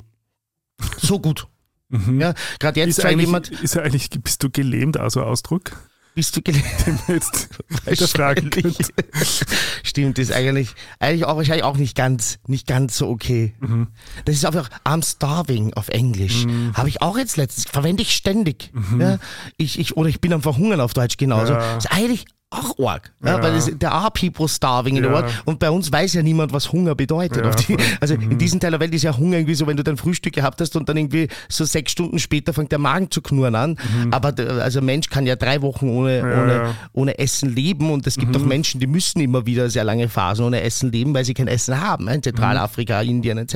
So 0.98 1.20
gut. 1.20 1.48
Mhm. 1.90 2.20
Ja, 2.22 2.34
gerade 2.60 2.80
jetzt 2.80 3.00
ist 3.00 3.10
jemand. 3.10 3.50
Ist 3.50 3.76
ja 3.76 3.84
eigentlich, 3.84 4.10
bist 4.10 4.44
du 4.44 4.50
gelähmt, 4.50 4.98
also 4.98 5.22
Ausdruck? 5.24 5.72
Bist 6.16 6.38
du 6.38 6.42
jetzt 7.08 7.50
wieder 7.86 8.08
fragen 8.08 8.50
Stimmt, 9.84 10.18
ist 10.18 10.32
eigentlich, 10.32 10.70
eigentlich 10.98 11.26
auch 11.26 11.36
wahrscheinlich 11.36 11.66
auch 11.66 11.76
nicht 11.76 11.96
ganz, 11.96 12.40
nicht 12.48 12.68
ganz 12.68 12.98
so 12.98 13.10
okay. 13.10 13.54
Mhm. 13.60 13.88
Das 14.24 14.36
ist 14.36 14.46
einfach 14.46 14.70
I'm 14.86 15.06
starving 15.06 15.74
auf 15.74 15.90
Englisch. 15.90 16.46
Mhm. 16.46 16.72
Habe 16.74 16.88
ich 16.88 17.02
auch 17.02 17.18
jetzt 17.18 17.36
letztens, 17.36 17.70
verwende 17.70 18.02
ich 18.02 18.16
ständig. 18.16 18.72
Mhm. 18.74 19.02
Ja, 19.02 19.20
ich, 19.58 19.78
ich, 19.78 19.98
oder 19.98 20.08
ich 20.08 20.22
bin 20.22 20.32
am 20.32 20.42
Verhungern 20.42 20.80
auf 20.80 20.94
Deutsch 20.94 21.18
genauso. 21.18 21.52
Ja. 21.52 21.78
Ist 21.78 21.92
eigentlich 21.92 22.26
auch 22.52 22.80
arg. 22.80 23.12
Ja, 23.24 23.38
ja. 23.38 23.44
Weil 23.44 23.56
es, 23.56 23.66
there 23.66 23.92
are 23.92 24.12
people 24.12 24.48
starving 24.48 24.96
in 24.96 25.04
ja. 25.04 25.10
the 25.10 25.16
world. 25.16 25.44
Und 25.46 25.60
bei 25.60 25.70
uns 25.70 25.92
weiß 25.92 26.14
ja 26.14 26.24
niemand, 26.24 26.54
was 26.54 26.72
Hunger 26.72 26.96
bedeutet. 26.96 27.68
Die, 27.68 27.78
also 28.00 28.16
mhm. 28.16 28.32
in 28.32 28.38
diesem 28.38 28.60
Teil 28.60 28.72
der 28.72 28.80
Welt 28.80 28.94
ist 28.94 29.04
ja 29.04 29.18
Hunger 29.18 29.38
irgendwie 29.38 29.56
so, 29.56 29.68
wenn 29.68 29.78
du 29.78 29.84
dein 29.84 29.98
Frühstück 29.98 30.34
gehabt 30.34 30.62
hast 30.62 30.76
und 30.76 30.88
dann 30.88 30.98
irgendwie 30.98 31.28
so 31.50 31.66
sechs 31.66 31.92
Stunden 31.92 32.20
später 32.20 32.54
fängt 32.54 32.72
der 32.72 32.80
Magen 32.80 33.12
zu 33.12 33.22
knurren 33.22 33.56
an. 33.56 33.72
Mhm. 33.72 34.14
Aber 34.14 34.34
also 34.62 34.80
ein 34.80 34.86
Mensch 34.86 35.10
kann 35.10 35.26
ja 35.26 35.36
drei 35.36 35.62
Wochen 35.62 35.90
ohne, 35.90 36.22
ohne, 36.22 36.76
ohne 36.94 37.20
Essen 37.20 37.54
leben 37.54 37.92
und 37.92 38.08
es 38.08 38.16
gibt 38.16 38.36
mhm. 38.36 38.42
auch 38.42 38.46
Menschen, 38.46 38.80
die 38.80 38.88
müssen 38.88 39.20
immer 39.22 39.46
wieder 39.46 39.70
sehr 39.70 39.84
lange 39.84 40.10
Phasen 40.10 40.46
ohne 40.46 40.62
Essen 40.62 40.92
leben, 40.92 41.14
weil 41.14 41.26
sie 41.26 41.34
kein 41.34 41.48
Essen 41.48 41.80
haben. 41.80 42.08
In 42.08 42.24
Zentralafrika, 42.24 43.04
mhm. 43.04 43.10
Indien 43.10 43.38
etc. 43.38 43.56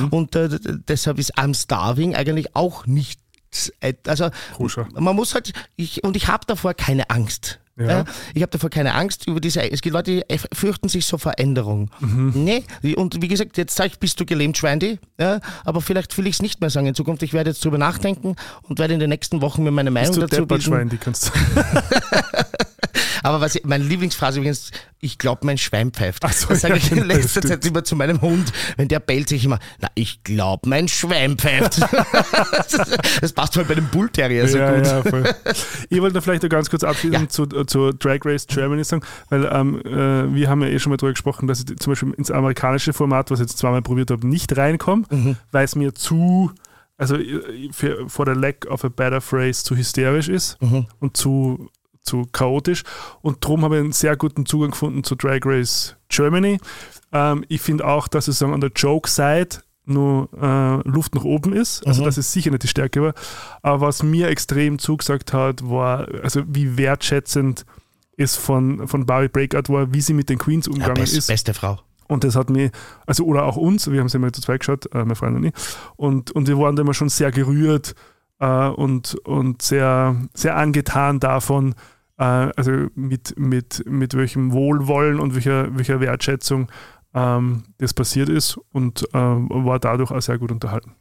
Mhm. 0.00 0.08
Und 0.08 0.34
äh, 0.34 0.48
deshalb 0.88 1.18
ist 1.18 1.38
I'm 1.38 1.54
starving 1.54 2.14
eigentlich 2.14 2.56
auch 2.56 2.86
nicht 2.86 3.20
also 4.08 4.30
Koscher. 4.56 4.88
man 4.98 5.14
muss 5.14 5.32
halt, 5.34 5.52
ich, 5.76 6.02
und 6.02 6.16
ich 6.16 6.26
habe 6.26 6.44
davor 6.44 6.74
keine 6.74 7.08
Angst. 7.10 7.60
Ja. 7.76 8.04
Ich 8.34 8.42
habe 8.42 8.50
davor 8.50 8.70
keine 8.70 8.94
Angst 8.94 9.26
über 9.26 9.40
diese. 9.40 9.70
Es 9.70 9.82
gibt 9.82 9.94
Leute, 9.94 10.24
die 10.30 10.38
fürchten 10.52 10.88
sich 10.88 11.06
so 11.06 11.18
Veränderung. 11.18 11.90
Mhm. 11.98 12.32
Nee. 12.34 12.64
Und 12.94 13.20
wie 13.20 13.28
gesagt, 13.28 13.56
jetzt 13.56 13.74
sag 13.74 13.86
ich, 13.86 13.98
bist 13.98 14.20
du 14.20 14.24
gelähmt, 14.24 14.56
Schweindi. 14.56 14.98
Ja, 15.18 15.40
aber 15.64 15.80
vielleicht 15.80 16.16
will 16.16 16.26
ich 16.26 16.34
es 16.34 16.42
nicht 16.42 16.60
mehr 16.60 16.70
sagen 16.70 16.86
in 16.86 16.94
Zukunft. 16.94 17.22
Ich 17.22 17.32
werde 17.32 17.50
jetzt 17.50 17.64
drüber 17.64 17.78
nachdenken 17.78 18.36
und 18.62 18.78
werde 18.78 18.94
in 18.94 19.00
den 19.00 19.10
nächsten 19.10 19.40
Wochen 19.40 19.64
mir 19.64 19.72
meine 19.72 19.90
Meinung 19.90 20.08
bist 20.08 20.22
du 20.22 20.26
dazu 20.26 20.46
bilden. 20.46 20.62
Schweindi, 20.62 20.98
kannst 20.98 21.28
du. 21.28 21.32
Aber 23.24 23.40
was 23.40 23.54
ich, 23.54 23.64
meine 23.64 23.82
Lieblingsphrase 23.82 24.38
übrigens, 24.38 24.70
ich 25.00 25.16
glaube, 25.16 25.46
mein 25.46 25.56
Schwein 25.56 25.92
pfeift. 25.92 26.26
Ach 26.26 26.32
so, 26.32 26.48
das 26.48 26.60
sage 26.60 26.74
ja, 26.74 26.78
ich 26.78 26.92
in 26.92 26.98
genau, 26.98 27.14
letzter 27.14 27.40
Zeit 27.40 27.64
immer 27.64 27.82
zu 27.82 27.96
meinem 27.96 28.20
Hund, 28.20 28.52
wenn 28.76 28.88
der 28.88 29.00
bellt 29.00 29.30
sich 29.30 29.46
immer, 29.46 29.58
na, 29.80 29.88
ich 29.94 30.22
glaube, 30.24 30.68
mein 30.68 30.88
Schwein 30.88 31.38
pfeift. 31.38 31.80
das 33.22 33.32
passt 33.32 33.56
halt 33.56 33.66
bei 33.66 33.76
dem 33.76 33.88
Bullterrier 33.88 34.46
so 34.46 34.58
ja, 34.58 34.76
gut. 34.76 34.86
Ja, 34.86 35.02
voll. 35.02 35.24
ich 35.88 36.00
wollte 36.02 36.20
vielleicht 36.20 36.42
noch 36.42 36.50
ganz 36.50 36.68
kurz 36.68 36.84
abschließend 36.84 37.32
zu, 37.32 37.46
zu 37.46 37.92
Drag 37.92 38.20
Race 38.26 38.46
Germany 38.46 38.84
sagen, 38.84 39.02
weil 39.30 39.48
ähm, 39.50 39.80
äh, 39.86 40.34
wir 40.34 40.50
haben 40.50 40.60
ja 40.60 40.68
eh 40.68 40.78
schon 40.78 40.90
mal 40.90 40.98
darüber 40.98 41.14
gesprochen, 41.14 41.46
dass 41.46 41.60
ich 41.60 41.78
zum 41.78 41.92
Beispiel 41.92 42.12
ins 42.12 42.30
amerikanische 42.30 42.92
Format, 42.92 43.30
was 43.30 43.40
ich 43.40 43.46
jetzt 43.46 43.56
zweimal 43.56 43.80
probiert 43.80 44.10
habe, 44.10 44.26
nicht 44.26 44.54
reinkomme, 44.54 45.04
mhm. 45.08 45.36
weil 45.50 45.64
es 45.64 45.74
mir 45.76 45.94
zu 45.94 46.52
also 46.96 47.16
äh, 47.16 47.70
für, 47.72 48.08
for 48.08 48.26
the 48.26 48.38
lack 48.38 48.66
of 48.66 48.84
a 48.84 48.88
better 48.88 49.22
phrase 49.22 49.64
zu 49.64 49.76
hysterisch 49.76 50.28
ist 50.28 50.60
mhm. 50.60 50.86
und 51.00 51.16
zu 51.16 51.70
zu 52.04 52.26
chaotisch. 52.32 52.84
Und 53.22 53.44
darum 53.44 53.64
habe 53.64 53.76
ich 53.76 53.80
einen 53.82 53.92
sehr 53.92 54.16
guten 54.16 54.46
Zugang 54.46 54.70
gefunden 54.70 55.04
zu 55.04 55.14
Drag 55.14 55.40
Race 55.44 55.96
Germany. 56.08 56.58
Ähm, 57.12 57.44
ich 57.48 57.60
finde 57.60 57.86
auch, 57.86 58.08
dass 58.08 58.28
es 58.28 58.42
an 58.42 58.60
der 58.60 58.70
Joke-Side 58.74 59.60
nur 59.86 60.28
äh, 60.40 60.88
Luft 60.88 61.14
nach 61.14 61.24
oben 61.24 61.52
ist. 61.52 61.86
Also, 61.86 62.02
mhm. 62.02 62.06
dass 62.06 62.16
es 62.16 62.32
sicher 62.32 62.50
nicht 62.50 62.62
die 62.62 62.68
Stärke 62.68 63.02
war. 63.02 63.14
Aber 63.62 63.80
was 63.82 64.02
mir 64.02 64.28
extrem 64.28 64.78
zugesagt 64.78 65.32
hat, 65.32 65.68
war, 65.68 66.08
also 66.22 66.42
wie 66.46 66.78
wertschätzend 66.78 67.66
es 68.16 68.36
von, 68.36 68.86
von 68.86 69.06
Barbie 69.06 69.28
Breakout 69.28 69.72
war, 69.72 69.92
wie 69.92 70.00
sie 70.00 70.14
mit 70.14 70.28
den 70.28 70.38
Queens 70.38 70.68
umgegangen 70.68 70.96
ja, 70.96 71.02
best, 71.02 71.16
ist. 71.16 71.26
Beste 71.26 71.54
Frau. 71.54 71.80
Und 72.06 72.24
das 72.24 72.36
hat 72.36 72.50
mir, 72.50 72.70
also 73.06 73.24
oder 73.24 73.44
auch 73.44 73.56
uns, 73.56 73.90
wir 73.90 73.98
haben 73.98 74.06
es 74.06 74.14
immer 74.14 74.32
zu 74.32 74.40
zweit 74.40 74.60
geschaut, 74.60 74.86
äh, 74.94 74.98
meine 74.98 75.14
Freundin 75.14 75.44
und 75.44 75.48
ich, 75.48 75.54
und, 75.96 76.30
und 76.32 76.48
wir 76.48 76.58
waren 76.58 76.76
da 76.76 76.82
immer 76.82 76.94
schon 76.94 77.08
sehr 77.08 77.32
gerührt 77.32 77.94
äh, 78.40 78.68
und, 78.68 79.14
und 79.24 79.62
sehr, 79.62 80.16
sehr 80.34 80.56
angetan 80.56 81.18
davon, 81.18 81.74
also 82.22 82.88
mit, 82.94 83.38
mit, 83.38 83.82
mit 83.86 84.14
welchem 84.14 84.52
Wohlwollen 84.52 85.18
und 85.18 85.34
welcher, 85.34 85.76
welcher 85.76 86.00
Wertschätzung 86.00 86.70
ähm, 87.14 87.64
das 87.78 87.94
passiert 87.94 88.28
ist 88.28 88.58
und 88.72 89.02
äh, 89.12 89.18
war 89.18 89.78
dadurch 89.78 90.10
auch 90.10 90.20
sehr 90.20 90.38
gut 90.38 90.52
unterhalten. 90.52 90.94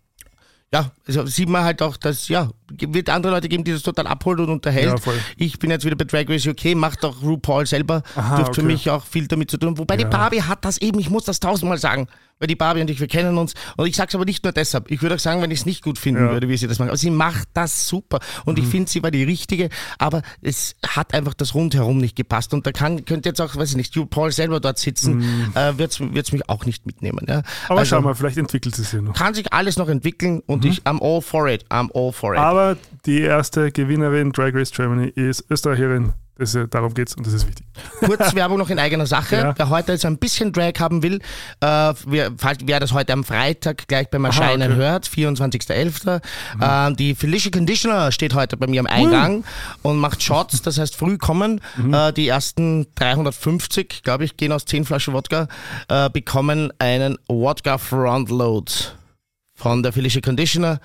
Ja, 0.74 0.92
also 1.06 1.26
sieht 1.28 1.50
man 1.50 1.64
halt 1.64 1.82
auch, 1.84 1.98
dass 1.98 2.28
ja, 2.30 2.50
wird 2.80 3.10
andere 3.10 3.34
Leute 3.34 3.50
geben, 3.50 3.64
die 3.64 3.72
das 3.72 3.84
total 3.84 4.08
abholt 4.08 4.40
und 4.40 4.50
unterhält. 4.50 5.00
Ja, 5.06 5.14
ich 5.38 5.60
bin 5.60 5.70
jetzt 5.72 5.86
wieder 5.86 5.96
bei 5.96 6.06
Drag 6.06 6.28
Race 6.30 6.46
UK, 6.46 6.76
macht 6.76 7.04
auch 7.06 7.22
RuPaul 7.22 7.66
selber. 7.66 8.04
Aha, 8.16 8.38
Dürfte 8.38 8.56
für 8.56 8.62
okay. 8.62 8.72
mich 8.74 8.90
auch 8.90 9.06
viel 9.06 9.28
damit 9.28 9.52
zu 9.52 9.58
tun. 9.58 9.78
Wobei 9.78 9.98
die 9.98 10.04
Ja. 10.04 10.10
Barbie 10.10 10.42
hat 10.42 10.66
das 10.66 10.78
eben, 10.80 11.00
ich 11.00 11.10
muss 11.10 11.24
das 11.26 11.40
tausendmal 11.40 11.78
sagen. 11.78 12.08
Weil 12.40 12.48
die 12.48 12.56
Barbie 12.56 12.82
und 12.82 12.90
ich, 12.90 13.00
wir 13.00 13.08
kennen 13.08 13.38
uns. 13.38 13.54
Und 13.78 13.86
ich 13.88 13.96
sage 13.96 14.10
es 14.10 14.16
aber 14.16 14.26
nicht 14.26 14.44
nur 14.44 14.52
deshalb. 14.52 14.90
Ich 14.92 15.02
würde 15.02 15.16
auch 15.16 15.20
sagen, 15.20 15.42
wenn 15.42 15.52
ich 15.52 15.60
es 15.60 15.66
nicht 15.66 15.82
gut 15.84 15.98
finden 16.00 16.26
Ja. 16.26 16.32
würde, 16.32 16.50
wie 16.50 16.58
sie 16.58 16.68
das 16.68 16.80
macht. 16.80 16.90
Aber 16.90 16.98
sie 16.98 17.12
macht 17.12 17.48
das 17.54 17.88
super. 17.88 18.20
Und 18.44 18.58
Mhm. 18.58 18.64
ich 18.64 18.70
finde, 18.70 18.90
sie 18.92 19.02
war 19.04 19.12
die 19.12 19.24
richtige. 19.24 19.70
Aber 20.00 20.24
es 20.42 20.76
hat 20.86 21.14
einfach 21.14 21.36
das 21.36 21.54
Rundherum 21.54 22.00
nicht 22.00 22.16
gepasst. 22.18 22.54
Und 22.54 22.66
da 22.66 22.72
kann, 22.72 23.06
könnte 23.06 23.30
jetzt 23.30 23.40
auch, 23.40 23.56
weiß 23.56 23.70
ich 23.70 23.76
nicht, 23.78 23.96
RuPaul 23.96 24.32
selber 24.32 24.60
dort 24.60 24.78
sitzen, 24.80 25.54
äh, 25.54 25.78
wird 25.78 25.92
es 25.92 26.32
mich 26.32 26.50
auch 26.50 26.66
nicht 26.66 26.86
mitnehmen. 26.86 27.20
Ja? 27.30 27.38
Mhm. 27.38 27.44
Aber 27.70 27.80
Also, 27.80 27.96
schau 27.96 28.02
mal, 28.02 28.16
vielleicht 28.16 28.38
entwickelt 28.38 28.78
es 28.78 28.84
sich 28.90 28.94
ja 28.94 29.02
noch. 29.02 29.14
Kann 29.14 29.36
sich 29.36 29.54
alles 29.54 29.78
noch 29.78 29.88
entwickeln 29.88 30.42
und 30.48 30.66
ich, 30.66 30.82
I'm 30.82 31.02
all 31.02 31.22
for 31.22 31.48
it. 31.48 31.64
I'm 31.70 31.90
all 31.94 32.12
for 32.12 32.34
it. 32.34 32.40
Aber 32.40 32.63
die 33.06 33.22
erste 33.22 33.72
Gewinnerin 33.72 34.32
Drag 34.32 34.54
Race 34.54 34.72
Germany 34.72 35.08
ist 35.08 35.46
Österreicherin. 35.50 36.14
Das 36.36 36.58
darum 36.72 36.96
geht's 36.96 37.14
und 37.14 37.28
das 37.28 37.34
ist 37.34 37.48
wichtig. 37.48 37.66
Kurz 38.00 38.34
Werbung 38.36 38.58
noch 38.58 38.72
in 38.72 38.80
eigener 38.80 39.06
Sache. 39.06 39.36
Ja. 39.36 39.54
Wer 39.56 39.70
heute 39.70 39.92
jetzt 39.92 40.04
ein 40.04 40.18
bisschen 40.18 40.52
Drag 40.52 40.74
haben 40.80 41.04
will, 41.04 41.20
äh, 41.60 41.94
wer, 42.08 42.32
wer 42.66 42.80
das 42.80 42.92
heute 42.92 43.14
am 43.14 43.24
Freitag 43.24 43.88
gleich 43.88 44.10
beim 44.10 44.26
Erscheinen 44.26 44.72
okay. 44.72 44.82
hört, 44.82 45.06
24.11. 45.08 46.22
Äh, 46.60 46.96
die 46.96 47.14
Felicia 47.14 47.52
Conditioner 47.52 48.12
steht 48.12 48.34
heute 48.34 48.58
bei 48.58 48.66
mir 48.66 48.80
am 48.80 48.88
Eingang 48.88 49.44
und 49.84 49.98
macht 49.98 50.24
Shots, 50.24 50.64
das 50.64 50.80
heißt 50.80 50.96
früh 50.96 51.20
kommen. 51.20 51.62
Äh, 51.92 52.12
die 52.14 52.28
ersten 52.30 52.88
350, 52.96 54.02
glaube 54.02 54.26
ich, 54.26 54.36
gehen 54.36 54.52
aus 54.52 54.66
10 54.66 54.86
Flaschen 54.86 55.14
Wodka, 55.14 55.48
äh, 55.88 56.10
bekommen 56.10 56.74
einen 56.80 57.20
Wodka 57.28 57.78
Frontload 57.78 58.72
von 59.54 59.84
der 59.84 59.94
Felicia 59.94 60.20
Conditioner. 60.20 60.80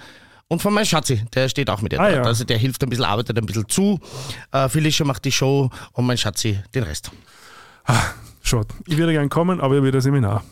Und 0.50 0.62
von 0.62 0.72
meinem 0.72 0.86
Schatzi, 0.86 1.24
der 1.34 1.48
steht 1.48 1.68
auch 1.68 1.82
mit 1.82 1.92
ihr 1.92 2.00
Ah, 2.00 2.10
ja. 2.10 2.22
Also 2.22 2.44
der 2.44 2.56
hilft 2.56 2.82
ein 2.82 2.88
bisschen, 2.88 3.04
arbeitet 3.04 3.36
ein 3.38 3.44
bisschen 3.44 3.68
zu. 3.68 4.00
Äh, 4.50 4.68
Felicia 4.68 5.04
macht 5.04 5.24
die 5.26 5.32
Show 5.32 5.70
und 5.92 6.06
mein 6.06 6.16
Schatzi 6.16 6.58
den 6.74 6.84
Rest. 6.84 7.10
Schaut, 8.42 8.68
ich 8.86 8.96
würde 8.96 9.12
gern 9.12 9.28
kommen, 9.28 9.60
aber 9.60 9.74
ich 9.74 9.78
habe 9.78 9.88
wieder 9.88 10.00
Seminar. 10.00 10.42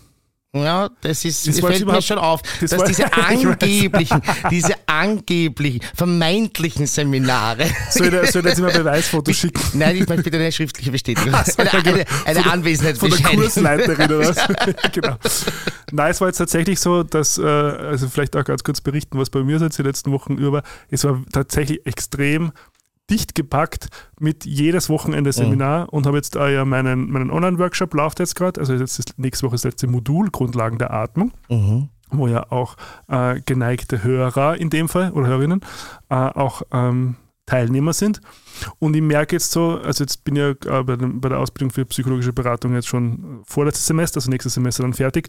Ja, 0.65 0.91
das 1.01 1.25
ist, 1.25 1.47
Das 1.47 1.61
fällt 1.61 1.87
mir 1.87 2.03
schon 2.03 2.19
auf, 2.19 2.41
das 2.61 2.71
dass 2.71 2.85
diese 2.85 3.13
angeblichen, 3.13 4.21
diese 4.51 4.75
angeblichen, 4.87 5.81
vermeintlichen 5.95 6.87
Seminare. 6.87 7.67
Soll 7.91 8.13
ich 8.13 8.31
soll 8.31 8.43
ich 8.43 8.49
jetzt 8.49 8.59
immer 8.59 8.71
Beweisfotos 8.71 9.37
schicken? 9.37 9.63
Nein, 9.75 9.97
ich 9.97 10.09
möchte 10.09 10.25
bitte 10.25 10.37
eine 10.39 10.53
schriftliche 10.53 10.91
Bestätigung. 10.91 11.33
so, 11.45 11.59
eine, 11.63 11.71
ja, 11.73 11.81
genau. 11.81 11.95
eine, 11.95 12.05
eine 12.25 12.35
Von 12.35 12.43
der- 12.45 12.53
Anwesenheitsbescheinigung. 12.53 13.51
Von 13.51 13.65
der 13.65 13.77
Kursleiterin 13.77 14.13
oder 14.13 14.29
was? 14.29 14.37
genau. 14.93 15.17
Nein, 15.93 16.11
es 16.11 16.21
war 16.21 16.29
jetzt 16.29 16.39
tatsächlich 16.39 16.81
so, 16.81 17.03
dass, 17.03 17.39
äh, 17.39 17.43
also 17.45 18.09
vielleicht 18.09 18.37
auch 18.37 18.45
ganz 18.45 18.65
kurz 18.65 18.81
berichten, 18.81 19.19
was 19.19 19.31
bei 19.31 19.43
mir 19.43 19.59
jetzt 19.59 19.79
die 19.79 19.83
letzten 19.83 20.13
Wochen 20.13 20.37
über 20.37 20.57
war. 20.57 20.63
Es 20.91 21.05
war 21.05 21.23
tatsächlich 21.33 21.85
extrem 21.87 22.53
dicht 23.11 23.35
gepackt 23.35 23.89
mit 24.19 24.45
jedes 24.45 24.89
Wochenende 24.89 25.31
Seminar 25.33 25.93
und 25.93 26.07
habe 26.07 26.17
jetzt 26.17 26.37
äh, 26.37 26.53
ja 26.55 26.65
meinen, 26.65 27.11
meinen 27.11 27.31
Online-Workshop 27.31 27.95
läuft 27.95 28.19
jetzt 28.19 28.35
gerade, 28.35 28.61
also 28.61 28.75
jetzt 28.75 28.99
ist 28.99 29.19
nächste 29.19 29.47
Woche 29.47 29.55
das 29.55 29.65
letzte 29.65 29.87
Modul, 29.87 30.31
Grundlagen 30.31 30.79
der 30.79 30.93
Atmung 30.93 31.33
Mhm. 31.49 31.89
wo 32.11 32.27
ja 32.29 32.51
auch 32.51 32.77
äh, 33.09 33.41
geneigte 33.45 34.03
Hörer 34.03 34.57
in 34.57 34.71
dem 34.71 34.89
Fall 34.89 35.11
oder 35.13 35.27
Hörerinnen 35.29 35.61
äh, 36.09 36.15
auch 36.15 36.63
ähm, 36.73 37.17
Teilnehmer 37.47 37.93
sind. 37.93 38.21
Und 38.81 38.97
ich 38.97 39.03
merke 39.03 39.37
jetzt 39.37 39.53
so, 39.53 39.79
also 39.85 40.03
jetzt 40.03 40.25
bin 40.25 40.35
ich 40.35 40.41
ja 40.43 40.51
äh, 40.81 40.83
bei, 40.83 40.97
bei 40.97 41.29
der 41.29 41.39
Ausbildung 41.39 41.71
für 41.71 41.85
psychologische 41.85 42.33
Beratung 42.33 42.75
jetzt 42.75 42.89
schon 42.89 43.41
vorletztes 43.45 43.87
Semester, 43.87 44.19
also 44.19 44.31
nächstes 44.31 44.55
Semester 44.55 44.83
dann 44.83 44.95
fertig 44.95 45.29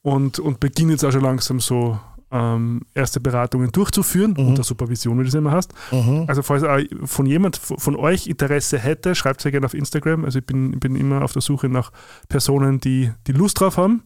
und, 0.00 0.38
und 0.38 0.58
beginne 0.60 0.92
jetzt 0.92 1.04
auch 1.04 1.12
schon 1.12 1.20
langsam 1.22 1.60
so 1.60 1.98
ähm, 2.34 2.80
erste 2.94 3.20
Beratungen 3.20 3.70
durchzuführen 3.70 4.34
unter 4.36 4.64
Supervision, 4.64 5.16
wie 5.18 5.22
du 5.22 5.28
es 5.28 5.34
immer 5.34 5.52
hast. 5.52 5.72
Mhm. 5.92 6.24
Also 6.26 6.42
falls 6.42 6.64
von 7.04 7.26
jemand 7.26 7.56
von 7.56 7.94
euch 7.94 8.26
Interesse 8.26 8.76
hätte, 8.78 9.14
schreibt 9.14 9.40
sehr 9.40 9.52
gerne 9.52 9.66
auf 9.66 9.74
Instagram. 9.74 10.24
Also 10.24 10.40
ich 10.40 10.46
bin, 10.46 10.72
bin 10.80 10.96
immer 10.96 11.22
auf 11.22 11.32
der 11.32 11.42
Suche 11.42 11.68
nach 11.68 11.92
Personen, 12.28 12.80
die, 12.80 13.12
die 13.28 13.32
Lust 13.32 13.60
drauf 13.60 13.76
haben. 13.76 14.02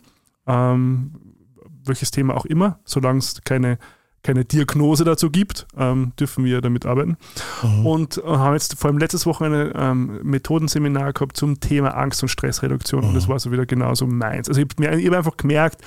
Ähm, 0.46 1.12
welches 1.84 2.10
Thema 2.10 2.36
auch 2.36 2.44
immer, 2.44 2.80
solange 2.84 3.20
es 3.20 3.40
keine, 3.44 3.78
keine 4.22 4.44
Diagnose 4.44 5.04
dazu 5.04 5.30
gibt, 5.30 5.66
ähm, 5.78 6.12
dürfen 6.20 6.44
wir 6.44 6.60
damit 6.60 6.84
arbeiten. 6.84 7.16
Und 7.86 8.18
äh, 8.18 8.26
haben 8.26 8.52
jetzt 8.52 8.78
vor 8.78 8.90
allem 8.90 8.98
letztes 8.98 9.24
Wochenende 9.24 9.72
ähm, 9.74 10.20
Methodenseminar 10.22 11.14
gehabt 11.14 11.38
zum 11.38 11.60
Thema 11.60 11.96
Angst- 11.96 12.22
und 12.22 12.28
Stressreduktion. 12.28 13.04
Und 13.04 13.14
das 13.14 13.26
war 13.26 13.38
so 13.38 13.50
wieder 13.52 13.64
genauso 13.64 14.06
meins. 14.06 14.48
Also 14.50 14.60
ich 14.60 14.66
habe 14.86 15.06
hab 15.06 15.14
einfach 15.14 15.38
gemerkt, 15.38 15.82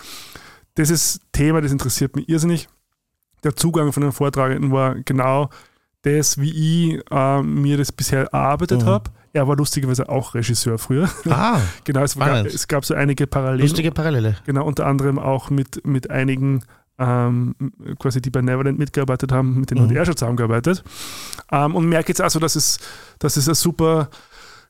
das 0.75 0.89
ist 0.89 1.21
Thema, 1.31 1.61
das 1.61 1.71
interessiert 1.71 2.15
mich 2.15 2.27
irrsinnig. 2.29 2.67
Der 3.43 3.55
Zugang 3.55 3.91
von 3.91 4.03
den 4.03 4.11
Vortragenden 4.11 4.71
war 4.71 4.95
genau 4.95 5.49
das, 6.03 6.37
wie 6.39 6.93
ich 6.95 7.01
äh, 7.11 7.41
mir 7.43 7.77
das 7.77 7.91
bisher 7.91 8.25
erarbeitet 8.33 8.81
Mhm. 8.83 8.85
habe. 8.85 9.11
Er 9.33 9.47
war 9.47 9.55
lustigerweise 9.55 10.09
auch 10.09 10.33
Regisseur 10.35 10.77
früher. 10.77 11.09
Ah, 11.29 11.59
genau, 11.83 12.01
es, 12.03 12.15
gab, 12.15 12.27
Spannend. 12.27 12.53
es 12.53 12.67
gab 12.67 12.85
so 12.85 12.93
einige 12.93 13.27
Parallelen. 13.27 13.61
lustige 13.61 13.91
Parallele. 13.91 14.37
Genau, 14.45 14.65
unter 14.65 14.85
anderem 14.87 15.17
auch 15.19 15.49
mit, 15.49 15.85
mit 15.85 16.09
einigen, 16.09 16.63
ähm, 16.99 17.55
quasi 17.99 18.21
die 18.21 18.29
bei 18.29 18.41
Neverland 18.41 18.77
mitgearbeitet 18.77 19.31
haben, 19.31 19.59
mit 19.59 19.71
denen 19.71 19.85
Mhm. 19.85 19.89
hat 19.89 19.95
er 19.97 20.05
schon 20.05 20.17
zusammengearbeitet. 20.17 20.83
Ähm, 21.51 21.75
und 21.75 21.87
merke 21.87 22.09
jetzt 22.09 22.21
also, 22.21 22.39
dass 22.39 22.55
es, 22.55 22.79
dass 23.19 23.37
es 23.37 23.47
eine 23.47 23.55
super 23.55 24.09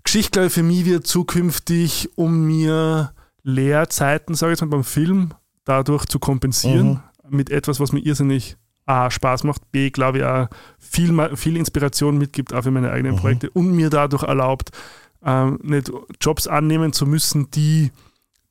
Geschichte 0.04 0.50
für 0.50 0.64
mich 0.64 0.86
wird 0.86 1.08
zukünftig, 1.08 2.10
um 2.16 2.46
mir 2.46 3.14
Lehrzeiten, 3.44 4.36
sage 4.36 4.54
ich 4.54 4.60
jetzt 4.60 4.62
mal 4.70 4.76
beim 4.76 4.84
Film, 4.84 5.34
dadurch 5.66 6.06
zu 6.06 6.20
kompensieren 6.20 7.02
mit 7.30 7.50
etwas, 7.50 7.80
was 7.80 7.92
mir 7.92 8.00
irrsinnig 8.00 8.58
A, 8.86 9.10
Spaß 9.10 9.44
macht, 9.44 9.72
B, 9.72 9.90
glaube 9.90 10.20
ich, 10.20 10.24
auch 10.24 10.48
viel, 10.80 11.36
viel 11.36 11.56
Inspiration 11.56 12.18
mitgibt, 12.18 12.54
auch 12.54 12.64
für 12.64 12.72
meine 12.72 12.92
eigenen 12.92 13.16
Projekte 13.16 13.50
und 13.52 13.72
mir 13.72 13.90
dadurch 13.90 14.24
erlaubt, 14.24 14.72
ähm, 15.24 15.60
nicht 15.62 15.92
Jobs 16.20 16.48
annehmen 16.48 16.94
zu 16.94 17.06
müssen, 17.06 17.50
die, 17.52 17.92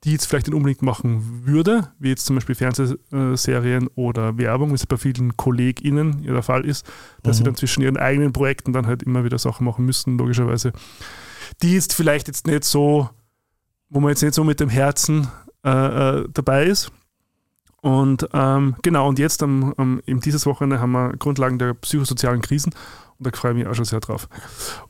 die 0.05 0.13
jetzt 0.13 0.27
vielleicht 0.27 0.47
nicht 0.47 0.57
unbedingt 0.57 0.83
machen 0.83 1.45
würde, 1.45 1.93
wie 1.99 2.11
jetzt 2.11 2.27
zum 2.27 2.37
Beispiel 2.37 2.55
Fernsehserien 2.55 3.89
oder 3.97 4.39
Werbung, 4.39 4.71
wie 4.71 4.77
es 4.77 4.87
bei 4.87 4.97
vielen 4.97 5.37
KollegInnen 5.37 6.23
ja 6.23 6.33
der 6.33 6.43
Fall 6.43 6.65
ist, 6.65 6.87
dass 7.23 7.39
sie 7.39 7.45
dann 7.45 7.57
zwischen 7.57 7.83
ihren 7.83 7.97
eigenen 7.97 8.33
Projekten 8.33 8.73
dann 8.73 8.87
halt 8.87 9.03
immer 9.03 9.25
wieder 9.25 9.39
Sachen 9.39 9.65
machen 9.67 9.85
müssen, 9.85 10.17
logischerweise, 10.17 10.73
die 11.61 11.75
jetzt 11.75 11.93
vielleicht 11.93 12.29
jetzt 12.29 12.47
nicht 12.47 12.65
so, 12.65 13.11
wo 13.89 14.01
man 14.01 14.11
jetzt 14.11 14.23
nicht 14.23 14.35
so 14.35 14.45
mit 14.45 14.61
dem 14.61 14.71
Herzen 14.71 15.29
äh, 15.65 16.21
äh, 16.21 16.29
dabei 16.33 16.65
ist. 16.65 16.93
Und 17.83 18.29
ähm, 18.35 18.77
genau, 18.83 19.09
und 19.09 19.19
jetzt 19.19 19.43
am, 19.43 19.73
am, 19.79 20.03
eben 20.07 20.21
dieses 20.21 20.45
Wochenende 20.47 20.81
haben 20.81 20.93
wir 20.93 21.15
Grundlagen 21.17 21.59
der 21.59 21.73
psychosozialen 21.75 22.43
Krisen 22.43 22.75
und 23.19 23.27
da 23.27 23.31
freue 23.37 23.53
ich 23.53 23.59
mich 23.59 23.67
auch 23.67 23.75
schon 23.75 23.87
sehr 23.87 24.01
drauf. 24.01 24.29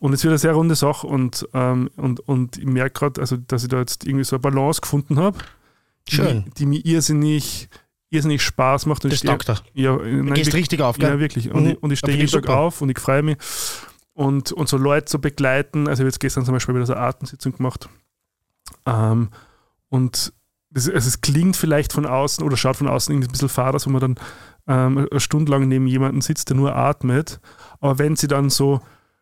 Und 0.01 0.13
es 0.13 0.25
wird 0.25 0.33
eine 0.33 0.39
sehr 0.39 0.53
runde 0.55 0.75
Sache 0.75 1.07
und, 1.07 1.49
ähm, 1.55 1.89
und, 1.97 2.21
und 2.21 2.57
ich 2.59 2.65
merke 2.67 2.99
gerade, 2.99 3.21
also, 3.21 3.37
dass 3.37 3.63
ich 3.63 3.69
da 3.69 3.79
jetzt 3.79 4.05
irgendwie 4.07 4.25
so 4.25 4.35
eine 4.37 4.41
Balance 4.41 4.81
gefunden 4.81 5.19
habe, 5.21 5.39
die, 6.09 6.45
die 6.57 6.67
mir 6.67 6.85
irrsinnig, 6.85 7.69
irrsinnig 8.09 8.43
Spaß 8.43 8.87
macht. 8.87 9.05
Und 9.05 9.11
Das 9.13 9.19
ich 9.19 9.19
stehe- 9.21 9.33
taugt 9.39 9.49
er. 9.51 9.61
ja, 9.75 9.97
Du 9.97 10.03
nein, 10.05 10.27
gehst 10.35 10.47
wirklich- 10.49 10.55
richtig 10.55 10.81
auf, 10.83 10.99
gell? 10.99 11.11
ja, 11.11 11.19
wirklich. 11.21 11.53
Und, 11.53 11.63
Mhm. 11.65 11.71
ich, 11.71 11.83
und 11.83 11.91
ich 11.93 12.01
Da 12.01 12.07
stehe 12.09 12.25
ich 12.25 12.33
jeden 12.33 12.45
Tag 12.45 12.53
auf 12.57 12.81
und 12.83 12.89
ich 12.91 12.99
freue 12.99 13.23
mich. 13.23 13.37
Und, 14.15 14.51
und 14.53 14.69
so 14.69 14.77
Leute 14.77 15.05
zu 15.07 15.21
begleiten. 15.21 15.87
Also, 15.87 16.01
ich 16.01 16.05
habe 16.05 16.09
jetzt 16.09 16.19
gestern 16.21 16.45
zum 16.45 16.55
Beispiel 16.55 16.75
wieder 16.75 16.87
so 16.87 16.95
eine 16.95 17.03
Atemsitzung 17.03 17.53
gemacht. 17.57 17.89
Ähm, 18.87 19.29
und 19.91 20.33
das, 20.71 20.89
also 20.89 21.09
es 21.09 21.21
klingt 21.21 21.57
vielleicht 21.57 21.93
von 21.93 22.07
außen 22.07 22.45
oder 22.45 22.57
schaut 22.57 22.77
von 22.77 22.89
außen 22.89 23.13
irgendwie 23.13 23.29
ein 23.29 23.33
bisschen 23.33 23.49
fad 23.49 23.75
aus, 23.75 23.87
wo 23.87 23.91
man 23.91 24.01
dann 24.01 24.15
ähm, 24.69 25.09
eine 25.11 25.21
Stunde 25.21 25.51
lang 25.51 25.67
neben 25.69 25.87
jemanden 25.87 26.21
sitzt, 26.21 26.49
der 26.49 26.57
nur 26.57 26.77
atmet. 26.77 27.41
Aber 27.81 27.99
wenn 27.99 28.17
sie 28.17 28.29
dann 28.29 28.51
so, 28.51 28.81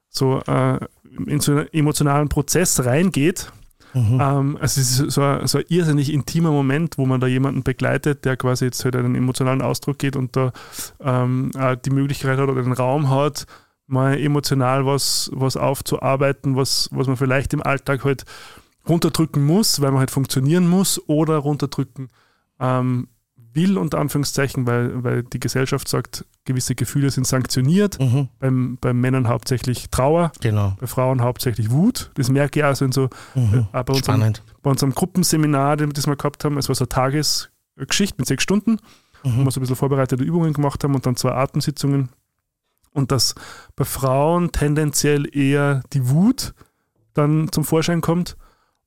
so 0.09 0.41
äh, 0.47 0.79
in 1.27 1.41
so 1.41 1.53
einen 1.53 1.69
emotionalen 1.73 2.29
Prozess 2.29 2.85
reingeht, 2.85 3.53
Mhm. 3.95 4.21
ähm, 4.21 4.59
also 4.61 4.81
es 4.83 5.01
ist 5.01 5.13
so 5.13 5.23
ein, 5.23 5.47
so 5.47 5.59
ein 5.59 5.65
irrsinnig 5.69 6.13
intimer 6.13 6.51
Moment, 6.51 6.99
wo 6.99 7.07
man 7.07 7.21
da 7.21 7.27
jemanden 7.27 7.63
begleitet, 7.63 8.25
der 8.27 8.37
quasi 8.37 8.67
jetzt 8.67 8.85
halt 8.85 8.95
einen 8.97 9.15
emotionalen 9.15 9.63
Ausdruck 9.63 9.99
geht 9.99 10.15
und 10.15 10.37
da 10.37 10.53
ähm, 11.01 11.51
auch 11.59 11.75
die 11.75 11.91
Möglichkeit 11.91 12.39
hat 12.39 12.49
oder 12.49 12.63
den 12.63 12.73
Raum 12.73 13.09
hat, 13.11 13.47
mal 13.87 14.19
emotional 14.19 14.85
was, 14.85 15.31
was 15.33 15.57
aufzuarbeiten, 15.57 16.55
was, 16.55 16.91
was 16.93 17.07
man 17.07 17.17
vielleicht 17.17 17.55
im 17.55 17.63
Alltag 17.63 18.05
halt 18.05 18.25
runterdrücken 18.89 19.45
muss, 19.45 19.81
weil 19.81 19.91
man 19.91 20.01
halt 20.01 20.11
funktionieren 20.11 20.67
muss 20.69 21.01
oder 21.09 21.37
runterdrücken 21.39 22.09
ähm, 22.61 23.09
will, 23.53 23.79
unter 23.79 23.99
Anführungszeichen, 23.99 24.67
weil, 24.67 25.03
weil 25.05 25.23
die 25.25 25.41
Gesellschaft 25.41 25.89
sagt, 25.89 26.25
gewisse 26.45 26.75
Gefühle 26.75 27.11
sind 27.11 27.27
sanktioniert. 27.27 27.99
Mhm. 28.01 28.29
Beim, 28.39 28.79
bei 28.81 28.93
Männern 28.93 29.29
hauptsächlich 29.29 29.91
Trauer, 29.91 30.33
Genau. 30.41 30.77
bei 30.81 30.87
Frauen 30.87 31.23
hauptsächlich 31.23 31.71
Wut. 31.71 32.11
Das 32.15 32.31
merke 32.31 32.61
ich 32.61 32.65
also 32.65 32.85
in 32.85 32.93
so 32.93 33.09
Mhm. 33.35 33.67
äh, 33.73 33.85
bei 33.85 33.93
unserem, 33.95 34.21
bei 34.63 34.71
unserem 34.71 34.95
Gruppenseminar, 34.95 35.77
das 35.77 36.07
wir 36.07 36.17
gehabt 36.17 36.45
haben, 36.45 36.57
es 36.59 36.69
war 36.69 36.75
so 36.77 36.85
eine 36.85 36.89
Tagesgeschichte 36.91 38.17
mit 38.19 38.27
sechs 38.29 38.43
Stunden, 38.43 38.79
wo 39.23 39.29
Mhm. 39.31 39.45
wir 39.45 39.51
so 39.51 39.61
ein 39.61 39.63
bisschen 39.63 39.77
vorbereitete 39.77 40.23
Übungen 40.23 40.53
gemacht 40.53 40.83
haben 40.85 40.95
und 40.95 41.05
dann 41.07 41.17
zwei 41.17 41.33
Atemsitzungen. 41.33 42.11
Und 42.93 43.13
dass 43.13 43.35
bei 43.77 43.85
Frauen 43.85 44.51
tendenziell 44.53 45.27
eher 45.37 45.83
die 45.93 46.09
Wut 46.09 46.55
dann 47.15 47.51
zum 47.53 47.65
Vorschein 47.65 48.01
kommt 48.01 48.37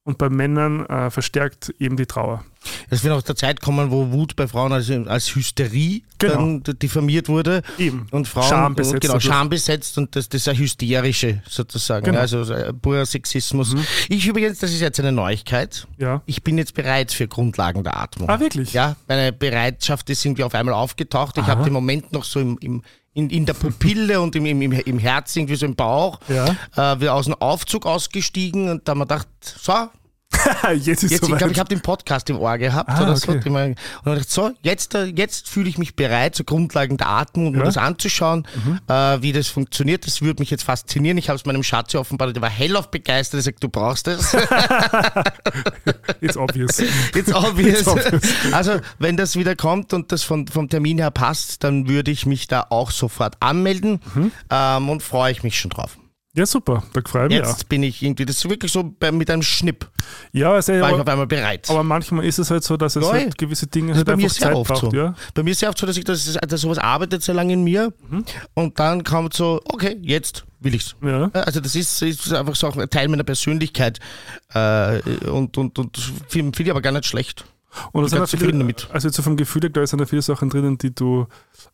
und 0.04 0.18
bei 0.18 0.30
Männern 0.30 0.86
äh, 0.86 1.10
verstärkt 1.10 1.70
eben 1.80 1.98
die 1.98 2.06
Trauer. 2.06 2.44
Es 2.90 3.04
wird 3.04 3.14
auch 3.14 3.22
der 3.22 3.36
Zeit 3.36 3.60
kommen, 3.62 3.90
wo 3.92 4.12
Wut 4.12 4.36
bei 4.36 4.48
Frauen 4.48 4.72
als, 4.74 4.90
als 4.90 5.34
Hysterie 5.36 6.04
Genau. 6.20 6.60
diffamiert 6.60 7.28
wurde. 7.30 7.64
Eben. 7.80 8.06
Und 8.12 8.28
Frauen 8.28 8.48
Schambesetzt 8.48 9.02
genau, 9.02 9.14
dadurch. 9.14 9.24
schambesetzt 9.26 9.98
und 9.98 10.16
das, 10.16 10.30
das 10.30 10.42
ist 10.42 10.48
ein 10.50 10.58
hysterische 10.58 11.42
sozusagen. 11.50 12.06
Genau. 12.06 12.20
Also 12.20 12.46
purer 12.82 13.06
Sexismus. 13.08 13.76
Ich 14.08 14.28
übrigens, 14.28 14.60
das 14.60 14.72
ist 14.72 14.82
jetzt 14.82 15.00
eine 15.00 15.12
Neuigkeit. 15.12 15.88
Ja. 15.98 16.22
Ich 16.28 16.44
bin 16.44 16.58
jetzt 16.60 16.76
bereit 16.76 17.12
für 17.12 17.28
Grundlagen 17.28 17.84
der 17.84 17.98
Atmung. 17.98 18.30
Ah, 18.30 18.40
wirklich? 18.40 18.74
Ja, 18.74 18.96
meine 19.08 19.34
Bereitschaft 19.34 20.10
ist 20.12 20.24
irgendwie 20.24 20.44
auf 20.44 20.54
einmal 20.54 20.76
aufgetaucht. 20.76 21.38
Ich 21.40 21.46
habe 21.48 21.64
den 21.64 21.74
Moment 21.74 22.12
noch 22.12 22.24
so 22.24 22.40
im, 22.40 22.58
im 22.62 22.84
in, 23.14 23.30
in 23.30 23.46
der 23.46 23.54
Pupille 23.56 24.22
und 24.22 24.38
im, 24.38 24.46
im, 24.46 24.62
im 24.62 24.72
im 24.72 24.98
Herz, 25.00 25.36
irgendwie 25.36 25.56
so 25.56 25.66
im 25.66 25.76
Bauch, 25.76 26.20
Ja. 26.30 26.56
äh, 26.94 27.00
wir 27.02 27.14
aus 27.14 27.26
dem 27.26 27.34
Aufzug 27.34 27.86
ausgestiegen 27.86 28.70
und 28.70 28.88
da 28.88 28.92
haben 28.92 29.00
wir 29.00 29.06
gedacht, 29.06 29.28
so, 29.42 29.74
Jetzt 30.74 31.04
ist 31.04 31.12
Jetzt, 31.12 31.12
ich 31.12 31.20
soweit. 31.28 31.38
glaube, 31.40 31.54
ich 31.54 31.60
habe 31.60 31.70
den 31.70 31.82
Podcast 31.82 32.30
im 32.30 32.38
Ohr 32.40 32.58
gehabt 32.58 32.90
Ah, 32.90 33.04
oder 33.04 33.16
so. 33.16 33.32
okay. 33.32 33.50
mal- 33.50 33.68
Und 33.70 33.78
dann 34.06 34.16
dachte 34.16 34.28
ich, 34.28 34.34
so, 34.34 34.52
jetzt, 34.62 34.96
äh, 34.96 35.06
jetzt 35.06 35.48
fühle 35.50 35.70
ich 35.70 35.78
mich 35.78 35.96
bereit, 35.96 36.36
zur 36.36 36.46
Grundlagen 36.46 36.98
der 36.98 37.08
Atmung, 37.10 37.48
um 37.48 37.52
mir 37.54 37.60
Ja. 37.60 37.66
das 37.66 37.78
anzuschauen, 37.78 38.48
Mhm. 38.66 38.80
äh, 38.88 39.22
wie 39.22 39.32
das 39.34 39.48
funktioniert. 39.48 40.06
Das 40.06 40.22
würde 40.22 40.42
mich 40.42 40.50
jetzt 40.50 40.64
faszinieren. 40.64 41.18
Ich 41.18 41.30
habe 41.30 41.38
es 41.38 41.46
meinem 41.46 41.64
Schatz 41.64 41.94
offenbart, 41.96 42.36
der 42.36 42.42
war 42.42 42.50
hellauf 42.50 42.90
begeistert. 42.92 43.40
Er 43.40 43.44
sagt, 43.44 43.64
du 43.64 43.70
brauchst 43.70 44.08
das. 44.08 44.36
It's 46.22 46.38
obvious. 46.38 46.80
It's 47.16 47.34
obvious. 47.34 47.80
It's 47.82 47.88
obvious. 47.88 48.22
Also, 48.54 48.80
wenn 49.00 49.18
das 49.18 49.36
wieder 49.36 49.56
kommt 49.56 49.94
und 49.94 50.12
das 50.12 50.24
von, 50.24 50.48
vom 50.48 50.70
Termin 50.70 50.98
her 51.00 51.12
passt, 51.12 51.64
dann 51.64 51.88
würde 51.88 52.12
ich 52.12 52.26
mich 52.26 52.48
da 52.48 52.66
auch 52.70 52.92
sofort 52.92 53.36
anmelden 53.40 54.00
Mhm. 54.14 54.32
ähm, 54.50 54.90
und 54.90 55.04
freue 55.04 55.32
ich 55.32 55.44
mich 55.44 55.60
schon 55.60 55.70
drauf. 55.72 55.98
Ja, 56.34 56.46
super. 56.46 56.84
Da 56.94 57.02
freue 57.06 57.26
ich 57.28 57.30
mich 57.40 57.40
Jetzt 57.40 57.68
bin 57.68 57.84
ich 57.84 58.02
irgendwie, 58.02 58.26
das 58.26 58.38
ist 58.38 58.50
wirklich 58.50 58.72
so 58.72 58.84
bei, 58.98 59.12
mit 59.12 59.30
einem 59.30 59.42
Schnipp, 59.44 59.90
Ja, 60.32 60.54
also, 60.54 60.72
war 60.74 60.80
ich 60.80 60.86
aber, 60.94 61.02
auf 61.02 61.08
einmal 61.10 61.28
bereit. 61.28 61.70
aber 61.70 61.84
manchmal 61.84 62.24
ist 62.24 62.40
es 62.40 62.50
halt 62.50 62.64
so, 62.64 62.78
dass 62.78 62.96
es 62.96 63.06
halt 63.06 63.38
gewisse 63.38 63.68
Dinge 63.68 63.92
ist 63.92 63.98
halt 63.98 64.08
bei 64.08 64.16
mir 64.16 64.24
einfach 64.24 64.36
sehr 64.38 64.48
Zeit 64.48 64.56
oft 64.56 64.70
braucht. 64.70 64.92
so. 64.92 64.92
Ja? 64.94 65.14
Bei 65.34 65.44
mir 65.44 65.52
ist 65.52 65.60
sehr 65.60 65.68
oft 65.70 65.78
so, 65.78 65.86
dass 65.86 65.98
ich 65.98 66.06
das, 66.06 66.38
dass 66.48 66.62
sowas 66.62 66.78
arbeitet 66.78 67.22
sehr 67.22 67.36
lange 67.36 67.52
in 67.54 67.64
mir 67.66 67.92
Mhm. 68.10 68.24
und 68.54 68.80
dann 68.80 69.04
kommt 69.04 69.34
so, 69.34 69.60
okay, 69.66 69.98
jetzt 70.02 70.46
will 70.62 70.74
ich's. 70.76 70.96
Ja. 71.04 71.30
Also 71.34 71.60
das 71.60 71.76
ist, 71.76 72.02
ist 72.02 72.32
einfach 72.32 72.56
so 72.56 72.68
auch 72.68 72.78
ein 72.78 72.90
Teil 72.90 73.10
meiner 73.10 73.24
Persönlichkeit 73.26 74.00
äh, 74.54 75.00
und, 75.30 75.58
und, 75.58 75.78
und 75.80 75.98
finde 76.30 76.56
find 76.56 76.60
ich 76.62 76.72
aber 76.72 76.82
gar 76.82 76.94
nicht 76.94 77.06
schlecht. 77.08 77.44
Und 77.92 78.12
da 78.12 78.18
bin 78.18 78.26
sind 78.26 78.40
viele, 78.40 78.52
damit. 78.58 78.90
also 78.92 79.08
jetzt 79.08 79.16
so 79.16 79.24
vom 79.24 79.38
Gefühl 79.38 79.62
her, 79.62 79.70
da 79.70 79.86
sind 79.88 80.00
da 80.00 80.06
viele 80.06 80.22
Sachen 80.22 80.50
drinnen, 80.50 80.78
die 80.78 80.94
du, 80.94 81.28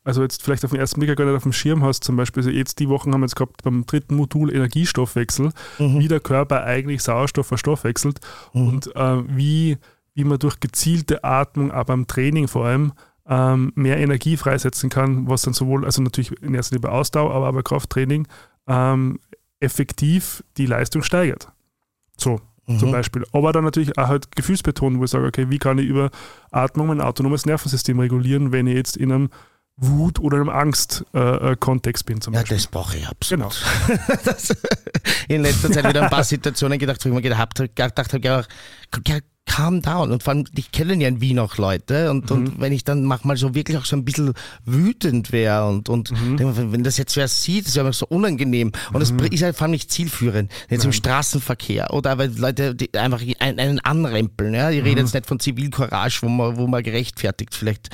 also 0.03 0.21
jetzt 0.21 0.43
vielleicht 0.43 0.63
auf 0.63 0.71
den 0.71 0.79
ersten 0.79 0.99
Blick 0.99 1.15
gar 1.17 1.25
nicht 1.25 1.35
auf 1.35 1.43
dem 1.43 1.53
Schirm 1.53 1.83
hast. 1.83 2.03
Zum 2.03 2.15
Beispiel, 2.15 2.41
also 2.43 2.51
jetzt 2.51 2.79
die 2.79 2.89
Wochen 2.89 3.13
haben 3.13 3.21
wir 3.21 3.25
jetzt 3.25 3.35
gehabt 3.35 3.63
beim 3.63 3.85
dritten 3.85 4.15
Modul 4.15 4.53
Energiestoffwechsel, 4.53 5.51
Mhm. 5.79 5.99
wie 5.99 6.07
der 6.07 6.19
Körper 6.19 6.63
eigentlich 6.63 7.01
Sauerstoff 7.03 7.47
verstoffwechselt 7.47 8.19
und 8.53 8.95
äh, 8.95 9.23
wie, 9.35 9.77
wie 10.13 10.23
man 10.23 10.39
durch 10.39 10.59
gezielte 10.59 11.23
Atmung, 11.23 11.71
aber 11.71 11.85
beim 11.85 12.07
Training 12.07 12.47
vor 12.47 12.65
allem, 12.65 12.93
ähm, 13.29 13.71
mehr 13.75 13.97
Energie 13.97 14.37
freisetzen 14.37 14.89
kann, 14.89 15.27
was 15.27 15.41
dann 15.41 15.53
sowohl, 15.53 15.83
also 15.83 16.01
natürlich 16.01 16.31
in 16.41 16.53
erster 16.53 16.75
Linie 16.75 16.89
bei 16.89 16.95
Ausdauer, 16.95 17.33
aber 17.33 17.49
auch 17.49 17.53
bei 17.53 17.61
Krafttraining, 17.61 18.27
ähm, 18.67 19.19
effektiv 19.59 20.43
die 20.57 20.65
Leistung 20.65 21.01
steigert. 21.01 21.49
So, 22.17 22.39
Mhm. 22.67 22.79
zum 22.79 22.91
Beispiel. 22.91 23.25
Aber 23.31 23.53
dann 23.53 23.63
natürlich 23.63 23.97
auch 23.97 24.07
halt 24.07 24.35
gefühlsbetont, 24.35 24.99
wo 24.99 25.05
ich 25.05 25.11
sage, 25.11 25.25
okay, 25.25 25.49
wie 25.49 25.57
kann 25.57 25.77
ich 25.77 25.87
über 25.87 26.09
Atmung 26.51 26.87
mein 26.87 27.01
autonomes 27.01 27.45
Nervensystem 27.45 27.99
regulieren, 27.99 28.51
wenn 28.51 28.67
ich 28.67 28.75
jetzt 28.75 28.97
in 28.97 29.11
einem 29.11 29.29
Wut- 29.77 30.19
oder 30.19 30.37
einem 30.37 30.49
Angst-Kontext 30.49 32.05
bin 32.05 32.19
zum 32.19 32.33
Ja, 32.33 32.39
Beispiel. 32.41 32.57
das 32.57 32.67
brauche 32.67 32.97
ich 32.97 33.07
absolut. 33.07 33.61
Genau. 33.87 33.97
das, 34.25 34.55
in 35.27 35.43
letzter 35.43 35.71
Zeit 35.71 35.87
wieder 35.87 36.03
ein 36.03 36.09
paar 36.09 36.23
Situationen 36.23 36.79
gedacht, 36.79 37.03
wo 37.05 37.09
ich 37.09 37.15
mir 37.15 37.21
gedacht 37.21 37.39
habe, 37.59 37.69
gedacht 37.69 38.13
habe 38.13 38.23
ja, 38.27 38.43
ja, 39.07 39.19
calm 39.47 39.81
down. 39.81 40.11
Und 40.11 40.21
vor 40.21 40.33
allem, 40.33 40.45
ich 40.55 40.71
kenne 40.71 40.93
ja 40.95 41.07
in 41.07 41.19
Wien 41.21 41.39
auch 41.39 41.57
Leute 41.57 42.11
und, 42.11 42.29
Mhm. 42.29 42.35
und 42.37 42.59
wenn 42.61 42.71
ich 42.73 42.83
dann 42.83 43.03
manchmal 43.03 43.35
so 43.37 43.55
wirklich 43.55 43.77
auch 43.77 43.85
so 43.85 43.95
ein 43.95 44.05
bisschen 44.05 44.33
wütend 44.65 45.31
wäre 45.31 45.67
und, 45.67 45.89
und 45.89 46.11
Mhm. 46.11 46.37
denke 46.37 46.61
mir, 46.61 46.71
wenn 46.71 46.83
das 46.83 46.97
jetzt 46.97 47.15
wer 47.15 47.27
sieht, 47.27 47.65
ist 47.67 47.75
ja 47.75 47.81
immer 47.81 47.93
so 47.93 48.05
unangenehm. 48.07 48.71
Und 48.93 48.99
das 48.99 49.11
ist 49.31 49.39
ja 49.39 49.51
vor 49.53 49.63
allem 49.63 49.71
nicht 49.71 49.89
zielführend. 49.91 50.51
Jetzt 50.69 50.85
im 50.85 50.91
Straßenverkehr 50.93 51.93
oder 51.93 52.17
weil 52.17 52.31
Leute 52.37 52.75
die 52.75 52.93
einfach 52.93 53.21
einen, 53.39 53.59
einen 53.59 53.79
anrempeln. 53.79 54.53
Ja? 54.53 54.69
Ich 54.69 54.81
Mhm. 54.81 54.83
rede 54.85 55.01
jetzt 55.01 55.13
nicht 55.13 55.25
von 55.25 55.39
Zivilcourage, 55.39 56.19
wo 56.21 56.29
man, 56.29 56.57
wo 56.57 56.67
man 56.67 56.83
gerechtfertigt 56.83 57.55
vielleicht 57.55 57.89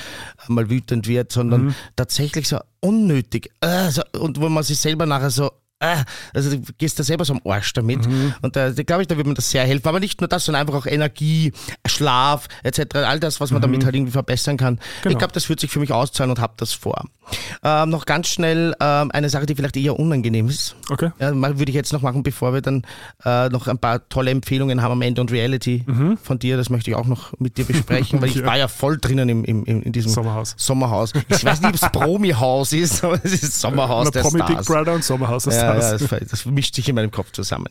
mal 0.47 0.69
wütend 0.69 1.07
wird, 1.07 1.31
sondern 1.31 1.65
Mhm. 1.67 1.75
tatsächlich 1.95 2.47
so 2.47 2.59
unnötig. 2.81 3.49
Äh, 3.61 3.89
so, 3.91 4.01
und 4.19 4.41
wo 4.41 4.49
man 4.49 4.63
sich 4.63 4.79
selber 4.79 5.05
nachher 5.05 5.29
so 5.29 5.51
äh, 5.83 6.03
also 6.33 6.51
du 6.51 6.61
gehst 6.77 6.97
da 6.99 7.03
selber 7.03 7.25
so 7.25 7.33
am 7.33 7.41
Arsch 7.45 7.73
damit. 7.73 8.07
Mhm. 8.07 8.33
Und 8.41 8.55
da, 8.55 8.71
glaube 8.71 9.01
ich, 9.03 9.07
da 9.07 9.17
wird 9.17 9.27
mir 9.27 9.33
das 9.33 9.49
sehr 9.49 9.63
helfen. 9.65 9.87
Aber 9.87 9.99
nicht 9.99 10.21
nur 10.21 10.27
das, 10.27 10.45
sondern 10.45 10.61
einfach 10.61 10.75
auch 10.79 10.85
Energie, 10.85 11.53
Schlaf 11.85 12.47
etc. 12.63 12.95
All 12.95 13.19
das, 13.19 13.39
was 13.39 13.51
man 13.51 13.61
damit 13.61 13.85
halt 13.85 13.95
irgendwie 13.95 14.11
verbessern 14.11 14.57
kann. 14.57 14.75
Mhm. 14.75 14.79
Genau. 15.03 15.11
Ich 15.13 15.17
glaube, 15.17 15.33
das 15.33 15.49
wird 15.49 15.59
sich 15.59 15.71
für 15.71 15.79
mich 15.79 15.91
auszahlen 15.91 16.31
und 16.31 16.39
habe 16.39 16.53
das 16.57 16.73
vor. 16.73 17.03
Ähm, 17.63 17.89
noch 17.89 18.05
ganz 18.05 18.27
schnell 18.27 18.75
ähm, 18.79 19.11
eine 19.11 19.29
Sache, 19.29 19.45
die 19.45 19.55
vielleicht 19.55 19.77
eher 19.77 19.97
unangenehm 19.97 20.49
ist. 20.49 20.75
Okay. 20.89 21.11
Ja, 21.19 21.31
würde 21.33 21.69
ich 21.69 21.75
jetzt 21.75 21.93
noch 21.93 22.01
machen, 22.01 22.23
bevor 22.23 22.53
wir 22.53 22.61
dann 22.61 22.83
äh, 23.23 23.49
noch 23.49 23.67
ein 23.67 23.77
paar 23.77 24.07
tolle 24.09 24.31
Empfehlungen 24.31 24.81
haben 24.81 24.91
am 24.91 25.01
Ende 25.01 25.21
und 25.21 25.31
Reality 25.31 25.85
von 26.21 26.39
dir. 26.39 26.57
Das 26.57 26.69
möchte 26.69 26.89
ich 26.91 26.95
auch 26.97 27.05
noch 27.07 27.31
mit 27.39 27.57
dir 27.57 27.65
besprechen, 27.65 28.21
weil 28.21 28.29
ich 28.33 28.33
Mhm. 28.35 28.41
Ja. 28.41 28.47
war 28.47 28.57
ja 28.57 28.67
voll 28.67 28.97
drinnen 28.97 29.29
im, 29.29 29.43
im, 29.45 29.63
in 29.65 29.91
diesem 29.91 30.11
Sommerhaus. 30.11 30.55
Sommerhaus. 30.57 31.13
Ich 31.29 31.45
weiß 31.45 31.61
nicht, 31.61 31.69
ob 31.69 31.75
es 31.75 31.91
Promi-Haus 31.91 32.73
ist, 32.73 33.03
aber 33.03 33.19
es 33.23 33.31
ist 33.43 33.59
Sommerhaus 33.59 34.05
Na, 34.05 34.11
der 34.11 34.21
Promi 34.21 34.39
Stars. 34.39 34.57
Big 34.57 34.65
Brother 34.75 34.93
und 34.93 35.03
Sommerhaus 35.03 35.43
der 35.43 35.53
Ja, 35.53 35.72
ja, 35.81 35.97
das, 35.97 36.29
das 36.29 36.45
mischt 36.45 36.75
sich 36.75 36.87
in 36.89 36.95
meinem 36.95 37.11
Kopf 37.11 37.31
zusammen. 37.31 37.67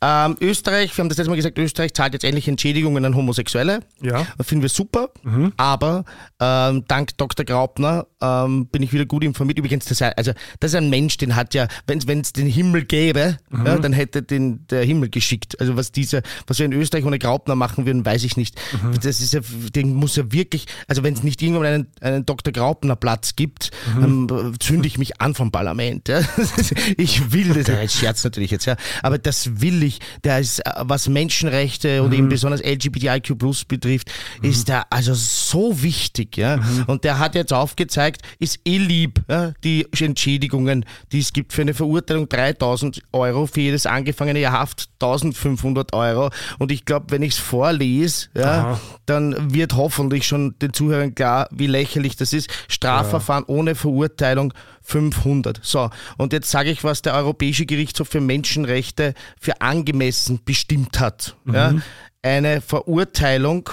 Ähm, 0.00 0.36
Österreich, 0.40 0.96
wir 0.96 1.02
haben 1.02 1.08
das 1.08 1.18
letzte 1.18 1.30
Mal 1.30 1.36
gesagt, 1.36 1.58
Österreich 1.58 1.94
zahlt 1.94 2.12
jetzt 2.12 2.24
endlich 2.24 2.48
Entschädigungen 2.48 3.04
an 3.04 3.14
Homosexuelle. 3.14 3.80
Ja. 4.00 4.26
Das 4.36 4.46
finden 4.46 4.62
wir 4.62 4.68
super. 4.68 5.10
Aber 5.56 6.04
ähm, 6.40 6.84
dank 6.88 7.16
Dr. 7.18 7.44
Graupner 7.44 8.06
ähm, 8.20 8.66
bin 8.66 8.82
ich 8.82 8.92
wieder 8.92 9.06
gut 9.06 9.24
informiert. 9.24 9.58
Übrigens, 9.58 9.84
das, 9.86 10.00
ist- 10.00 10.16
also, 10.16 10.32
das 10.60 10.72
ist 10.72 10.74
ein 10.76 10.90
Mensch, 10.90 11.16
den 11.16 11.36
hat 11.36 11.54
ja, 11.54 11.68
wenn 11.86 12.20
es 12.20 12.32
den 12.32 12.46
Himmel 12.46 12.84
gäbe, 12.84 13.38
ja, 13.52 13.78
dann 13.78 13.92
hätte 13.92 14.22
den 14.22 14.66
der 14.68 14.84
Himmel 14.84 15.08
geschickt. 15.08 15.60
Also 15.60 15.76
was 15.76 15.92
dieser, 15.92 16.22
was 16.46 16.58
wir 16.58 16.66
in 16.66 16.72
Österreich 16.72 17.04
ohne 17.04 17.18
Graupner 17.18 17.54
machen 17.54 17.86
würden, 17.86 18.04
weiß 18.04 18.24
ich 18.24 18.36
nicht. 18.36 18.60
Das 19.02 19.20
ist 19.20 19.32
ja, 19.34 19.40
den 19.74 19.94
muss 19.94 20.16
ja 20.16 20.30
wirklich, 20.32 20.66
also 20.86 21.02
wenn 21.02 21.14
es 21.14 21.22
nicht 21.22 21.40
irgendwann 21.42 21.66
einen, 21.66 21.86
einen 22.00 22.26
Dr. 22.26 22.52
Graupner 22.52 22.96
Platz 22.96 23.36
gibt, 23.36 23.70
dann 24.00 24.54
zünde 24.60 24.86
ich 24.86 24.98
mich 24.98 25.20
an 25.20 25.34
vom 25.34 25.50
Parlament. 25.50 26.08
Ja. 26.08 26.20
Ich 26.96 27.27
will 27.32 27.54
das, 27.54 27.66
ja, 27.66 27.88
Scherz 27.88 28.24
natürlich 28.24 28.50
jetzt, 28.50 28.66
ja. 28.66 28.76
Aber 29.02 29.18
das 29.18 29.60
will 29.60 29.82
ich. 29.82 30.00
Der 30.24 30.38
ist, 30.38 30.60
äh, 30.60 30.70
was 30.80 31.08
Menschenrechte 31.08 32.02
und 32.02 32.12
eben 32.12 32.28
besonders 32.28 32.62
LGBTIQ 32.62 33.38
Plus 33.38 33.64
betrifft, 33.64 34.10
ist 34.42 34.68
der 34.68 34.92
also 34.92 35.14
so 35.14 35.82
wichtig, 35.82 36.36
ja. 36.36 36.60
Und 36.86 37.04
der 37.04 37.18
hat 37.18 37.34
jetzt 37.34 37.52
aufgezeigt, 37.52 38.22
ist 38.38 38.60
eh 38.64 38.78
lieb, 38.78 39.20
ja, 39.28 39.52
die 39.64 39.86
Entschädigungen, 39.98 40.84
die 41.12 41.20
es 41.20 41.32
gibt 41.32 41.52
für 41.52 41.62
eine 41.62 41.74
Verurteilung 41.74 42.28
3000 42.28 43.02
Euro, 43.12 43.46
für 43.46 43.60
jedes 43.60 43.86
angefangene 43.86 44.40
Jahr 44.40 44.52
Haft 44.52 44.88
1500 45.00 45.92
Euro. 45.92 46.30
Und 46.58 46.72
ich 46.72 46.84
glaube, 46.84 47.06
wenn 47.10 47.22
ich 47.22 47.34
es 47.34 47.38
vorlese, 47.38 48.28
ja, 48.34 48.44
Aha. 48.44 48.80
dann 49.06 49.52
wird 49.52 49.76
hoffentlich 49.76 50.26
schon 50.26 50.54
den 50.60 50.72
Zuhörern 50.72 51.14
klar, 51.14 51.48
wie 51.50 51.66
lächerlich 51.66 52.16
das 52.16 52.32
ist. 52.32 52.50
Strafverfahren 52.68 53.44
ohne 53.46 53.74
Verurteilung 53.74 54.52
500. 54.88 55.60
So, 55.62 55.90
und 56.16 56.32
jetzt 56.32 56.50
sage 56.50 56.70
ich, 56.70 56.82
was 56.82 57.02
der 57.02 57.14
Europäische 57.14 57.66
Gerichtshof 57.66 58.08
für 58.08 58.20
Menschenrechte 58.22 59.12
für 59.38 59.60
angemessen 59.60 60.40
bestimmt 60.44 60.98
hat. 60.98 61.36
Ja, 61.44 61.74
eine 62.22 62.60
Verurteilung 62.62 63.68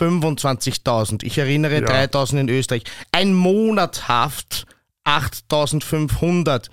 25.000. 0.00 1.24
Ich 1.24 1.36
erinnere, 1.38 1.80
Ja. 1.80 1.86
3.000 1.86 2.40
in 2.40 2.48
Österreich. 2.48 2.84
Ein 3.12 3.34
Monat 3.34 4.08
Haft 4.08 4.66
8.500. 5.04 6.68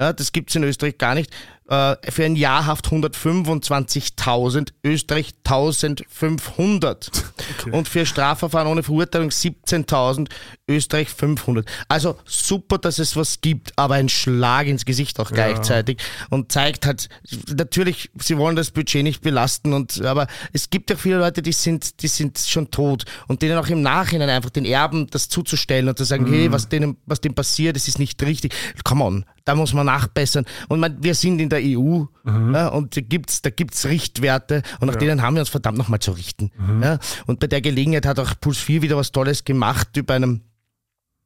Ja, 0.00 0.12
das 0.12 0.32
gibt's 0.32 0.54
in 0.54 0.64
Österreich 0.64 0.98
gar 0.98 1.14
nicht. 1.14 1.30
Äh, 1.68 1.96
für 2.10 2.24
ein 2.24 2.34
Jahr 2.34 2.66
Haft 2.66 2.88
125.000, 2.88 4.70
Österreich 4.82 5.34
1.500. 5.44 7.22
Und 7.70 7.88
für 7.88 8.06
Strafverfahren 8.06 8.68
ohne 8.68 8.82
Verurteilung 8.82 9.28
17.000, 9.28 10.28
Österreich 10.66 11.10
500. 11.10 11.66
Also 11.88 12.16
super, 12.24 12.78
dass 12.78 12.98
es 12.98 13.16
was 13.16 13.40
gibt, 13.40 13.72
aber 13.76 13.94
ein 13.94 14.08
Schlag 14.08 14.66
ins 14.66 14.84
Gesicht 14.84 15.20
auch 15.20 15.30
gleichzeitig 15.30 15.98
und 16.30 16.52
zeigt 16.52 16.86
halt, 16.86 17.08
natürlich, 17.54 18.10
sie 18.18 18.38
wollen 18.38 18.56
das 18.56 18.70
Budget 18.70 19.02
nicht 19.02 19.22
belasten 19.22 19.72
und, 19.72 20.02
aber 20.04 20.26
es 20.52 20.70
gibt 20.70 20.90
ja 20.90 20.96
viele 20.96 21.18
Leute, 21.18 21.42
die 21.42 21.52
sind, 21.52 22.02
die 22.02 22.08
sind 22.08 22.38
schon 22.38 22.70
tot 22.70 23.04
und 23.26 23.42
denen 23.42 23.58
auch 23.58 23.68
im 23.68 23.82
Nachhinein 23.82 24.30
einfach 24.30 24.50
den 24.50 24.64
Erben 24.64 25.06
das 25.08 25.28
zuzustellen 25.28 25.88
und 25.88 25.98
zu 25.98 26.04
sagen, 26.04 26.26
hey, 26.26 26.50
was 26.52 26.68
denen, 26.68 26.96
was 27.06 27.20
dem 27.20 27.34
passiert, 27.34 27.76
das 27.76 27.88
ist 27.88 27.98
nicht 27.98 28.22
richtig. 28.22 28.54
Come 28.84 29.04
on, 29.04 29.24
da 29.48 29.54
muss 29.54 29.72
man 29.72 29.86
nachbessern. 29.86 30.44
Und 30.68 30.78
man, 30.80 31.02
wir 31.02 31.14
sind 31.14 31.40
in 31.40 31.48
der 31.48 31.60
EU 31.62 32.04
ja, 32.52 32.68
und 32.68 32.94
da 32.94 33.00
gibt's, 33.00 33.40
da 33.40 33.48
gibt's 33.48 33.86
Richtwerte 33.86 34.62
und 34.78 34.88
nach 34.88 34.96
denen 34.96 35.22
haben 35.22 35.36
wir 35.36 35.40
uns 35.40 35.48
verdammt 35.48 35.78
nochmal 35.78 36.00
zu 36.00 36.12
richten. 36.12 36.50
Ja. 36.82 36.98
Und 37.26 37.40
bei 37.40 37.46
der 37.46 37.62
Gelegenheit 37.62 38.04
hat 38.04 38.18
auch 38.18 38.34
Puls 38.38 38.58
4 38.58 38.82
wieder 38.82 38.98
was 38.98 39.10
Tolles 39.10 39.44
gemacht 39.44 39.96
über 39.96 40.12
einem 40.12 40.42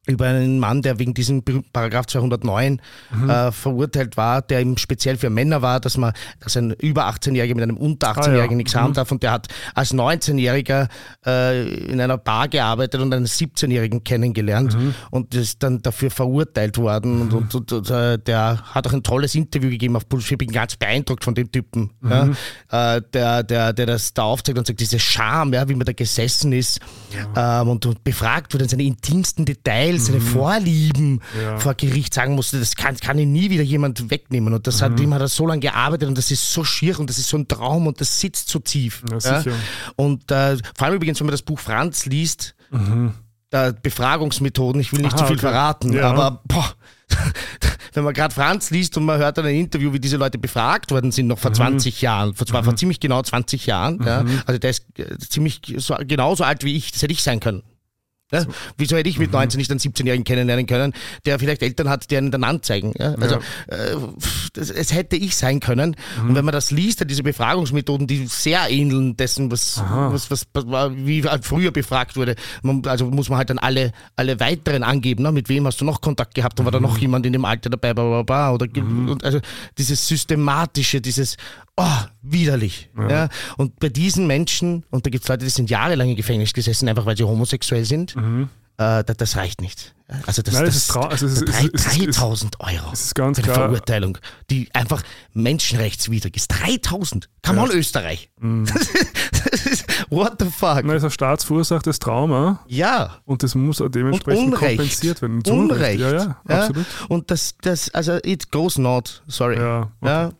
über 0.05 0.25
einen 0.25 0.59
Mann, 0.59 0.81
der 0.81 0.99
wegen 0.99 1.13
diesem 1.13 1.43
Paragraph 1.71 2.07
209 2.07 2.81
mhm. 3.11 3.29
äh, 3.29 3.51
verurteilt 3.53 4.17
war, 4.17 4.41
der 4.41 4.59
eben 4.59 4.77
speziell 4.77 5.15
für 5.15 5.29
Männer 5.29 5.61
war, 5.61 5.79
dass 5.79 5.97
man, 5.97 6.11
dass 6.41 6.57
ein 6.57 6.71
über 6.71 7.07
18-Jähriger 7.07 7.55
mit 7.55 7.63
einem 7.63 7.77
unter 7.77 8.11
18-Jährigen 8.11 8.41
ah, 8.41 8.51
ja. 8.51 8.55
nichts 8.57 8.75
mhm. 8.75 8.79
haben 8.79 8.93
darf 8.93 9.11
und 9.11 9.23
der 9.23 9.31
hat 9.31 9.47
als 9.73 9.93
19-Jähriger 9.93 10.89
äh, 11.25 11.85
in 11.85 12.01
einer 12.01 12.17
Bar 12.17 12.49
gearbeitet 12.49 12.99
und 12.99 13.13
einen 13.13 13.27
17-Jährigen 13.27 14.03
kennengelernt 14.03 14.77
mhm. 14.77 14.93
und 15.09 15.33
ist 15.35 15.63
dann 15.63 15.81
dafür 15.81 16.11
verurteilt 16.11 16.77
worden 16.77 17.21
und, 17.21 17.33
und, 17.33 17.55
und, 17.55 17.71
und 17.71 17.89
äh, 17.89 18.19
der 18.19 18.61
hat 18.73 18.85
auch 18.85 18.93
ein 18.93 19.03
tolles 19.03 19.35
Interview 19.35 19.69
gegeben 19.69 19.95
auf 19.95 20.05
Bullshit, 20.05 20.33
ich 20.33 20.37
bin 20.39 20.51
ganz 20.51 20.75
beeindruckt 20.75 21.23
von 21.23 21.33
dem 21.33 21.49
Typen, 21.49 21.91
ja, 22.03 22.25
mhm. 22.25 22.35
äh, 22.71 23.01
der, 23.13 23.43
der, 23.43 23.71
der 23.71 23.85
das 23.85 24.13
da 24.13 24.23
aufzeigt 24.23 24.57
und 24.57 24.67
sagt, 24.67 24.81
diese 24.81 24.99
Scham, 24.99 25.53
ja, 25.53 25.69
wie 25.69 25.75
man 25.75 25.85
da 25.85 25.93
gesessen 25.93 26.51
ist 26.51 26.81
ja. 27.15 27.61
ähm, 27.61 27.69
und, 27.69 27.85
und 27.85 28.03
befragt 28.03 28.53
wurde 28.53 28.65
in 28.65 28.69
seine 28.69 28.83
intimsten 28.83 29.45
Details 29.45 29.92
Details, 29.93 30.05
seine 30.05 30.19
mhm. 30.19 30.23
Vorlieben 30.23 31.21
ja. 31.41 31.57
vor 31.59 31.73
Gericht 31.75 32.13
sagen 32.13 32.35
musste, 32.35 32.59
das 32.59 32.75
kann, 32.75 32.97
kann 32.97 33.17
ihn 33.17 33.31
nie 33.31 33.49
wieder 33.49 33.63
jemand 33.63 34.09
wegnehmen. 34.09 34.53
Und 34.53 34.67
das 34.67 34.81
mhm. 34.81 34.85
hat 34.85 34.99
ihm 34.99 35.13
hat 35.13 35.21
er 35.21 35.27
so 35.27 35.47
lange 35.47 35.61
gearbeitet 35.61 36.07
und 36.07 36.17
das 36.17 36.31
ist 36.31 36.51
so 36.51 36.63
schier 36.63 36.99
und 36.99 37.09
das 37.09 37.17
ist 37.17 37.29
so 37.29 37.37
ein 37.37 37.47
Traum 37.47 37.87
und 37.87 37.99
das 38.01 38.19
sitzt 38.19 38.49
so 38.49 38.59
tief. 38.59 39.03
Ja, 39.09 39.43
und 39.95 40.31
äh, 40.31 40.57
vor 40.75 40.87
allem 40.87 40.95
übrigens, 40.95 41.19
wenn 41.19 41.27
man 41.27 41.31
das 41.31 41.41
Buch 41.41 41.59
Franz 41.59 42.05
liest, 42.05 42.55
mhm. 42.71 43.13
Befragungsmethoden, 43.83 44.81
ich 44.81 44.91
will 44.93 45.01
nicht 45.01 45.13
Aha, 45.13 45.17
zu 45.17 45.25
viel 45.25 45.35
okay. 45.35 45.41
verraten, 45.41 45.93
ja. 45.93 46.09
aber 46.09 46.41
boah, 46.45 46.73
wenn 47.93 48.03
man 48.03 48.15
gerade 48.15 48.33
Franz 48.33 48.71
liest 48.71 48.97
und 48.97 49.05
man 49.05 49.19
hört 49.19 49.37
dann 49.37 49.45
ein 49.45 49.53
Interview, 49.53 49.93
wie 49.93 49.99
diese 49.99 50.17
Leute 50.17 50.39
befragt 50.39 50.89
worden 50.89 51.11
sind, 51.11 51.27
noch 51.27 51.37
vor 51.37 51.51
mhm. 51.51 51.55
20 51.55 52.01
Jahren, 52.01 52.33
vor, 52.33 52.47
mhm. 52.47 52.63
vor 52.63 52.75
ziemlich 52.75 52.99
genau 52.99 53.21
20 53.21 53.67
Jahren, 53.67 53.97
mhm. 53.97 54.07
ja, 54.07 54.25
also 54.47 54.57
der 54.57 54.71
ist 54.71 54.87
äh, 54.97 55.19
ziemlich 55.19 55.61
so, 55.77 55.95
genauso 55.99 56.43
alt 56.43 56.63
wie 56.63 56.75
ich, 56.75 56.93
das 56.93 57.03
hätte 57.03 57.13
ich 57.13 57.21
sein 57.21 57.39
können. 57.39 57.61
Ja? 58.31 58.45
Wieso 58.77 58.97
hätte 58.97 59.09
ich 59.09 59.19
mit 59.19 59.31
19 59.31 59.57
mhm. 59.57 59.59
nicht 59.59 59.71
einen 59.71 59.79
17-Jährigen 59.79 60.23
kennenlernen 60.23 60.65
können, 60.65 60.93
der 61.25 61.39
vielleicht 61.39 61.61
Eltern 61.61 61.89
hat, 61.89 62.09
die 62.09 62.17
einen 62.17 62.31
dann 62.31 62.43
anzeigen? 62.43 62.93
Ja? 62.97 63.13
Also 63.15 63.35
ja. 63.69 63.75
Äh, 63.75 63.97
es 64.55 64.93
hätte 64.93 65.15
ich 65.15 65.35
sein 65.35 65.59
können. 65.59 65.95
Mhm. 66.21 66.29
Und 66.29 66.35
wenn 66.35 66.45
man 66.45 66.53
das 66.53 66.71
liest, 66.71 67.07
diese 67.07 67.23
Befragungsmethoden, 67.23 68.07
die 68.07 68.25
sehr 68.27 68.69
ähneln 68.69 69.15
dessen, 69.17 69.51
was, 69.51 69.81
was, 69.87 70.31
was, 70.31 70.47
was, 70.53 70.91
wie 70.95 71.23
früher 71.41 71.71
befragt 71.71 72.15
wurde, 72.15 72.35
man, 72.63 72.83
also 72.85 73.05
muss 73.05 73.29
man 73.29 73.37
halt 73.37 73.49
dann 73.49 73.59
alle, 73.59 73.91
alle 74.15 74.39
weiteren 74.39 74.83
angeben, 74.83 75.23
ne? 75.23 75.31
mit 75.31 75.49
wem 75.49 75.67
hast 75.67 75.79
du 75.81 75.85
noch 75.85 76.01
Kontakt 76.01 76.33
gehabt 76.35 76.59
und 76.59 76.65
war 76.65 76.71
da 76.71 76.79
noch 76.79 76.95
mhm. 76.95 77.01
jemand 77.01 77.25
in 77.25 77.33
dem 77.33 77.45
Alter 77.45 77.69
dabei, 77.69 77.93
bla, 77.93 78.03
bla, 78.03 78.23
bla, 78.23 78.53
oder 78.53 78.67
mhm. 78.67 79.17
also 79.21 79.39
dieses 79.77 80.07
systematische, 80.07 81.01
dieses 81.01 81.37
oh, 81.77 81.97
widerlich. 82.21 82.89
Ja. 82.97 83.09
ja. 83.09 83.29
Und 83.57 83.79
bei 83.79 83.89
diesen 83.89 84.27
Menschen, 84.27 84.85
und 84.89 85.05
da 85.05 85.09
gibt 85.09 85.23
es 85.23 85.29
Leute, 85.29 85.45
die 85.45 85.51
sind 85.51 85.69
jahrelang 85.69 86.09
im 86.09 86.15
Gefängnis 86.15 86.53
gesessen, 86.53 86.87
einfach 86.87 87.05
weil 87.05 87.17
sie 87.17 87.23
homosexuell 87.23 87.85
sind, 87.85 88.15
mhm. 88.15 88.49
äh, 88.77 89.03
das, 89.03 89.17
das, 89.17 89.35
reicht 89.37 89.61
nicht. 89.61 89.95
Also 90.27 90.41
das, 90.41 90.53
Nein, 90.53 90.65
das, 90.65 90.87
das 90.87 90.89
ist, 90.89 90.97
also 90.97 91.25
es 91.25 91.41
ist 91.41 91.99
3000 91.99 92.59
Euro 92.59 92.91
es 92.91 93.05
ist 93.05 93.15
ganz 93.15 93.39
für 93.39 93.43
klar. 93.43 93.55
Verurteilung, 93.55 94.19
die 94.51 94.69
einfach 94.73 95.01
menschenrechtswidrig 95.33 96.35
ist. 96.35 96.49
3000. 96.49 97.29
Come 97.43 97.57
ja. 97.57 97.63
on, 97.63 97.71
Österreich. 97.71 98.29
Mm. 98.43 98.65
What 100.09 100.33
the 100.39 100.45
fuck? 100.45 100.83
Nein, 100.83 100.87
das 100.87 100.97
ist 100.97 101.03
ein 101.05 101.11
staatsverursachtes 101.11 101.99
Trauma. 101.99 102.59
Ja. 102.67 103.19
Und 103.23 103.41
das 103.41 103.55
muss 103.55 103.79
auch 103.79 103.87
dementsprechend 103.87 104.55
kompensiert 104.55 105.21
werden. 105.21 105.41
Unrecht. 105.47 106.01
Ja, 106.01 106.11
ja, 106.11 106.41
absolut. 106.45 106.85
Und 107.07 107.31
das, 107.31 107.55
das, 107.61 107.89
also 107.93 108.17
it 108.23 108.51
goes 108.51 108.77
not, 108.77 109.23
sorry. 109.27 109.57
Ja, 109.57 109.91
okay. 110.01 110.09
ja. 110.09 110.31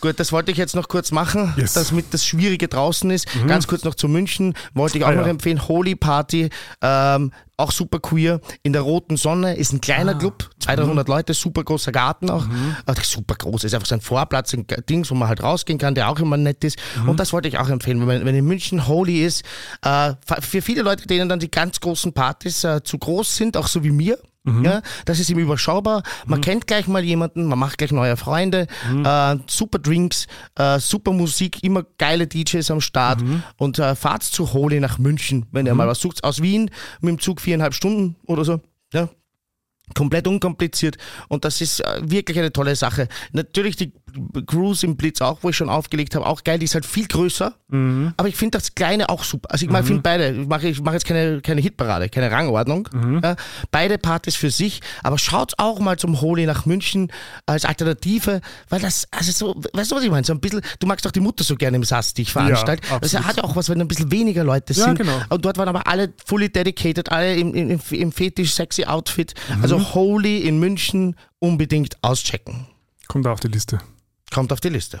Gut, 0.00 0.18
das 0.20 0.32
wollte 0.32 0.50
ich 0.50 0.58
jetzt 0.58 0.74
noch 0.74 0.88
kurz 0.88 1.10
machen, 1.10 1.54
yes. 1.56 1.74
damit 1.74 2.12
das 2.12 2.24
Schwierige 2.24 2.68
draußen 2.68 3.10
ist. 3.10 3.26
Mhm. 3.34 3.46
Ganz 3.46 3.66
kurz 3.66 3.84
noch 3.84 3.94
zu 3.94 4.08
München, 4.08 4.54
wollte 4.74 4.98
ich 4.98 5.04
auch 5.04 5.08
ah, 5.08 5.14
noch 5.14 5.24
ja. 5.24 5.30
empfehlen. 5.30 5.66
Holy 5.68 5.94
Party, 5.94 6.50
ähm, 6.82 7.32
auch 7.56 7.70
super 7.70 8.00
queer. 8.00 8.40
In 8.62 8.72
der 8.72 8.82
Roten 8.82 9.16
Sonne 9.16 9.56
ist 9.56 9.72
ein 9.72 9.80
kleiner 9.80 10.12
ah. 10.12 10.18
Club, 10.18 10.50
200 10.60 11.06
mhm. 11.06 11.12
Leute, 11.12 11.34
super 11.34 11.62
großer 11.64 11.92
Garten 11.92 12.30
auch. 12.30 12.46
Mhm. 12.46 12.76
Also 12.86 13.02
super 13.04 13.34
groß, 13.36 13.64
ist 13.64 13.74
einfach 13.74 13.86
so 13.86 13.94
ein 13.94 14.00
Vorplatz, 14.00 14.52
ein 14.54 14.66
Ding, 14.88 15.08
wo 15.08 15.14
man 15.14 15.28
halt 15.28 15.42
rausgehen 15.42 15.78
kann, 15.78 15.94
der 15.94 16.08
auch 16.08 16.18
immer 16.18 16.36
nett 16.36 16.64
ist. 16.64 16.78
Mhm. 17.00 17.10
Und 17.10 17.20
das 17.20 17.32
wollte 17.32 17.48
ich 17.48 17.58
auch 17.58 17.68
empfehlen, 17.68 18.00
wenn, 18.00 18.06
man, 18.06 18.24
wenn 18.24 18.34
in 18.34 18.44
München 18.44 18.86
Holy 18.86 19.24
ist, 19.24 19.44
äh, 19.82 20.14
für 20.40 20.62
viele 20.62 20.82
Leute, 20.82 21.06
denen 21.06 21.28
dann 21.28 21.40
die 21.40 21.50
ganz 21.50 21.80
großen 21.80 22.12
Partys 22.12 22.64
äh, 22.64 22.82
zu 22.82 22.98
groß 22.98 23.36
sind, 23.36 23.56
auch 23.56 23.68
so 23.68 23.84
wie 23.84 23.90
mir, 23.90 24.18
Mhm. 24.44 24.64
Ja, 24.64 24.82
das 25.06 25.20
ist 25.20 25.30
ihm 25.30 25.38
überschaubar. 25.38 26.02
Man 26.26 26.40
mhm. 26.40 26.42
kennt 26.42 26.66
gleich 26.66 26.86
mal 26.86 27.02
jemanden, 27.02 27.46
man 27.46 27.58
macht 27.58 27.78
gleich 27.78 27.92
neue 27.92 28.16
Freunde. 28.16 28.66
Mhm. 28.90 29.04
Äh, 29.04 29.38
super 29.46 29.78
Drinks, 29.78 30.26
äh, 30.56 30.78
super 30.78 31.12
Musik, 31.12 31.62
immer 31.62 31.84
geile 31.98 32.26
DJs 32.26 32.70
am 32.70 32.82
Start. 32.82 33.22
Mhm. 33.22 33.42
Und 33.56 33.78
äh, 33.78 33.94
fahrt 33.94 34.22
zu 34.22 34.52
Holy 34.52 34.80
nach 34.80 34.98
München, 34.98 35.46
wenn 35.50 35.64
ihr 35.66 35.72
mhm. 35.72 35.78
mal 35.78 35.88
was 35.88 36.00
sucht. 36.00 36.22
Aus 36.24 36.42
Wien 36.42 36.70
mit 37.00 37.10
dem 37.10 37.18
Zug 37.20 37.40
viereinhalb 37.40 37.74
Stunden 37.74 38.16
oder 38.26 38.44
so. 38.44 38.60
Ja, 38.92 39.08
Komplett 39.92 40.26
unkompliziert 40.26 40.96
und 41.28 41.44
das 41.44 41.60
ist 41.60 41.80
äh, 41.80 42.00
wirklich 42.02 42.38
eine 42.38 42.50
tolle 42.50 42.74
Sache. 42.74 43.06
Natürlich 43.32 43.76
die 43.76 43.92
Cruise 44.46 44.84
im 44.84 44.96
Blitz 44.96 45.20
auch, 45.20 45.38
wo 45.42 45.50
ich 45.50 45.56
schon 45.56 45.68
aufgelegt 45.68 46.14
habe, 46.14 46.26
auch 46.26 46.42
geil, 46.42 46.58
die 46.58 46.64
ist 46.64 46.74
halt 46.74 46.86
viel 46.86 47.06
größer, 47.06 47.54
mhm. 47.68 48.14
aber 48.16 48.28
ich 48.28 48.36
finde 48.36 48.58
das 48.58 48.74
Kleine 48.74 49.08
auch 49.10 49.22
super. 49.22 49.50
Also 49.52 49.66
ich 49.66 49.70
mhm. 49.70 49.84
finde 49.84 50.02
beide, 50.02 50.30
ich 50.30 50.48
mache 50.48 50.68
ich 50.68 50.80
mach 50.80 50.92
jetzt 50.94 51.04
keine, 51.04 51.40
keine 51.42 51.60
Hitparade, 51.60 52.08
keine 52.08 52.30
Rangordnung. 52.30 52.88
Mhm. 52.92 53.20
Ja, 53.22 53.36
beide 53.70 53.98
Partys 53.98 54.36
für 54.36 54.50
sich, 54.50 54.80
aber 55.02 55.18
schaut 55.18 55.52
auch 55.58 55.78
mal 55.80 55.98
zum 55.98 56.20
Holy 56.20 56.46
nach 56.46 56.64
München 56.64 57.12
als 57.46 57.64
Alternative, 57.64 58.40
weil 58.70 58.80
das, 58.80 59.06
also 59.10 59.32
so, 59.32 59.62
weißt 59.72 59.90
du, 59.90 59.96
was 59.96 60.02
ich 60.02 60.10
meine? 60.10 60.24
So 60.24 60.32
ein 60.32 60.40
bisschen, 60.40 60.62
du 60.78 60.86
magst 60.86 61.06
auch 61.06 61.12
die 61.12 61.20
Mutter 61.20 61.44
so 61.44 61.56
gerne 61.56 61.76
im 61.76 61.84
Sass, 61.84 62.14
die 62.14 62.22
ich 62.22 62.32
veranstalte. 62.32 62.88
Ja, 62.88 62.98
das 62.98 63.14
hat 63.14 63.36
ja 63.36 63.44
auch 63.44 63.56
was, 63.56 63.68
wenn 63.68 63.80
ein 63.80 63.88
bisschen 63.88 64.10
weniger 64.10 64.44
Leute 64.44 64.72
sind. 64.72 64.86
Ja, 64.86 64.92
genau. 64.94 65.20
Und 65.28 65.44
dort 65.44 65.58
waren 65.58 65.68
aber 65.68 65.86
alle 65.86 66.12
fully 66.24 66.48
dedicated, 66.48 67.12
alle 67.12 67.36
im, 67.36 67.54
im, 67.54 67.80
im 67.90 68.12
fetisch 68.12 68.54
sexy 68.54 68.84
Outfit. 68.84 69.34
Also 69.62 69.74
also 69.74 69.94
Holy 69.94 70.38
in 70.38 70.58
München 70.58 71.16
unbedingt 71.38 71.96
auschecken. 72.02 72.66
Kommt 73.08 73.26
auf 73.26 73.40
die 73.40 73.48
Liste. 73.48 73.80
Kommt 74.34 74.52
auf 74.52 74.60
die 74.60 74.68
Liste. 74.68 75.00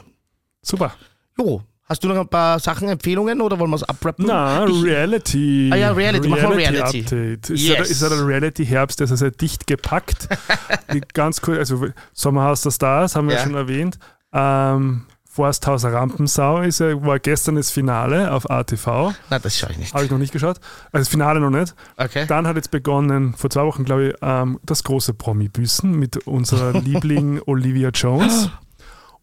Super. 0.62 0.94
Jo, 1.36 1.62
Hast 1.86 2.02
du 2.02 2.08
noch 2.08 2.16
ein 2.16 2.28
paar 2.28 2.58
Sachen, 2.60 2.88
Empfehlungen 2.88 3.42
oder 3.42 3.58
wollen 3.58 3.70
wir 3.70 3.76
es 3.76 3.82
abrappen? 3.82 4.24
Na, 4.26 4.64
Reality. 4.64 5.68
Ah 5.70 5.76
ja, 5.76 5.92
Reality. 5.92 6.28
Reality, 6.28 6.46
Mach 6.48 6.56
Reality. 6.56 7.00
Update. 7.02 7.50
Ist, 7.50 7.62
yes. 7.62 7.76
ja, 7.76 7.82
ist 7.82 8.00
ja 8.02 8.08
der 8.08 8.26
Reality-Herbst, 8.26 9.00
der 9.00 9.10
ist 9.10 9.18
sehr 9.18 9.30
dicht 9.30 9.66
gepackt. 9.66 10.28
Ganz 11.12 11.42
cool, 11.46 11.58
also 11.58 11.86
Sommerhaus 12.14 12.62
der 12.62 12.70
Stars 12.70 13.16
haben 13.16 13.28
wir 13.28 13.34
ja. 13.34 13.42
schon 13.42 13.54
erwähnt. 13.54 13.98
Ähm, 14.32 15.04
Forsthaus 15.34 15.84
Rampensau 15.84 16.62
ist 16.62 16.80
ja, 16.80 17.04
war 17.04 17.18
gestern 17.18 17.56
das 17.56 17.70
Finale 17.70 18.32
auf 18.32 18.48
ATV. 18.48 19.12
Na, 19.28 19.38
das 19.38 19.58
schaue 19.58 19.72
ich 19.72 19.78
nicht. 19.78 19.92
Habe 19.92 20.04
ich 20.06 20.10
noch 20.10 20.18
nicht 20.18 20.32
geschaut. 20.32 20.60
Also 20.86 21.02
das 21.02 21.08
Finale 21.08 21.38
noch 21.38 21.50
nicht. 21.50 21.74
Okay. 21.98 22.24
Dann 22.26 22.46
hat 22.46 22.56
jetzt 22.56 22.70
begonnen, 22.70 23.34
vor 23.34 23.50
zwei 23.50 23.64
Wochen, 23.64 23.84
glaube 23.84 24.08
ich, 24.08 24.14
ähm, 24.22 24.58
das 24.62 24.84
große 24.84 25.12
Promi-Büßen 25.12 25.90
mit 25.90 26.26
unserer 26.26 26.72
Liebling 26.80 27.42
Olivia 27.44 27.90
Jones. 27.90 28.48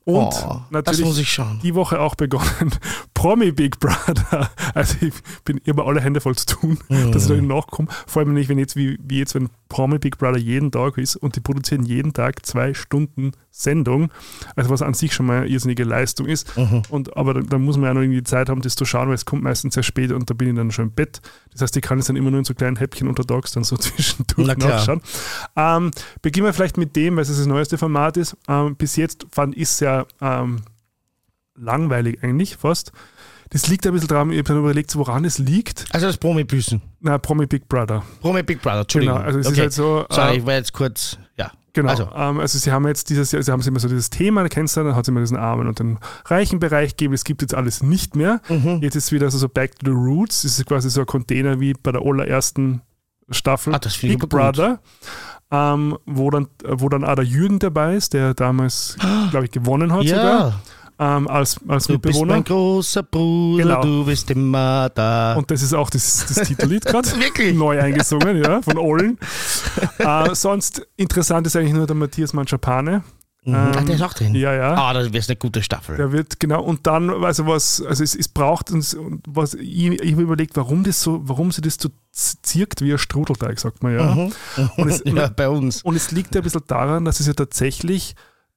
Und 0.03 0.34
oh, 0.34 0.61
natürlich 0.72 1.38
die 1.61 1.76
Woche 1.76 1.99
auch 1.99 2.15
begonnen, 2.15 2.72
Promi 3.14 3.52
Big 3.52 3.80
Brother. 3.80 4.49
Also 4.73 4.95
ich 5.02 5.14
bin 5.45 5.57
immer 5.64 5.86
alle 5.86 6.02
Hände 6.02 6.22
voll 6.22 6.36
zu 6.36 6.48
tun, 6.48 6.80
mm. 6.90 7.11
dass 7.11 7.30
ich 7.30 7.38
da 7.38 7.41
nachkomme. 7.41 7.88
Vor 8.07 8.22
allem 8.22 8.34
nicht, 8.34 8.49
wenn 8.49 8.57
jetzt 8.57 8.76
wie, 8.76 8.98
wie 9.03 9.19
jetzt, 9.19 9.36
wenn 9.36 9.49
Promi 9.69 9.99
Big 9.99 10.18
Brother 10.18 10.40
jeden 10.40 10.72
Tag 10.72 10.98
ist 10.98 11.18
und 11.18 11.36
die 11.36 11.40
produzieren 11.40 11.84
jeden 11.84 12.14
Tag 12.14 12.44
zwei 12.45 12.73
Stunden 12.73 13.34
Sendung. 13.52 14.11
Also 14.56 14.69
was 14.69 14.82
an 14.82 14.94
sich 14.94 15.14
schon 15.14 15.28
mal 15.28 15.41
eine 15.41 15.48
irrsinnige 15.48 15.84
Leistung 15.84 16.26
ist. 16.26 16.57
Mhm. 16.57 16.82
Und, 16.90 17.15
aber 17.15 17.36
da, 17.36 17.41
da, 17.41 17.60
muss 17.60 17.78
man 17.78 17.88
ja 17.88 17.94
noch 17.94 18.02
irgendwie 18.02 18.23
Zeit 18.23 18.49
haben, 18.49 18.61
das 18.61 18.76
zu 18.76 18.86
schauen, 18.86 19.10
weil 19.10 19.15
es 19.15 19.26
kommt 19.26 19.44
meistens 19.44 19.76
sehr 19.76 19.84
spät 19.84 20.11
und 20.11 20.30
da 20.30 20.34
bin 20.34 20.49
ich 20.49 20.56
dann 20.56 20.72
schon 20.72 20.86
im 20.86 20.91
Bett. 20.91 21.22
Das 21.52 21.61
heißt, 21.61 21.76
ich 21.76 21.84
kann 21.84 21.99
es 21.99 22.07
dann 22.07 22.15
immer 22.15 22.32
nur 22.32 22.40
in 22.40 22.45
so 22.45 22.53
kleinen 22.53 22.78
Häppchen 22.78 23.07
unter 23.07 23.23
Dogs 23.23 23.52
dann 23.52 23.64
so 23.64 23.78
zwischendurch 23.78 24.57
nachschauen. 24.57 25.02
Ähm, 25.56 25.91
beginnen 26.22 26.48
wir 26.48 26.53
vielleicht 26.53 26.78
mit 26.78 26.95
dem, 26.95 27.18
weil 27.18 27.23
es 27.23 27.28
das 27.28 27.45
neueste 27.45 27.78
Format 27.78 28.18
ist. 28.18 28.36
Ähm, 28.48 28.76
bis 28.78 28.95
jetzt 28.95 29.28
fand 29.32 29.56
ich 29.56 29.64
es 29.64 29.78
sehr 29.78 29.90
ähm, 30.22 30.61
langweilig 31.55 32.23
eigentlich 32.23 32.57
fast. 32.57 32.91
Das 33.51 33.68
liegt 33.68 33.85
ein 33.85 33.91
bisschen 33.91 34.07
dran, 34.07 34.31
ich 34.31 34.38
habe 34.38 34.47
dann 34.47 34.59
überlegt, 34.59 34.95
woran 34.95 35.26
es 35.26 35.38
liegt. 35.38 35.85
Also 35.91 36.07
das 36.07 36.18
Promi-Büßen. 36.18 36.81
Nein, 37.01 37.22
Promi 37.22 37.45
Big 37.45 37.68
Brother. 37.68 38.01
Promi 38.22 38.43
Big 38.43 38.61
Brother, 38.61 38.81
Entschuldigung. 38.81 39.18
Genau, 39.18 39.27
also 39.27 39.39
es 39.39 39.47
okay. 39.47 39.53
ist 39.55 39.61
halt 39.61 39.73
so. 39.73 40.05
Sorry, 40.09 40.35
äh, 40.35 40.38
ich 40.38 40.45
war 40.45 40.53
jetzt 40.53 40.72
kurz, 40.72 41.18
ja. 41.35 41.51
Genau. 41.73 41.89
Also. 41.89 42.09
Ähm, 42.15 42.39
also 42.39 42.57
sie 42.57 42.72
haben 42.72 42.88
jetzt 42.88 43.09
dieses, 43.09 43.30
sie 43.30 43.51
haben 43.51 43.61
immer 43.61 43.80
so 43.80 43.88
dieses 43.88 44.09
Thema, 44.09 44.47
kennst 44.47 44.77
du, 44.77 44.84
dann 44.84 44.95
hat 44.95 45.03
es 45.03 45.09
immer 45.09 45.19
diesen 45.19 45.38
armen 45.38 45.68
und 45.68 45.80
den 45.80 45.99
reichen 46.26 46.59
Bereich 46.59 46.91
gegeben. 46.91 47.13
Es 47.13 47.23
gibt 47.23 47.41
jetzt 47.41 47.53
alles 47.53 47.84
nicht 47.84 48.15
mehr. 48.15 48.41
Mhm. 48.47 48.80
Jetzt 48.81 48.95
ist 48.95 49.11
wieder 49.11 49.30
so, 49.30 49.38
so 49.38 49.49
Back 49.49 49.80
to 49.80 49.85
the 49.85 49.91
Roots. 49.91 50.43
Es 50.43 50.57
ist 50.57 50.65
quasi 50.65 50.89
so 50.89 51.01
ein 51.01 51.05
Container 51.05 51.59
wie 51.59 51.73
bei 51.73 51.91
der 51.91 52.01
allerersten 52.01 52.81
Staffel 53.30 53.73
ah, 53.73 53.80
Big 54.01 54.30
Brother. 54.30 54.80
Ähm, 55.53 55.98
wo, 56.06 56.30
dann, 56.30 56.48
wo 56.65 56.88
dann 56.88 57.03
auch 57.03 57.15
der 57.15 57.26
Jürgen 57.26 57.60
dabei 57.60 57.95
ist, 57.95 58.14
der 58.14 58.34
damals, 58.34 58.95
glaube 59.32 59.45
ich, 59.45 59.52
gewonnen 59.52 59.91
hat 59.91 60.03
ja. 60.03 60.15
sogar 60.15 60.61
ähm, 61.02 61.28
als, 61.28 61.60
als 61.68 61.88
du 61.88 61.94
Mitbewohner. 61.94 62.19
Bist 62.19 62.28
mein 62.28 62.44
großer 62.44 63.03
Bruder, 63.03 63.64
genau. 63.64 63.82
du 63.82 64.06
bist 64.06 64.30
immer 64.30 64.90
da. 64.90 65.34
Und 65.34 65.49
das 65.49 65.64
ist 65.64 65.73
auch 65.73 65.90
das, 65.90 66.26
das 66.28 66.48
Titellied 66.48 66.86
gerade. 66.86 67.10
Wirklich? 67.19 67.56
Neu 67.56 67.82
eingesungen, 67.82 68.44
ja, 68.44 68.61
von 68.61 68.78
Ollen. 68.78 69.18
äh, 69.98 70.36
sonst 70.36 70.88
interessant 70.98 71.48
ist 71.48 71.56
eigentlich 71.56 71.73
nur 71.73 71.88
der 71.88 71.95
Matthias 71.95 72.34
Manschapane. 72.34 73.03
Mhm. 73.43 73.55
Ähm, 73.55 73.72
ah, 73.76 73.81
der 73.81 73.95
ist 73.95 74.01
auch 74.03 74.13
drin. 74.13 74.35
Ja, 74.35 74.53
ja. 74.53 74.76
Ah, 74.76 74.93
das 74.93 75.11
wäre 75.11 75.26
eine 75.27 75.35
gute 75.35 75.63
Staffel. 75.63 75.97
Der 75.97 76.11
wird, 76.11 76.39
genau, 76.39 76.63
und 76.63 76.85
dann, 76.85 77.09
also 77.09 77.47
was, 77.47 77.81
also 77.81 78.03
es, 78.03 78.13
es 78.13 78.27
braucht 78.27 78.69
uns, 78.69 78.93
und 78.93 79.23
was, 79.27 79.55
ich, 79.55 79.88
ich 79.88 80.11
habe 80.11 80.22
überlegt, 80.22 80.55
warum 80.57 80.84
das 80.84 81.01
so, 81.01 81.22
warum 81.23 81.51
sie 81.51 81.61
das 81.61 81.77
so 81.80 81.89
zirkt 82.11 82.81
wie 82.81 82.91
ein 82.91 82.99
Strudelteig, 82.99 83.59
sagt 83.59 83.81
man 83.81 83.95
ja. 83.95 84.13
Mhm. 84.13 84.31
Und, 84.77 84.89
es, 84.89 85.01
ja, 85.05 85.27
bei 85.27 85.49
uns. 85.49 85.81
und 85.81 85.95
es 85.95 86.11
liegt 86.11 86.35
ja 86.35 86.41
ein 86.41 86.43
bisschen 86.43 86.61
daran, 86.68 87.05
dass 87.05 87.19
es 87.19 87.27
ja 87.27 87.34
tatsächlich 87.34 88.15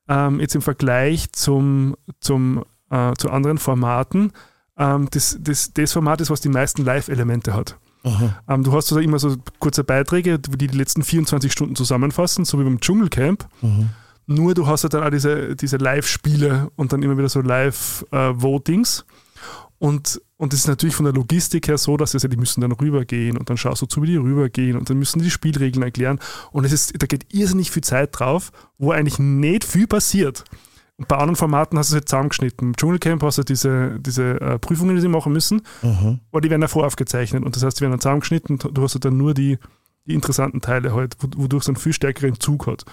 ähm, 0.09 0.39
jetzt 0.41 0.55
im 0.55 0.63
Vergleich 0.63 1.33
zum, 1.33 1.97
zum, 2.21 2.65
äh, 2.91 3.15
zu 3.15 3.31
anderen 3.31 3.57
Formaten 3.57 4.33
ähm, 4.77 5.09
das, 5.11 5.39
das, 5.41 5.73
das 5.73 5.93
Format 5.93 6.21
ist, 6.21 6.31
was 6.31 6.41
die 6.41 6.49
meisten 6.49 6.85
Live-Elemente 6.85 7.55
hat. 7.55 7.79
Mhm. 8.03 8.35
Ähm, 8.49 8.65
du 8.65 8.73
hast 8.73 8.89
so 8.89 8.99
immer 8.99 9.19
so 9.19 9.37
kurze 9.61 9.83
Beiträge, 9.83 10.39
die 10.39 10.59
die 10.59 10.77
letzten 10.77 11.03
24 11.03 11.51
Stunden 11.51 11.75
zusammenfassen, 11.75 12.45
so 12.45 12.59
wie 12.61 12.65
beim 12.65 12.81
Dschungelcamp. 12.81 13.47
Mhm. 13.63 13.91
Nur 14.27 14.55
du 14.55 14.67
hast 14.67 14.83
halt 14.85 14.95
dann 14.95 15.05
auch 15.05 15.11
diese, 15.11 15.55
diese 15.57 15.77
Live-Spiele 15.77 16.71
und 16.77 16.93
dann 16.93 17.03
immer 17.03 17.17
wieder 17.19 17.29
so 17.29 17.41
Live-Votings. 17.41 19.05
und, 19.79 20.21
und 20.37 20.53
das 20.53 20.61
ist 20.61 20.69
natürlich 20.69 20.95
von 20.95 21.05
der 21.05 21.15
Logistik 21.15 21.69
her 21.69 21.79
so, 21.79 21.97
dass 21.97 22.13
sie, 22.13 22.29
die 22.29 22.37
müssen 22.37 22.61
dann 22.61 22.73
rübergehen 22.73 23.37
und 23.37 23.51
dann 23.51 23.57
schaust 23.57 23.83
du 23.83 23.87
zu, 23.87 24.03
wie 24.03 24.07
die 24.09 24.17
rübergehen 24.17 24.77
und 24.77 24.89
dann 24.91 24.99
müssen 24.99 25.19
die 25.19 25.27
die 25.27 25.31
Spielregeln 25.31 25.83
erklären. 25.83 26.19
Und 26.53 26.65
es 26.65 26.73
ist, 26.73 26.95
da 27.03 27.07
geht 27.07 27.33
irrsinnig 27.35 27.71
viel 27.71 27.85
Zeit 27.85 28.11
drauf, 28.19 28.51
wo 28.79 28.93
eigentlich 28.93 29.19
nicht 29.19 29.65
viel 29.65 29.87
passiert. 29.87 30.45
Und 30.97 31.09
bei 31.09 31.17
anderen 31.17 31.37
Formaten 31.37 31.77
hast 31.79 31.91
du 31.91 31.95
es 31.97 32.01
halt 32.01 32.09
zusammengeschnitten. 32.09 32.69
Im 32.69 32.77
Dschungelcamp 32.77 33.23
hast 33.25 33.39
du 33.39 33.43
diese, 33.43 33.99
diese 34.01 34.41
äh, 34.41 34.59
Prüfungen, 34.59 34.95
die 34.95 35.03
sie 35.03 35.09
machen 35.09 35.33
müssen, 35.33 35.63
Mhm. 35.83 36.21
aber 36.31 36.41
die 36.41 36.51
werden 36.51 36.63
ja 36.63 36.69
voraufgezeichnet. 36.69 37.45
Und 37.45 37.57
das 37.57 37.63
heißt, 37.65 37.79
die 37.79 37.83
werden 37.83 37.93
dann 37.93 38.01
zusammengeschnitten 38.01 38.59
und 38.61 38.77
du 38.79 38.83
hast 38.83 38.97
dann 39.05 39.17
nur 39.17 39.35
die, 39.35 39.59
die 40.07 40.15
interessanten 40.15 40.61
Teile 40.61 40.95
halt, 40.95 41.17
wodurch 41.37 41.63
es 41.65 41.69
einen 41.69 41.77
viel 41.77 41.93
stärkeren 41.93 42.39
Zug 42.39 42.67
hat. 42.69 42.85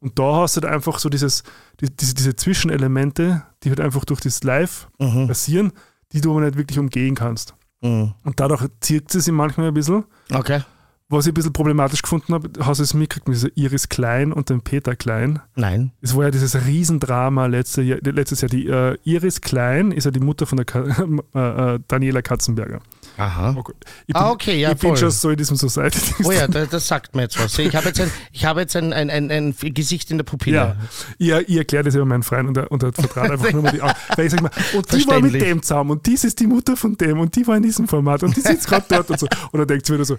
Und 0.00 0.18
da 0.18 0.36
hast 0.42 0.56
du 0.56 0.60
halt 0.62 0.72
einfach 0.72 0.98
so 0.98 1.08
dieses, 1.08 1.42
die, 1.80 1.94
diese, 1.94 2.14
diese 2.14 2.36
Zwischenelemente, 2.36 3.42
die 3.62 3.70
halt 3.70 3.80
einfach 3.80 4.04
durch 4.04 4.20
das 4.20 4.42
Live 4.42 4.88
Mhm. 4.98 5.26
passieren, 5.28 5.72
die 6.12 6.20
du 6.20 6.30
aber 6.32 6.42
nicht 6.42 6.56
wirklich 6.56 6.78
umgehen 6.78 7.14
kannst. 7.14 7.54
Mhm. 7.80 8.14
Und 8.24 8.40
dadurch 8.40 8.66
zirkt 8.80 9.12
sie 9.12 9.20
sich 9.20 9.32
manchmal 9.32 9.68
ein 9.68 9.74
bisschen. 9.74 10.04
Okay. 10.32 10.60
Was 11.08 11.24
ich 11.26 11.30
ein 11.30 11.34
bisschen 11.34 11.52
problematisch 11.52 12.02
gefunden 12.02 12.34
habe, 12.34 12.50
hast 12.64 12.78
du 12.78 12.82
es 12.82 12.92
mitgekriegt 12.92 13.28
mit 13.28 13.36
dieser 13.36 13.56
Iris 13.56 13.88
Klein 13.88 14.32
und 14.32 14.50
dem 14.50 14.60
Peter 14.62 14.96
Klein. 14.96 15.38
Nein. 15.54 15.92
Es 16.00 16.16
war 16.16 16.24
ja 16.24 16.30
dieses 16.32 16.66
Riesendrama 16.66 17.46
letzte 17.46 17.82
Jahr, 17.82 17.98
letztes 18.02 18.40
Jahr. 18.40 18.48
Die 18.48 18.66
äh, 18.66 18.96
Iris 19.04 19.40
Klein 19.40 19.92
ist 19.92 20.04
ja 20.04 20.10
die 20.10 20.18
Mutter 20.18 20.46
von 20.46 20.56
der 20.56 20.64
Ka 20.64 20.80
äh, 21.34 21.74
äh, 21.74 21.80
Daniela 21.86 22.22
Katzenberger. 22.22 22.80
Aha. 23.18 23.54
Oh 23.56 23.62
Gott. 23.62 23.76
Ich 24.06 24.14
bin, 24.14 24.16
Ah, 24.22 24.30
okay, 24.30 24.60
ja, 24.60 24.72
ich 24.72 24.78
bin 24.78 24.90
voll. 24.90 24.96
schon 24.98 25.10
so 25.10 25.30
in 25.30 25.36
diesem 25.36 25.56
society 25.56 25.98
Oh 26.24 26.30
ja, 26.32 26.46
das, 26.46 26.68
das 26.68 26.86
sagt 26.86 27.14
mir 27.16 27.22
jetzt 27.22 27.38
was. 27.42 27.58
Ich 27.58 27.74
habe 27.74 27.86
jetzt 27.88 28.00
ein, 28.00 28.10
ich 28.32 28.44
habe 28.44 28.60
jetzt 28.60 28.76
ein, 28.76 28.92
ein, 28.92 29.08
ein, 29.10 29.30
ein 29.30 29.54
Gesicht 29.58 30.10
in 30.10 30.18
der 30.18 30.24
Pupille. 30.24 30.76
Ja, 31.18 31.40
ich, 31.40 31.48
ich 31.48 31.56
erkläre 31.56 31.84
das 31.84 31.94
immer 31.94 32.04
meinen 32.04 32.22
Freund 32.22 32.48
und 32.48 32.56
er, 32.56 32.70
und 32.70 32.82
er 32.82 32.92
vertraut 32.92 33.30
einfach 33.30 33.52
nur 33.52 33.62
mal 33.62 33.72
die 33.72 33.80
Augen. 33.82 33.94
Weil 34.16 34.26
ich 34.26 34.30
sage 34.32 34.42
mal, 34.42 34.52
und 34.74 34.92
die 34.92 35.06
war 35.06 35.20
mit 35.20 35.34
dem 35.40 35.62
zusammen 35.62 35.90
und 35.92 36.06
dies 36.06 36.24
ist 36.24 36.38
die 36.40 36.46
Mutter 36.46 36.76
von 36.76 36.96
dem 36.96 37.18
und 37.20 37.34
die 37.36 37.46
war 37.46 37.56
in 37.56 37.62
diesem 37.62 37.88
Format 37.88 38.22
und 38.22 38.36
die 38.36 38.40
sitzt 38.42 38.68
gerade 38.68 38.86
dort 38.88 39.10
und 39.10 39.18
so. 39.18 39.26
Und 39.52 39.60
er 39.60 39.66
denkt 39.66 39.86
sich 39.86 39.94
wieder 39.94 40.04
so, 40.04 40.16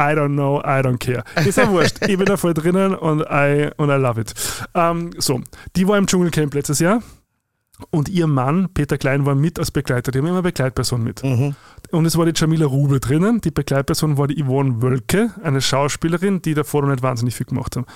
I 0.00 0.14
don't 0.14 0.28
know, 0.34 0.60
I 0.60 0.80
don't 0.80 0.98
care. 0.98 1.24
Ist 1.46 1.58
ja 1.58 1.68
wurscht. 1.70 1.96
Ich 2.06 2.16
bin 2.16 2.24
da 2.24 2.36
voll 2.38 2.54
drinnen 2.54 2.94
und 2.94 3.20
I, 3.30 3.68
und 3.76 3.90
I 3.90 3.94
love 3.96 4.18
it. 4.20 4.32
Ähm, 4.74 5.10
so, 5.18 5.40
die 5.76 5.86
war 5.86 5.98
im 5.98 6.06
Dschungelcamp 6.06 6.54
letztes 6.54 6.78
Jahr 6.78 7.02
und 7.90 8.08
ihr 8.08 8.26
Mann, 8.26 8.68
Peter 8.74 8.98
Klein, 8.98 9.26
war 9.26 9.34
mit 9.34 9.58
als 9.58 9.70
Begleiter. 9.70 10.12
Die 10.12 10.18
haben 10.18 10.26
immer 10.26 10.36
eine 10.36 10.42
Begleitperson 10.42 11.02
mit. 11.02 11.22
Mhm. 11.22 11.54
Und 11.90 12.06
es 12.06 12.16
war 12.16 12.26
die 12.26 12.32
Jamila 12.34 12.66
Rubel 12.66 13.00
drinnen. 13.00 13.40
Die 13.40 13.50
Begleitperson 13.50 14.16
war 14.16 14.28
die 14.28 14.42
Yvonne 14.42 14.82
Wölke, 14.82 15.34
eine 15.42 15.60
Schauspielerin, 15.60 16.42
die 16.42 16.54
davor 16.54 16.82
noch 16.82 16.90
nicht 16.90 17.02
wahnsinnig 17.02 17.34
viel 17.34 17.46
gemacht 17.46 17.76
haben. 17.76 17.86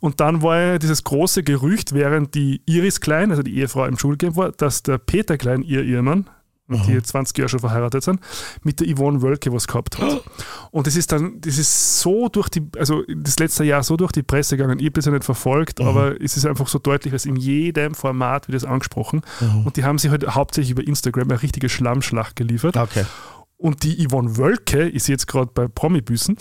Und 0.00 0.20
dann 0.20 0.42
war 0.42 0.60
ja 0.60 0.78
dieses 0.78 1.04
große 1.04 1.42
Gerücht, 1.42 1.92
während 1.94 2.34
die 2.34 2.62
Iris 2.66 3.00
Klein, 3.00 3.30
also 3.30 3.42
die 3.42 3.56
Ehefrau 3.56 3.86
im 3.86 3.98
Schulcamp 3.98 4.36
war, 4.36 4.52
dass 4.52 4.82
der 4.82 4.98
Peter 4.98 5.38
Klein, 5.38 5.62
ihr 5.62 5.82
Ehemann, 5.82 6.28
mit 6.66 6.86
die 6.86 6.92
jetzt 6.92 7.08
20 7.08 7.36
Jahre 7.36 7.48
schon 7.48 7.60
verheiratet 7.60 8.02
sind, 8.02 8.20
mit 8.62 8.80
der 8.80 8.94
Yvonne 8.94 9.20
Wölke 9.22 9.52
was 9.52 9.66
gehabt 9.66 9.98
hat. 9.98 10.22
Und 10.70 10.86
das 10.86 10.96
ist 10.96 11.12
dann, 11.12 11.40
das 11.40 11.58
ist 11.58 12.00
so 12.00 12.28
durch 12.28 12.48
die, 12.48 12.62
also 12.78 13.02
das 13.08 13.38
letzte 13.38 13.64
Jahr 13.64 13.82
so 13.82 13.96
durch 13.96 14.12
die 14.12 14.22
Presse 14.22 14.56
gegangen. 14.56 14.78
Ich 14.78 14.86
habe 14.86 14.92
das 14.92 15.06
ja 15.06 15.12
nicht 15.12 15.24
verfolgt, 15.24 15.80
aber 15.80 16.20
es 16.20 16.36
ist 16.36 16.46
einfach 16.46 16.68
so 16.68 16.78
deutlich, 16.78 17.12
dass 17.12 17.26
in 17.26 17.36
jedem 17.36 17.94
Format 17.94 18.48
wird 18.48 18.56
das 18.56 18.64
angesprochen. 18.64 19.22
Und 19.64 19.76
die 19.76 19.84
haben 19.84 19.98
sich 19.98 20.10
halt 20.10 20.26
hauptsächlich 20.26 20.70
über 20.70 20.86
Instagram 20.86 21.30
eine 21.30 21.42
richtige 21.42 21.68
Schlammschlacht 21.68 22.36
geliefert. 22.36 22.76
Okay. 22.76 23.04
Und 23.62 23.84
die 23.84 24.08
Yvonne 24.08 24.36
Wölke 24.36 24.88
ist 24.88 25.06
jetzt 25.06 25.28
gerade 25.28 25.50
bei 25.54 25.68
Promi-Büßen. 25.68 26.36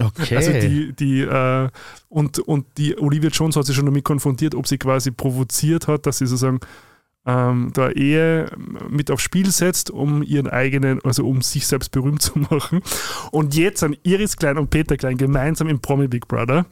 Okay. 0.00 0.36
Also 0.36 0.52
die, 0.52 0.92
die, 0.94 1.20
äh, 1.20 1.68
und, 2.08 2.38
und 2.38 2.66
die 2.78 2.96
Olivia 2.98 3.30
Jones 3.30 3.56
hat 3.56 3.66
sich 3.66 3.76
schon 3.76 3.84
damit 3.84 4.04
konfrontiert, 4.04 4.54
ob 4.54 4.66
sie 4.66 4.78
quasi 4.78 5.10
provoziert 5.10 5.86
hat, 5.86 6.06
dass 6.06 6.18
sie 6.18 6.26
sozusagen 6.26 6.60
ähm, 7.26 7.70
da 7.74 7.90
Ehe 7.90 8.50
mit 8.88 9.10
aufs 9.10 9.22
Spiel 9.22 9.50
setzt, 9.50 9.90
um 9.90 10.22
ihren 10.22 10.48
eigenen, 10.48 11.00
also 11.04 11.26
um 11.28 11.40
sich 11.42 11.66
selbst 11.66 11.90
berühmt 11.92 12.20
zu 12.22 12.38
machen. 12.38 12.80
Und 13.30 13.54
jetzt 13.54 13.80
sind 13.80 13.98
Iris 14.02 14.36
Klein 14.36 14.58
und 14.58 14.70
Peter 14.70 14.96
Klein 14.96 15.16
gemeinsam 15.16 15.68
im 15.68 15.80
Promi 15.80 16.08
Big 16.08 16.26
Brother. 16.28 16.66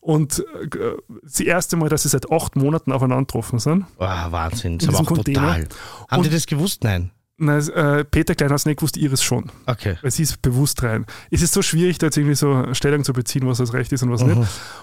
Und 0.00 0.44
äh, 0.62 0.92
das 1.22 1.40
erste 1.40 1.76
Mal, 1.76 1.88
dass 1.88 2.02
sie 2.04 2.08
seit 2.08 2.30
acht 2.30 2.56
Monaten 2.56 2.92
aufeinander 2.92 3.24
getroffen 3.24 3.58
sind. 3.58 3.84
Ah, 3.98 4.30
Wahnsinn. 4.30 4.78
Das 4.78 4.88
ist 4.88 4.94
aber 4.94 5.00
auch 5.02 5.06
Container. 5.06 5.40
total. 5.40 5.68
Haben 6.08 6.18
Und- 6.20 6.26
die 6.26 6.30
das 6.30 6.46
gewusst? 6.46 6.84
Nein. 6.84 7.10
Na, 7.40 7.58
äh, 7.58 8.04
Peter 8.04 8.34
Klein 8.34 8.50
hat 8.50 8.56
es 8.56 8.66
nicht 8.66 8.78
gewusst, 8.78 8.96
Iris 8.96 9.22
schon. 9.22 9.44
Okay. 9.66 9.96
Weil 10.02 10.10
sie 10.10 10.24
ist 10.24 10.42
bewusst 10.42 10.82
rein. 10.82 11.06
Es 11.30 11.40
ist 11.40 11.54
so 11.54 11.62
schwierig, 11.62 11.98
da 11.98 12.06
jetzt 12.06 12.16
irgendwie 12.16 12.34
so 12.34 12.74
Stellung 12.74 13.04
zu 13.04 13.12
beziehen, 13.12 13.46
was 13.46 13.58
das 13.58 13.72
Recht 13.72 13.92
ist 13.92 14.02
und 14.02 14.10
was 14.10 14.22
nicht. 14.24 14.36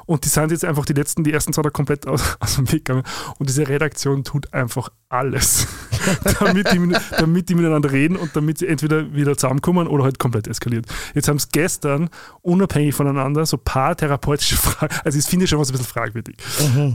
Und 0.06 0.24
die 0.24 0.30
sind 0.30 0.52
jetzt 0.52 0.64
einfach 0.64 0.86
die 0.86 0.94
letzten, 0.94 1.26
die 1.26 1.34
ersten 1.34 1.52
zwei 1.52 1.64
da 1.64 1.70
komplett 1.70 2.08
aus, 2.08 2.38
aus 2.40 2.56
dem 2.56 2.72
Weg 2.72 2.86
gegangen. 2.86 3.04
Und 3.40 3.50
diese 3.50 3.68
Redaktion 3.68 4.24
tut 4.24 4.54
einfach 4.54 4.88
alles, 5.10 5.68
damit, 6.40 6.72
die, 6.72 6.96
damit 7.18 7.50
die 7.50 7.56
miteinander 7.56 7.92
reden 7.92 8.16
und 8.16 8.34
damit 8.38 8.60
sie 8.60 8.68
entweder 8.68 9.14
wieder 9.14 9.36
zusammenkommen 9.36 9.88
oder 9.88 10.06
halt 10.06 10.18
komplett 10.18 10.48
eskaliert. 10.48 10.86
Jetzt 11.14 11.28
haben 11.28 11.38
es 11.38 11.50
gestern 11.50 12.10
unabhängig 12.42 12.96
voneinander 12.96 13.46
so 13.46 13.58
paar 13.58 13.98
therapeutische 13.98 14.56
Fragen, 14.56 14.96
also 15.04 15.20
ich 15.20 15.26
finde 15.26 15.46
schon 15.46 15.60
was 15.60 15.70
ein 15.70 15.74
bisschen 15.74 15.88
fragwürdig, 15.88 16.38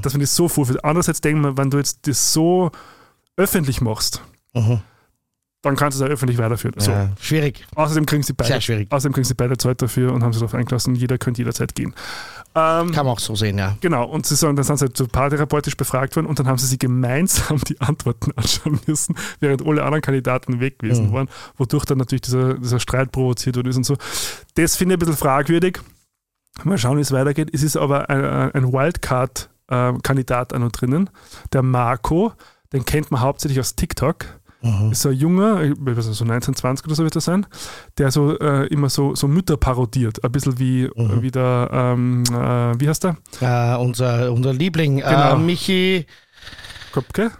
dass 0.03 0.15
man 0.15 0.21
das 0.21 0.35
so 0.35 0.49
vorführt. 0.49 0.83
Andererseits 0.85 1.21
denken 1.21 1.43
wir, 1.43 1.57
wenn 1.59 1.71
du 1.71 1.77
jetzt 1.77 2.07
das 2.09 2.33
so 2.33 2.71
öffentlich 3.37 3.83
machst, 3.83 4.23
Mhm. 4.53 4.81
Dann 5.63 5.77
kannst 5.77 5.99
du 5.99 6.05
es 6.05 6.09
auch 6.09 6.13
öffentlich 6.13 6.39
weiterführen. 6.39 6.75
So. 6.79 6.91
Ja, 6.91 7.11
schwierig. 7.21 7.67
Außerdem 7.75 8.07
kriegen 8.07 8.23
sie 8.23 8.33
beide, 8.33 8.49
Sehr 8.49 8.61
schwierig. 8.63 8.91
Außerdem 8.91 9.13
kriegen 9.13 9.27
sie 9.27 9.35
beide 9.35 9.57
Zeit 9.59 9.83
dafür 9.83 10.13
und 10.13 10.23
haben 10.23 10.33
sich 10.33 10.41
darauf 10.41 10.55
eingelassen, 10.55 10.95
jeder 10.95 11.19
könnte 11.19 11.43
jederzeit 11.43 11.75
gehen. 11.75 11.95
Ähm, 12.55 12.91
Kann 12.93 13.07
man 13.07 13.09
auch 13.09 13.19
so 13.21 13.37
sehen, 13.37 13.59
ja. 13.59 13.77
genau, 13.81 14.05
und 14.09 14.27
sie 14.27 14.35
sagen, 14.35 14.57
dann 14.57 14.65
sind 14.65 14.79
sie 14.79 14.87
halt 14.87 14.97
so 14.97 15.07
paartherapeutisch 15.07 15.77
befragt 15.77 16.17
worden 16.17 16.27
und 16.27 16.39
dann 16.39 16.49
haben 16.49 16.59
sie 16.59 16.67
sich 16.67 16.79
gemeinsam 16.79 17.59
die 17.69 17.81
Antworten 17.81 18.33
anschauen 18.37 18.81
müssen, 18.87 19.15
während 19.39 19.65
alle 19.65 19.83
anderen 19.85 20.03
Kandidaten 20.03 20.59
weg 20.61 20.79
gewesen 20.81 21.09
Mhm. 21.11 21.13
waren, 21.13 21.29
wodurch 21.59 21.85
dann 21.85 21.99
natürlich 21.99 22.23
dieser, 22.23 22.55
dieser 22.55 22.81
Streit 22.81 23.13
provoziert 23.13 23.57
worden 23.57 23.69
ist 23.69 23.77
und 23.77 23.85
so. 23.85 23.97
Das 24.55 24.77
finde 24.77 24.95
ich 24.95 24.97
ein 24.97 25.01
bisschen 25.01 25.17
fragwürdig. 25.17 25.79
Mal 26.65 26.77
schauen, 26.79 26.97
wie 26.97 27.03
es 27.03 27.13
weitergeht. 27.13 27.51
Es 27.53 27.63
ist 27.63 27.77
aber 27.77 28.11
ein, 28.11 28.25
ein 28.53 28.73
Wildcard-Kandidat 28.73 30.53
auch 30.53 30.59
noch 30.59 30.73
drinnen, 30.73 31.11
der 31.53 31.63
Marco, 31.63 32.33
den 32.73 32.85
kennt 32.85 33.11
man 33.11 33.21
hauptsächlich 33.21 33.61
aus 33.61 33.77
TikTok 33.77 34.25
Mhm. 34.63 34.93
ist 34.93 35.07
ein 35.07 35.13
junger, 35.15 35.63
ich 35.63 35.73
weiß 35.79 36.07
nicht, 36.09 36.19
so 36.19 36.25
19, 36.25 36.55
20 36.55 36.87
oder 36.87 36.95
so 36.95 37.03
wird 37.05 37.15
er 37.15 37.21
sein, 37.23 37.47
der 37.97 38.11
so 38.11 38.39
äh, 38.39 38.67
immer 38.67 38.91
so, 38.91 39.15
so 39.15 39.27
Mütter 39.27 39.57
parodiert. 39.57 40.23
Ein 40.23 40.33
bisschen 40.33 40.59
wie, 40.59 40.89
Mhm. 40.95 41.23
wie 41.23 41.31
der, 41.31 41.71
ähm, 41.73 42.25
äh, 42.29 42.79
wie 42.81 42.89
heißt 42.89 43.05
der? 43.05 43.17
Äh, 43.41 43.77
unser, 43.79 44.31
unser 44.33 44.53
Liebling, 44.53 44.97
Genau. 44.99 45.35
äh, 45.35 45.39
Michi. 45.39 46.07
Kopke? 46.93 47.27
Äh, 47.27 47.31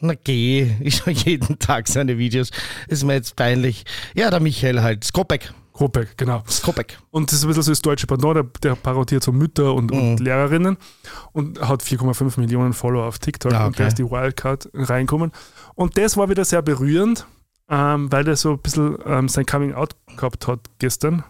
na 0.00 0.14
geh, 0.22 0.70
ich 0.80 0.96
schaue 0.96 1.12
jeden 1.14 1.58
Tag 1.58 1.88
seine 1.88 2.16
Videos. 2.18 2.50
Ist 2.88 3.04
mir 3.04 3.14
jetzt 3.14 3.34
peinlich. 3.36 3.84
Ja, 4.14 4.30
der 4.30 4.40
Michael 4.40 4.82
halt. 4.82 5.04
Skopek. 5.04 5.52
Kopek, 5.76 6.16
genau. 6.16 6.42
Skopek. 6.48 6.98
Und 7.10 7.30
das 7.30 7.38
ist 7.38 7.44
ein 7.44 7.48
bisschen 7.48 7.62
so 7.64 7.70
das 7.72 7.82
deutsche 7.82 8.06
Pendant, 8.06 8.34
der, 8.36 8.44
der 8.62 8.74
parodiert 8.76 9.22
so 9.22 9.32
Mütter 9.32 9.74
und, 9.74 9.92
und 9.92 10.12
Mhm. 10.18 10.24
Lehrerinnen 10.24 10.76
und 11.32 11.60
hat 11.60 11.82
4,5 11.82 12.40
Millionen 12.40 12.72
Follower 12.72 13.04
auf 13.04 13.18
TikTok 13.18 13.52
Ah, 13.52 13.66
und 13.66 13.78
der 13.78 13.84
okay. 13.84 13.88
ist 13.88 13.98
die 13.98 14.10
Wildcard 14.10 14.70
reinkommen. 14.74 15.32
Und 15.74 15.98
das 15.98 16.16
war 16.16 16.28
wieder 16.30 16.44
sehr 16.44 16.62
berührend, 16.62 17.26
ähm, 17.68 18.10
weil 18.10 18.24
der 18.24 18.36
so 18.36 18.52
ein 18.52 18.58
bisschen 18.58 18.96
ähm, 19.04 19.28
sein 19.28 19.44
Coming 19.44 19.74
Out 19.74 19.96
gehabt 20.16 20.48
hat 20.48 20.60
gestern 20.78 21.24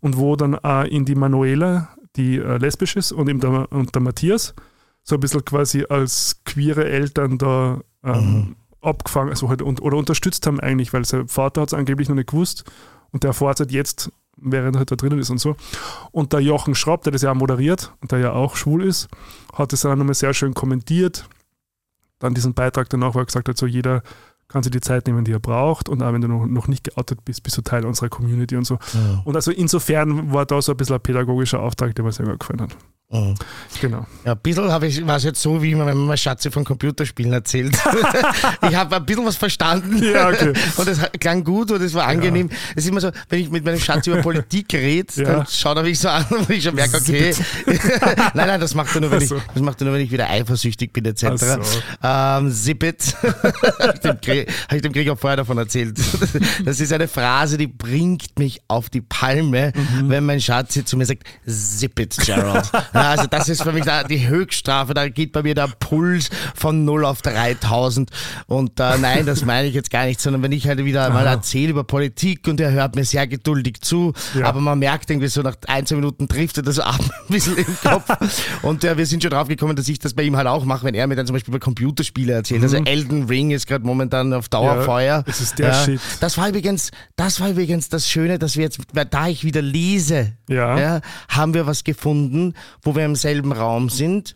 und 0.00 0.16
wo 0.16 0.36
dann 0.36 0.54
äh, 0.62 0.86
in 0.88 1.04
die 1.04 1.14
Manuela, 1.14 1.88
die 2.16 2.36
äh, 2.36 2.58
lesbisch 2.58 2.94
ist, 2.96 3.10
und, 3.12 3.28
eben 3.28 3.40
der, 3.40 3.70
und 3.72 3.94
der 3.94 4.02
Matthias 4.02 4.54
so 5.02 5.16
ein 5.16 5.20
bisschen 5.20 5.44
quasi 5.44 5.84
als 5.88 6.40
queere 6.44 6.84
Eltern 6.84 7.38
da 7.38 7.80
ähm, 8.04 8.12
Mhm. 8.14 8.56
abgefangen 8.80 9.30
also 9.30 9.48
halt, 9.48 9.62
und, 9.62 9.80
oder 9.82 9.96
unterstützt 9.96 10.46
haben 10.46 10.60
eigentlich, 10.60 10.92
weil 10.92 11.04
sein 11.04 11.26
Vater 11.28 11.62
hat 11.62 11.68
es 11.70 11.74
angeblich 11.74 12.08
noch 12.08 12.14
nicht 12.16 12.30
gewusst 12.30 12.64
und 13.12 13.22
der 13.22 13.28
erfährt 13.28 13.54
es 13.54 13.60
halt 13.60 13.72
jetzt, 13.72 14.10
während 14.36 14.76
er 14.76 14.80
halt 14.80 14.90
da 14.90 14.96
drinnen 14.96 15.18
ist 15.18 15.30
und 15.30 15.38
so. 15.38 15.56
Und 16.10 16.32
der 16.32 16.40
Jochen 16.40 16.74
Schraub, 16.74 17.02
der 17.04 17.12
das 17.12 17.22
ja 17.22 17.30
auch 17.30 17.36
moderiert 17.36 17.92
und 18.00 18.10
der 18.12 18.18
ja 18.18 18.32
auch 18.32 18.56
schwul 18.56 18.84
ist, 18.84 19.08
hat 19.52 19.72
das 19.72 19.82
dann 19.82 19.98
nochmal 19.98 20.14
sehr 20.14 20.34
schön 20.34 20.54
kommentiert. 20.54 21.28
Dann 22.18 22.34
diesen 22.34 22.54
Beitrag 22.54 22.88
danach, 22.88 23.14
wo 23.14 23.18
er 23.20 23.26
gesagt 23.26 23.48
hat, 23.48 23.56
so 23.56 23.66
jeder 23.66 24.02
kann 24.48 24.62
sich 24.62 24.72
die 24.72 24.80
Zeit 24.80 25.06
nehmen, 25.06 25.24
die 25.24 25.32
er 25.32 25.40
braucht 25.40 25.88
und 25.88 26.02
auch 26.02 26.12
wenn 26.12 26.20
du 26.20 26.28
noch, 26.28 26.44
noch 26.46 26.68
nicht 26.68 26.84
geoutet 26.84 27.24
bist, 27.24 27.42
bist 27.42 27.56
du 27.56 27.62
Teil 27.62 27.86
unserer 27.86 28.10
Community 28.10 28.56
und 28.56 28.64
so. 28.64 28.78
Und 29.24 29.34
also 29.34 29.50
insofern 29.50 30.32
war 30.32 30.44
da 30.44 30.60
so 30.60 30.72
ein 30.72 30.76
bisschen 30.76 30.96
ein 30.96 31.00
pädagogischer 31.00 31.60
Auftrag, 31.60 31.94
der 31.94 32.04
mir 32.04 32.12
sehr 32.12 32.26
gut 32.26 32.40
gefallen 32.40 32.60
hat. 32.60 32.76
Mhm. 33.12 33.34
Genau. 33.80 34.06
Ja, 34.24 34.32
ein 34.32 34.38
bisschen 34.42 34.70
habe 34.72 34.86
ich, 34.86 35.06
war 35.06 35.16
es 35.16 35.24
jetzt 35.24 35.42
so, 35.42 35.62
wie 35.62 35.76
wenn 35.78 35.96
man 36.06 36.16
Schatze 36.16 36.50
von 36.50 36.64
Computerspielen 36.64 37.32
erzählt. 37.32 37.76
ich 38.68 38.74
habe 38.74 38.96
ein 38.96 39.04
bisschen 39.06 39.24
was 39.26 39.36
verstanden. 39.36 40.02
Ja, 40.02 40.28
okay. 40.28 40.52
Und 40.76 40.88
es 40.88 40.98
klang 41.20 41.44
gut 41.44 41.70
und 41.70 41.82
es 41.82 41.92
war 41.94 42.06
angenehm. 42.06 42.48
Es 42.74 42.84
ist 42.84 42.90
immer 42.90 43.00
so, 43.00 43.10
wenn 43.28 43.40
ich 43.40 43.50
mit 43.50 43.64
meinem 43.64 43.78
Schatz 43.80 44.06
über 44.06 44.22
Politik 44.22 44.72
rede, 44.74 45.12
Ja. 45.16 45.24
dann 45.24 45.46
schaut 45.46 45.76
er 45.76 45.82
mich 45.82 45.98
so 45.98 46.08
an, 46.08 46.24
wo 46.30 46.52
ich 46.52 46.62
schon 46.64 46.74
merke, 46.74 46.96
okay. 46.96 47.34
nein, 48.34 48.46
nein, 48.46 48.60
das 48.60 48.74
macht 48.74 48.94
er 48.94 49.00
nur, 49.02 49.10
wenn 49.10 49.18
ich, 49.22 49.24
Ach 49.32 49.36
so. 49.36 49.42
das 49.54 49.62
macht 49.62 49.80
er 49.80 49.84
nur, 49.86 49.94
wenn 49.94 50.00
ich 50.02 50.10
wieder 50.10 50.28
eifersüchtig 50.30 50.92
bin, 50.92 51.04
etc. 51.04 51.24
Ach 51.26 51.38
so. 51.38 51.58
Ähm, 52.02 52.52
zip 52.52 52.82
it. 52.82 53.14
Habe 53.22 53.92
ich 53.94 54.00
dem 54.00 54.46
ich 54.76 54.82
dem 54.82 54.92
Gregor 54.92 55.16
vorher 55.16 55.36
davon 55.36 55.58
erzählt. 55.58 55.98
Das 56.64 56.80
ist 56.80 56.92
eine 56.92 57.08
Phrase, 57.08 57.58
die 57.58 57.66
bringt 57.66 58.38
mich 58.38 58.60
auf 58.68 58.88
die 58.90 59.00
Palme, 59.02 59.72
Mhm. 59.74 60.08
wenn 60.10 60.24
mein 60.24 60.40
Schatz 60.40 60.78
zu 60.84 60.96
mir 60.96 61.04
sagt, 61.06 61.24
zip 61.46 61.98
it, 61.98 62.16
Gerald. 62.24 62.70
Ja, 63.02 63.10
also 63.10 63.26
das 63.26 63.48
ist 63.48 63.62
für 63.62 63.72
mich 63.72 63.84
da 63.84 64.04
die 64.04 64.26
Höchststrafe. 64.28 64.94
Da 64.94 65.08
geht 65.08 65.32
bei 65.32 65.42
mir 65.42 65.54
der 65.54 65.68
Puls 65.80 66.30
von 66.54 66.84
0 66.84 67.04
auf 67.04 67.22
3000. 67.22 68.10
Und 68.46 68.78
äh, 68.80 68.98
nein, 68.98 69.26
das 69.26 69.44
meine 69.44 69.68
ich 69.68 69.74
jetzt 69.74 69.90
gar 69.90 70.04
nicht, 70.06 70.20
sondern 70.20 70.42
wenn 70.42 70.52
ich 70.52 70.66
halt 70.68 70.84
wieder 70.84 71.10
mal 71.10 71.26
erzähle 71.26 71.70
über 71.70 71.84
Politik 71.84 72.46
und 72.48 72.60
er 72.60 72.70
hört 72.72 72.94
mir 72.96 73.04
sehr 73.04 73.26
geduldig 73.26 73.80
zu, 73.80 74.12
Ja. 74.38 74.46
aber 74.46 74.60
man 74.60 74.78
merkt 74.78 75.10
irgendwie 75.10 75.28
so 75.28 75.42
nach 75.42 75.56
ein, 75.66 75.86
zwei 75.86 75.96
Minuten 75.96 76.28
trifft 76.28 76.56
er 76.58 76.62
das 76.62 76.78
ab 76.78 76.98
ein 77.28 77.32
bisschen 77.32 77.56
im 77.56 77.76
Kopf. 77.82 78.08
Und 78.62 78.84
äh, 78.84 78.96
wir 78.96 79.06
sind 79.06 79.22
schon 79.22 79.30
drauf 79.30 79.48
gekommen, 79.48 79.76
dass 79.76 79.88
ich 79.88 79.98
das 79.98 80.14
bei 80.14 80.22
ihm 80.22 80.36
halt 80.36 80.46
auch 80.46 80.64
mache, 80.64 80.84
wenn 80.84 80.94
er 80.94 81.06
mir 81.06 81.16
dann 81.16 81.26
zum 81.26 81.34
Beispiel 81.34 81.52
über 81.54 81.60
Computerspiele 81.60 82.32
erzählt. 82.32 82.62
Also 82.62 82.76
Elden 82.76 83.24
Ring 83.24 83.50
ist 83.50 83.66
gerade 83.66 83.84
momentan 83.84 84.32
auf 84.32 84.48
Dauerfeuer. 84.48 85.18
Mhm. 85.20 85.24
Ja, 85.26 85.32
es 85.32 85.40
ist 85.40 85.58
der 85.58 85.74
Shit. 85.84 86.00
Das 86.20 86.38
war 86.38 86.48
übrigens, 86.48 86.90
das 87.16 87.40
war 87.40 87.48
übrigens 87.50 87.88
das 87.88 88.08
Schöne, 88.08 88.38
dass 88.38 88.56
wir 88.56 88.62
jetzt, 88.64 88.78
da 89.10 89.28
ich 89.28 89.44
wieder 89.44 89.62
lese, 89.62 90.32
Ja. 90.48 91.00
haben 91.28 91.54
wir 91.54 91.66
was 91.66 91.84
gefunden, 91.84 92.54
wo 92.82 92.91
wir 92.96 93.04
im 93.04 93.14
selben 93.16 93.52
Raum 93.52 93.88
sind. 93.90 94.34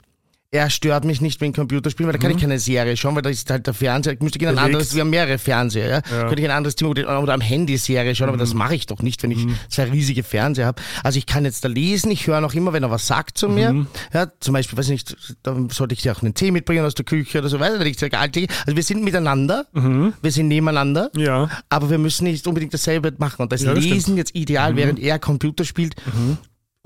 Er 0.52 0.70
stört 0.70 1.04
mich 1.04 1.20
nicht 1.20 1.40
dem 1.40 1.52
Computerspielen, 1.52 2.06
weil 2.10 2.18
da 2.18 2.22
kann 2.22 2.34
ich 2.34 2.40
keine 2.40 2.60
Serie 2.60 2.96
schauen, 2.96 3.16
weil 3.16 3.20
da 3.22 3.28
ist 3.28 3.50
halt 3.50 3.66
der 3.66 3.74
Fernseher. 3.74 4.12
Ich 4.14 4.20
müsste 4.20 4.38
gerne 4.38 4.56
ein 4.56 4.60
Mhm. 4.62 4.66
Anderes, 4.66 4.94
wir 4.94 5.00
haben 5.00 5.10
mehrere 5.10 5.38
Fernseher, 5.38 5.88
ja. 5.90 6.00
Könnte 6.00 6.36
ich 6.40 6.44
ein 6.44 6.56
anderes 6.56 6.76
Zimmer 6.76 6.90
oder 6.90 7.20
oder 7.20 7.34
am 7.34 7.40
Handy 7.40 7.76
Serie 7.76 8.14
schauen, 8.14 8.28
aber 8.28 8.38
das 8.38 8.52
Mhm. 8.52 8.58
mache 8.60 8.76
ich 8.76 8.86
doch 8.86 9.02
nicht, 9.02 9.22
wenn 9.24 9.32
ich 9.32 9.44
zwei 9.68 9.90
riesige 9.90 10.22
Fernseher 10.22 10.66
habe. 10.66 10.80
Also 11.02 11.18
ich 11.18 11.26
kann 11.26 11.44
jetzt 11.44 11.64
da 11.64 11.68
lesen, 11.68 12.12
ich 12.12 12.26
höre 12.28 12.40
noch 12.40 12.54
immer, 12.54 12.72
wenn 12.72 12.84
er 12.84 12.92
was 12.92 13.08
sagt 13.08 13.36
zu 13.36 13.48
mir. 13.48 13.72
Mhm. 13.72 13.86
Ja, 14.14 14.28
zum 14.38 14.54
Beispiel, 14.54 14.78
weiß 14.78 14.86
ich 14.86 14.92
nicht, 14.92 15.16
dann 15.42 15.68
sollte 15.68 15.94
ich 15.94 16.02
dir 16.02 16.12
auch 16.16 16.22
einen 16.22 16.32
Tee 16.32 16.52
mitbringen 16.52 16.86
aus 16.86 16.94
der 16.94 17.04
Küche 17.04 17.40
oder 17.40 17.48
so 17.48 17.58
weiter, 17.58 17.84
ich 17.84 18.00
Alltag. 18.00 18.44
Also 18.66 18.76
wir 18.76 18.84
sind 18.84 19.02
miteinander, 19.02 19.66
wir 19.74 20.32
sind 20.32 20.46
nebeneinander. 20.48 21.10
Mhm. 21.12 21.20
Ja. 21.20 21.50
Aber 21.68 21.90
wir 21.90 21.98
müssen 21.98 22.22
nicht 22.24 22.46
unbedingt 22.46 22.72
dasselbe 22.72 23.12
machen. 23.18 23.42
Und 23.42 23.52
das 23.52 23.62
Ja, 23.62 23.74
das 23.74 23.84
Lesen. 23.84 24.12
Mhm. 24.12 24.18
jetzt 24.18 24.34
ideal, 24.36 24.76
während 24.76 25.00
er 25.00 25.18
Computer 25.18 25.64
spielt. 25.64 25.96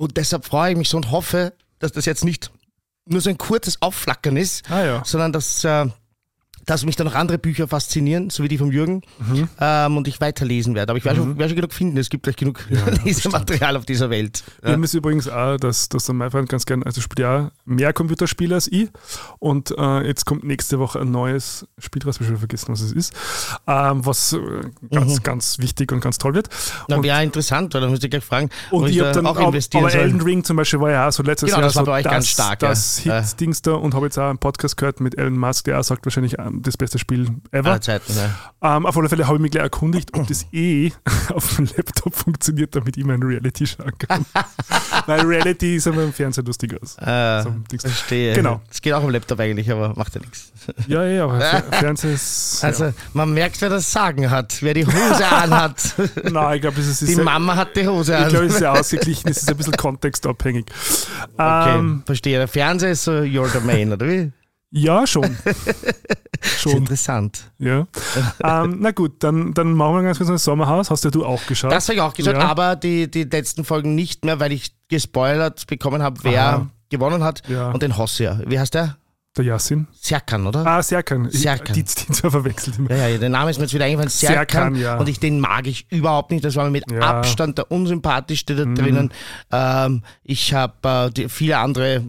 Und 0.01 0.17
deshalb 0.17 0.47
freue 0.47 0.73
ich 0.73 0.79
mich 0.79 0.89
so 0.89 0.97
und 0.97 1.11
hoffe, 1.11 1.53
dass 1.79 1.93
das 1.93 2.07
jetzt 2.07 2.25
nicht 2.25 2.51
nur 3.05 3.21
so 3.21 3.29
ein 3.29 3.37
kurzes 3.37 3.83
Aufflackern 3.83 4.39
ist, 4.39 4.71
Ah 4.71 4.83
ja. 4.83 5.03
sondern 5.05 5.31
dass, 5.31 5.63
äh, 5.63 5.89
dass 6.71 6.85
mich 6.85 6.95
dann 6.97 7.07
noch 7.07 7.15
andere 7.17 7.39
Bücher 7.39 7.67
faszinieren, 7.67 8.31
so 8.31 8.43
wie 8.45 8.49
die 8.49 8.57
vom 8.59 8.71
Jürgen, 8.71 9.03
Mhm. 9.19 9.49
ähm, 9.61 9.97
und 9.97 10.07
ich 10.09 10.21
weiterlesen 10.21 10.75
werde. 10.75 10.91
Aber 10.93 10.99
ich 10.99 11.05
werde 11.05 11.19
schon, 11.19 11.37
werd 11.39 11.51
schon 11.51 11.57
genug 11.57 11.73
finden. 11.73 11.97
Es 11.99 12.09
gibt 12.11 12.23
gleich 12.23 12.37
genug 12.37 12.61
Lesematerial 13.05 13.77
auf 13.77 13.85
dieser 13.85 14.09
Welt. 14.11 14.45
Wir 14.63 14.73
haben 14.73 14.85
es 14.85 14.95
übrigens 14.95 15.29
auch, 15.29 15.57
dass, 15.57 15.89
dass 15.89 16.07
der 16.07 16.15
mein 16.15 16.31
Freund 16.31 16.49
ganz 16.49 16.67
gern, 16.67 16.83
also 16.83 17.01
spielt 17.01 17.19
ja 17.19 17.51
mehr 17.65 17.93
Computerspiele 17.93 18.55
als 18.55 18.69
ich. 18.71 18.89
Und 19.39 19.75
äh, 19.77 20.07
jetzt 20.07 20.27
kommt 20.27 20.45
nächste 20.45 20.79
Woche 20.79 21.01
ein 21.01 21.11
neues 21.11 21.67
Spiel 21.79 22.03
raus, 22.05 22.17
ich 22.17 22.21
habe 22.21 22.29
schon 22.31 22.39
vergessen, 22.39 22.69
was 22.73 22.81
es 22.83 22.93
ist, 22.93 23.13
ähm, 23.67 24.07
was 24.07 24.33
äh, 24.35 24.39
ganz, 24.93 25.23
ganz 25.23 25.59
wichtig 25.59 25.91
und 25.93 26.01
ganz 26.01 26.19
toll 26.19 26.35
wird. 26.35 26.49
Na, 26.89 26.97
Und, 26.97 27.03
wäre 27.03 27.23
interessant, 27.23 27.75
weil 27.75 27.81
dann 27.81 27.91
müsste 27.91 28.07
ich 28.07 28.11
gleich 28.11 28.25
fragen, 28.25 28.49
und 28.71 28.87
ich 28.89 28.97
ich 28.97 29.03
da 29.03 29.13
dann 29.13 29.27
auch 29.27 29.39
investieren 29.39 29.85
aber. 29.85 29.95
Elden 29.95 30.21
Ring 30.21 30.45
zum 30.45 30.57
Beispiel 30.57 30.81
war 30.81 30.91
ja 30.91 31.09
auch 31.09 31.13
so 31.13 31.23
letztes 31.23 31.49
Genau, 31.49 31.59
Jahr 31.59 31.67
das 31.69 31.77
war 31.77 31.85
so 31.85 31.91
bei 31.91 31.99
euch 31.99 32.05
das, 32.05 32.13
ganz 32.13 32.29
stark, 32.29 32.63
ja. 32.63 32.69
das 32.69 32.99
Hit-Dings 32.99 33.63
da 33.63 33.73
und 33.73 33.95
habe 33.95 34.07
jetzt 34.07 34.19
auch 34.19 34.29
einen 34.29 34.39
Podcast 34.39 34.77
gehört 34.77 35.01
mit 35.01 35.19
Elon 35.19 35.37
Musk, 35.37 35.65
der 35.65 35.81
auch 35.81 35.85
sagt 35.85 36.07
wahrscheinlich 36.07 36.39
ähm, 36.39 36.60
das 36.63 36.77
beste 36.77 36.99
Spiel 36.99 37.29
ever. 37.53 37.81
Zeiten, 37.81 38.13
ja. 38.17 38.77
Ähm, 38.77 38.87
auf 38.87 38.97
alle 38.97 39.09
Fälle 39.09 39.27
habe 39.27 39.37
ich 39.37 39.43
mich 39.43 39.51
gleich 39.51 39.65
erkundigt, 39.65 40.11
ob 40.15 40.27
das 40.27 40.47
eh 40.53 40.93
auf 41.35 41.57
dem 41.57 41.67
Laptop 41.77 42.15
funktioniert, 42.15 42.75
damit 42.77 42.97
ich 42.97 43.05
mein 43.05 43.23
Reality 43.23 43.67
schauen 43.67 43.93
kann. 43.99 44.25
Weil 45.07 45.21
Reality 45.23 45.77
ist 45.77 45.87
aber 45.87 46.03
im 46.05 46.13
Fernsehen 46.13 46.45
lustig 46.47 46.77
aus. 46.81 46.97
Äh, 46.99 47.43
So, 47.43 47.55
verstehe. 47.79 48.35
Genau. 48.35 48.61
Das 48.69 48.81
geht 48.83 48.93
auch 48.93 49.03
im 49.05 49.11
Laptop 49.11 49.41
eigentlich, 49.41 49.71
aber 49.71 49.95
macht 49.97 50.15
ja 50.15 50.21
nichts. 50.21 50.53
Ja, 50.87 51.05
ja, 51.05 51.25
aber 51.25 51.41
Fer 51.41 51.63
Fernsehen 51.71 52.15
ist. 52.15 52.63
Also 52.63 52.85
ja. 52.87 52.93
man 53.13 53.33
merkt, 53.33 53.61
wer 53.61 53.71
das 53.71 53.91
Sagen 53.91 54.31
hat, 54.31 54.59
wer 54.63 54.75
die 54.75 54.87
Hose 54.87 55.27
anhat. 55.27 55.95
Nein, 56.31 56.57
ich 56.57 56.61
glaube, 56.63 56.77
das 56.77 56.87
ist. 56.87 57.01
Die 57.03 57.15
sehr, 57.15 57.25
Mama 57.25 57.57
hat 57.57 57.75
die 57.77 57.87
Hose 57.87 58.13
ich 58.13 58.19
an. 58.19 58.29
glaube, 58.29 58.47
es 58.47 58.53
ist 58.53 58.59
sehr 58.59 58.73
ausgeglichen, 58.73 59.29
es 59.31 59.39
ist 59.39 59.49
ein 59.51 59.57
bisschen 59.57 59.77
kontextabhängig. 59.77 60.67
Okay, 61.35 61.79
Ähm, 61.79 62.03
verstehe. 62.05 62.39
Der 62.39 62.49
Fernseher 62.49 62.91
ist 62.91 63.05
so 63.05 63.13
your 63.13 63.49
domain, 63.49 63.93
oder 63.93 64.07
wie? 64.09 64.33
Ja, 64.71 65.07
schon. 65.07 65.37
Schon, 66.43 66.73
interessant. 66.79 67.51
ja. 67.59 67.87
ähm, 68.43 68.79
na 68.81 68.93
gut, 68.93 69.23
dann, 69.23 69.53
dann 69.53 69.75
machen 69.75 69.97
wir 69.97 70.03
ganz 70.05 70.17
kurz 70.17 70.31
ein 70.31 70.39
Sommerhaus. 70.39 70.91
Hast 70.91 71.05
ja 71.05 71.11
du 71.11 71.25
auch 71.27 71.45
geschaut? 71.47 71.71
Das 71.71 71.87
habe 71.89 71.97
ich 71.97 72.01
auch 72.01 72.15
gesagt, 72.15 72.39
Ja. 72.39 72.49
aber 72.49 72.77
die, 72.77 73.11
die 73.11 73.25
letzten 73.25 73.63
Folgen 73.63 73.95
nicht 73.95 74.25
mehr, 74.25 74.41
weil 74.41 74.51
ich 74.53 74.73
gespoilert 74.89 75.67
bekommen 75.67 76.03
habe, 76.03 76.19
wer 76.25 76.43
Aha. 76.47 76.67
gewonnen 76.89 77.23
hat. 77.25 77.43
Ja. 77.49 77.71
Und 77.73 77.83
den 77.83 77.99
Hosse. 77.99 78.25
ja. 78.25 78.39
Wie 78.47 78.59
heißt 78.59 78.73
der? 78.73 78.97
Der 79.37 79.45
Yassin. 79.45 79.87
Serkan, 79.93 80.47
oder? 80.47 80.67
Ah, 80.67 80.83
Serkan. 80.83 81.29
Ich- 81.31 81.41
Serkan. 81.41 81.75
Die, 81.75 81.85
die 81.85 82.13
zwar 82.13 82.31
verwechselt 82.31 82.79
immer. 82.79 82.91
Ja, 82.91 83.07
ja, 83.07 83.19
der 83.19 83.29
Name 83.29 83.51
ist 83.51 83.59
mir 83.59 83.65
jetzt 83.65 83.75
wieder 83.75 83.85
eingefallen. 83.85 84.09
Serkan. 84.11 84.75
Serkan, 84.75 84.75
ja. 84.77 84.97
Und 84.99 85.09
ich, 85.11 85.21
den 85.21 85.41
mag 85.41 85.67
ich 85.67 85.87
überhaupt 85.93 86.31
nicht. 86.31 86.43
Das 86.45 86.57
war 86.57 86.65
mir 86.65 86.71
mit 86.71 86.91
Ja. 86.91 86.97
Mhm. 86.97 87.03
Abstand 87.03 87.59
der 87.59 87.71
unsympathischste 87.71 88.57
da 88.57 88.65
drinnen. 88.65 89.13
Ähm, 89.53 90.03
ich 90.25 90.55
habe 90.55 91.13
äh, 91.15 91.29
viele 91.29 91.59
andere 91.59 92.03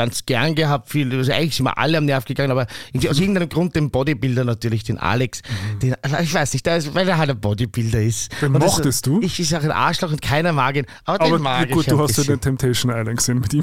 ganz 0.00 0.24
gern 0.24 0.54
gehabt. 0.54 0.88
Viel, 0.88 1.12
also 1.14 1.30
eigentlich 1.30 1.56
sind 1.56 1.66
wir 1.66 1.76
alle 1.76 1.98
am 1.98 2.06
Nerv 2.06 2.24
gegangen, 2.24 2.50
aber 2.50 2.66
aus 3.08 3.18
irgendeinem 3.18 3.50
Grund 3.50 3.76
den 3.76 3.90
Bodybuilder 3.90 4.44
natürlich, 4.44 4.82
den 4.82 4.96
Alex. 4.96 5.42
Den, 5.82 5.94
also 6.00 6.16
ich 6.20 6.32
weiß 6.32 6.54
nicht, 6.54 6.66
ist, 6.66 6.94
weil 6.94 7.06
er 7.06 7.18
halt 7.18 7.28
ein 7.30 7.38
Bodybuilder 7.40 8.00
ist. 8.00 8.32
Den 8.40 8.54
Und 8.54 8.62
das- 8.62 8.72
mochtest 8.72 9.06
du? 9.06 9.20
Ich 9.20 9.38
ist 9.38 9.52
auch 9.54 9.62
ein 9.62 9.70
Arschloch 9.70 10.10
und 10.10 10.22
keiner 10.22 10.52
mag 10.54 10.76
ihn. 10.76 10.86
Aber, 11.04 11.20
Aber 11.26 11.36
den 11.36 11.42
mag 11.42 11.70
gut, 11.70 11.82
ich 11.82 11.88
du 11.88 11.96
ein 11.96 12.02
hast 12.02 12.16
ja 12.16 12.24
den 12.24 12.40
Temptation 12.40 12.90
Island 12.90 13.18
gesehen 13.18 13.40
mit 13.40 13.52
ihm. 13.52 13.62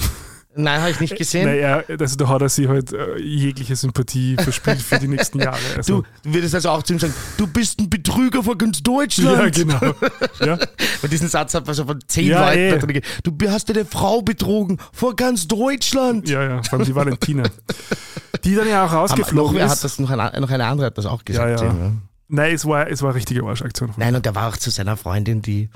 Nein, 0.57 0.81
habe 0.81 0.91
ich 0.91 0.99
nicht 0.99 1.15
gesehen. 1.15 1.45
Naja, 1.45 1.83
also 1.87 2.15
da 2.15 2.27
hat 2.27 2.41
er 2.41 2.49
sich 2.49 2.67
halt 2.67 2.91
äh, 2.91 3.17
jegliche 3.19 3.75
Sympathie 3.75 4.35
verspielt 4.37 4.81
für 4.81 4.99
die 4.99 5.07
nächsten 5.07 5.39
Jahre. 5.39 5.57
Also, 5.77 6.01
Du, 6.01 6.07
du 6.23 6.33
würdest 6.33 6.55
also 6.55 6.69
auch 6.71 6.83
zu 6.83 6.93
ihm 6.93 6.99
sagen, 6.99 7.13
du 7.37 7.47
bist 7.47 7.79
ein 7.79 7.89
Betrüger 7.89 8.43
von 8.43 8.57
ganz 8.57 8.81
Deutschland. 8.83 9.55
ja, 9.57 9.63
genau. 9.63 9.79
Ja, 10.45 10.57
Und 11.01 11.11
diesen 11.11 11.27
Satz 11.29 11.53
hat 11.53 11.65
man 11.65 11.75
so 11.75 11.85
von 11.85 11.99
zehn 12.07 12.27
Ja, 12.27 12.47
Leuten 12.49 12.59
eh. 12.59 12.77
drin. 12.79 12.93
ge- 12.93 13.01
Du 13.23 13.51
hast 13.51 13.69
deine 13.69 13.85
Frau 13.85 14.21
betrogen 14.21 14.77
vor 14.91 15.15
ganz 15.15 15.47
Deutschland. 15.47 16.27
ja, 16.29 16.43
ja, 16.43 16.63
vor 16.63 16.79
allem 16.79 16.85
die 16.87 16.95
Valentina. 16.95 17.43
Die 18.43 18.53
dann 18.55 18.67
ja 18.69 18.85
auch 18.85 18.91
noch 18.91 18.97
rausgeflogen 18.99 19.57
wer 19.57 19.65
ist. 19.65 19.71
hat 19.71 19.83
das 19.83 19.99
noch 19.99 20.09
eine, 20.11 20.39
noch 20.39 20.49
eine 20.49 20.65
andere 20.65 20.87
hat 20.87 20.97
das 20.97 21.05
auch 21.05 21.25
gesagt. 21.25 21.59
Ja, 21.61 21.65
ja. 21.67 21.91
Nein, 22.29 22.53
es 22.55 22.65
war, 22.65 22.89
es 22.89 23.01
war 23.01 23.09
eine 23.09 23.15
richtige 23.17 23.43
Arschaktion. 23.43 23.93
Nein, 23.95 24.13
und 24.13 24.25
der 24.25 24.35
war 24.35 24.49
auch 24.49 24.57
zu 24.57 24.69
seiner 24.69 24.97
Freundin, 24.97 25.41
die 25.41 25.69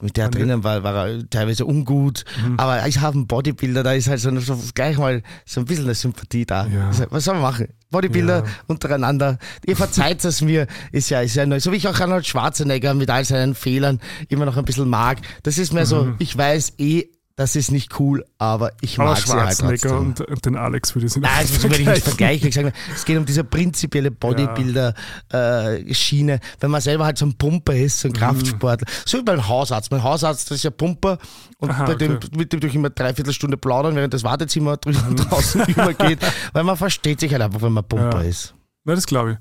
mit 0.00 0.18
der 0.18 0.28
drinnen 0.28 0.62
war, 0.62 0.82
war 0.82 1.08
er 1.08 1.30
teilweise 1.30 1.64
ungut. 1.64 2.24
Mhm. 2.44 2.60
Aber 2.60 2.86
ich 2.86 3.00
habe 3.00 3.16
einen 3.16 3.26
Bodybuilder, 3.26 3.82
da 3.82 3.92
ist 3.92 4.06
halt 4.08 4.20
so, 4.20 4.38
so 4.40 4.58
gleich 4.74 4.98
mal 4.98 5.22
so 5.46 5.60
ein 5.60 5.64
bisschen 5.64 5.84
eine 5.84 5.94
Sympathie 5.94 6.44
da. 6.44 6.66
Ja. 6.66 6.88
Also, 6.88 7.06
Was 7.08 7.24
soll 7.24 7.34
man 7.34 7.42
machen? 7.44 7.68
Bodybuilder 7.90 8.44
Ja. 8.44 8.50
untereinander. 8.66 9.38
Ihr 9.64 9.76
verzeiht 9.76 10.22
es 10.24 10.42
mir, 10.42 10.66
ist 10.92 11.08
ja, 11.08 11.22
ist 11.22 11.34
ja 11.34 11.46
neu. 11.46 11.60
So 11.60 11.72
wie 11.72 11.76
ich 11.76 11.88
auch 11.88 11.98
Arnold 11.98 12.26
Schwarzenegger 12.26 12.92
mit 12.92 13.08
all 13.08 13.24
seinen 13.24 13.54
Fehlern 13.54 14.00
immer 14.28 14.44
noch 14.44 14.58
ein 14.58 14.64
bisschen 14.66 14.88
mag. 14.90 15.18
Das 15.44 15.56
ist 15.56 15.72
mir 15.72 15.86
so, 15.86 16.12
ich 16.18 16.36
weiß 16.36 16.74
eh, 16.78 17.06
das 17.36 17.54
ist 17.54 17.70
nicht 17.70 18.00
cool, 18.00 18.24
aber 18.38 18.72
ich 18.80 18.98
Aber 18.98 19.10
mag 19.10 19.18
sie 19.18 19.30
halt 19.32 19.58
trotzdem. 19.58 19.96
und, 19.98 20.20
und 20.22 20.44
den 20.46 20.56
Alex 20.56 20.94
würde 20.94 21.06
ich 21.06 21.12
sie 21.12 21.20
Nein, 21.20 21.42
das 21.42 21.52
müssen 21.52 21.70
wir 21.70 21.78
nicht 21.92 22.02
vergleichen. 22.04 22.48
Ich 22.48 22.54
sag 22.54 22.64
mal, 22.64 22.72
Es 22.94 23.04
geht 23.04 23.18
um 23.18 23.26
diese 23.26 23.44
prinzipielle 23.44 24.10
Bodybuilder-Schiene. 24.10 26.40
Wenn 26.60 26.70
man 26.70 26.80
selber 26.80 27.04
halt 27.04 27.18
so 27.18 27.26
ein 27.26 27.34
Pumper 27.36 27.74
ist, 27.74 27.98
Mhm. 27.98 28.00
so 28.00 28.08
ein 28.08 28.12
Kraftsportler. 28.14 28.86
So 29.04 29.18
wie 29.18 29.22
beim 29.22 29.46
Hausarzt. 29.48 29.90
Mein 29.90 30.02
Hausarzt, 30.02 30.50
das 30.50 30.56
ist 30.58 30.64
ja 30.64 30.70
Pumper 30.70 31.18
und 31.58 31.70
Aha, 31.70 31.84
bei 31.84 31.94
dem, 31.94 32.16
okay. 32.16 32.28
mit 32.36 32.52
dem 32.52 32.60
durch 32.60 32.74
immer 32.74 32.90
dreiviertel 32.90 33.32
Stunde 33.32 33.56
plaudern, 33.56 33.94
während 33.96 34.12
das 34.14 34.24
Wartezimmer 34.24 34.76
drüben 34.78 35.10
Mhm. 35.10 35.16
draußen 35.16 35.60
übergeht. 35.66 36.18
Weil 36.52 36.64
man 36.64 36.76
versteht 36.76 37.20
sich 37.20 37.32
halt 37.32 37.42
einfach, 37.42 37.62
wenn 37.62 37.72
man 37.72 37.84
Pumper 37.84 38.22
Ja. 38.22 38.28
ist. 38.28 38.54
Na, 38.84 38.94
das 38.94 39.06
glaube 39.06 39.32
ich. 39.32 39.38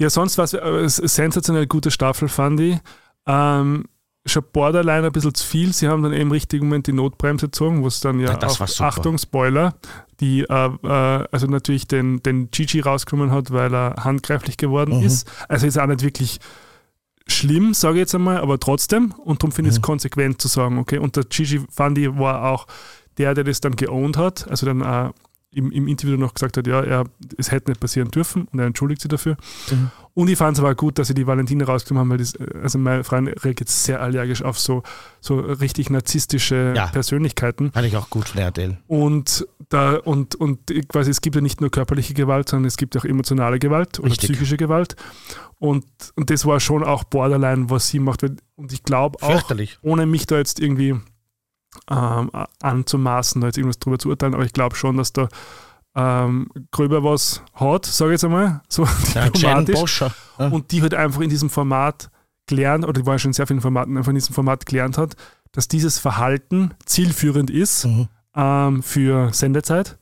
Ja, 0.00 0.08
sonst 0.10 0.38
war 0.38 0.44
es 0.44 0.54
eine 0.54 0.88
sensationell 0.88 1.66
gute 1.66 1.90
Staffel, 1.90 2.28
fand 2.28 2.60
ich. 2.60 2.78
Ähm, 3.26 3.84
schon 4.28 4.44
borderline 4.52 5.06
ein 5.06 5.12
bisschen 5.12 5.34
zu 5.34 5.46
viel. 5.46 5.72
Sie 5.72 5.88
haben 5.88 6.02
dann 6.02 6.12
eben 6.12 6.22
im 6.22 6.30
richtigen 6.30 6.66
Moment 6.66 6.86
die 6.86 6.92
Notbremse 6.92 7.46
gezogen, 7.46 7.82
wo 7.82 7.86
es 7.88 8.00
dann 8.00 8.20
ja, 8.20 8.30
Ja, 8.32 8.36
das 8.36 8.60
auch. 8.60 8.84
Achtung, 8.86 9.18
Spoiler, 9.18 9.74
die 10.20 10.42
äh, 10.42 10.68
äh, 10.82 11.24
also 11.30 11.46
natürlich 11.46 11.86
den, 11.86 12.22
den 12.22 12.50
Gigi 12.50 12.80
rausgenommen 12.80 13.32
hat, 13.32 13.50
weil 13.52 13.74
er 13.74 13.96
handgreiflich 14.04 14.56
geworden 14.56 14.98
Mhm. 14.98 15.04
ist. 15.06 15.28
Also 15.48 15.66
ist 15.66 15.78
auch 15.78 15.86
nicht 15.86 16.02
wirklich 16.02 16.38
schlimm, 17.26 17.74
sage 17.74 17.96
ich 17.96 18.00
jetzt 18.00 18.14
einmal, 18.14 18.38
aber 18.38 18.58
trotzdem. 18.58 19.12
Und 19.24 19.42
darum 19.42 19.52
finde 19.52 19.68
ich 19.70 19.74
es 19.76 19.80
Mhm. 19.80 19.84
konsequent 19.84 20.40
zu 20.40 20.48
sagen, 20.48 20.78
okay, 20.78 20.98
und 20.98 21.16
der 21.16 21.24
Gigi, 21.24 21.60
fand 21.70 21.98
ich, 21.98 22.08
war 22.18 22.44
auch 22.50 22.66
der, 23.18 23.34
der 23.34 23.44
das 23.44 23.60
dann 23.60 23.76
geowned 23.76 24.16
hat, 24.16 24.46
also 24.48 24.64
dann 24.66 24.82
auch 24.82 25.10
im, 25.50 25.70
im 25.72 25.88
Interview 25.88 26.16
noch 26.16 26.34
gesagt 26.34 26.56
hat, 26.56 26.66
ja, 26.66 26.82
er, 26.82 27.04
es 27.38 27.50
hätte 27.50 27.70
nicht 27.70 27.80
passieren 27.80 28.10
dürfen 28.10 28.48
und 28.52 28.58
er 28.58 28.66
entschuldigt 28.66 29.00
sich 29.00 29.08
dafür. 29.08 29.36
Mhm. 29.70 29.90
Und 30.12 30.28
ich 30.28 30.36
fand 30.36 30.56
es 30.56 30.62
aber 30.62 30.74
gut, 30.74 30.98
dass 30.98 31.08
sie 31.08 31.14
die 31.14 31.26
Valentina 31.26 31.64
rausgenommen 31.64 32.00
haben, 32.00 32.10
weil 32.10 32.18
das, 32.18 32.34
also 32.62 32.78
meine 32.78 33.04
Freundin 33.04 33.34
reagiert 33.38 33.68
sehr 33.68 34.02
allergisch 34.02 34.42
auf 34.42 34.58
so, 34.58 34.82
so 35.20 35.38
richtig 35.38 35.90
narzisstische 35.90 36.74
ja. 36.76 36.88
Persönlichkeiten. 36.88 37.72
Fand 37.72 37.86
ich 37.86 37.96
auch 37.96 38.10
gut 38.10 38.28
von 38.28 38.40
RTL. 38.40 38.76
Und, 38.88 39.46
da, 39.68 39.94
und, 39.96 40.34
und 40.34 40.58
quasi, 40.88 41.10
es 41.10 41.20
gibt 41.20 41.36
ja 41.36 41.40
nicht 41.40 41.60
nur 41.60 41.70
körperliche 41.70 42.14
Gewalt, 42.14 42.48
sondern 42.48 42.66
es 42.66 42.76
gibt 42.76 42.96
auch 42.96 43.04
emotionale 43.04 43.58
Gewalt 43.58 44.00
oder 44.00 44.10
richtig. 44.10 44.30
psychische 44.30 44.56
Gewalt. 44.56 44.96
Und, 45.58 45.86
und 46.14 46.30
das 46.30 46.44
war 46.46 46.60
schon 46.60 46.84
auch 46.84 47.04
Borderline, 47.04 47.70
was 47.70 47.88
sie 47.88 48.00
macht. 48.00 48.22
Und 48.56 48.72
ich 48.72 48.82
glaube 48.82 49.22
auch, 49.22 49.50
ohne 49.82 50.06
mich 50.06 50.26
da 50.26 50.36
jetzt 50.36 50.60
irgendwie 50.60 50.96
ähm, 51.90 52.30
anzumaßen, 52.62 53.40
da 53.40 53.48
jetzt 53.48 53.58
irgendwas 53.58 53.78
drüber 53.78 53.98
zu 53.98 54.08
urteilen, 54.08 54.34
aber 54.34 54.44
ich 54.44 54.52
glaube 54.52 54.76
schon, 54.76 54.96
dass 54.96 55.12
da 55.12 55.28
ähm, 55.94 56.48
gröber 56.70 57.02
was 57.02 57.42
hat, 57.54 57.86
sage 57.86 58.12
ich 58.12 58.14
jetzt 58.14 58.24
einmal, 58.24 58.60
so 58.68 58.86
ja, 59.14 59.24
diplomatisch. 59.28 60.00
Ja. 60.00 60.10
Und 60.48 60.70
die 60.70 60.82
halt 60.82 60.94
einfach 60.94 61.20
in 61.20 61.30
diesem 61.30 61.50
Format 61.50 62.10
gelernt, 62.46 62.84
oder 62.84 63.00
die 63.00 63.06
war 63.06 63.14
ja 63.14 63.18
schon 63.18 63.30
in 63.30 63.34
sehr 63.34 63.46
vielen 63.46 63.60
Formaten, 63.60 63.96
einfach 63.96 64.10
in 64.10 64.16
diesem 64.16 64.34
Format 64.34 64.66
gelernt 64.66 64.98
hat, 64.98 65.16
dass 65.52 65.68
dieses 65.68 65.98
Verhalten 65.98 66.72
zielführend 66.84 67.50
ist 67.50 67.86
mhm. 67.86 68.08
ähm, 68.34 68.82
für 68.82 69.32
Sendezeit 69.32 69.98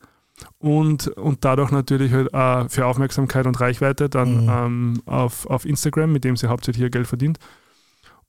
und, 0.59 1.07
und 1.07 1.45
dadurch 1.45 1.71
natürlich 1.71 2.11
halt 2.11 2.33
äh, 2.33 2.69
für 2.69 2.85
Aufmerksamkeit 2.85 3.47
und 3.47 3.59
Reichweite 3.59 4.09
dann 4.09 4.43
mhm. 4.43 4.49
ähm, 4.49 5.01
auf, 5.05 5.45
auf 5.47 5.65
Instagram, 5.65 6.11
mit 6.11 6.23
dem 6.23 6.35
sie 6.37 6.47
hauptsächlich 6.47 6.83
ihr 6.83 6.89
Geld 6.89 7.07
verdient. 7.07 7.39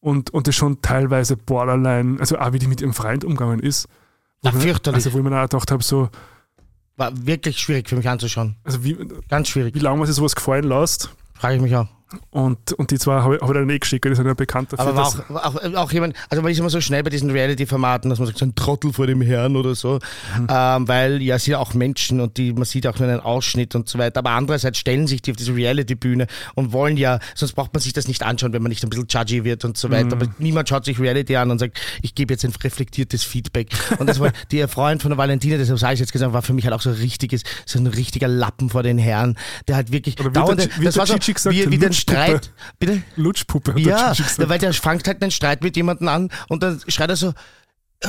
Und, 0.00 0.30
und 0.30 0.46
das 0.46 0.54
schon 0.54 0.80
teilweise 0.80 1.36
borderline, 1.36 2.20
also 2.20 2.38
auch 2.38 2.52
wie 2.52 2.58
die 2.58 2.68
mit 2.68 2.80
ihrem 2.80 2.94
Freund 2.94 3.24
umgegangen 3.24 3.60
ist. 3.60 3.88
Ja, 4.42 4.52
fürchterlich. 4.52 5.04
Also 5.04 5.12
wo 5.12 5.18
ich 5.18 5.24
mir 5.24 5.36
auch 5.36 5.48
gedacht 5.48 5.70
habe, 5.70 5.82
so. 5.82 6.08
War 6.96 7.12
wirklich 7.26 7.58
schwierig 7.58 7.88
für 7.88 7.96
mich 7.96 8.08
anzuschauen. 8.08 8.56
Also 8.64 8.84
wie, 8.84 8.96
Ganz 9.28 9.48
schwierig. 9.48 9.74
Wie 9.74 9.80
lange 9.80 9.98
man 9.98 10.06
sich 10.06 10.16
sowas 10.16 10.34
gefallen 10.34 10.64
lässt. 10.64 11.10
Frage 11.34 11.56
ich 11.56 11.62
mich 11.62 11.74
auch. 11.74 11.88
Und, 12.30 12.72
und 12.72 12.90
die 12.90 12.98
zwei 12.98 13.20
habe 13.20 13.36
ich, 13.36 13.42
hab 13.42 13.50
ich 13.50 13.54
dann 13.54 13.68
eh 13.68 13.78
geschickt, 13.78 14.04
die 14.06 14.14
sind 14.14 14.26
ja 14.26 14.32
bekannt 14.32 14.72
dafür. 14.72 14.86
Aber 14.86 15.02
auch, 15.02 15.30
auch, 15.30 15.74
auch, 15.74 15.92
jemand, 15.92 16.16
also 16.30 16.40
man 16.40 16.50
ist 16.50 16.58
immer 16.58 16.70
so 16.70 16.80
schnell 16.80 17.02
bei 17.02 17.10
diesen 17.10 17.30
Reality-Formaten, 17.30 18.08
dass 18.08 18.18
man 18.18 18.26
sagt, 18.26 18.38
so 18.38 18.46
ein 18.46 18.54
Trottel 18.54 18.94
vor 18.94 19.06
dem 19.06 19.20
Herrn 19.20 19.56
oder 19.56 19.74
so, 19.74 19.98
mhm. 20.38 20.46
ähm, 20.48 20.88
weil 20.88 21.20
ja, 21.20 21.38
sie 21.38 21.50
sind 21.50 21.56
auch 21.56 21.74
Menschen 21.74 22.20
und 22.20 22.38
die, 22.38 22.54
man 22.54 22.64
sieht 22.64 22.86
auch 22.86 22.98
nur 22.98 23.08
einen 23.08 23.20
Ausschnitt 23.20 23.74
und 23.74 23.90
so 23.90 23.98
weiter. 23.98 24.20
Aber 24.20 24.30
andererseits 24.30 24.78
stellen 24.78 25.06
sich 25.06 25.20
die 25.20 25.32
auf 25.32 25.36
diese 25.36 25.54
Reality-Bühne 25.54 26.28
und 26.54 26.72
wollen 26.72 26.96
ja, 26.96 27.18
sonst 27.34 27.52
braucht 27.52 27.74
man 27.74 27.82
sich 27.82 27.92
das 27.92 28.08
nicht 28.08 28.22
anschauen, 28.22 28.54
wenn 28.54 28.62
man 28.62 28.70
nicht 28.70 28.82
ein 28.82 28.88
bisschen 28.88 29.06
judgy 29.06 29.44
wird 29.44 29.66
und 29.66 29.76
so 29.76 29.90
weiter. 29.90 30.16
Mhm. 30.16 30.22
Aber 30.22 30.26
niemand 30.38 30.68
schaut 30.70 30.86
sich 30.86 30.98
Reality 30.98 31.36
an 31.36 31.50
und 31.50 31.58
sagt, 31.58 31.78
ich 32.00 32.14
gebe 32.14 32.32
jetzt 32.32 32.44
ein 32.44 32.52
reflektiertes 32.62 33.22
Feedback. 33.22 33.68
Und 33.98 34.06
das 34.06 34.18
war 34.18 34.32
der 34.50 34.68
Freund 34.68 35.02
von 35.02 35.10
der 35.10 35.18
Valentina, 35.18 35.58
deshalb 35.58 35.78
sage 35.78 35.94
ich 35.94 36.00
jetzt 36.00 36.12
gesagt, 36.12 36.32
war 36.32 36.42
für 36.42 36.54
mich 36.54 36.64
halt 36.64 36.74
auch 36.74 36.80
so 36.80 36.88
ein 36.88 36.96
richtiges, 36.96 37.42
so 37.66 37.78
ein 37.78 37.86
richtiger 37.86 38.28
Lappen 38.28 38.70
vor 38.70 38.82
den 38.82 38.96
Herren, 38.96 39.36
der 39.66 39.76
halt 39.76 39.92
wirklich 39.92 40.18
Oder 40.20 40.30
dauernde, 40.30 40.70
das 40.82 40.96
war 40.96 41.06
so, 41.06 41.16
wie, 41.50 41.70
wie 41.70 41.78
den 41.78 41.92
Streit, 41.98 42.50
Bitte? 42.78 43.02
Lutschpuppe. 43.16 43.74
Ja, 43.78 44.12
weil 44.38 44.58
der 44.58 44.72
fängt 44.72 45.06
halt 45.06 45.22
einen 45.22 45.30
Streit 45.30 45.62
mit 45.62 45.76
jemandem 45.76 46.08
an 46.08 46.30
und 46.48 46.62
dann 46.62 46.80
schreit 46.88 47.10
er 47.10 47.16
so, 47.16 47.34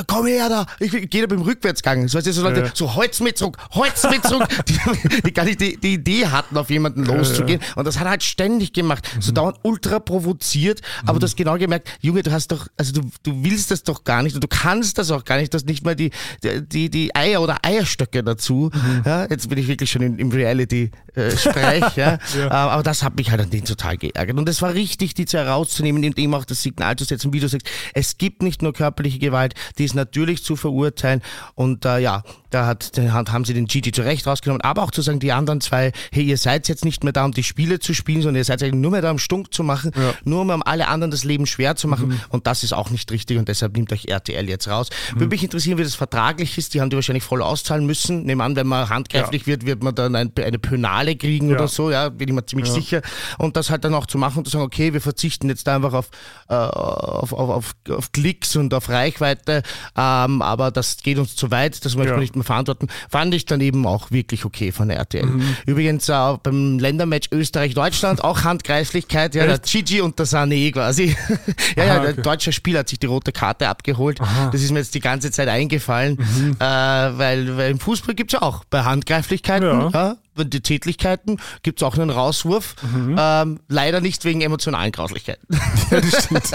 komm 0.06 0.26
her 0.26 0.48
da, 0.48 0.66
ich 0.78 0.90
gehe 1.10 1.22
da 1.22 1.26
beim 1.26 1.42
Rückwärtsgang. 1.42 2.06
So, 2.06 2.18
weißt 2.18 2.26
du, 2.28 2.32
so 2.32 2.42
Leute, 2.42 2.60
ja. 2.60 2.70
so 2.72 2.94
Holz 2.94 3.20
mit 3.20 3.36
zurück, 3.36 3.56
Holz 3.72 4.08
mit 4.08 4.22
zurück, 4.24 4.48
die, 4.68 5.22
die 5.22 5.32
gar 5.32 5.44
nicht 5.44 5.60
die, 5.60 5.76
die, 5.76 5.94
Idee 5.94 6.28
hatten, 6.28 6.56
auf 6.56 6.70
jemanden 6.70 7.04
loszugehen. 7.04 7.60
Ja, 7.60 7.74
Und 7.76 7.86
das 7.86 7.98
hat 7.98 8.06
er 8.06 8.10
halt 8.10 8.22
ständig 8.22 8.72
gemacht. 8.72 9.08
Mhm. 9.16 9.22
So 9.22 9.32
dauernd 9.32 9.58
ultra 9.62 9.98
provoziert, 9.98 10.80
aber 11.02 11.14
mhm. 11.14 11.20
du 11.20 11.24
hast 11.24 11.36
genau 11.36 11.58
gemerkt, 11.58 11.90
Junge, 12.00 12.22
du 12.22 12.30
hast 12.30 12.52
doch, 12.52 12.68
also 12.76 12.92
du, 12.92 13.10
du 13.24 13.44
willst 13.44 13.72
das 13.72 13.82
doch 13.82 14.04
gar 14.04 14.22
nicht 14.22 14.34
und 14.34 14.44
du 14.44 14.48
kannst 14.48 14.98
das 14.98 15.10
auch 15.10 15.24
gar 15.24 15.38
nicht, 15.38 15.52
du 15.52 15.56
hast 15.56 15.66
nicht 15.66 15.84
mal 15.84 15.96
die, 15.96 16.10
die, 16.42 16.88
die 16.88 17.14
Eier 17.16 17.42
oder 17.42 17.58
Eierstöcke 17.64 18.22
dazu. 18.22 18.70
Mhm. 18.72 19.02
Ja, 19.04 19.26
jetzt 19.28 19.48
bin 19.48 19.58
ich 19.58 19.66
wirklich 19.66 19.90
schon 19.90 20.02
im, 20.02 20.18
im 20.18 20.30
Reality-Sprech, 20.30 21.96
äh, 21.96 22.00
ja. 22.00 22.18
ja. 22.36 22.44
Ähm, 22.44 22.50
aber 22.50 22.82
das 22.84 23.02
hat 23.02 23.16
mich 23.16 23.30
halt 23.30 23.40
an 23.40 23.50
den 23.50 23.64
total 23.64 23.96
geärgert. 23.96 24.38
Und 24.38 24.48
es 24.48 24.62
war 24.62 24.72
richtig, 24.72 25.14
die 25.14 25.24
zu 25.24 25.36
herauszunehmen, 25.36 26.04
indem 26.04 26.32
auch 26.34 26.44
das 26.44 26.62
Signal 26.62 26.94
zu 26.94 27.04
setzen, 27.04 27.32
wie 27.32 27.40
du 27.40 27.48
sagst, 27.48 27.68
es 27.92 28.18
gibt 28.18 28.42
nicht 28.42 28.62
nur 28.62 28.72
körperliche 28.72 29.18
Gewalt, 29.18 29.54
die 29.80 29.86
ist 29.86 29.94
natürlich 29.94 30.44
zu 30.44 30.56
verurteilen. 30.56 31.22
Und 31.54 31.86
äh, 31.86 31.98
ja, 31.98 32.22
da 32.50 32.66
hat, 32.66 32.92
haben 32.98 33.44
sie 33.44 33.54
den 33.54 33.66
Gigi 33.66 33.92
zu 33.92 34.02
Recht 34.02 34.26
rausgenommen, 34.26 34.60
aber 34.62 34.82
auch 34.82 34.90
zu 34.90 35.02
sagen, 35.02 35.20
die 35.20 35.32
anderen 35.32 35.60
zwei, 35.60 35.92
hey, 36.12 36.24
ihr 36.24 36.36
seid 36.36 36.68
jetzt 36.68 36.84
nicht 36.84 37.04
mehr 37.04 37.12
da, 37.12 37.24
um 37.24 37.32
die 37.32 37.42
Spiele 37.42 37.78
zu 37.78 37.94
spielen, 37.94 38.22
sondern 38.22 38.40
ihr 38.40 38.44
seid 38.44 38.62
eigentlich 38.62 38.74
nur 38.74 38.90
mehr 38.90 39.02
da, 39.02 39.10
um 39.10 39.18
stunk 39.18 39.52
zu 39.54 39.62
machen, 39.62 39.92
ja. 39.96 40.14
nur 40.24 40.42
um 40.42 40.62
alle 40.62 40.88
anderen 40.88 41.10
das 41.10 41.24
Leben 41.24 41.46
schwer 41.46 41.76
zu 41.76 41.88
machen. 41.88 42.08
Mhm. 42.08 42.20
Und 42.28 42.46
das 42.46 42.62
ist 42.62 42.72
auch 42.72 42.90
nicht 42.90 43.10
richtig 43.12 43.38
und 43.38 43.48
deshalb 43.48 43.76
nimmt 43.76 43.92
euch 43.92 44.06
RTL 44.06 44.48
jetzt 44.48 44.68
raus. 44.68 44.90
Mhm. 45.14 45.20
Würde 45.20 45.30
mich 45.30 45.42
interessieren, 45.42 45.78
wie 45.78 45.82
das 45.82 45.94
vertraglich 45.94 46.58
ist. 46.58 46.74
Die 46.74 46.80
haben 46.80 46.90
die 46.90 46.96
wahrscheinlich 46.96 47.24
voll 47.24 47.42
auszahlen 47.42 47.86
müssen. 47.86 48.24
Nehmen 48.24 48.40
an, 48.40 48.56
wenn 48.56 48.66
man 48.66 48.88
handgreiflich 48.88 49.42
ja. 49.42 49.46
wird, 49.46 49.66
wird 49.66 49.82
man 49.82 49.94
dann 49.94 50.16
ein, 50.16 50.32
eine 50.36 50.58
Pönale 50.58 51.16
kriegen 51.16 51.48
ja. 51.48 51.56
oder 51.56 51.68
so, 51.68 51.90
ja, 51.90 52.08
bin 52.08 52.28
ich 52.28 52.34
mir 52.34 52.46
ziemlich 52.46 52.70
sicher. 52.70 53.02
Und 53.38 53.56
das 53.56 53.70
halt 53.70 53.84
dann 53.84 53.94
auch 53.94 54.06
zu 54.06 54.18
machen 54.18 54.38
und 54.38 54.44
zu 54.44 54.50
sagen, 54.52 54.64
okay, 54.64 54.92
wir 54.92 55.00
verzichten 55.00 55.48
jetzt 55.48 55.66
da 55.66 55.76
einfach 55.76 55.92
auf, 55.92 56.10
äh, 56.48 56.54
auf, 56.54 57.32
auf, 57.32 57.50
auf, 57.50 57.74
auf 57.88 58.12
Klicks 58.12 58.56
und 58.56 58.74
auf 58.74 58.88
Reichweite, 58.88 59.62
ähm, 59.96 60.42
aber 60.42 60.70
das 60.70 60.98
geht 60.98 61.18
uns 61.18 61.36
zu 61.36 61.50
weit, 61.50 61.84
das 61.84 61.96
möchte 61.96 62.12
man 62.12 62.20
nicht 62.20 62.36
mehr 62.40 62.46
verantworten. 62.46 62.88
Fand 63.08 63.34
ich 63.34 63.44
dann 63.44 63.60
eben 63.60 63.86
auch 63.86 64.10
wirklich 64.10 64.44
okay 64.44 64.72
von 64.72 64.88
der 64.88 64.98
RTL. 64.98 65.26
Mhm. 65.26 65.56
Übrigens 65.66 66.08
äh, 66.08 66.36
beim 66.42 66.78
Ländermatch 66.78 67.28
Österreich-Deutschland 67.32 68.24
auch 68.24 68.44
Handkreislichkeit, 68.44 69.34
ja, 69.34 69.46
der 69.46 69.58
Gigi 69.58 70.00
und 70.00 70.18
der 70.18 70.26
Sané 70.26 70.72
quasi. 70.72 71.16
ja, 71.76 71.82
Aha, 71.82 71.86
ja, 71.86 72.00
der 72.00 72.10
okay. 72.12 72.22
deutsche 72.22 72.52
Spieler 72.52 72.80
hat 72.80 72.88
sich 72.88 72.98
die 72.98 73.06
rote 73.06 73.32
Karte 73.32 73.68
abgeholt. 73.68 74.20
Aha. 74.20 74.50
Das 74.50 74.62
ist 74.62 74.70
mir 74.70 74.78
jetzt 74.78 74.94
die 74.94 75.00
ganze 75.00 75.30
Zeit 75.30 75.48
eingefallen, 75.48 76.16
mhm. 76.18 76.56
äh, 76.58 76.64
weil, 76.64 77.56
weil 77.56 77.70
im 77.70 77.78
Fußball 77.78 78.14
gibt 78.14 78.32
es 78.32 78.40
ja 78.40 78.42
auch 78.42 78.64
bei 78.64 78.82
Handgreiflichkeiten, 78.82 79.68
ja. 79.68 79.90
ja 79.92 80.16
die 80.44 80.60
Tätlichkeiten 80.60 81.40
gibt 81.62 81.80
es 81.80 81.86
auch 81.86 81.96
einen 81.96 82.10
Rauswurf. 82.10 82.76
Mhm. 82.82 83.16
Ähm, 83.18 83.60
leider 83.68 84.00
nicht 84.00 84.24
wegen 84.24 84.40
emotionalen 84.40 84.92
Grauslichkeiten. 84.92 85.46
Ja, 85.90 86.00
das 86.00 86.24
stimmt. 86.24 86.50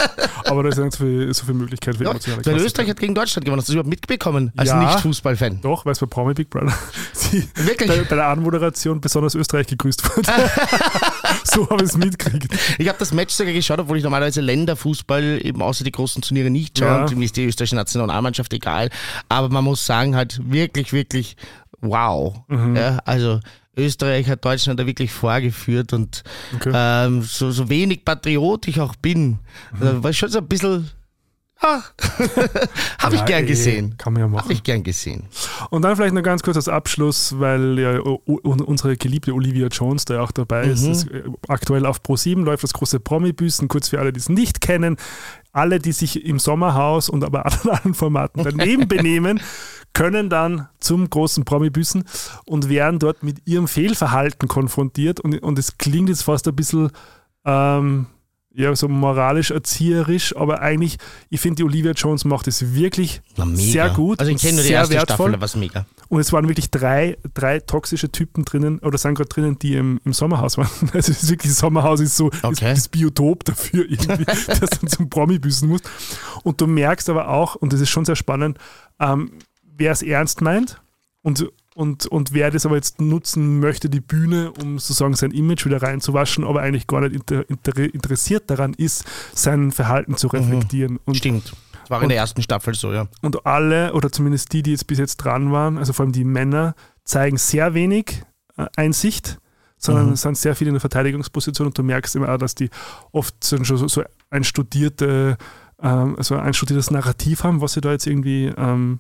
Aber 0.46 0.64
da 0.64 0.70
ist 0.70 0.78
ja 0.78 0.90
so 0.90 0.98
viel, 0.98 1.34
so 1.34 1.46
viel 1.46 1.56
Möglichkeit 1.56 1.98
für 1.98 2.06
ja, 2.06 2.12
emotionale 2.12 2.42
Grauslichkeiten. 2.42 2.66
Österreich 2.66 2.90
hat 2.90 3.00
gegen 3.00 3.16
Deutschland 3.16 3.46
gewonnen. 3.46 3.60
Hast 3.60 3.68
du 3.68 3.72
das 3.72 3.76
überhaupt 3.76 3.90
mitbekommen 3.90 4.54
als 4.56 4.70
ja, 4.70 4.80
Nicht-Fußball-Fan? 4.80 5.60
Doch, 5.62 5.86
weil 5.86 5.92
es 5.92 6.00
bei 6.00 6.06
Promi 6.06 6.34
Big 6.34 6.50
Brother 6.50 6.74
Wirklich? 7.56 7.90
Bei, 7.90 7.98
bei, 7.98 8.16
der 8.16 8.28
Anmoderation 8.28 9.02
besonders 9.02 9.36
Österreich 9.36 9.68
gegrüßt 9.68 10.16
wurde. 10.16 10.32
so 11.44 11.70
habe 11.70 11.84
ich 11.84 11.90
es 11.90 11.98
mitgekriegt. 11.98 12.48
Ich 12.78 12.88
habe 12.88 12.98
das 12.98 13.14
Match 13.14 13.34
sogar 13.34 13.54
geschaut, 13.54 13.80
obwohl 13.80 13.98
ich 13.98 14.04
normalerweise 14.04 14.42
Länderfußball 14.42 15.40
eben 15.44 15.62
außer 15.62 15.84
die 15.84 15.92
großen 15.92 16.22
Turniere 16.22 16.50
nicht 16.50 16.80
schaue. 16.80 17.10
Ja. 17.10 17.16
Mir 17.16 17.26
ist 17.26 17.36
die 17.36 17.46
österreichische 17.46 17.76
Nationalmannschaft 17.76 18.54
egal. 18.54 18.90
Aber 19.28 19.50
man 19.50 19.64
muss 19.64 19.86
sagen, 19.86 20.16
halt 20.16 20.40
wirklich, 20.50 20.94
wirklich 20.94 21.36
wow. 21.82 22.36
Mhm. 22.48 22.76
Ja, 22.76 23.00
also 23.06 23.40
Österreich 23.78 24.30
hat 24.30 24.46
Deutschland 24.46 24.80
da 24.80 24.86
wirklich 24.86 25.12
vorgeführt 25.12 25.94
und 25.94 26.24
okay. 26.56 26.72
ähm, 26.74 27.22
so, 27.22 27.52
so 27.52 27.70
wenig 27.70 28.06
Patriot 28.06 28.68
ich 28.68 28.80
auch 28.80 28.96
bin, 28.96 29.40
mhm. 29.80 30.04
war 30.04 30.14
schon 30.14 30.30
so 30.30 30.40
ein 30.40 30.48
bisschen 30.48 30.90
Ah, 31.62 31.82
habe 33.00 33.16
ich 33.16 33.22
ja, 33.22 33.26
gern 33.26 33.46
gesehen. 33.46 33.98
Kann 33.98 34.14
man 34.14 34.22
ja 34.22 34.28
machen. 34.28 34.44
Habe 34.44 34.54
ich 34.54 34.64
gern 34.64 34.84
gesehen. 34.84 35.24
Und 35.70 35.84
dann 35.84 35.96
vielleicht 35.96 36.14
noch 36.14 36.22
ganz 36.22 36.44
kurz 36.44 36.58
als 36.58 36.68
Abschluss, 36.68 37.40
weil 37.40 37.80
ja 37.80 38.00
unsere 38.00 38.98
geliebte 38.98 39.34
Olivia 39.34 39.68
Jones 39.68 40.06
da 40.06 40.16
ja 40.16 40.22
auch 40.22 40.32
dabei 40.32 40.66
mhm. 40.66 40.72
ist. 40.72 40.88
Das, 40.88 41.04
äh, 41.08 41.24
aktuell 41.48 41.86
auf 41.86 42.02
Pro7 42.02 42.44
läuft 42.44 42.64
das 42.64 42.74
große 42.74 43.00
Promi-Büßen. 43.00 43.68
Kurz 43.70 43.90
für 43.90 44.00
alle, 44.00 44.12
die 44.12 44.20
es 44.20 44.28
nicht 44.30 44.60
kennen. 44.60 44.98
Alle, 45.54 45.80
die 45.80 45.94
sich 45.94 46.26
im 46.26 46.40
Sommerhaus 46.40 47.10
und 47.10 47.24
aber 47.24 47.46
anderen 47.64 47.94
Formaten 47.94 48.44
daneben 48.44 48.88
benehmen, 48.90 49.40
können 49.94 50.30
dann 50.30 50.68
zum 50.80 51.10
großen 51.10 51.46
Promi-Büßen 51.46 52.04
und 52.46 52.68
werden 52.68 53.00
dort 53.00 53.24
mit 53.24 53.48
ihrem 53.48 53.70
Fehlverhalten 53.70 54.50
konfrontiert. 54.50 55.22
Und, 55.22 55.42
und 55.42 55.58
es 55.58 55.78
klingt 55.78 56.10
jetzt 56.10 56.24
fast 56.24 56.50
ein 56.50 56.56
bisschen 56.56 56.92
ähm, 57.46 58.08
ja, 58.56 58.76
so 58.76 58.88
moralisch 58.88 59.52
erzieherisch, 59.52 60.36
aber 60.36 60.62
eigentlich, 60.62 60.98
ich 61.30 61.42
finde, 61.42 61.58
die 61.58 61.64
Olivia 61.64 61.92
Jones 61.92 62.24
macht 62.24 62.48
es 62.48 62.74
wirklich 62.74 63.22
sehr 63.54 63.90
gut. 63.90 64.20
Also 64.20 64.32
ich 64.32 64.42
kenne 64.42 64.56
nur 64.56 64.64
die 64.64 64.72
erste 64.72 64.96
wertvoll. 64.96 65.32
Staffel, 65.32 65.42
was 65.42 65.56
mega. 65.56 65.86
Und 66.08 66.22
es 66.22 66.32
waren 66.32 66.48
wirklich 66.48 66.72
drei, 66.72 67.18
drei 67.34 67.60
toxische 67.60 68.12
Typen 68.12 68.46
drinnen, 68.46 68.80
oder 68.80 68.98
sind 68.98 69.16
gerade 69.16 69.30
drinnen, 69.30 69.60
die 69.60 69.76
im, 69.76 70.00
im 70.06 70.14
Sommerhaus 70.14 70.58
waren. 70.58 70.70
Also 70.94 71.12
es 71.12 71.24
ist 71.24 71.30
wirklich, 71.30 71.52
das 71.52 71.60
Sommerhaus 71.60 72.00
ist 72.00 72.16
so 72.16 72.28
okay. 72.28 72.42
das, 72.50 72.58
das, 72.58 72.88
Biotop 72.88 73.44
dafür, 73.44 73.86
irgendwie, 73.90 74.26
dass 74.48 74.70
du 74.70 74.88
zum 74.88 75.10
Promi 75.10 75.38
büßen 75.40 75.68
musst. 75.68 75.90
Und 76.44 76.62
du 76.62 76.68
merkst 76.68 77.10
aber 77.10 77.30
auch, 77.30 77.56
und 77.56 77.74
das 77.74 77.82
ist 77.82 77.90
schon 77.90 78.06
sehr 78.06 78.16
spannend, 78.16 78.58
ähm, 79.00 79.32
wer 79.64 79.92
es 79.92 80.02
ernst 80.02 80.42
meint 80.42 80.82
und 81.22 81.46
und, 81.76 82.08
und 82.08 82.32
wer 82.34 82.52
das 82.52 82.66
aber 82.66 82.76
jetzt 82.76 83.02
nutzen 83.02 83.60
möchte, 83.60 83.90
die 83.90 84.00
Bühne, 84.00 84.54
um 84.54 84.80
sozusagen 84.80 85.14
sein 85.14 85.32
Image 85.32 85.66
wieder 85.66 85.82
reinzuwaschen, 85.82 86.46
aber 86.46 86.62
eigentlich 86.62 86.88
gar 86.88 87.02
nicht 87.02 87.14
inter, 87.14 87.50
inter, 87.50 87.78
interessiert 87.78 88.50
daran 88.50 88.74
ist, 88.74 89.04
sein 89.34 89.74
Verhalten 89.74 90.16
zu 90.16 90.28
mhm. 90.28 90.40
reflektieren. 90.40 90.94
Mhm. 90.94 91.00
Und, 91.04 91.18
Stimmt. 91.18 91.54
Das 91.82 91.90
war 91.90 92.02
in 92.02 92.08
der 92.08 92.18
ersten 92.18 92.42
Staffel 92.42 92.74
so, 92.76 92.94
ja. 92.94 93.08
Und 93.22 93.46
alle, 93.46 93.94
oder 93.94 94.10
zumindest 94.10 94.54
die, 94.54 94.64
die 94.64 94.72
jetzt 94.72 94.88
bis 94.88 95.00
jetzt 95.00 95.18
dran 95.18 95.52
waren, 95.52 95.78
also 95.78 95.92
vor 95.92 96.06
allem 96.06 96.14
die 96.14 96.24
Männer, 96.24 96.76
zeigen 97.04 97.36
sehr 97.36 97.74
wenig 97.74 98.24
äh, 98.56 98.68
Einsicht, 98.78 99.38
sondern 99.78 100.12
mhm. 100.12 100.16
sind 100.16 100.38
sehr 100.38 100.56
viel 100.56 100.68
in 100.68 100.74
der 100.76 100.82
Verteidigungsposition 100.82 101.68
und 101.68 101.78
du 101.78 101.84
merkst 101.84 102.16
immer 102.16 102.30
auch, 102.30 102.38
dass 102.38 102.56
die 102.56 102.70
oft 103.12 103.46
schon 103.46 103.66
so, 103.66 103.88
so 103.88 104.02
ein 104.30 104.46
studierte, 104.46 105.38
ähm, 105.82 106.16
also 106.18 106.38
ein 106.38 106.54
studiertes 106.54 106.90
Narrativ 106.90 107.44
haben, 107.44 107.60
was 107.60 107.74
sie 107.74 107.82
da 107.82 107.92
jetzt 107.92 108.08
irgendwie 108.08 108.46
ähm, 108.58 109.00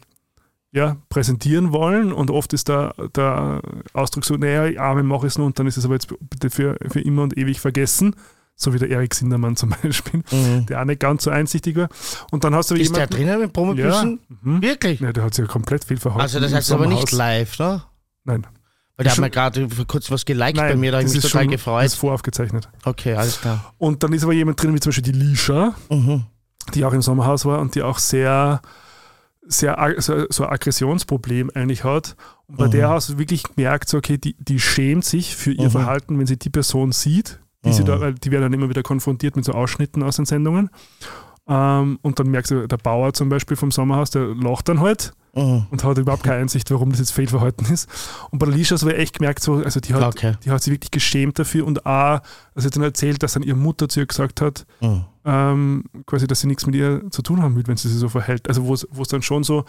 ja, 0.76 0.97
präsentieren 1.10 1.72
wollen 1.72 2.11
und 2.11 2.30
oft 2.30 2.52
ist 2.52 2.68
der, 2.68 2.93
der 3.15 3.61
Ausdruck 3.93 4.26
so, 4.26 4.35
naja, 4.35 4.80
Arme 4.81 5.03
mache 5.03 5.26
ich 5.26 5.34
es 5.34 5.38
nur 5.38 5.47
und 5.47 5.57
dann 5.57 5.68
ist 5.68 5.77
es 5.77 5.85
aber 5.85 5.93
jetzt 5.95 6.10
bitte 6.30 6.49
für, 6.49 6.77
für 6.91 6.99
immer 6.99 7.23
und 7.23 7.38
ewig 7.38 7.60
vergessen. 7.61 8.14
So 8.57 8.73
wie 8.73 8.77
der 8.80 8.89
Erik 8.89 9.14
Sindermann 9.14 9.56
zum 9.56 9.69
Beispiel, 9.84 10.22
Mhm. 10.31 10.65
der 10.68 10.81
auch 10.81 10.85
nicht 10.85 10.99
ganz 10.99 11.23
so 11.23 11.30
einsichtig 11.31 11.76
war. 11.77 11.89
Und 12.31 12.43
dann 12.43 12.53
hast 12.56 12.72
du 12.72 12.76
Ist 12.76 12.89
der 12.95 13.03
jemanden. 13.03 13.15
drinnen 13.15 13.39
mit 13.41 13.53
Promobüssen? 13.53 14.19
mhm. 14.41 14.61
Wirklich? 14.61 14.99
Ja, 14.99 15.11
der 15.14 15.23
hat 15.23 15.34
sich 15.34 15.45
ja 15.45 15.52
komplett 15.52 15.84
viel 15.85 15.97
verhalten. 15.97 16.22
Also 16.22 16.39
das 16.39 16.52
im 16.52 16.57
heißt 16.57 16.72
aber 16.73 16.88
nicht 16.88 17.11
live, 17.11 17.57
ne? 17.60 17.84
Nein. 18.26 18.45
Weil 18.97 19.03
der 19.03 19.11
hat 19.11 19.19
mir 19.19 19.30
gerade 19.30 19.69
vor 19.69 19.85
kurzem 19.85 20.14
was 20.14 20.23
geliked 20.26 20.56
Nein, 20.57 20.69
bei 20.72 20.76
mir, 20.77 20.91
da 20.91 20.97
habe 20.97 21.03
ich 21.06 21.07
das 21.11 21.15
mich 21.15 21.26
ist 21.26 21.31
total 21.31 21.43
schon 21.43 21.52
gefreut. 21.52 21.85
Ist 21.85 21.95
voraufgezeichnet. 21.95 22.69
Okay, 22.85 23.14
alles 23.15 23.41
klar. 23.41 23.73
Und 23.77 24.03
dann 24.03 24.14
ist 24.14 24.23
aber 24.23 24.31
jemand 24.34 24.61
drin, 24.61 24.73
wie 24.73 24.80
zum 24.80 24.91
Beispiel 24.91 25.11
die 25.11 25.19
Lisha, 25.19 25.73
Mhm. 25.89 26.23
die 26.73 26.85
auch 26.85 26.93
im 26.93 27.02
Sommerhaus 27.02 27.43
war 27.45 27.60
und 27.60 27.76
die 27.76 27.81
auch 27.84 27.99
sehr, 27.99 28.61
sehr 29.47 29.77
so, 29.97 30.26
so 30.30 30.43
ein 30.45 30.49
Aggressionsproblem 30.51 31.51
eigentlich 31.53 31.84
hat. 31.84 32.15
Und 32.47 32.57
bei 32.57 32.67
Mhm. 32.67 32.72
der 32.72 32.89
hast 32.89 33.09
du 33.09 33.17
wirklich 33.17 33.43
gemerkt, 33.43 33.89
so, 33.89 33.97
okay, 33.97 34.17
die, 34.17 34.35
die 34.39 34.59
schämt 34.59 35.05
sich 35.05 35.35
für 35.35 35.51
ihr 35.51 35.65
Mhm. 35.65 35.72
Verhalten, 35.72 36.19
wenn 36.19 36.27
sie 36.27 36.38
die 36.38 36.49
Person 36.49 36.91
sieht. 36.91 37.39
Die, 37.63 37.73
sie 37.73 37.81
Mhm. 37.81 37.85
da, 37.88 37.99
weil 37.99 38.13
die 38.15 38.31
werden 38.31 38.43
dann 38.43 38.53
immer 38.53 38.69
wieder 38.69 38.84
konfrontiert 38.84 39.35
mit 39.35 39.45
so 39.45 39.51
Ausschnitten 39.53 40.03
aus 40.03 40.17
den 40.17 40.26
Sendungen. 40.26 40.69
Ähm, 41.47 41.99
und 42.01 42.19
dann 42.19 42.27
merkst 42.27 42.51
du, 42.51 42.67
der 42.67 42.77
Bauer 42.77 43.13
zum 43.13 43.30
Beispiel 43.30 43.55
vom 43.57 43.72
Sommerhaus, 43.72 44.09
der 44.09 44.34
lacht 44.35 44.67
dann 44.69 44.80
halt 44.80 45.13
Mhm. 45.35 45.65
und 45.69 45.84
hat 45.84 45.97
überhaupt 45.97 46.23
keine 46.23 46.38
Einsicht, 46.38 46.72
warum 46.72 46.91
das 46.91 46.99
jetzt 46.99 47.11
Fehlverhalten 47.11 47.67
ist. 47.72 47.89
Und 48.31 48.39
bei 48.39 48.45
der 48.45 48.55
Lisha 48.55 48.76
hast 48.76 48.84
du 48.84 48.88
echt 48.95 49.17
gemerkt, 49.19 49.43
so, 49.43 49.55
also 49.55 49.81
die 49.81 49.93
hat, 49.93 50.01
Okay. 50.01 50.35
die 50.45 50.49
hat 50.49 50.63
sich 50.63 50.72
wirklich 50.73 50.91
geschämt 50.91 51.38
dafür 51.38 51.67
und 51.67 51.85
auch, 51.85 52.22
also 52.55 52.69
dann 52.69 52.84
erzählt, 52.84 53.22
dass 53.22 53.34
dann 53.34 53.43
ihre 53.43 53.57
Mutter 53.57 53.89
zu 53.89 53.99
ihr 53.99 54.05
gesagt 54.05 54.39
hat, 54.39 54.65
Mhm. 54.80 55.03
ähm, 55.26 55.84
quasi, 56.05 56.26
dass 56.26 56.39
sie 56.39 56.47
nichts 56.47 56.65
mit 56.65 56.76
ihr 56.76 57.01
zu 57.11 57.22
tun 57.22 57.41
haben 57.41 57.55
will, 57.57 57.67
wenn 57.67 57.76
sie 57.77 57.89
sich 57.89 57.99
so 57.99 58.07
verhält. 58.07 58.47
Also 58.47 58.65
wo 58.65 58.73
es 58.73 59.07
dann 59.09 59.22
schon 59.22 59.43
so, 59.43 59.65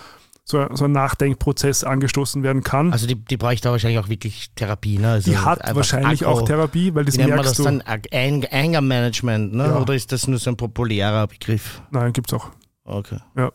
so, 0.48 0.58
ein- 0.60 0.76
so 0.76 0.84
ein 0.84 0.92
Nachdenkprozess 0.92 1.82
angestoßen 1.82 2.42
werden 2.44 2.62
kann. 2.62 2.92
Also 2.92 3.06
die, 3.08 3.16
die 3.16 3.36
bräuchte 3.36 3.68
wahrscheinlich 3.70 3.98
auch 3.98 4.08
wirklich 4.08 4.50
Therapie, 4.54 4.96
ne? 4.98 5.10
Also 5.10 5.30
die 5.30 5.36
hat 5.38 5.58
wahrscheinlich 5.74 6.24
Aggro. 6.24 6.38
auch 6.38 6.42
Therapie, 6.42 6.94
weil 6.94 7.04
das 7.04 7.14
Wie 7.14 7.18
nennt 7.18 7.30
man 7.30 7.38
das 7.38 7.58
merkst 7.58 7.58
du. 7.58 7.64
dann? 7.64 7.82
Ag- 7.82 8.08
Ang- 8.12 8.46
Anger 8.52 8.80
Management, 8.80 9.54
ne? 9.54 9.64
Ja. 9.64 9.78
Oder 9.80 9.94
ist 9.94 10.12
das 10.12 10.28
nur 10.28 10.38
so 10.38 10.50
ein 10.50 10.56
populärer 10.56 11.26
Begriff? 11.26 11.82
Nein, 11.90 12.12
gibt's 12.12 12.32
auch. 12.32 12.50
Okay. 12.88 13.18
Ja. 13.36 13.50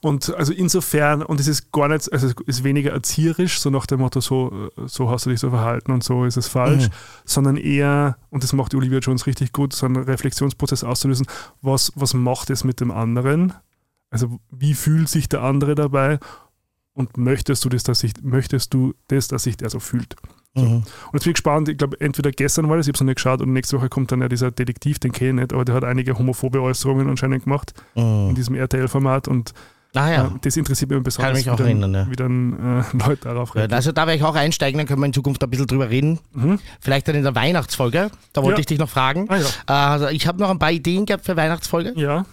Und 0.00 0.34
also 0.34 0.52
insofern, 0.52 1.22
und 1.22 1.38
es 1.38 1.46
ist 1.46 1.70
gar 1.70 1.86
nicht, 1.86 2.12
also 2.12 2.26
es 2.26 2.34
ist 2.46 2.64
weniger 2.64 2.90
erzieherisch, 2.90 3.60
so 3.60 3.70
nach 3.70 3.86
dem 3.86 4.00
Motto, 4.00 4.20
so, 4.20 4.70
so 4.86 5.08
hast 5.08 5.24
du 5.26 5.30
dich 5.30 5.38
so 5.38 5.50
verhalten 5.50 5.92
und 5.92 6.02
so 6.02 6.24
ist 6.24 6.36
es 6.36 6.48
falsch, 6.48 6.86
Mhm. 6.88 6.92
sondern 7.24 7.56
eher, 7.56 8.16
und 8.30 8.42
das 8.42 8.52
macht 8.52 8.74
Olivia 8.74 8.98
Jones 8.98 9.28
richtig 9.28 9.52
gut, 9.52 9.72
so 9.72 9.86
einen 9.86 10.02
Reflexionsprozess 10.02 10.82
auszulösen, 10.82 11.26
was, 11.60 11.92
was 11.94 12.12
macht 12.14 12.50
es 12.50 12.64
mit 12.64 12.80
dem 12.80 12.90
anderen? 12.90 13.52
Also 14.12 14.38
wie 14.50 14.74
fühlt 14.74 15.08
sich 15.08 15.28
der 15.28 15.42
andere 15.42 15.74
dabei? 15.74 16.18
Und 16.94 17.16
möchtest 17.16 17.64
du 17.64 17.70
das, 17.70 17.82
dass 17.84 18.00
sich, 18.00 18.12
möchtest 18.22 18.74
du 18.74 18.92
das, 19.08 19.26
dass 19.28 19.44
sich 19.44 19.56
der 19.56 19.70
so 19.70 19.80
fühlt? 19.80 20.14
Mhm. 20.54 20.62
Und 20.62 20.84
jetzt 21.14 21.22
bin 21.24 21.30
ich 21.30 21.34
gespannt, 21.36 21.68
ich 21.70 21.78
glaube, 21.78 21.98
entweder 22.00 22.30
gestern 22.30 22.68
war 22.68 22.76
das, 22.76 22.86
ich 22.86 22.90
habe 22.90 22.96
es 22.96 23.00
noch 23.00 23.06
nicht 23.06 23.14
geschaut, 23.16 23.40
und 23.40 23.54
nächste 23.54 23.78
Woche 23.78 23.88
kommt 23.88 24.12
dann 24.12 24.20
ja 24.20 24.28
dieser 24.28 24.50
Detektiv, 24.50 24.98
den 24.98 25.10
kenne 25.12 25.30
ich 25.30 25.36
nicht, 25.36 25.52
aber 25.54 25.64
der 25.64 25.74
hat 25.74 25.84
einige 25.84 26.18
homophobe 26.18 26.60
Äußerungen 26.60 27.08
anscheinend 27.08 27.44
gemacht 27.44 27.72
in 27.94 28.28
Mhm. 28.28 28.34
diesem 28.34 28.54
RTL-Format 28.54 29.26
und 29.28 29.54
Ah 29.94 30.10
ja. 30.10 30.26
äh, 30.26 30.30
das 30.42 30.56
interessiert 30.58 30.90
mich 30.90 31.02
besonders, 31.02 31.38
mich 31.38 31.48
auch 31.48 31.54
wie, 31.54 31.62
dann, 31.62 31.66
erinnern, 31.82 31.94
ja. 31.94 32.10
wie 32.10 32.16
dann 32.16 32.82
äh, 32.92 32.96
Leute 33.08 33.22
darauf 33.24 33.54
reagieren. 33.54 33.72
Also 33.74 33.92
da 33.92 34.06
werde 34.06 34.16
ich 34.18 34.24
auch 34.24 34.34
einsteigen, 34.34 34.76
dann 34.76 34.86
können 34.86 35.00
wir 35.00 35.06
in 35.06 35.12
Zukunft 35.14 35.42
ein 35.42 35.48
bisschen 35.50 35.66
drüber 35.66 35.88
reden. 35.88 36.18
Mhm. 36.34 36.58
Vielleicht 36.80 37.08
dann 37.08 37.14
in 37.14 37.22
der 37.22 37.34
Weihnachtsfolge. 37.34 38.10
Da 38.34 38.42
wollte 38.42 38.56
Ja. 38.58 38.60
ich 38.60 38.66
dich 38.66 38.78
noch 38.78 38.88
fragen. 38.90 39.26
Ah, 39.30 39.36
ja. 39.38 39.46
Also 39.66 40.08
ich 40.08 40.26
habe 40.26 40.38
noch 40.38 40.50
ein 40.50 40.58
paar 40.58 40.72
Ideen 40.72 41.06
gehabt 41.06 41.24
für 41.24 41.36
Weihnachtsfolge. 41.36 41.92
ja, 41.96 42.26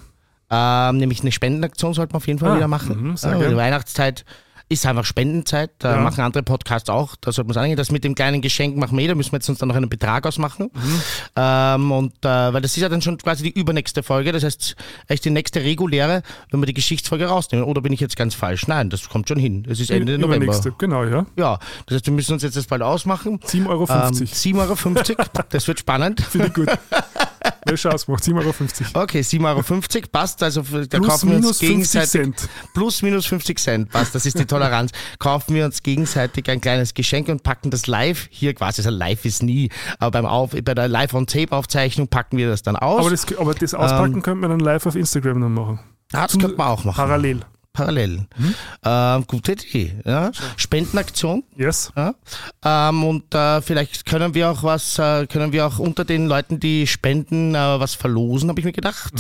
Ähm, 0.52 0.98
nämlich 0.98 1.22
eine 1.22 1.32
Spendenaktion 1.32 1.94
sollten 1.94 2.14
wir 2.14 2.18
auf 2.18 2.28
jeden 2.28 2.40
Fall 2.40 2.52
Ah, 2.52 2.56
wieder 2.56 2.68
machen. 2.68 3.16
gern. 3.22 3.50
die 3.50 3.56
Weihnachtszeit 3.58 4.26
ist 4.72 4.86
einfach 4.86 5.04
Spendenzeit. 5.04 5.72
Da 5.80 5.96
Ja. 5.96 6.02
machen 6.02 6.22
andere 6.22 6.44
Podcasts 6.44 6.92
auch. 6.92 7.16
Da 7.22 7.32
sollte 7.32 7.48
man 7.48 7.56
sagen, 7.56 7.76
das 7.76 7.90
mit 7.90 8.04
dem 8.04 8.14
kleinen 8.14 8.40
Geschenk 8.40 8.78
machen 8.78 8.96
wir 9.00 9.04
eh. 9.06 9.08
Da 9.08 9.16
müssen 9.16 9.32
wir 9.32 9.38
jetzt 9.38 9.50
uns 9.50 9.58
dann 9.58 9.68
noch 9.70 9.76
einen 9.76 9.90
Betrag 9.90 10.28
ausmachen. 10.28 10.70
Mhm. 10.72 11.02
Ähm, 11.36 11.92
und 11.92 12.14
äh, 12.24 12.54
weil 12.54 12.62
das 12.62 12.78
ist 12.78 12.82
ja 12.82 12.88
dann 12.88 13.02
schon 13.02 13.18
quasi 13.18 13.42
die 13.52 13.60
übernächste 13.60 14.04
Folge. 14.04 14.32
Das 14.32 14.44
heißt, 14.44 14.76
echt 15.08 15.26
die 15.26 15.32
nächste 15.32 15.64
reguläre, 15.64 16.22
wenn 16.52 16.60
wir 16.62 16.68
die 16.68 16.76
Geschichtsfolge 16.76 17.26
rausnehmen. 17.26 17.66
Oder 17.66 17.82
bin 17.82 17.94
ich 17.94 18.00
jetzt 18.00 18.16
ganz 18.16 18.36
falsch? 18.36 18.68
Nein, 18.68 18.92
das 18.92 19.10
kommt 19.10 19.28
schon 19.28 19.40
hin. 19.40 19.66
Es 19.68 19.80
ist 19.80 19.90
Ende 19.90 20.20
November. 20.20 20.36
übernächste, 20.46 20.72
genau, 20.78 21.04
ja. 21.04 21.26
Ja, 21.36 21.58
das 21.88 21.96
heißt, 21.96 22.06
wir 22.06 22.14
müssen 22.14 22.34
uns 22.34 22.44
jetzt 22.44 22.56
das 22.56 22.68
bald 22.68 22.84
ausmachen. 22.84 23.40
7,50 23.40 23.68
Euro. 23.70 23.88
Ähm, 23.90 24.14
7,50 24.14 25.18
Euro. 25.18 25.26
Das 25.50 25.68
wird 25.68 25.80
spannend. 25.80 26.22
Finde 26.22 26.46
ich 26.48 26.54
gut. 26.54 26.68
Chance 27.76 28.12
macht, 28.12 28.24
7,50 28.24 28.36
Euro. 28.96 29.04
Okay, 29.04 29.20
7,50 29.22 29.96
Euro 29.98 30.08
passt. 30.12 30.44
Also 30.44 30.62
da 30.62 30.98
Plus 30.98 31.08
kaufen 31.08 31.30
wir 31.30 31.36
uns 31.38 31.44
minus 31.44 31.60
50 31.60 31.68
gegenseitig. 31.70 32.10
Cent. 32.10 32.50
Plus 32.74 33.02
minus 33.02 33.26
50 33.26 33.60
Cent, 33.60 33.90
passt. 33.90 34.16
Das 34.16 34.26
ist 34.26 34.40
die 34.40 34.46
Toleranz. 34.46 34.92
Kaufen 35.20 35.56
wir 35.56 35.66
uns 35.66 35.84
gegenseitig 35.84 36.50
ein 36.50 36.62
kleines 36.62 36.94
Geschenk 36.94 37.30
und 37.30 37.44
packen 37.44 37.70
das 37.70 37.88
live. 37.88 38.28
Hier 38.32 38.54
quasi, 38.54 38.82
also 38.82 38.90
live 38.90 39.26
ist 39.26 39.44
nie, 39.44 39.70
aber 40.00 40.12
beim 40.12 40.26
Auf, 40.26 40.52
bei 40.52 40.74
der 40.74 40.88
Live-on-Tape-Aufzeichnung 40.88 42.08
packen 42.08 42.38
wir 42.38 42.50
das 42.50 42.64
dann 42.64 42.76
aus. 42.76 43.02
Aber 43.02 43.10
das, 43.12 43.38
aber 43.38 43.54
das 43.54 43.74
Auspacken 43.74 44.22
könnte 44.22 44.42
man 44.42 44.50
dann 44.52 44.60
live 44.60 44.86
auf 44.86 44.96
Instagram 44.96 45.42
dann 45.42 45.54
machen. 45.54 45.80
ah, 46.14 46.24
das 46.28 46.38
könnte 46.38 46.58
man 46.58 46.68
auch 46.68 46.84
machen. 46.84 46.96
Parallel. 46.98 47.42
Parallel. 47.80 48.28
Ähm, 48.84 49.24
gute 49.26 49.54
Idee. 49.54 49.94
Ja. 50.04 50.32
Spendenaktion. 50.58 51.44
Yes. 51.56 51.94
Ja. 51.96 52.14
Ähm, 52.64 53.04
und 53.06 53.34
äh, 53.34 53.62
vielleicht 53.62 54.06
können 54.06 54.34
wir 54.34 54.52
auch 54.52 54.64
was, 54.64 55.00
äh, 55.00 55.26
können 55.28 55.54
wir 55.54 55.66
auch 55.66 55.80
unter 55.80 56.04
den 56.04 56.28
Leuten, 56.28 56.60
die 56.60 56.88
spenden, 56.88 57.56
äh, 57.56 57.80
was 57.80 57.96
verlosen, 57.96 58.50
habe 58.50 58.60
ich 58.60 58.66
mir 58.66 58.74
gedacht. 58.74 59.14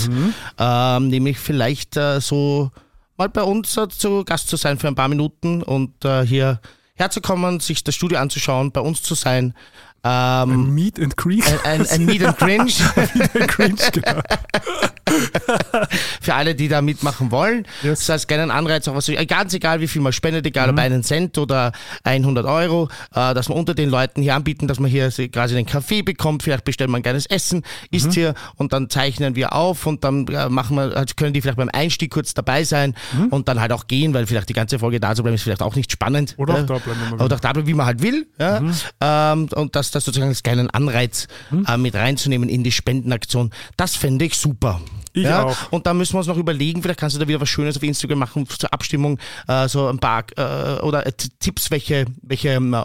Ähm, 0.57 1.07
nämlich 1.07 1.39
vielleicht 1.39 1.95
äh, 1.95 2.19
so 2.19 2.69
mal 3.15 3.29
bei 3.29 3.43
uns 3.43 3.77
äh, 3.77 3.87
zu 3.87 4.25
Gast 4.25 4.49
zu 4.49 4.57
sein 4.57 4.77
für 4.77 4.89
ein 4.89 4.95
paar 4.95 5.07
Minuten 5.07 5.63
und 5.63 6.03
äh, 6.03 6.25
hier 6.25 6.59
herzukommen, 6.95 7.61
sich 7.61 7.85
das 7.85 7.95
Studio 7.95 8.19
anzuschauen, 8.19 8.73
bei 8.73 8.81
uns 8.81 9.01
zu 9.03 9.15
sein. 9.15 9.53
Ähm, 10.03 10.73
Meet 10.75 10.99
and 10.99 11.15
Greet. 11.15 11.45
ein, 11.63 11.87
ein 11.87 12.05
Meet 12.05 12.23
and 12.25 12.37
Cringe 12.37 12.71
Cringe, 13.47 13.77
genau. 13.93 14.21
für 16.21 16.33
alle, 16.33 16.55
die 16.55 16.67
da 16.67 16.81
mitmachen 16.81 17.31
wollen. 17.31 17.65
Yes. 17.83 18.05
Das 18.05 18.09
heißt, 18.09 18.27
gerne 18.27 18.53
Anreiz, 18.53 18.87
auch 18.87 18.95
was, 18.95 19.11
ganz 19.27 19.53
egal, 19.53 19.81
wie 19.81 19.87
viel 19.87 20.01
man 20.01 20.13
spendet, 20.13 20.45
egal 20.45 20.69
ob 20.69 20.79
einen 20.79 21.03
Cent 21.03 21.37
oder 21.37 21.71
100 22.03 22.45
Euro, 22.45 22.89
äh, 23.13 23.33
dass 23.33 23.49
wir 23.49 23.55
unter 23.55 23.73
den 23.73 23.89
Leuten 23.89 24.21
hier 24.21 24.35
anbieten, 24.35 24.67
dass 24.67 24.79
man 24.79 24.89
hier 24.89 25.09
quasi 25.09 25.55
einen 25.55 25.65
Kaffee 25.65 26.01
bekommt, 26.01 26.43
vielleicht 26.43 26.65
bestellen 26.65 26.91
wir 26.91 26.97
ein 26.97 27.03
kleines 27.03 27.25
Essen, 27.25 27.63
isst 27.91 28.13
hier 28.13 28.33
und 28.55 28.73
dann 28.73 28.89
zeichnen 28.89 29.35
wir 29.35 29.53
auf 29.53 29.85
und 29.85 30.03
dann 30.03 30.27
äh, 30.27 30.49
machen 30.49 30.75
wir, 30.75 30.95
also 30.95 31.13
können 31.15 31.33
die 31.33 31.41
vielleicht 31.41 31.57
beim 31.57 31.69
Einstieg 31.71 32.11
kurz 32.11 32.33
dabei 32.33 32.63
sein 32.63 32.95
und 33.29 33.47
dann 33.47 33.59
halt 33.59 33.71
auch 33.71 33.87
gehen, 33.87 34.13
weil 34.13 34.25
vielleicht 34.27 34.49
die 34.49 34.53
ganze 34.53 34.79
Folge 34.79 34.99
da 34.99 35.15
zu 35.15 35.23
bleiben 35.23 35.35
ist 35.35 35.43
vielleicht 35.43 35.61
auch 35.61 35.75
nicht 35.75 35.91
spannend. 35.91 36.35
Oder 36.37 36.55
auch 36.55 36.65
da 36.65 36.77
bleiben, 36.77 36.99
wenn 37.01 37.09
man 37.11 37.21
Oder 37.21 37.35
auch 37.35 37.39
da 37.39 37.53
bleiben, 37.53 37.67
wie 37.67 37.73
man 37.73 37.85
halt 37.85 38.01
will. 38.01 38.27
Ja? 38.39 38.59
Mhm. 38.59 38.73
Ähm, 39.01 39.49
und 39.55 39.75
das, 39.75 39.91
das 39.91 40.05
sozusagen 40.05 40.29
als 40.29 40.43
kleinen 40.43 40.69
Anreiz 40.69 41.27
äh, 41.67 41.77
mit 41.77 41.95
reinzunehmen 41.95 42.49
in 42.49 42.63
die 42.63 42.71
Spendenaktion, 42.71 43.51
das 43.77 43.95
fände 43.95 44.25
ich 44.25 44.35
super. 44.35 44.81
Ich 45.13 45.23
ja? 45.23 45.43
auch. 45.43 45.55
Und 45.71 45.87
da 45.87 45.93
müssen 45.93 46.13
wir 46.13 46.19
uns 46.19 46.27
noch 46.27 46.37
überlegen, 46.37 46.81
vielleicht 46.81 46.99
kannst 46.99 47.15
du 47.15 47.19
da 47.19 47.27
wieder 47.27 47.41
was 47.41 47.49
Schönes 47.49 47.75
auf 47.77 47.83
Instagram 47.83 48.19
machen 48.19 48.47
zur 48.47 48.71
Abstimmung, 48.73 49.17
äh, 49.47 49.67
so 49.67 49.87
ein 49.87 49.99
paar 49.99 50.23
äh, 50.37 50.79
oder 50.81 51.05
äh, 51.05 51.11
Tipps, 51.39 51.71
welche, 51.71 52.05
welche 52.21 52.49
ähm, 52.49 52.73
äh, 52.73 52.77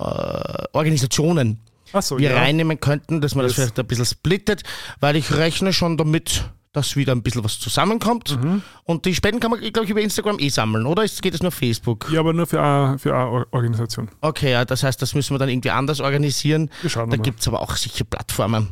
Organisationen 0.72 1.60
Achso, 1.92 2.18
wir 2.18 2.30
ja. 2.30 2.36
reinnehmen 2.38 2.80
könnten, 2.80 3.20
dass 3.20 3.34
man 3.34 3.44
das 3.44 3.52
Yes. 3.52 3.56
vielleicht 3.66 3.78
ein 3.78 3.86
bisschen 3.86 4.06
splittet, 4.06 4.62
weil 5.00 5.16
ich 5.16 5.32
rechne 5.36 5.72
schon 5.72 5.96
damit, 5.96 6.44
dass 6.72 6.96
wieder 6.96 7.12
ein 7.12 7.22
bisschen 7.22 7.44
was 7.44 7.60
zusammenkommt. 7.60 8.36
Mhm. 8.42 8.62
Und 8.82 9.04
die 9.06 9.14
Spenden 9.14 9.38
kann 9.38 9.52
man, 9.52 9.60
glaube 9.60 9.84
ich, 9.84 9.90
über 9.90 10.00
Instagram 10.00 10.40
eh 10.40 10.48
sammeln, 10.48 10.86
oder? 10.86 11.04
Geht 11.06 11.34
es 11.34 11.40
nur 11.40 11.48
auf 11.48 11.54
Facebook? 11.54 12.08
Ja, 12.10 12.18
aber 12.20 12.32
nur 12.32 12.46
für 12.48 12.60
eine, 12.60 12.98
für 12.98 13.14
eine 13.14 13.28
Or- 13.30 13.46
Organisation. 13.52 14.08
Okay, 14.22 14.50
ja, 14.50 14.64
das 14.64 14.82
heißt, 14.82 15.00
das 15.00 15.14
müssen 15.14 15.34
wir 15.34 15.38
dann 15.38 15.48
irgendwie 15.50 15.70
anders 15.70 16.00
organisieren. 16.00 16.68
Wir 16.82 16.90
schauen 16.90 17.10
Da 17.10 17.16
gibt 17.16 17.40
es 17.40 17.46
aber 17.48 17.60
auch 17.62 17.76
sicher 17.76 18.04
Plattformen, 18.04 18.70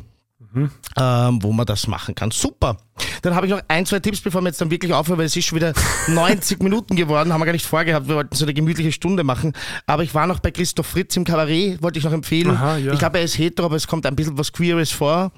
Mhm. 0.51 0.69
ähm, 0.99 1.41
wo 1.41 1.53
man 1.53 1.65
das 1.65 1.87
machen 1.87 2.13
kann. 2.13 2.29
Super. 2.31 2.75
Dann 3.23 3.35
habe 3.35 3.47
ich 3.47 3.51
noch 3.51 3.61
ein, 3.67 3.85
zwei 3.85 3.99
Tipps, 3.99 4.21
bevor 4.21 4.41
wir 4.41 4.49
jetzt 4.49 4.61
dann 4.61 4.69
wirklich 4.69 4.93
aufhören, 4.93 5.17
weil 5.17 5.25
es 5.25 5.35
ist 5.35 5.45
schon 5.45 5.55
wieder 5.57 5.73
90 6.07 6.61
Minuten 6.61 6.95
geworden, 6.95 7.31
haben 7.33 7.39
wir 7.41 7.45
gar 7.45 7.53
nicht 7.53 7.65
vorgehabt. 7.65 8.07
Wir 8.07 8.15
wollten 8.15 8.35
so 8.35 8.45
eine 8.45 8.53
gemütliche 8.53 8.91
Stunde 8.91 9.23
machen. 9.23 9.53
Aber 9.87 10.03
ich 10.03 10.13
war 10.13 10.27
noch 10.27 10.39
bei 10.39 10.51
Christoph 10.51 10.87
Fritz 10.87 11.15
im 11.15 11.23
Kabarett, 11.23 11.81
wollte 11.81 11.97
ich 11.99 12.05
noch 12.05 12.11
empfehlen. 12.11 12.51
Aha, 12.51 12.77
ja. 12.77 12.93
Ich 12.93 12.99
glaube, 12.99 13.17
er 13.19 13.23
ist 13.23 13.37
hetero, 13.37 13.65
aber 13.67 13.75
es 13.77 13.87
kommt 13.87 14.05
ein 14.05 14.15
bisschen 14.15 14.37
was 14.37 14.51
Queeres 14.51 14.91
vor, 14.91 15.31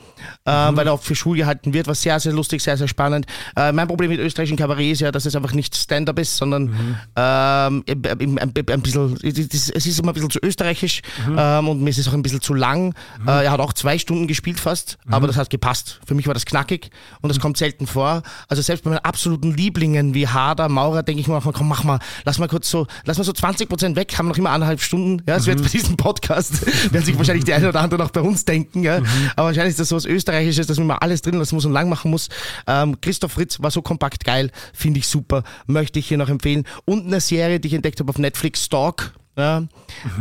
äh, 0.45 0.71
Mhm. 0.71 0.77
weil 0.77 0.87
er 0.87 0.93
auch 0.93 1.01
für 1.01 1.15
schwul 1.15 1.37
gehalten 1.37 1.73
wird. 1.73 1.87
War 1.87 1.95
sehr, 1.95 2.19
sehr 2.19 2.33
lustig, 2.33 2.61
sehr, 2.61 2.75
sehr 2.77 2.87
spannend. 2.87 3.25
Äh, 3.55 3.71
mein 3.71 3.87
Problem 3.87 4.09
mit 4.09 4.19
österreichischen 4.19 4.57
Kabarett 4.57 4.91
ist 4.93 5.01
ja, 5.01 5.11
dass 5.11 5.25
es 5.25 5.35
einfach 5.35 5.53
nicht 5.53 5.75
Stand-up 5.75 6.19
ist, 6.19 6.35
sondern 6.37 6.63
Mhm. 6.65 6.95
ähm, 7.15 7.83
ein, 7.87 8.39
ein, 8.39 8.39
ein 8.39 8.81
bisschen, 8.81 9.17
es 9.23 9.85
ist 9.85 9.99
immer 9.99 10.11
ein 10.11 10.13
bisschen 10.13 10.29
zu 10.29 10.39
österreichisch 10.43 11.01
Mhm. 11.27 11.35
ähm, 11.37 11.67
und 11.69 11.81
mir 11.81 11.89
ist 11.89 11.99
es 11.99 12.07
auch 12.07 12.13
ein 12.13 12.21
bisschen 12.23 12.41
zu 12.41 12.53
lang. 12.53 12.93
Äh, 13.27 13.45
er 13.45 13.51
hat 13.51 13.59
auch 13.59 13.73
zwei 13.73 13.97
Stunden 13.97 14.27
gespielt 14.27 14.59
fast, 14.59 14.97
aber 15.09 15.27
das 15.27 15.37
hat 15.37 15.49
gepasst. 15.49 15.99
Für 16.05 16.15
mich 16.15 16.27
war 16.27 16.33
das 16.33 16.45
knackig 16.45 16.89
und 17.21 17.29
das 17.29 17.39
kommt 17.45 17.57
selten 17.57 17.85
vor. 17.85 18.23
Also 18.47 18.63
selbst 18.63 18.83
bei 18.83 18.89
meinen 18.89 19.05
absoluten 19.05 19.53
Lieblingen 19.53 20.15
wie 20.15 20.27
Hader, 20.27 20.67
Maurer, 20.67 21.03
denke 21.03 21.21
ich 21.21 21.27
mir 21.27 21.33
manchmal, 21.33 21.53
komm, 21.53 21.67
mach 21.67 21.83
mal, 21.83 21.99
lass 22.23 22.39
mal 22.39 22.47
kurz 22.47 22.71
so, 22.71 22.87
lass 23.03 23.19
mal 23.19 23.23
so 23.23 23.33
20 23.33 23.69
Prozent 23.69 23.95
weg, 23.95 24.17
haben 24.17 24.27
noch 24.27 24.37
immer 24.37 24.49
eineinhalb 24.49 24.81
Stunden. 24.81 25.21
Ja, 25.27 25.35
das 25.35 25.45
wird 25.45 25.61
bei 25.61 25.69
diesem 25.69 25.95
Podcast, 25.95 26.65
werden 26.91 27.05
sich 27.05 27.15
wahrscheinlich 27.15 27.45
die 27.45 27.53
eine 27.53 27.69
oder 27.69 27.81
andere 27.81 28.01
noch 28.01 28.09
bei 28.09 28.21
uns 28.21 28.45
denken. 28.45 28.81
Ja. 28.81 28.95
Aber 29.35 29.49
wahrscheinlich 29.49 29.73
ist 29.73 29.79
das 29.79 29.89
so 29.89 29.95
was 29.95 30.05
Österreichisches, 30.05 30.65
dass 30.65 30.79
man 30.79 30.87
mal 30.87 30.95
alles 30.97 31.21
drin 31.21 31.35
lassen 31.35 31.53
muss 31.53 31.65
und 31.65 31.71
lang 31.73 31.87
machen 31.87 32.09
muss. 32.09 32.29
Ähm, 32.65 32.99
Christoph 32.99 33.33
Fritz 33.33 33.61
war 33.61 33.69
so 33.69 33.83
kompakt 33.83 34.25
geil, 34.25 34.49
finde 34.73 34.97
ich 35.01 35.07
super, 35.07 35.43
möchte 35.67 35.99
ich 35.99 36.07
hier 36.07 36.17
noch 36.17 36.29
empfehlen. 36.29 36.63
Und 36.85 37.05
eine 37.05 37.21
Serie, 37.21 37.59
die 37.59 37.67
ich 37.67 37.75
entdeckt 37.75 37.99
habe 37.99 38.09
auf 38.09 38.17
Netflix, 38.17 38.65
Stalk. 38.65 39.13
Ja. 39.37 39.59
Mhm. 39.59 39.67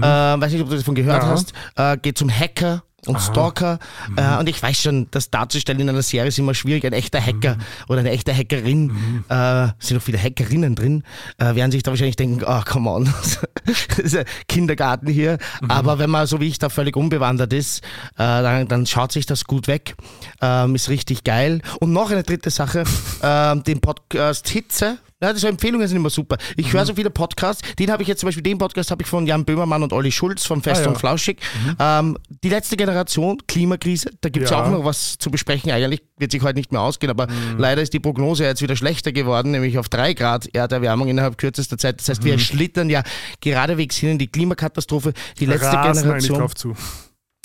Äh, 0.03 0.07
weiß 0.07 0.53
nicht, 0.53 0.61
ob 0.61 0.69
du 0.69 0.77
davon 0.77 0.95
gehört 0.95 1.23
Ja. 1.23 1.29
hast. 1.31 1.55
Äh, 1.77 1.97
geht 1.97 2.19
zum 2.19 2.29
Hacker 2.29 2.83
und 3.07 3.21
Stalker. 3.21 3.79
Mhm. 4.09 4.19
Äh, 4.19 4.39
und 4.39 4.49
ich 4.49 4.63
weiß 4.63 4.81
schon, 4.81 5.09
das 5.11 5.31
darzustellen 5.31 5.81
in 5.81 5.89
einer 5.89 6.03
Serie 6.03 6.29
ist 6.29 6.39
immer 6.39 6.55
schwierig. 6.55 6.85
Ein 6.85 6.93
echter 6.93 7.21
Hacker 7.21 7.57
oder 7.89 8.01
eine 8.01 8.11
echte 8.11 8.35
Hackerin, 8.37 8.87
Mhm. 8.87 9.25
äh, 9.29 9.69
sind 9.79 9.97
noch 9.97 10.03
viele 10.03 10.19
Hackerinnen 10.19 10.75
drin, 10.75 11.03
äh, 11.39 11.55
werden 11.55 11.71
sich 11.71 11.83
da 11.83 11.91
wahrscheinlich 11.91 12.17
denken, 12.17 12.43
oh, 12.47 12.61
come 12.65 12.91
on, 12.91 13.05
das 13.67 13.99
ist 13.99 14.17
ein 14.17 14.25
Kindergarten 14.49 15.09
hier. 15.09 15.39
Mhm. 15.61 15.71
Aber 15.71 15.99
wenn 15.99 16.11
man 16.11 16.27
so 16.27 16.41
wie 16.41 16.49
ich 16.49 16.59
da 16.59 16.69
völlig 16.69 16.97
unbewandert 16.97 17.53
ist, 17.53 17.81
äh, 18.15 18.19
dann, 18.19 18.69
dann 18.69 18.87
schaut 18.87 19.13
sich 19.13 19.27
das 19.27 19.45
gut 19.45 19.69
weg. 19.69 19.95
Ähm, 20.41 20.75
ist 20.75 20.89
richtig 20.89 21.25
geil. 21.25 21.61
Und 21.81 21.93
noch 21.93 22.11
eine 22.11 22.23
dritte 22.23 22.51
Sache, 22.51 22.85
ähm, 23.23 23.63
den 23.65 23.81
Podcast 23.81 24.49
Hitze. 24.49 24.99
Ja, 25.25 25.33
diese 25.33 25.49
Empfehlungen 25.49 25.89
sind 25.89 25.97
immer 25.97 26.11
super. 26.11 26.37
Ich 26.57 26.69
Mhm. 26.69 26.73
höre 26.79 26.87
so 26.87 26.95
viele 26.95 27.11
Podcasts. 27.11 27.63
Den 27.79 27.91
habe 27.91 28.03
ich 28.03 28.09
jetzt 28.09 28.21
zum 28.21 28.29
Beispiel, 28.29 28.43
den 28.43 28.59
Podcast 28.59 28.91
habe 28.91 29.03
ich 29.03 29.09
von 29.09 29.27
Jan 29.27 29.45
Böhmermann 29.45 29.83
und 29.83 29.93
Olli 29.93 30.13
Schulz 30.13 30.45
vom 30.45 30.63
Fest 30.63 30.83
Ah, 30.83 30.85
ja. 30.85 30.91
und 30.91 30.99
Flauschig. 30.99 31.39
Ähm, 31.79 32.19
die 32.43 32.49
letzte 32.49 32.77
Generation, 32.77 33.39
Klimakrise, 33.47 34.11
da 34.21 34.29
gibt 34.29 34.45
es 34.45 34.51
Ja. 34.51 34.63
auch 34.65 34.71
noch 34.71 34.85
was 34.85 35.17
zu 35.19 35.31
besprechen. 35.31 35.71
Eigentlich 35.73 36.03
wird 36.19 36.31
sich 36.33 36.43
heute 36.43 36.59
nicht 36.59 36.73
mehr 36.73 36.81
ausgehen, 36.83 37.11
aber 37.11 37.27
Mhm. 37.27 37.59
leider 37.59 37.81
ist 37.83 37.93
die 37.93 38.01
Prognose 38.01 38.45
jetzt 38.45 38.61
wieder 38.63 38.77
schlechter 38.77 39.13
geworden, 39.13 39.51
nämlich 39.53 39.79
auf 39.79 39.89
drei 39.89 40.13
Grad 40.15 40.49
Erderwärmung 40.55 41.09
innerhalb 41.09 41.39
kürzester 41.39 41.79
Zeit. 41.79 42.01
Das 42.01 42.09
heißt, 42.09 42.21
Mhm. 42.23 42.27
wir 42.27 42.39
schlittern 42.39 42.91
ja 42.91 43.03
geradewegs 43.41 43.97
hin 43.97 44.11
in 44.11 44.19
die 44.19 44.27
Klimakatastrophe. 44.29 45.13
Die 45.41 45.47
letzte 45.47 45.67
Rasen 45.73 46.03
Generation. 46.03 46.39
drauf 46.39 46.55
zu. 46.55 46.75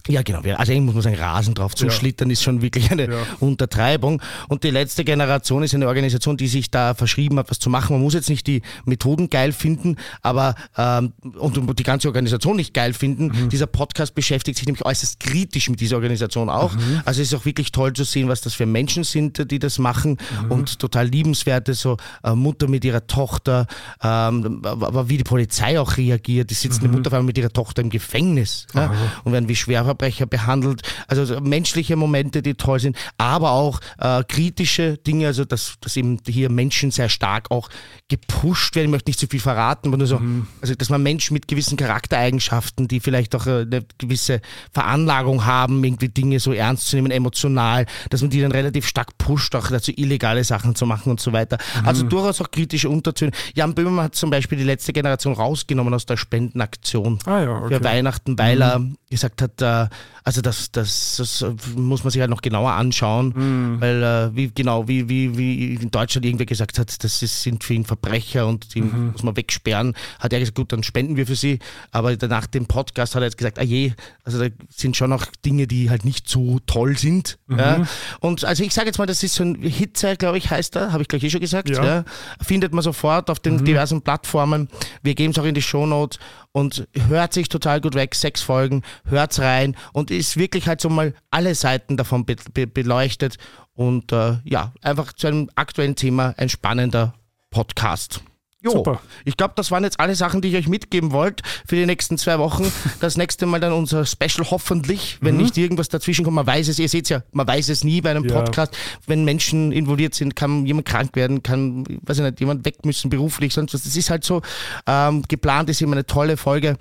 Ja, 0.10 0.23
genau. 0.23 0.41
Also 0.57 0.73
muss 0.81 0.95
man 0.95 1.03
sagen, 1.03 1.15
Rasen 1.18 1.53
drauf 1.53 1.76
zuschlittern 1.76 2.30
ist 2.31 2.41
schon 2.44 2.61
wirklich 2.61 2.91
eine 2.91 3.03
Ja. 3.10 3.18
Untertreibung. 3.40 4.22
Und 4.48 4.64
die 4.64 4.72
letzte 4.72 5.03
Generation 5.03 5.64
ist 5.64 5.73
eine 5.76 5.88
Organisation, 5.88 6.36
die 6.36 6.48
sich 6.48 6.72
da 6.72 6.94
verschrieben 6.95 7.38
hat, 7.38 7.49
was 7.49 7.60
zu 7.60 7.69
machen. 7.69 7.94
Man 7.94 8.02
muss 8.02 8.14
jetzt 8.15 8.30
nicht 8.30 8.48
die 8.48 8.61
Methoden 8.86 9.30
geil 9.30 9.52
finden, 9.52 9.98
aber 10.22 10.56
ähm, 10.77 11.14
und 11.38 11.77
die 11.80 11.84
ganze 11.84 12.07
Organisation 12.07 12.56
nicht 12.56 12.73
geil 12.73 12.94
finden. 12.94 13.27
Mhm. 13.27 13.49
Dieser 13.49 13.68
Podcast 13.68 14.15
beschäftigt 14.15 14.57
sich 14.57 14.65
nämlich 14.65 14.84
äußerst 14.86 15.19
kritisch 15.19 15.69
mit 15.69 15.80
dieser 15.80 15.98
Organisation 15.98 16.49
auch. 16.49 16.73
Mhm. 16.73 17.02
Also 17.06 17.22
es 17.22 17.31
ist 17.31 17.40
auch 17.40 17.45
wirklich 17.45 17.72
toll 17.72 17.94
zu 17.94 18.03
sehen, 18.03 18.27
was 18.30 18.41
das 18.41 18.53
für 18.53 18.65
Menschen 18.65 19.03
sind, 19.03 19.52
die 19.52 19.60
das 19.60 19.77
machen 19.80 20.18
Mhm. 20.45 20.52
und 20.52 20.80
total 20.80 21.07
liebenswerte, 21.07 21.73
so 21.73 21.98
äh, 22.23 22.34
Mutter 22.34 22.68
mit 22.68 22.84
ihrer 22.84 23.06
Tochter, 23.06 23.68
ähm, 24.03 24.61
aber 24.64 25.10
wie 25.10 25.18
die 25.18 25.23
Polizei 25.23 25.80
auch 25.80 25.98
reagiert. 25.98 26.49
Die 26.49 26.53
sitzt 26.56 26.81
Mhm. 26.81 26.88
eine 26.88 26.98
Mutter 26.98 27.07
auf 27.10 27.14
einmal 27.14 27.26
mit 27.27 27.38
ihrer 27.38 27.52
Tochter 27.53 27.81
im 27.81 27.90
Gefängnis 27.90 28.65
ja, 28.73 28.91
und 29.23 29.34
werden 29.34 29.48
wie 29.49 29.56
Schwerverbrecher 30.00 30.26
behandelt. 30.26 30.82
Also 31.08 31.26
so 31.26 31.40
menschliche 31.42 31.96
Momente, 31.96 32.42
die 32.42 32.54
toll 32.56 32.80
sind, 32.80 32.96
aber 33.18 33.52
auch 33.52 33.80
äh, 34.00 34.24
kritische 34.24 34.98
Dinge, 34.98 35.28
also 35.28 35.46
dass, 35.46 35.74
dass 35.82 35.96
eben 35.98 36.18
hier 36.28 36.50
Menschen 36.50 36.92
sehr 36.92 37.10
stark 37.10 37.52
auch 37.52 37.70
gepusht 38.08 38.76
werden. 38.76 38.86
Ich 38.88 38.92
möchte 38.92 39.10
nicht 39.10 39.20
zu 39.20 39.28
viel 39.28 39.40
verraten, 39.40 39.90
aber 39.90 39.98
nur 39.98 40.08
so, 40.08 40.20
Mhm. 40.20 40.48
also 40.62 40.74
dass 40.76 40.90
man 40.90 41.04
Menschen 41.04 41.34
mit 41.34 41.48
gewissen 41.48 41.78
Charaktereigenschaften, 41.78 42.88
die 42.88 43.00
vielleicht 43.00 43.36
auch 43.36 43.46
äh, 43.46 43.62
eine 43.62 43.86
gewisse 43.98 44.42
Veranlagung 44.74 45.46
haben, 45.46 45.84
irgendwie 45.84 46.10
Dinge 46.10 46.40
so 46.40 46.54
ernst 46.54 46.88
zu 46.88 46.96
nehmen, 46.96 47.12
emotional, 47.12 47.86
dass 48.10 48.22
man 48.22 48.30
die 48.30 48.42
dann 48.42 48.52
relativ 48.52 48.88
stark 48.88 49.18
pusht, 49.18 49.56
auch 49.56 49.68
dazu 49.68 49.92
illegale 49.96 50.44
Sachen 50.44 50.76
zu 50.76 50.86
machen 50.86 51.12
und 51.12 51.20
so 51.20 51.34
weiter. 51.34 51.58
Also 51.84 52.06
Mhm. 52.06 52.10
durchaus 52.10 52.42
auch 52.42 52.52
kritische 52.52 52.90
Untertöne. 52.90 53.32
Jan 53.54 53.76
Böhmermann 53.76 54.06
hat 54.06 54.16
zum 54.16 54.30
Beispiel 54.30 54.58
die 54.58 54.64
letzte 54.64 54.94
Generation 54.94 55.34
rausgenommen 55.34 55.94
aus 55.94 56.06
der 56.06 56.18
Spendenaktion 56.18 57.20
Ah 57.26 57.40
ja, 57.42 57.46
für 57.60 57.66
okay. 57.66 57.80
Mhm. 57.80 57.84
Weihnachten, 57.84 58.38
weil 58.40 58.62
er 58.62 58.82
gesagt 59.10 59.41
hat, 59.41 59.61
äh, 59.61 59.88
also 60.30 60.42
das, 60.42 60.72
das, 60.72 61.16
das 61.18 61.44
muss 61.76 62.04
man 62.04 62.12
sich 62.12 62.22
halt 62.22 62.30
noch 62.30 62.44
genauer 62.44 62.74
anschauen, 62.74 63.34
Mhm. 63.36 63.82
weil 63.82 64.04
äh, 64.04 64.36
wie 64.36 64.52
genau, 64.54 64.88
wie, 64.88 65.10
wie, 65.10 65.36
wie 65.36 65.74
in 65.74 65.90
Deutschland 65.90 66.24
irgendwer 66.24 66.46
gesagt 66.46 66.78
hat, 66.78 67.04
das 67.04 67.24
ist, 67.24 67.42
sind 67.42 67.64
für 67.64 67.74
ihn 67.74 67.84
Verbrecher 67.84 68.46
und 68.46 68.76
die 68.76 68.84
Mhm. 68.84 69.14
muss 69.14 69.24
man 69.24 69.36
wegsperren, 69.36 69.96
hat 70.20 70.32
er 70.32 70.40
gesagt, 70.40 70.56
gut, 70.56 70.72
dann 70.72 70.84
spenden 70.84 71.16
wir 71.16 71.26
für 71.26 71.36
sie. 71.36 71.58
Aber 71.90 72.16
nach 72.28 72.46
dem 72.46 72.68
Podcast 72.68 73.16
hat 73.16 73.24
er 73.24 73.26
jetzt 73.26 73.40
gesagt, 73.40 73.58
ah 73.58 73.64
je, 73.64 73.94
also 74.24 74.38
da 74.38 74.54
sind 74.70 74.96
schon 74.96 75.10
noch 75.10 75.26
Dinge, 75.44 75.66
die 75.66 75.90
halt 75.90 76.06
nicht 76.06 76.30
so 76.30 76.60
toll 76.68 76.96
sind. 76.96 77.40
Mhm. 77.48 77.58
Ja. 77.60 77.88
Und 78.20 78.46
also 78.46 78.64
ich 78.64 78.74
sage 78.74 78.86
jetzt 78.88 79.00
mal, 79.00 79.08
das 79.08 79.24
ist 79.24 79.34
so 79.34 79.44
ein 79.44 79.56
Hitze, 79.64 80.16
glaube 80.16 80.38
ich, 80.38 80.52
heißt 80.52 80.76
er, 80.76 80.92
habe 80.92 81.02
ich 81.02 81.08
gleich 81.08 81.24
eh 81.24 81.30
schon 81.32 81.42
gesagt. 81.42 81.70
Ja. 81.72 81.84
Ja. 81.84 82.06
Findet 82.40 82.72
man 82.72 82.84
sofort 82.84 83.32
auf 83.32 83.40
den 83.40 83.66
diversen 83.66 84.04
Plattformen. 84.04 84.70
Wir 85.02 85.16
geben 85.16 85.32
es 85.32 85.40
auch 85.40 85.46
in 85.46 85.56
die 85.56 85.62
Shownotes 85.64 86.20
und 86.52 86.88
hört 87.08 87.34
sich 87.34 87.50
total 87.50 87.82
gut 87.82 87.96
weg. 87.96 88.14
Sechs 88.16 88.42
Folgen, 88.42 88.82
hört's 89.06 89.40
rein 89.40 89.76
und 89.94 90.12
ist 90.20 90.38
wirklich 90.38 90.68
halt 90.68 90.82
so 90.82 90.90
mal 90.90 91.14
alle 91.32 91.56
Seiten 91.56 91.98
davon 91.98 92.26
be 92.26 92.36
be 92.54 92.68
beleuchtet. 92.68 93.38
Und 93.74 94.12
äh, 94.12 94.38
ja, 94.44 94.74
einfach 94.82 95.14
zu 95.14 95.28
einem 95.28 95.50
aktuellen 95.56 95.96
Thema 95.96 96.34
ein 96.38 96.50
spannender 96.50 97.14
Podcast. 97.50 98.22
Jo, 98.62 98.72
Super. 98.72 99.00
ich 99.24 99.38
glaube, 99.38 99.54
das 99.56 99.72
waren 99.72 99.86
jetzt 99.86 100.02
alle 100.02 100.16
Sachen, 100.16 100.41
die 100.41 100.50
ich 100.50 100.56
euch 100.58 100.68
mitgeben 100.68 101.14
wollte 101.14 101.46
für 101.66 101.78
die 101.78 101.86
nächsten 101.86 102.18
zwei 102.18 102.40
Wochen. 102.40 102.70
Das 103.00 103.16
nächste 103.16 103.46
Mal 103.46 103.62
dann 103.62 103.72
unser 103.72 104.06
Special 104.06 104.52
hoffentlich, 104.52 105.18
wenn 105.22 105.38
nicht 105.38 105.58
irgendwas 105.58 105.88
dazwischen 105.88 106.26
kommt. 106.26 106.36
Man 106.36 106.46
weiß 106.46 106.68
es, 106.68 106.78
ihr 106.78 106.90
seht 106.90 107.08
ja, 107.08 107.24
man 107.32 107.48
weiß 107.48 107.70
es 107.70 107.86
nie 107.86 108.02
bei 108.02 108.12
einem 108.12 108.26
Ja. 108.28 108.41
Podcast. 108.41 108.78
Wenn 109.08 109.24
Menschen 109.24 109.72
involviert 109.72 110.14
sind, 110.14 110.36
kann 110.36 110.66
jemand 110.66 110.86
krank 110.86 111.16
werden, 111.16 111.41
kann, 111.41 111.86
weiß 112.02 112.18
ich 112.18 112.24
nicht, 112.26 112.41
jemand 112.41 112.66
weg 112.66 112.84
müssen 112.86 113.10
beruflich, 113.10 113.54
sonst 113.54 113.74
was. 113.74 113.84
Das 113.84 113.96
ist 113.96 114.10
halt 114.10 114.26
so. 114.26 114.41
Ähm, 114.86 115.24
geplant 115.30 115.70
ist 115.70 115.82
immer 115.82 115.94
eine 115.94 116.06
tolle 116.06 116.36
Folge 116.36 116.76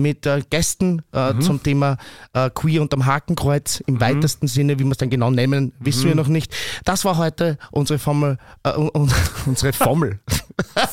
mit 0.00 0.26
äh, 0.26 0.42
Gästen 0.50 1.02
äh, 1.12 1.38
zum 1.40 1.62
Thema 1.62 1.96
äh, 2.32 2.50
Queer 2.50 2.82
unterm 2.82 3.06
Hakenkreuz 3.06 3.80
im 3.86 4.00
weitesten 4.00 4.46
Sinne, 4.48 4.78
wie 4.78 4.84
wir 4.84 4.90
es 4.92 4.98
dann 4.98 5.10
genau 5.10 5.30
nennen, 5.30 5.72
wissen 5.78 6.04
wir 6.06 6.14
noch 6.14 6.28
nicht. 6.28 6.54
Das 6.84 7.04
war 7.04 7.16
heute 7.16 7.58
unsere 7.70 7.98
Formel, 7.98 8.38
äh, 8.64 8.70
un- 8.76 8.90
un- 8.94 9.12
unsere 9.46 9.72
Formel, 9.72 10.20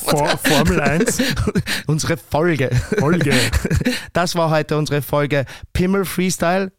For 0.03 0.37
Formel 0.43 0.79
1 0.81 1.21
unsere 1.87 2.17
Folge. 2.17 2.69
Folge. 2.99 3.33
Das 4.13 4.35
war 4.35 4.49
heute 4.49 4.77
unsere 4.77 5.01
Folge 5.01 5.45
Pimmel 5.73 6.05
Freestyle. 6.05 6.71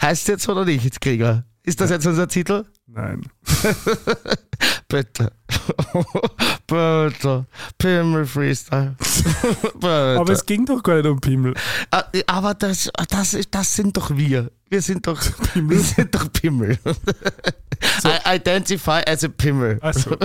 Heißt 0.00 0.28
jetzt 0.28 0.48
oder 0.48 0.64
nicht, 0.64 1.00
Krieger? 1.00 1.44
Ist 1.62 1.80
das 1.80 1.90
jetzt 1.90 2.06
unser 2.06 2.28
Titel? 2.28 2.64
Nein. 2.86 3.22
Bitte. 4.88 5.32
Bitte. 6.66 7.46
Pimmel 7.78 8.26
Freestyle. 8.26 8.96
Bitte. 9.74 10.16
Aber 10.18 10.32
es 10.32 10.44
ging 10.46 10.64
doch 10.66 10.82
gar 10.82 10.96
nicht 10.96 11.06
um 11.06 11.20
Pimmel. 11.20 11.54
Ah, 11.90 12.04
Aber 12.26 12.54
das, 12.54 12.90
das, 13.08 13.36
das 13.50 13.74
sind 13.74 13.96
doch 13.96 14.16
wir. 14.16 14.50
Wir 14.68 14.82
sind 14.82 15.06
doch 15.06 15.20
Pimmel. 15.52 15.76
Wir 15.76 15.84
sind 15.84 16.14
doch 16.14 16.32
Pimmel. 16.32 16.76
I 18.04 18.34
identify 18.36 19.00
as 19.06 19.22
a 19.22 19.28
Pimmel. 19.28 19.78
Also, 19.80 20.16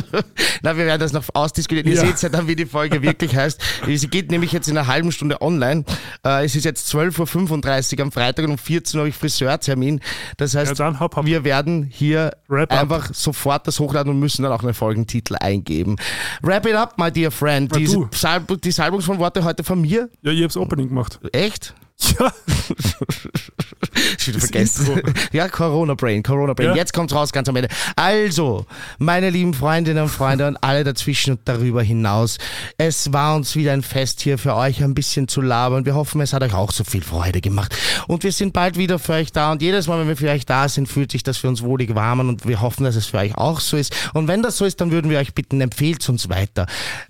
Na, 0.63 0.75
wir 0.75 0.85
werden 0.85 0.99
das 1.01 1.11
noch 1.13 1.25
ausdiskutieren. 1.33 1.87
Ihr 1.87 1.95
Ja. 1.95 2.01
seht 2.07 2.21
ja 2.23 2.29
dann, 2.29 2.47
wie 2.47 2.55
die 2.55 2.65
Folge 2.65 3.01
wirklich 3.03 3.35
heißt. 3.35 3.61
Sie 3.87 4.07
geht 4.07 4.31
nämlich 4.31 4.51
jetzt 4.51 4.67
in 4.67 4.77
einer 4.77 4.87
halben 4.87 5.11
Stunde 5.11 5.41
online. 5.41 5.83
Äh, 6.25 6.45
es 6.45 6.55
ist 6.55 6.63
jetzt 6.63 6.91
12.35 6.93 7.97
Uhr 7.97 8.03
am 8.05 8.11
Freitag 8.11 8.45
und 8.45 8.51
um 8.51 8.57
14 8.57 8.97
Uhr 8.97 9.01
habe 9.01 9.09
ich 9.09 9.15
Friseurtermin. 9.15 9.99
Das 10.37 10.55
heißt, 10.55 10.79
Ja, 10.79 10.99
hopp, 10.99 11.17
hopp. 11.17 11.25
wir 11.25 11.43
werden 11.43 11.83
hier 11.83 12.31
Wrap 12.47 12.71
up. 12.73 13.10
Einfach 13.11 13.21
sofort 13.21 13.67
das 13.67 13.79
hochladen 13.79 14.11
und 14.11 14.19
müssen 14.19 14.43
dann 14.43 14.51
auch 14.51 14.63
einen 14.63 14.73
Folgentitel 14.73 15.35
eingeben. 15.39 15.95
Wrap 16.41 16.65
it 16.65 16.75
up, 16.75 16.97
my 16.97 17.11
dear 17.11 17.31
friend. 17.31 17.73
Diese 17.75 17.95
du. 17.95 18.09
Salb 18.11 18.61
die 18.61 18.71
Salbung 18.71 19.01
von 19.01 19.19
Worte 19.19 19.43
heute 19.43 19.63
von 19.63 19.81
mir. 19.81 20.09
ja, 20.21 20.31
ich 20.31 20.43
hab's 20.43 20.57
Opening 20.57 20.89
gemacht. 20.89 21.19
Echt? 21.31 21.73
Ja, 22.19 22.33
Das 24.33 24.43
vergessen. 24.43 25.01
Ja, 25.31 25.49
Corona 25.49 25.93
Brain, 25.95 26.23
Corona 26.23 26.53
Brain. 26.53 26.69
Ja. 26.69 26.75
Jetzt 26.75 26.93
kommt's 26.93 27.13
raus 27.13 27.31
ganz 27.31 27.49
am 27.49 27.55
Ende. 27.55 27.69
Also, 27.95 28.65
meine 28.99 29.29
lieben 29.29 29.53
Freundinnen 29.53 30.03
und 30.03 30.09
Freunde 30.09 30.47
und 30.47 30.57
alle 30.57 30.83
dazwischen 30.83 31.31
und 31.31 31.41
darüber 31.45 31.81
hinaus. 31.81 32.37
Es 32.77 33.11
war 33.13 33.35
uns 33.35 33.55
wieder 33.55 33.73
ein 33.73 33.81
Fest 33.81 34.21
hier 34.21 34.37
für 34.37 34.55
euch 34.55 34.83
ein 34.83 34.93
bisschen 34.93 35.27
zu 35.27 35.41
labern. 35.41 35.85
Wir 35.85 35.95
hoffen, 35.95 36.21
es 36.21 36.33
hat 36.33 36.43
euch 36.43 36.53
auch 36.53 36.71
so 36.71 36.83
viel 36.83 37.03
Freude 37.03 37.41
gemacht. 37.41 37.75
Und 38.07 38.23
wir 38.23 38.31
sind 38.31 38.53
bald 38.53 38.77
wieder 38.77 38.99
für 38.99 39.13
euch 39.13 39.31
da 39.31 39.51
und 39.51 39.61
jedes 39.61 39.87
Mal, 39.87 39.99
wenn 39.99 40.07
wir 40.07 40.17
für 40.17 40.29
euch 40.29 40.45
da 40.45 40.69
sind, 40.69 40.87
fühlt 40.87 41.11
sich 41.11 41.23
das 41.23 41.37
für 41.37 41.47
uns 41.47 41.61
wohlig 41.63 41.95
warm 41.95 42.19
und 42.19 42.47
wir 42.47 42.61
hoffen, 42.61 42.83
dass 42.83 42.95
es 42.95 43.07
für 43.07 43.17
euch 43.17 43.35
auch 43.35 43.59
so 43.59 43.77
ist. 43.77 43.93
Und 44.13 44.27
wenn 44.27 44.43
das 44.43 44.57
so 44.57 44.65
ist, 44.65 44.81
dann 44.81 44.91
würden 44.91 45.09
wir 45.09 45.19
euch 45.19 45.33
bitten, 45.33 45.61
empfehlt 45.61 46.07
uns 46.09 46.29
weiter. 46.29 46.67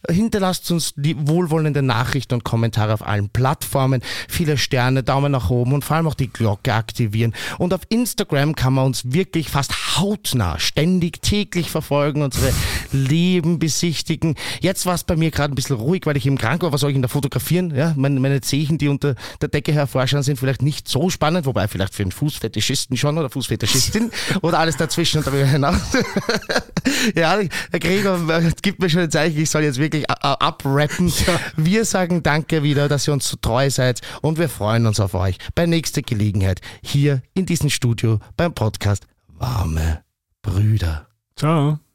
Hinterlasst 0.09 0.69
uns 0.72 0.93
die 0.95 1.15
wohlwollende 1.27 1.81
Nachrichten 1.81 2.35
und 2.35 2.43
Kommentare 2.43 2.93
auf 2.93 3.05
allen 3.05 3.30
Plattformen. 3.30 4.01
Viele 4.27 4.57
Sterne, 4.57 4.80
Daumen 5.03 5.31
nach 5.31 5.49
oben 5.49 5.73
und 5.73 5.83
vor 5.83 5.95
allem 5.95 6.07
auch 6.07 6.15
die 6.15 6.31
Glocke 6.31 6.73
aktivieren. 6.73 7.33
Und 7.57 7.73
auf 7.73 7.81
Instagram 7.89 8.55
kann 8.55 8.73
man 8.73 8.85
uns 8.85 9.13
wirklich 9.13 9.49
fast 9.49 9.97
hautnah, 9.97 10.59
ständig, 10.59 11.21
täglich 11.21 11.69
verfolgen, 11.69 12.21
unsere 12.21 12.51
Leben 12.91 13.59
besichtigen. 13.59 14.35
Jetzt 14.59 14.85
war 14.85 14.95
es 14.95 15.03
bei 15.03 15.15
mir 15.15 15.31
gerade 15.31 15.53
ein 15.53 15.55
bisschen 15.55 15.75
ruhig, 15.75 16.05
weil 16.05 16.17
ich 16.17 16.25
eben 16.25 16.37
krank 16.37 16.63
war. 16.63 16.71
Was 16.71 16.81
soll 16.81 16.89
ich 16.89 16.95
denn 16.95 17.01
da 17.01 17.07
fotografieren? 17.07 17.75
Ja, 17.75 17.93
meine, 17.95 18.19
meine 18.19 18.41
Zehen, 18.41 18.77
die 18.77 18.87
unter 18.87 19.15
der 19.39 19.49
Decke 19.49 19.71
hervorschauen, 19.71 20.23
sind 20.23 20.37
vielleicht 20.37 20.61
nicht 20.61 20.87
so 20.87 21.09
spannend, 21.09 21.45
wobei 21.45 21.67
vielleicht 21.67 21.93
für 21.93 22.03
einen 22.03 22.11
Fußfetischisten 22.11 22.97
schon 22.97 23.17
oder 23.17 23.29
Fußfetischistin 23.29 24.11
oder 24.41 24.59
alles 24.59 24.77
dazwischen 24.77 25.19
und 25.19 25.27
darüber 25.27 25.45
hinaus. 25.45 25.77
ja, 27.15 27.37
Herr 27.71 27.79
Gregor, 27.79 28.19
gibt 28.61 28.79
mir 28.79 28.89
schon 28.89 29.01
ein 29.01 29.11
Zeichen, 29.11 29.39
ich 29.39 29.49
soll 29.49 29.63
jetzt 29.63 29.79
wirklich 29.79 30.09
abrappen. 30.09 31.07
Ja. 31.07 31.39
Wir 31.55 31.85
sagen 31.85 32.23
danke 32.23 32.63
wieder, 32.63 32.87
dass 32.87 33.07
ihr 33.07 33.13
uns 33.13 33.27
so 33.27 33.37
treu 33.41 33.69
seid 33.69 34.01
und 34.21 34.37
wir 34.37 34.49
freuen 34.72 34.88
uns 34.88 35.02
auf 35.02 35.15
euch 35.15 35.38
bei 35.53 35.65
nächster 35.65 36.02
Gelegenheit 36.02 36.61
hier 36.81 37.22
in 37.34 37.45
diesem 37.45 37.69
Studio 37.69 38.19
beim 38.38 38.53
Podcast 38.53 39.06
Warme 39.27 40.02
Brüder. 40.41 41.10
Ciao. 41.35 41.90